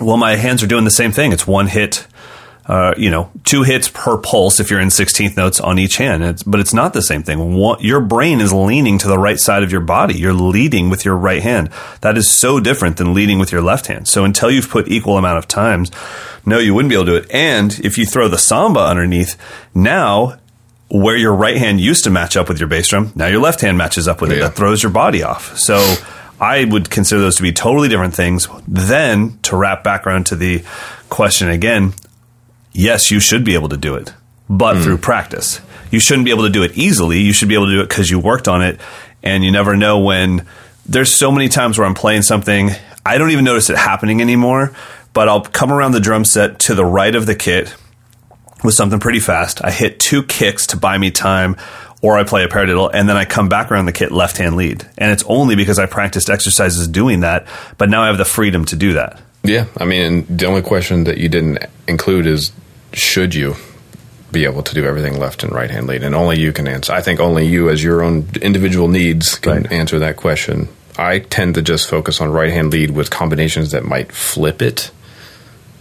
well, 0.00 0.16
my 0.16 0.36
hands 0.36 0.62
are 0.62 0.66
doing 0.66 0.84
the 0.84 0.90
same 0.90 1.12
thing. 1.12 1.32
It's 1.32 1.46
one 1.46 1.66
hit 1.66 2.06
uh, 2.66 2.94
you 2.96 3.10
know, 3.10 3.30
two 3.44 3.64
hits 3.64 3.88
per 3.88 4.16
pulse 4.18 4.60
if 4.60 4.70
you're 4.70 4.80
in 4.80 4.88
16th 4.88 5.36
notes 5.36 5.58
on 5.60 5.78
each 5.78 5.96
hand. 5.96 6.22
It's, 6.22 6.42
but 6.42 6.60
it's 6.60 6.72
not 6.72 6.92
the 6.92 7.02
same 7.02 7.22
thing. 7.22 7.56
One, 7.56 7.80
your 7.80 8.00
brain 8.00 8.40
is 8.40 8.52
leaning 8.52 8.98
to 8.98 9.08
the 9.08 9.18
right 9.18 9.38
side 9.38 9.64
of 9.64 9.72
your 9.72 9.80
body. 9.80 10.14
You're 10.14 10.32
leading 10.32 10.88
with 10.88 11.04
your 11.04 11.16
right 11.16 11.42
hand. 11.42 11.70
That 12.02 12.16
is 12.16 12.30
so 12.30 12.60
different 12.60 12.98
than 12.98 13.14
leading 13.14 13.38
with 13.40 13.50
your 13.50 13.62
left 13.62 13.88
hand. 13.88 14.06
So 14.06 14.24
until 14.24 14.50
you've 14.50 14.70
put 14.70 14.88
equal 14.88 15.18
amount 15.18 15.38
of 15.38 15.48
times, 15.48 15.90
no, 16.46 16.58
you 16.58 16.72
wouldn't 16.72 16.90
be 16.90 16.94
able 16.94 17.06
to 17.06 17.10
do 17.12 17.16
it. 17.16 17.30
And 17.32 17.78
if 17.80 17.98
you 17.98 18.06
throw 18.06 18.28
the 18.28 18.38
samba 18.38 18.80
underneath, 18.80 19.36
now 19.74 20.38
where 20.92 21.16
your 21.16 21.34
right 21.34 21.56
hand 21.56 21.80
used 21.80 22.04
to 22.04 22.10
match 22.10 22.36
up 22.36 22.50
with 22.50 22.60
your 22.60 22.68
bass 22.68 22.88
drum, 22.88 23.12
now 23.14 23.26
your 23.26 23.40
left 23.40 23.62
hand 23.62 23.78
matches 23.78 24.06
up 24.06 24.20
with 24.20 24.30
it. 24.30 24.40
That 24.40 24.54
throws 24.54 24.82
your 24.82 24.92
body 24.92 25.22
off. 25.22 25.56
So 25.56 25.78
I 26.38 26.66
would 26.66 26.90
consider 26.90 27.22
those 27.22 27.36
to 27.36 27.42
be 27.42 27.50
totally 27.50 27.88
different 27.88 28.14
things. 28.14 28.46
Then 28.68 29.38
to 29.44 29.56
wrap 29.56 29.82
back 29.82 30.06
around 30.06 30.26
to 30.26 30.36
the 30.36 30.62
question 31.08 31.48
again, 31.48 31.94
yes, 32.72 33.10
you 33.10 33.20
should 33.20 33.42
be 33.42 33.54
able 33.54 33.70
to 33.70 33.78
do 33.78 33.94
it, 33.94 34.12
but 34.50 34.82
through 34.82 34.96
hmm. 34.96 35.02
practice. 35.02 35.62
You 35.90 35.98
shouldn't 35.98 36.26
be 36.26 36.30
able 36.30 36.44
to 36.44 36.50
do 36.50 36.62
it 36.62 36.76
easily. 36.76 37.20
You 37.20 37.32
should 37.32 37.48
be 37.48 37.54
able 37.54 37.66
to 37.66 37.72
do 37.72 37.80
it 37.80 37.88
because 37.88 38.10
you 38.10 38.18
worked 38.18 38.46
on 38.46 38.60
it, 38.60 38.78
and 39.22 39.42
you 39.42 39.50
never 39.50 39.76
know 39.76 40.00
when. 40.00 40.46
There's 40.84 41.14
so 41.14 41.32
many 41.32 41.48
times 41.48 41.78
where 41.78 41.86
I'm 41.86 41.94
playing 41.94 42.22
something, 42.22 42.70
I 43.06 43.16
don't 43.16 43.30
even 43.30 43.44
notice 43.44 43.70
it 43.70 43.78
happening 43.78 44.20
anymore, 44.20 44.74
but 45.14 45.28
I'll 45.28 45.42
come 45.42 45.72
around 45.72 45.92
the 45.92 46.00
drum 46.00 46.24
set 46.24 46.58
to 46.60 46.74
the 46.74 46.84
right 46.84 47.14
of 47.14 47.24
the 47.24 47.34
kit 47.34 47.74
with 48.64 48.74
something 48.74 49.00
pretty 49.00 49.20
fast. 49.20 49.64
I 49.64 49.70
hit 49.70 49.98
two 50.00 50.22
kicks 50.22 50.66
to 50.68 50.76
buy 50.76 50.98
me 50.98 51.10
time, 51.10 51.56
or 52.00 52.18
I 52.18 52.24
play 52.24 52.44
a 52.44 52.48
paradiddle, 52.48 52.90
and 52.92 53.08
then 53.08 53.16
I 53.16 53.24
come 53.24 53.48
back 53.48 53.70
around 53.70 53.86
the 53.86 53.92
kit 53.92 54.12
left 54.12 54.36
hand 54.38 54.56
lead. 54.56 54.86
And 54.98 55.10
it's 55.12 55.24
only 55.26 55.54
because 55.56 55.78
I 55.78 55.86
practiced 55.86 56.30
exercises 56.30 56.88
doing 56.88 57.20
that, 57.20 57.46
but 57.78 57.88
now 57.90 58.02
I 58.02 58.06
have 58.08 58.18
the 58.18 58.24
freedom 58.24 58.64
to 58.66 58.76
do 58.76 58.94
that. 58.94 59.20
Yeah, 59.44 59.66
I 59.76 59.84
mean, 59.84 60.24
the 60.28 60.46
only 60.46 60.62
question 60.62 61.04
that 61.04 61.18
you 61.18 61.28
didn't 61.28 61.58
include 61.88 62.26
is 62.26 62.52
should 62.92 63.34
you 63.34 63.56
be 64.30 64.44
able 64.44 64.62
to 64.62 64.74
do 64.74 64.84
everything 64.86 65.18
left 65.18 65.42
and 65.42 65.52
right 65.52 65.70
hand 65.70 65.86
lead? 65.86 66.02
And 66.02 66.14
only 66.14 66.38
you 66.40 66.52
can 66.52 66.66
answer. 66.68 66.92
I 66.92 67.02
think 67.02 67.20
only 67.20 67.46
you, 67.46 67.68
as 67.68 67.82
your 67.82 68.02
own 68.02 68.28
individual 68.40 68.88
needs, 68.88 69.34
can 69.36 69.62
Right. 69.64 69.72
answer 69.72 69.98
that 69.98 70.16
question. 70.16 70.68
I 70.98 71.20
tend 71.20 71.54
to 71.56 71.62
just 71.62 71.88
focus 71.88 72.20
on 72.20 72.30
right 72.30 72.52
hand 72.52 72.70
lead 72.70 72.90
with 72.92 73.10
combinations 73.10 73.70
that 73.72 73.84
might 73.84 74.12
flip 74.12 74.60
it. 74.62 74.90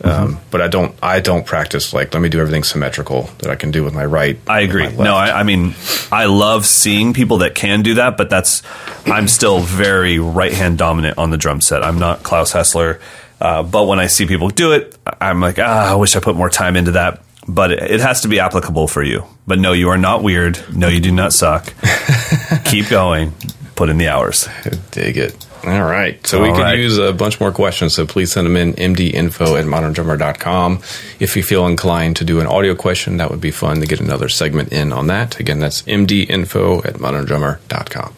Mm-hmm. 0.01 0.35
Um, 0.35 0.39
but 0.49 0.61
I 0.61 0.67
don't. 0.67 0.95
I 1.03 1.19
don't 1.19 1.45
practice 1.45 1.93
like 1.93 2.13
let 2.13 2.21
me 2.21 2.29
do 2.29 2.39
everything 2.39 2.63
symmetrical 2.63 3.29
that 3.39 3.51
I 3.51 3.55
can 3.55 3.69
do 3.69 3.83
with 3.83 3.93
my 3.93 4.05
right. 4.05 4.39
I 4.47 4.61
agree. 4.61 4.89
No, 4.89 5.15
I, 5.15 5.41
I 5.41 5.43
mean, 5.43 5.75
I 6.11 6.25
love 6.25 6.65
seeing 6.65 7.13
people 7.13 7.39
that 7.39 7.53
can 7.53 7.83
do 7.83 7.95
that, 7.95 8.17
but 8.17 8.29
that's 8.29 8.63
I'm 9.05 9.27
still 9.27 9.59
very 9.59 10.17
right 10.17 10.53
hand 10.53 10.79
dominant 10.79 11.19
on 11.19 11.29
the 11.29 11.37
drum 11.37 11.61
set. 11.61 11.83
I'm 11.83 11.99
not 11.99 12.23
Claus 12.23 12.51
Hessler, 12.51 12.99
uh, 13.39 13.61
but 13.61 13.85
when 13.85 13.99
I 13.99 14.07
see 14.07 14.25
people 14.25 14.49
do 14.49 14.71
it, 14.71 14.97
I'm 15.19 15.39
like, 15.39 15.59
ah, 15.59 15.91
I 15.91 15.95
wish 15.95 16.15
I 16.15 16.19
put 16.19 16.35
more 16.35 16.49
time 16.49 16.75
into 16.75 16.91
that. 16.91 17.21
But 17.47 17.71
it, 17.71 17.83
it 17.83 17.99
has 17.99 18.21
to 18.21 18.27
be 18.27 18.39
applicable 18.39 18.87
for 18.87 19.03
you. 19.03 19.25
But 19.45 19.59
no, 19.59 19.73
you 19.73 19.89
are 19.89 19.97
not 19.97 20.23
weird. 20.23 20.59
No, 20.75 20.87
you 20.87 20.99
do 20.99 21.11
not 21.11 21.31
suck. 21.31 21.73
Keep 22.65 22.89
going. 22.89 23.33
Put 23.75 23.89
in 23.89 23.97
the 23.97 24.07
hours. 24.07 24.47
Dig 24.91 25.17
it. 25.17 25.47
All 25.63 25.83
right. 25.83 26.25
So 26.25 26.41
we 26.41 26.49
All 26.49 26.55
could 26.55 26.61
right. 26.61 26.79
use 26.79 26.97
a 26.97 27.13
bunch 27.13 27.39
more 27.39 27.51
questions. 27.51 27.93
So 27.93 28.05
please 28.05 28.31
send 28.31 28.47
them 28.47 28.57
in 28.57 28.73
mdinfo 28.73 29.59
at 29.59 29.65
moderndrummer.com. 29.65 30.81
If 31.19 31.35
you 31.35 31.43
feel 31.43 31.67
inclined 31.67 32.15
to 32.17 32.25
do 32.25 32.39
an 32.39 32.47
audio 32.47 32.73
question, 32.73 33.17
that 33.17 33.29
would 33.29 33.41
be 33.41 33.51
fun 33.51 33.79
to 33.79 33.85
get 33.85 33.99
another 33.99 34.27
segment 34.27 34.73
in 34.73 34.91
on 34.91 35.07
that. 35.07 35.39
Again, 35.39 35.59
that's 35.59 35.83
mdinfo 35.83 36.85
at 36.85 36.95
moderndrummer.com. 36.95 38.13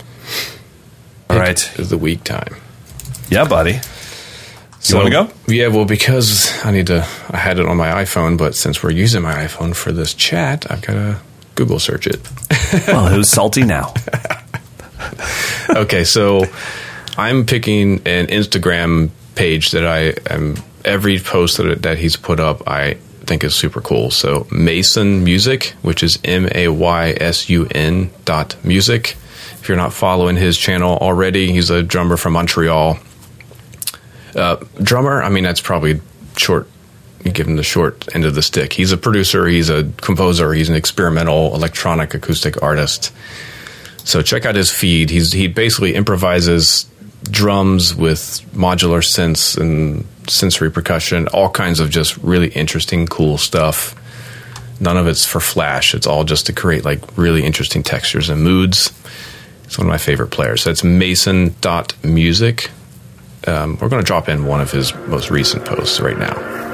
All 1.29 1.37
right. 1.37 1.79
Is 1.79 1.89
the 1.89 1.97
week 1.97 2.23
time. 2.23 2.55
Yeah, 3.29 3.45
buddy. 3.45 3.79
So, 4.79 4.97
wanna 4.97 5.09
go? 5.11 5.29
Yeah, 5.47 5.67
well, 5.67 5.85
because 5.85 6.53
I 6.65 6.71
need 6.71 6.87
to, 6.87 7.07
I 7.29 7.37
had 7.37 7.57
it 7.57 7.65
on 7.65 7.77
my 7.77 8.03
iPhone, 8.03 8.37
but 8.37 8.53
since 8.53 8.83
we're 8.83 8.91
using 8.91 9.21
my 9.21 9.33
iPhone 9.33 9.73
for 9.73 9.93
this 9.93 10.13
chat, 10.13 10.69
I've 10.69 10.81
got 10.81 10.93
to 10.93 11.19
Google 11.55 11.79
search 11.79 12.05
it. 12.07 12.19
Well, 12.87 13.07
who's 13.07 13.29
salty 13.29 13.63
now? 13.63 13.93
okay, 15.69 16.03
so 16.03 16.43
I'm 17.17 17.45
picking 17.45 18.01
an 18.05 18.27
Instagram 18.27 19.09
page 19.35 19.71
that 19.71 19.85
I 19.85 20.13
am 20.33 20.55
every 20.85 21.19
post 21.19 21.57
that 21.57 21.81
that 21.83 21.97
he's 21.97 22.15
put 22.15 22.39
up 22.39 22.67
I 22.67 22.95
think 23.25 23.43
is 23.43 23.55
super 23.55 23.81
cool. 23.81 24.11
So 24.11 24.41
Maysun 24.45 25.23
Music, 25.23 25.73
which 25.81 26.03
is 26.03 26.19
M 26.23 26.47
A 26.53 26.67
Y 26.67 27.15
S 27.19 27.49
U 27.49 27.67
N 27.71 28.09
dot 28.25 28.55
music. 28.63 29.15
If 29.59 29.69
you're 29.69 29.77
not 29.77 29.93
following 29.93 30.35
his 30.35 30.57
channel 30.57 30.97
already, 30.97 31.51
he's 31.51 31.69
a 31.69 31.81
drummer 31.81 32.17
from 32.17 32.33
Montreal. 32.33 32.99
Uh, 34.35 34.57
drummer, 34.81 35.23
I 35.23 35.29
mean 35.29 35.43
that's 35.43 35.61
probably 35.61 36.01
short. 36.37 36.67
Give 37.23 37.47
him 37.47 37.55
the 37.55 37.63
short 37.63 38.13
end 38.13 38.25
of 38.25 38.35
the 38.35 38.41
stick. 38.41 38.73
He's 38.73 38.91
a 38.91 38.97
producer. 38.97 39.47
He's 39.47 39.69
a 39.69 39.85
composer. 40.01 40.51
He's 40.51 40.67
an 40.67 40.75
experimental 40.75 41.55
electronic 41.55 42.13
acoustic 42.13 42.61
artist. 42.61 43.13
So 44.03 44.21
check 44.21 44.45
out 44.45 44.55
his 44.55 44.69
feed. 44.69 45.09
He's 45.09 45.31
he 45.31 45.47
basically 45.47 45.95
improvises 45.95 46.85
drums 47.23 47.95
with 47.95 48.41
modular 48.53 49.03
synths 49.03 49.57
and 49.57 50.05
sensory 50.27 50.71
percussion, 50.71 51.27
all 51.29 51.49
kinds 51.49 51.79
of 51.79 51.89
just 51.89 52.17
really 52.17 52.49
interesting, 52.49 53.07
cool 53.07 53.37
stuff. 53.37 53.95
None 54.79 54.97
of 54.97 55.07
it's 55.07 55.25
for 55.25 55.39
flash. 55.39 55.93
It's 55.93 56.07
all 56.07 56.23
just 56.23 56.45
to 56.47 56.53
create 56.53 56.83
like 56.83 57.17
really 57.17 57.43
interesting 57.43 57.83
textures 57.83 58.29
and 58.29 58.43
moods. 58.43 58.91
It's 59.63 59.77
one 59.77 59.87
of 59.87 59.91
my 59.91 59.97
favorite 59.97 60.29
players. 60.29 60.63
So 60.63 60.71
it's 60.71 60.81
Maysun.music. 60.81 62.69
Um, 63.45 63.77
we're 63.81 63.89
going 63.89 64.01
to 64.01 64.05
drop 64.05 64.29
in 64.29 64.45
one 64.45 64.61
of 64.61 64.71
his 64.71 64.93
most 65.07 65.29
recent 65.29 65.65
posts 65.65 65.99
right 65.99 66.17
now. 66.17 66.72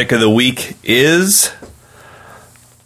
Pick 0.00 0.12
of 0.12 0.20
the 0.20 0.30
week 0.30 0.78
is 0.82 1.52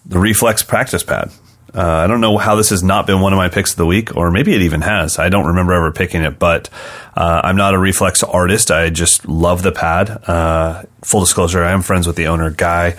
the 0.04 0.18
Reflex 0.18 0.64
Practice 0.64 1.04
Pad. 1.04 1.30
Uh, 1.72 1.80
I 1.80 2.08
don't 2.08 2.20
know 2.20 2.38
how 2.38 2.56
this 2.56 2.70
has 2.70 2.82
not 2.82 3.06
been 3.06 3.20
one 3.20 3.32
of 3.32 3.36
my 3.36 3.48
picks 3.48 3.70
of 3.70 3.76
the 3.76 3.86
week, 3.86 4.16
or 4.16 4.32
maybe 4.32 4.52
it 4.52 4.62
even 4.62 4.80
has. 4.80 5.16
I 5.20 5.28
don't 5.28 5.46
remember 5.46 5.74
ever 5.74 5.92
picking 5.92 6.22
it, 6.22 6.40
but 6.40 6.68
uh, 7.16 7.40
I'm 7.44 7.54
not 7.54 7.72
a 7.72 7.78
reflex 7.78 8.24
artist. 8.24 8.72
I 8.72 8.90
just 8.90 9.28
love 9.28 9.62
the 9.62 9.70
pad. 9.70 10.10
Uh, 10.28 10.82
full 11.02 11.20
disclosure, 11.20 11.62
I 11.62 11.70
am 11.70 11.82
friends 11.82 12.08
with 12.08 12.16
the 12.16 12.26
owner, 12.26 12.50
Guy. 12.50 12.96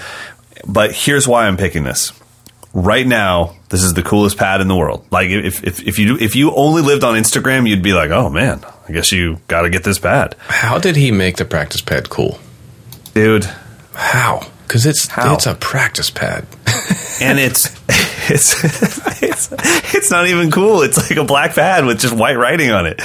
But 0.66 0.94
here's 0.94 1.28
why 1.28 1.48
I'm 1.48 1.58
picking 1.58 1.84
this. 1.84 2.14
Right 2.74 3.06
now, 3.06 3.58
this 3.68 3.84
is 3.84 3.96
the 3.96 4.04
coolest 4.04 4.38
pad 4.38 4.62
in 4.62 4.70
the 4.70 4.78
world. 4.78 5.06
Like 5.12 5.30
if 5.30 5.62
if, 5.66 5.86
if 5.86 6.00
you 6.00 6.18
if 6.18 6.38
you 6.38 6.56
only 6.56 6.82
lived 6.82 7.04
on 7.04 7.16
Instagram, 7.16 7.68
you'd 7.68 7.84
be 7.84 7.92
like, 7.94 8.12
oh 8.12 8.30
man, 8.30 8.64
I 8.88 8.94
guess 8.94 9.12
you 9.12 9.40
got 9.50 9.64
to 9.64 9.70
get 9.70 9.84
this 9.84 10.00
pad, 10.00 10.36
How 10.48 10.78
did 10.80 10.96
he 10.96 11.12
make 11.12 11.36
the 11.36 11.44
practice 11.44 11.82
pad 11.82 12.10
cool? 12.10 12.40
dude. 13.14 13.50
How? 13.96 14.48
Because 14.68 14.86
it's 14.86 15.08
How? 15.08 15.34
it's 15.36 15.46
a 15.46 15.56
practice 15.56 16.10
pad. 16.10 16.46
and 17.22 17.40
it's 17.40 17.68
it's 18.30 19.22
it's 19.22 19.50
it's 19.96 20.12
not 20.12 20.28
even 20.28 20.52
cool. 20.52 20.82
It's 20.82 20.98
like 20.98 21.18
a 21.18 21.24
black 21.24 21.56
pad 21.56 21.86
with 21.86 22.00
just 22.00 22.16
white 22.16 22.38
writing 22.38 22.72
on 22.72 22.86
it. 22.86 23.00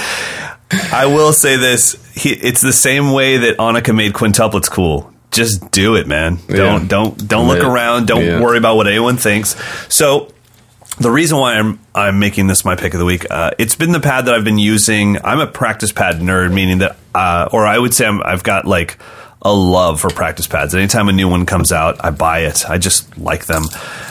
I 0.91 1.05
will 1.07 1.33
say 1.33 1.55
this: 1.57 1.95
he, 2.15 2.31
it's 2.31 2.61
the 2.61 2.73
same 2.73 3.11
way 3.11 3.37
that 3.37 3.57
Anika 3.57 3.95
made 3.95 4.13
quintuplets 4.13 4.69
cool. 4.69 5.11
Just 5.31 5.71
do 5.71 5.95
it, 5.95 6.07
man. 6.07 6.39
Don't 6.47 6.87
don't 6.87 7.27
don't 7.27 7.47
look 7.47 7.59
Commit. 7.59 7.73
around. 7.73 8.07
Don't 8.07 8.25
Yeah. 8.25 8.41
worry 8.41 8.57
about 8.57 8.75
what 8.75 8.87
anyone 8.87 9.17
thinks. 9.17 9.55
So. 9.93 10.27
The 10.99 11.09
reason 11.09 11.37
why 11.39 11.55
I'm 11.55 11.79
I'm 11.95 12.19
making 12.19 12.45
this 12.47 12.63
my 12.65 12.75
pick 12.75 12.93
of 12.93 12.99
the 12.99 13.05
week, 13.05 13.25
uh, 13.31 13.51
it's 13.57 13.75
been 13.75 13.91
the 13.91 13.99
pad 14.01 14.25
that 14.25 14.35
I've 14.35 14.43
been 14.43 14.59
using. 14.59 15.17
I'm 15.23 15.39
a 15.39 15.47
practice 15.47 15.91
pad 15.91 16.17
nerd, 16.17 16.53
meaning 16.53 16.79
that, 16.79 16.95
uh, 17.15 17.47
or 17.51 17.65
I 17.65 17.79
would 17.79 17.93
say 17.93 18.05
I'm, 18.05 18.21
I've 18.21 18.43
got 18.43 18.67
like 18.67 18.99
a 19.41 19.53
love 19.53 19.99
for 19.99 20.09
practice 20.09 20.47
pads. 20.47 20.75
Anytime 20.75 21.09
a 21.09 21.11
new 21.11 21.27
one 21.27 21.45
comes 21.45 21.71
out, 21.71 22.03
I 22.03 22.11
buy 22.11 22.41
it. 22.41 22.69
I 22.69 22.77
just 22.77 23.17
like 23.17 23.45
them. 23.45 23.63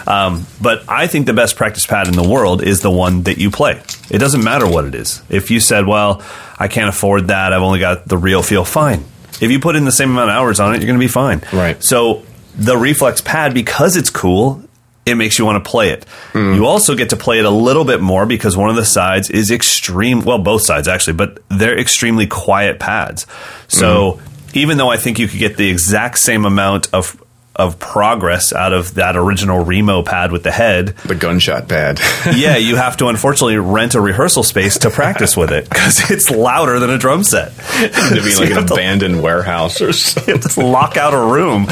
Um, 0.07 0.47
but 0.61 0.83
I 0.89 1.07
think 1.07 1.27
the 1.27 1.33
best 1.33 1.57
practice 1.57 1.87
pad 1.87 2.09
in 2.09 2.15
the 2.15 2.29
world 2.29 2.63
is 2.63 2.81
the 2.81 2.91
one 2.91 3.23
that 3.23 3.39
you 3.39 3.51
play. 3.51 3.81
It 4.11 4.19
doesn't 4.19 4.43
matter 4.43 4.67
what 4.67 4.85
it 4.85 4.95
is. 4.95 5.23
If 5.29 5.51
you 5.51 5.61
said, 5.61 5.87
"Well, 5.87 6.23
I 6.59 6.69
can't 6.69 6.89
afford 6.89 7.29
that. 7.29 7.53
I've 7.53 7.63
only 7.63 7.79
got 7.79 8.09
the 8.09 8.19
real 8.19 8.43
feel," 8.43 8.65
fine. 8.65 9.05
If 9.41 9.51
you 9.51 9.61
put 9.61 9.77
in 9.77 9.85
the 9.85 9.93
same 9.93 10.11
amount 10.11 10.31
of 10.31 10.37
hours 10.37 10.59
on 10.61 10.75
it, 10.75 10.79
you're 10.79 10.87
going 10.87 10.99
to 10.99 11.05
be 11.05 11.09
fine. 11.09 11.43
Right. 11.53 11.83
So 11.83 12.23
the 12.57 12.77
reflex 12.77 13.21
pad, 13.21 13.55
because 13.55 13.97
it's 13.97 14.11
cool, 14.11 14.63
it 15.07 15.15
makes 15.15 15.39
you 15.39 15.47
want 15.47 15.63
to 15.65 15.71
play 15.71 15.91
it. 15.91 16.05
You 16.35 16.67
also 16.67 16.95
get 16.95 17.11
to 17.11 17.17
play 17.17 17.39
it 17.39 17.45
a 17.47 17.51
little 17.51 17.85
bit 17.85 18.01
more 18.03 18.27
because 18.27 18.57
one 18.57 18.69
of 18.69 18.77
the 18.77 18.85
sides 18.85 19.31
is 19.31 19.51
extreme. 19.51 20.23
Well, 20.25 20.39
both 20.39 20.63
sides 20.63 20.89
actually, 20.89 21.15
but 21.15 21.39
they're 21.49 21.79
extremely 21.79 22.27
quiet 22.27 22.79
pads. 22.79 23.27
So 23.69 24.21
even 24.55 24.79
though 24.79 24.89
I 24.91 24.97
think 24.97 25.19
you 25.19 25.29
could 25.29 25.39
get 25.39 25.57
the 25.57 25.69
exact 25.69 26.19
same 26.19 26.45
amount 26.45 26.93
of 26.93 27.21
of 27.57 27.79
progress 27.79 28.55
out 28.55 28.73
of 28.73 28.95
that 28.95 29.17
original 29.17 29.63
Remo 29.63 30.03
pad 30.03 30.33
with 30.33 30.45
the 30.45 30.51
head, 30.53 30.89
the 31.05 31.15
gunshot 31.17 31.69
pad. 31.69 32.01
yeah, 32.35 32.57
you 32.57 32.77
have 32.77 32.97
to 32.99 33.09
unfortunately 33.09 33.59
rent 33.59 33.95
a 33.95 34.01
rehearsal 34.01 34.43
space 34.45 34.79
to 34.79 34.89
practice 34.89 35.37
with 35.37 35.51
it 35.53 35.69
because 35.69 36.11
it's 36.11 36.31
louder 36.31 36.79
than 36.79 36.89
a 36.89 36.97
drum 36.97 37.23
set. 37.23 37.53
to 37.59 38.21
be 38.25 38.31
So 38.31 38.43
like 38.45 38.51
an 38.53 38.57
have 38.57 38.67
to- 38.67 38.75
abandoned 38.75 39.23
warehouse 39.23 39.83
or 39.83 39.93
something. 39.93 40.37
just 40.41 40.57
lock 40.57 40.97
out 40.97 41.13
a 41.13 41.19
room. 41.19 41.67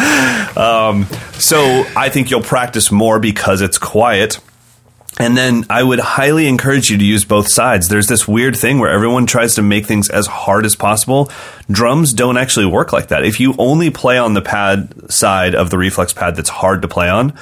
Um, 0.56 1.04
so 1.38 1.84
I 1.96 2.10
think 2.10 2.30
you'll 2.30 2.42
practice 2.42 2.90
more 2.92 3.18
because 3.18 3.62
it's 3.62 3.78
quiet. 3.78 4.40
And 5.18 5.36
then 5.36 5.64
I 5.68 5.82
would 5.82 5.98
highly 5.98 6.46
encourage 6.46 6.90
you 6.90 6.98
to 6.98 7.04
use 7.04 7.24
both 7.24 7.50
sides. 7.50 7.88
There's 7.88 8.06
this 8.06 8.28
weird 8.28 8.56
thing 8.56 8.78
where 8.78 8.90
everyone 8.90 9.26
tries 9.26 9.56
to 9.56 9.62
make 9.62 9.84
things 9.84 10.08
as 10.08 10.28
hard 10.28 10.64
as 10.64 10.76
possible. 10.76 11.30
Drums 11.68 12.12
don't 12.12 12.36
actually 12.36 12.66
work 12.66 12.92
like 12.92 13.08
that. 13.08 13.24
If 13.24 13.40
you 13.40 13.54
only 13.58 13.90
play 13.90 14.16
on 14.16 14.34
the 14.34 14.42
pad 14.42 15.10
side 15.10 15.56
of 15.56 15.70
the 15.70 15.78
reflex 15.78 16.12
pad 16.12 16.36
that's 16.36 16.48
hard 16.48 16.82
to 16.82 16.88
play 16.88 17.08
on, 17.08 17.36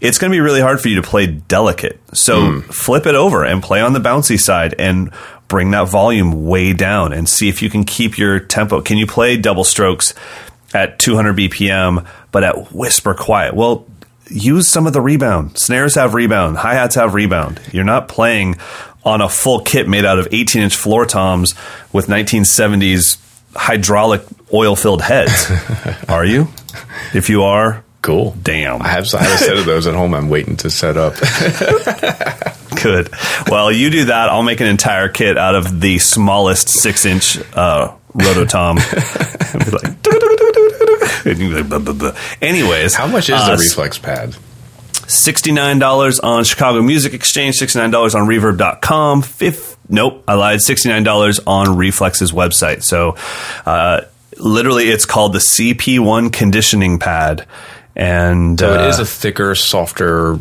it's 0.00 0.18
going 0.18 0.30
to 0.30 0.34
be 0.34 0.40
really 0.40 0.60
hard 0.60 0.80
for 0.80 0.88
you 0.88 0.96
to 0.96 1.08
play 1.08 1.26
delicate. 1.26 2.00
So 2.12 2.40
hmm. 2.40 2.60
flip 2.60 3.06
it 3.06 3.14
over 3.14 3.44
and 3.44 3.62
play 3.62 3.80
on 3.80 3.92
the 3.92 4.00
bouncy 4.00 4.38
side 4.38 4.74
and 4.78 5.12
bring 5.46 5.70
that 5.70 5.88
volume 5.88 6.46
way 6.46 6.72
down 6.72 7.12
and 7.12 7.28
see 7.28 7.48
if 7.48 7.62
you 7.62 7.70
can 7.70 7.84
keep 7.84 8.18
your 8.18 8.40
tempo. 8.40 8.80
Can 8.80 8.98
you 8.98 9.06
play 9.06 9.36
double 9.36 9.62
strokes 9.62 10.14
at 10.72 10.98
200 10.98 11.36
BPM 11.36 12.06
but 12.32 12.42
at 12.42 12.72
whisper 12.72 13.14
quiet? 13.14 13.54
Well, 13.54 13.86
use 14.30 14.68
some 14.68 14.86
of 14.86 14.92
the 14.92 15.00
rebound. 15.00 15.58
Snares 15.58 15.94
have 15.96 16.14
rebound, 16.14 16.56
hi 16.58 16.74
hats 16.74 16.94
have 16.96 17.14
rebound. 17.14 17.60
You're 17.72 17.84
not 17.84 18.08
playing 18.08 18.56
on 19.04 19.20
a 19.20 19.28
full 19.28 19.60
kit 19.60 19.86
made 19.88 20.04
out 20.04 20.18
of 20.18 20.28
18 20.32 20.62
inch 20.62 20.76
floor 20.76 21.04
toms 21.06 21.54
with 21.92 22.06
1970s 22.06 23.18
hydraulic 23.54 24.22
oil 24.52 24.74
filled 24.76 25.02
heads, 25.02 25.50
are 26.08 26.24
you? 26.24 26.48
If 27.12 27.28
you 27.30 27.42
are, 27.44 27.84
Cool. 28.02 28.36
damn. 28.42 28.82
I 28.82 28.88
have, 28.88 29.06
I 29.14 29.22
have 29.22 29.40
a 29.40 29.44
set 29.44 29.56
of 29.56 29.64
those 29.64 29.86
at 29.86 29.94
home. 29.94 30.12
I'm 30.14 30.28
waiting 30.28 30.56
to 30.58 30.70
set 30.70 30.96
up. 30.98 31.14
Good. 32.82 33.08
Well, 33.48 33.70
you 33.72 33.88
do 33.90 34.04
that. 34.06 34.28
I'll 34.28 34.42
make 34.42 34.60
an 34.60 34.66
entire 34.66 35.08
kit 35.08 35.38
out 35.38 35.54
of 35.54 35.80
the 35.80 35.98
smallest 35.98 36.68
six 36.68 37.06
inch 37.06 37.38
uh, 37.54 37.94
rototom. 38.14 38.78
And 39.54 39.64
be 39.64 39.70
like, 39.70 39.84
and 39.84 39.88
you'd 39.88 39.88
be 39.88 39.88
like, 39.88 40.02
blah, 40.02 40.12
blah, 40.18 40.98
blah. 40.98 41.08
Anyways, 42.42 42.94
How 42.94 43.06
much 43.06 43.28
is 43.30 43.36
uh, 43.40 43.56
the 43.56 43.62
reflex 43.62 43.98
pad? 43.98 44.36
$69 45.06 46.22
on 46.22 46.44
Chicago 46.44 46.82
Music 46.82 47.12
Exchange, 47.12 47.56
$69 47.58 48.14
on 48.14 48.26
reverb.com. 48.26 49.22
Fifth, 49.22 49.76
nope, 49.88 50.24
I 50.26 50.34
lied. 50.34 50.60
$69 50.60 51.40
on 51.46 51.76
Reflex's 51.76 52.32
website. 52.32 52.82
So, 52.82 53.16
uh, 53.66 54.02
literally, 54.38 54.84
it's 54.84 55.04
called 55.04 55.32
the 55.34 55.40
CP1 55.40 56.32
conditioning 56.32 56.98
pad. 56.98 57.46
And 57.94 58.58
So 58.58 58.72
uh, 58.72 58.84
it 58.84 58.88
is 58.88 58.98
a 58.98 59.06
thicker, 59.06 59.54
softer, 59.54 60.38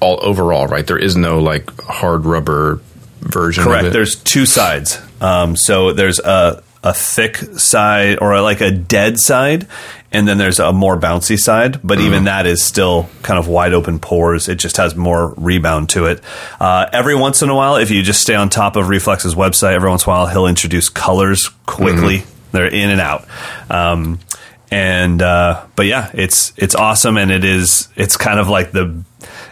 all 0.00 0.18
overall, 0.22 0.66
right? 0.66 0.86
There 0.86 0.98
is 0.98 1.16
no 1.16 1.38
like 1.40 1.70
hard 1.82 2.24
rubber 2.24 2.80
version. 3.20 3.64
Correct. 3.64 3.82
Of 3.82 3.88
it. 3.88 3.92
There's 3.92 4.16
two 4.16 4.46
sides. 4.46 4.98
Um, 5.20 5.56
so 5.56 5.92
there's 5.92 6.18
a 6.20 6.62
a 6.82 6.94
thick 6.94 7.36
side 7.36 8.18
or 8.22 8.40
like 8.40 8.62
a 8.62 8.70
dead 8.70 9.20
side, 9.20 9.66
and 10.12 10.26
then 10.26 10.38
there's 10.38 10.58
a 10.58 10.72
more 10.72 10.98
bouncy 10.98 11.38
side. 11.38 11.80
But 11.84 11.98
Mm-hmm. 11.98 12.06
even 12.06 12.24
that 12.24 12.46
is 12.46 12.62
still 12.62 13.08
kind 13.22 13.38
of 13.38 13.46
wide 13.48 13.72
open 13.72 13.98
pores. 13.98 14.48
It 14.48 14.56
just 14.56 14.76
has 14.78 14.94
more 14.96 15.34
rebound 15.36 15.88
to 15.90 16.06
it. 16.06 16.20
Uh, 16.58 16.86
every 16.92 17.14
once 17.14 17.42
in 17.42 17.48
a 17.48 17.54
while, 17.54 17.76
if 17.76 17.90
you 17.90 18.02
just 18.02 18.20
stay 18.20 18.34
on 18.34 18.48
top 18.50 18.76
of 18.76 18.88
Reflex's 18.88 19.34
website, 19.34 19.74
every 19.74 19.88
once 19.90 20.04
in 20.06 20.10
a 20.10 20.14
while 20.14 20.26
he'll 20.26 20.46
introduce 20.46 20.88
colors 20.88 21.48
quickly. 21.66 22.18
Mm-hmm. 22.18 22.30
They're 22.52 22.66
in 22.66 22.90
and 22.90 23.00
out. 23.00 23.26
Um, 23.70 24.18
and 24.72 25.20
uh, 25.22 25.64
but 25.76 25.86
yeah, 25.86 26.10
it's 26.14 26.52
it's 26.56 26.74
awesome, 26.74 27.16
and 27.16 27.30
it 27.30 27.44
is 27.44 27.88
it's 27.96 28.16
kind 28.16 28.38
of 28.38 28.48
like 28.48 28.70
the 28.72 29.02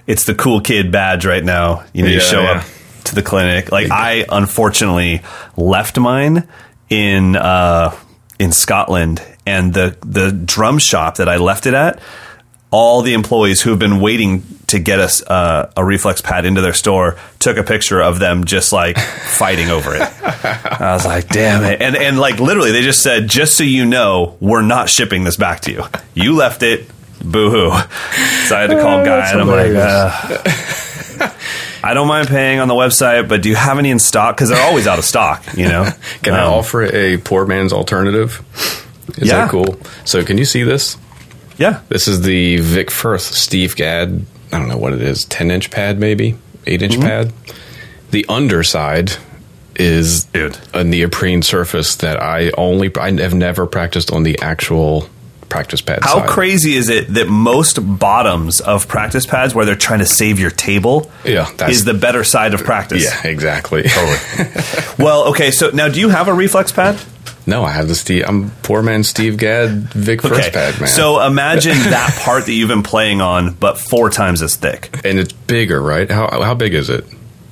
it's 0.07 0.25
the 0.25 0.35
cool 0.35 0.61
kid 0.61 0.91
badge 0.93 1.25
right 1.27 1.45
now. 1.45 1.85
You 1.93 2.03
know, 2.03 2.09
you 2.09 2.15
Yeah, 2.17 2.21
show 2.21 2.41
yeah. 2.43 2.51
up 2.59 2.65
to 3.05 3.15
the 3.17 3.23
clinic. 3.23 3.73
Like 3.73 3.91
I 3.91 4.25
unfortunately 4.31 5.23
left 5.57 5.99
mine 5.99 6.47
in 6.89 7.35
uh, 7.37 7.97
in 8.39 8.53
Scotland, 8.53 9.21
and 9.49 9.73
the 9.75 9.97
the 10.07 10.31
drum 10.33 10.79
shop 10.79 11.17
that 11.17 11.29
I 11.29 11.37
left 11.39 11.67
it 11.67 11.75
at. 11.75 11.99
All 12.71 13.01
the 13.01 13.15
employees 13.15 13.63
who 13.63 13.71
have 13.71 13.79
been 13.79 13.99
waiting 13.99 14.43
to 14.67 14.79
get 14.79 14.99
us 15.01 15.23
uh, 15.23 15.73
a 15.75 15.83
reflex 15.83 16.21
pad 16.21 16.45
into 16.45 16.61
their 16.61 16.75
store 16.75 17.17
took 17.39 17.57
a 17.57 17.63
picture 17.63 17.99
of 18.03 18.19
them 18.19 18.45
just 18.45 18.73
like 18.75 18.99
fighting 19.39 19.71
over 19.71 19.95
it. 19.95 20.03
I 20.03 20.93
was 20.93 21.07
like, 21.07 21.29
"Damn 21.29 21.65
it!" 21.65 21.81
And 21.81 21.97
and 21.97 22.19
like 22.21 22.41
literally, 22.41 22.73
they 22.73 22.83
just 22.83 23.03
said, 23.03 23.27
"Just 23.27 23.57
so 23.57 23.65
you 23.65 23.87
know, 23.87 24.37
we're 24.41 24.61
not 24.61 24.91
shipping 24.91 25.25
this 25.25 25.39
back 25.39 25.61
to 25.63 25.73
you. 25.73 25.83
You 26.13 26.35
left 26.37 26.63
it. 26.63 26.87
Boo 27.25 27.49
hoo." 27.51 27.71
So 28.49 28.57
I 28.57 28.61
had 28.61 28.67
to 28.71 28.83
call 28.83 29.01
Oh, 29.01 29.05
guy, 29.05 29.31
and 29.31 29.41
I'm 29.41 29.49
like, 29.49 29.73
uh, 29.75 31.33
I 31.83 31.95
don't 31.95 32.07
mind 32.09 32.29
paying 32.29 32.61
on 32.61 32.69
the 32.69 32.75
website, 32.75 33.29
but 33.29 33.41
do 33.41 33.49
you 33.49 33.57
have 33.57 33.79
any 33.79 33.91
in 33.91 33.99
stock? 33.99 34.37
Because 34.37 34.51
they're 34.51 34.63
always 34.67 34.87
out 34.87 34.99
of 34.99 35.05
stock, 35.07 35.43
you 35.57 35.69
know? 35.69 35.89
Can 36.23 36.35
I 36.35 36.43
Um, 36.45 36.53
offer 36.53 36.83
a 36.85 37.17
poor 37.17 37.47
man's 37.47 37.73
alternative? 37.73 38.43
Is 39.17 39.29
Yeah. 39.29 39.43
that 39.43 39.51
cool? 39.51 39.79
So 40.05 40.23
can 40.25 40.39
you 40.39 40.45
see 40.45 40.63
this? 40.63 40.97
Yeah. 41.57 41.81
This 41.89 42.07
is 42.09 42.23
the 42.23 42.59
Vic 42.59 42.91
Firth 42.91 43.23
Steve 43.23 43.75
Gadd. 43.77 44.25
I 44.53 44.59
don't 44.59 44.69
know 44.69 44.77
what 44.79 44.93
it 44.93 45.03
is. 45.03 45.25
Ten 45.25 45.51
inch 45.51 45.71
pad, 45.71 45.99
maybe 45.99 46.37
eight 46.67 46.81
Mm-hmm. 46.81 46.93
inch 46.95 47.01
pad. 47.03 47.33
The 48.11 48.25
underside 48.29 49.13
is 49.77 50.25
Dude. 50.25 50.57
a 50.75 50.83
neoprene 50.83 51.43
surface 51.43 51.97
that 51.97 52.21
I 52.23 52.51
only 52.57 52.91
I 52.97 53.13
have 53.21 53.35
never 53.35 53.67
practiced 53.67 54.11
on 54.13 54.23
the 54.25 54.39
actual 54.41 55.09
practice 55.49 55.81
pad. 55.81 56.01
How 56.03 56.19
side. 56.21 56.29
crazy 56.29 56.75
is 56.77 56.89
it 56.91 57.15
that 57.15 57.27
most 57.29 57.79
bottoms 57.99 58.61
of 58.61 58.87
practice 58.89 59.25
pads 59.25 59.55
where 59.55 59.65
they're 59.65 59.77
trying 59.77 60.01
to 60.01 60.07
save 60.07 60.39
your 60.39 60.51
table 60.51 61.11
Yeah, 61.25 61.49
is 61.69 61.85
the 61.85 61.95
better 61.95 62.23
side 62.25 62.55
of 62.55 62.65
practice? 62.65 63.05
Yeah, 63.05 63.31
exactly. 63.31 63.83
Totally. 63.85 64.19
Well, 64.99 65.29
okay, 65.29 65.51
so 65.53 65.71
now 65.71 65.89
do 65.89 66.01
you 66.01 66.09
have 66.09 66.27
a 66.29 66.35
reflex 66.35 66.73
pad? 66.73 66.99
No, 67.49 67.65
I 67.65 67.71
have 67.73 67.89
the 67.89 67.95
Steve. 67.95 68.25
I'm 68.29 68.51
poor 68.63 68.83
man 68.83 69.03
Steve 69.03 69.39
Gadd 69.39 69.71
Vic 69.93 70.23
Firth 70.23 70.53
pad, 70.53 70.79
man. 70.79 70.89
So 70.89 71.21
imagine 71.25 71.73
that 71.91 72.21
part 72.23 72.45
that 72.47 72.53
you've 72.53 72.69
been 72.69 72.83
playing 72.83 73.21
on, 73.21 73.55
but 73.55 73.79
four 73.79 74.11
times 74.11 74.43
as 74.43 74.55
thick. 74.55 74.91
and 75.05 75.19
it's 75.19 75.33
bigger, 75.33 75.81
right? 75.81 76.11
How 76.11 76.43
how 76.43 76.55
big 76.55 76.75
is 76.75 76.91
it? 76.91 77.05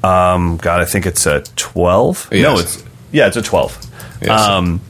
Um, 0.05 0.59
God, 0.59 0.81
I 0.81 0.85
think 0.85 1.07
it's 1.07 1.27
a 1.27 1.41
12. 1.57 2.29
No, 2.31 2.59
it's, 2.59 2.85
yeah, 3.11 3.27
it's 3.27 3.37
a 3.37 3.43
12. 3.43 3.87
Yes. 4.23 4.41
Um, 4.41 4.81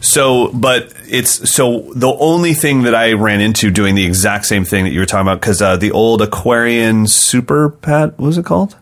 So, 0.00 0.50
but 0.52 0.92
it's 1.08 1.50
so 1.50 1.92
the 1.94 2.12
only 2.12 2.54
thing 2.54 2.82
that 2.82 2.94
I 2.94 3.12
ran 3.12 3.40
into 3.40 3.70
doing 3.70 3.94
the 3.94 4.04
exact 4.04 4.46
same 4.46 4.64
thing 4.64 4.84
that 4.84 4.90
you 4.90 5.00
were 5.00 5.06
talking 5.06 5.26
about 5.28 5.40
because 5.40 5.62
uh, 5.62 5.76
the 5.76 5.92
old 5.92 6.20
Aquarian 6.22 7.06
Super 7.06 7.70
Pad, 7.70 8.10
what 8.16 8.26
was 8.26 8.36
it 8.38 8.44
called? 8.44 8.76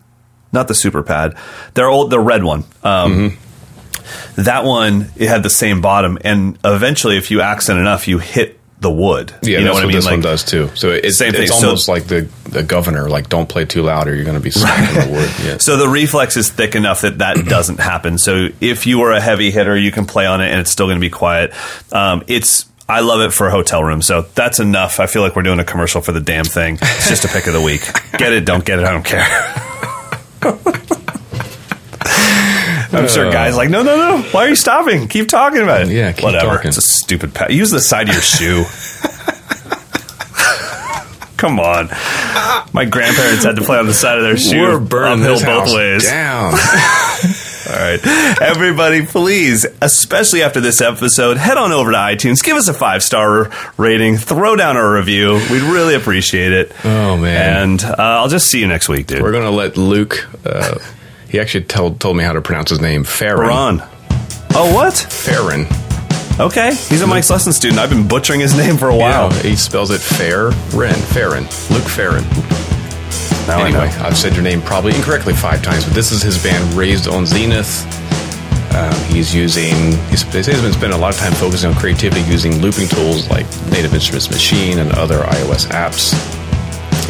Not 0.51 0.67
the 0.67 0.73
Super 0.73 1.01
Pad, 1.03 1.35
their 1.75 1.87
old, 1.87 2.09
the 2.09 2.19
red 2.19 2.43
one. 2.43 2.63
Um, 2.83 3.37
That 4.35 4.63
one, 4.65 5.11
it 5.15 5.27
had 5.29 5.43
the 5.43 5.49
same 5.49 5.81
bottom, 5.81 6.17
and 6.23 6.57
eventually, 6.63 7.17
if 7.17 7.31
you 7.31 7.41
accent 7.41 7.79
enough, 7.79 8.07
you 8.07 8.19
hit 8.19 8.59
the 8.79 8.91
wood. 8.91 9.33
Yeah, 9.41 9.59
you 9.59 9.65
know 9.65 9.65
that's 9.65 9.75
what 9.75 9.83
I 9.83 9.87
mean? 9.87 9.95
this 9.95 10.05
Like, 10.05 10.11
one 10.11 10.21
does 10.21 10.43
too. 10.43 10.69
So 10.75 10.89
it's, 10.89 11.17
Same 11.17 11.31
thing. 11.31 11.43
it's 11.43 11.57
So- 11.57 11.67
almost 11.67 11.87
like 11.87 12.03
the, 12.03 12.27
the 12.49 12.63
governor, 12.63 13.07
like 13.09 13.29
don't 13.29 13.47
play 13.47 13.63
too 13.63 13.81
loud 13.81 14.09
or 14.09 14.13
you're 14.15 14.25
going 14.25 14.35
to 14.37 14.43
be 14.43 14.51
smacking 14.51 15.09
the 15.09 15.15
wood. 15.17 15.29
Yeah. 15.45 15.57
So 15.59 15.77
the 15.77 15.87
reflex 15.87 16.35
is 16.35 16.49
thick 16.49 16.75
enough 16.75 17.01
that 17.01 17.19
that 17.19 17.45
doesn't 17.47 17.79
happen. 17.79 18.17
So 18.17 18.49
if 18.59 18.85
you 18.85 19.01
are 19.03 19.13
a 19.13 19.21
heavy 19.21 19.51
hitter, 19.51 19.77
you 19.77 19.91
can 19.93 20.05
play 20.05 20.25
on 20.25 20.41
it, 20.41 20.49
and 20.51 20.59
it's 20.59 20.69
still 20.71 20.87
going 20.87 20.97
to 20.97 21.01
be 21.01 21.09
quiet. 21.09 21.53
Um, 21.93 22.23
it's 22.27 22.65
I 22.89 22.99
love 22.99 23.21
it 23.21 23.31
for 23.31 23.47
a 23.47 23.51
hotel 23.51 23.81
room. 23.85 24.01
So 24.01 24.23
that's 24.35 24.59
enough. 24.59 24.99
I 24.99 25.05
feel 25.07 25.21
like 25.21 25.37
we're 25.37 25.43
doing 25.43 25.59
a 25.59 25.63
commercial 25.65 26.01
for 26.01 26.11
the 26.11 26.19
damn 26.19 26.43
thing. 26.43 26.77
It's 26.81 27.07
just 27.07 27.23
a 27.23 27.29
pick 27.29 27.47
of 27.47 27.53
the 27.53 27.61
week. 27.61 27.83
Get 28.17 28.33
it? 28.33 28.43
Don't 28.43 28.65
get 28.65 28.79
it? 28.79 28.85
I 28.85 28.91
don't 28.91 29.05
care. 29.05 30.72
I'm 32.93 33.07
sure 33.07 33.31
guys 33.31 33.55
like 33.57 33.69
no 33.69 33.81
no 33.83 33.95
no. 33.97 34.21
Why 34.31 34.45
are 34.45 34.49
you 34.49 34.55
stopping? 34.55 35.07
Keep 35.07 35.29
talking 35.29 35.61
about 35.61 35.81
it. 35.83 35.87
Yeah, 35.89 36.11
keep 36.11 36.23
whatever. 36.23 36.55
talking. 36.55 36.69
It's 36.69 36.77
a 36.77 36.81
stupid. 36.81 37.33
Pa- 37.33 37.47
Use 37.49 37.71
the 37.71 37.79
side 37.81 38.07
of 38.09 38.13
your 38.15 38.21
shoe. 38.21 38.65
Come 41.37 41.59
on. 41.59 41.89
My 42.73 42.85
grandparents 42.85 43.43
had 43.43 43.57
to 43.57 43.63
play 43.63 43.77
on 43.77 43.85
the 43.85 43.93
side 43.93 44.17
of 44.17 44.23
their 44.23 44.37
shoe. 44.37 44.61
We're 44.61 44.79
burning 44.79 45.19
uphill 45.23 45.33
this 45.35 45.43
both 45.43 45.59
house 45.67 45.75
ways. 45.75 46.03
down. 46.05 46.53
All 47.69 47.79
right. 47.79 47.99
Everybody, 48.41 49.05
please, 49.05 49.65
especially 49.81 50.41
after 50.41 50.61
this 50.61 50.79
episode, 50.79 51.35
head 51.37 51.57
on 51.57 51.71
over 51.73 51.91
to 51.91 51.97
iTunes, 51.97 52.41
give 52.43 52.55
us 52.55 52.69
a 52.69 52.73
five 52.73 53.03
star 53.03 53.51
rating, 53.77 54.15
throw 54.17 54.55
down 54.55 54.77
a 54.77 54.89
review. 54.93 55.33
We'd 55.51 55.63
really 55.63 55.95
appreciate 55.95 56.53
it. 56.53 56.71
Oh, 56.85 57.17
man. 57.17 57.63
And 57.63 57.83
uh, 57.83 57.95
I'll 57.97 58.29
just 58.29 58.49
see 58.49 58.59
you 58.61 58.67
next 58.67 58.87
week, 58.87 59.07
dude. 59.07 59.21
We're 59.21 59.31
going 59.31 59.43
to 59.43 59.49
let 59.51 59.75
Luke. 59.75 60.25
Uh, 60.45 60.77
he 61.33 61.39
actually 61.39 61.63
told 61.63 61.99
told 61.99 62.15
me 62.15 62.23
how 62.23 62.31
to 62.33 62.41
pronounce 62.41 62.69
his 62.69 62.79
name. 62.79 63.03
Farron. 63.03 63.47
Ron. 63.47 63.81
Oh, 64.51 64.71
what? 64.71 64.93
Farron. 64.93 65.65
Okay. 66.39 66.75
He's 66.75 67.01
a 67.01 67.07
Mike's 67.07 67.31
Lesson 67.31 67.51
student. 67.51 67.79
I've 67.79 67.89
been 67.89 68.07
butchering 68.07 68.39
his 68.39 68.55
name 68.55 68.77
for 68.77 68.89
a 68.89 68.95
while. 68.95 69.29
Wow. 69.29 69.35
He 69.41 69.55
spells 69.55 69.89
it 69.89 69.99
fair. 69.99 70.51
Ren. 70.75 70.93
Farron. 70.93 71.45
Luke 71.71 71.89
Farron. 71.89 72.23
Now 73.47 73.57
I 73.57 73.69
anyway, 73.69 73.89
know. 73.89 74.05
I've 74.05 74.15
said 74.15 74.33
your 74.35 74.43
name 74.43 74.61
probably 74.61 74.95
incorrectly 74.95 75.33
five 75.33 75.63
times, 75.63 75.85
but 75.85 75.95
this 75.95 76.11
is 76.11 76.21
his 76.21 76.41
band 76.41 76.71
Raised 76.75 77.07
on 77.07 77.25
Zenith. 77.25 77.83
Um, 78.75 78.93
he's 79.05 79.33
using, 79.33 79.73
he's, 80.09 80.23
they 80.31 80.43
say 80.43 80.51
he's 80.53 80.61
been 80.61 80.71
spending 80.73 80.97
a 80.99 81.01
lot 81.01 81.15
of 81.15 81.19
time 81.19 81.33
focusing 81.33 81.71
on 81.71 81.75
creativity 81.75 82.21
using 82.21 82.61
looping 82.61 82.87
tools 82.89 83.27
like 83.29 83.45
Native 83.71 83.93
Instruments 83.95 84.27
Maschine 84.27 84.77
and 84.77 84.91
other 84.93 85.17
iOS 85.17 85.65
apps. 85.69 86.13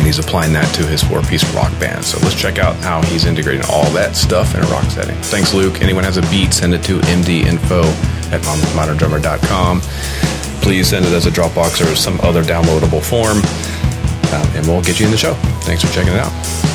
And 0.04 0.10
he's 0.10 0.20
applying 0.20 0.52
that 0.52 0.68
to 0.76 0.86
his 0.86 1.02
four 1.02 1.22
piece 1.22 1.50
rock 1.56 1.72
band. 1.80 2.04
So 2.04 2.20
let's 2.20 2.36
check 2.36 2.58
out 2.58 2.76
how 2.84 3.02
he's 3.04 3.24
integrating 3.24 3.62
all 3.70 3.90
that 3.92 4.18
stuff 4.18 4.54
in 4.54 4.62
a 4.62 4.68
rock 4.68 4.84
setting. 4.92 5.16
Thanks, 5.32 5.54
Luke. 5.54 5.82
Anyone 5.82 6.04
has 6.04 6.18
a 6.18 6.22
beat, 6.24 6.54
send 6.54 6.74
it 6.74 6.84
to 6.84 7.00
mdinfo 7.00 7.86
at 8.34 8.42
moderndrummer.com. 8.42 9.80
Please 10.62 10.90
send 10.90 11.06
it 11.06 11.14
as 11.14 11.26
a 11.26 11.32
Dropbox 11.32 11.90
or 11.90 11.96
some 11.96 12.20
other 12.20 12.44
downloadable 12.44 13.02
form, 13.02 13.38
um, 14.34 14.58
and 14.58 14.68
we'll 14.68 14.82
get 14.82 15.00
you 15.00 15.06
in 15.06 15.12
the 15.14 15.18
show. 15.18 15.36
Thanks 15.62 15.82
for 15.82 15.94
checking 15.94 16.12
it 16.12 16.20
out. 16.20 16.73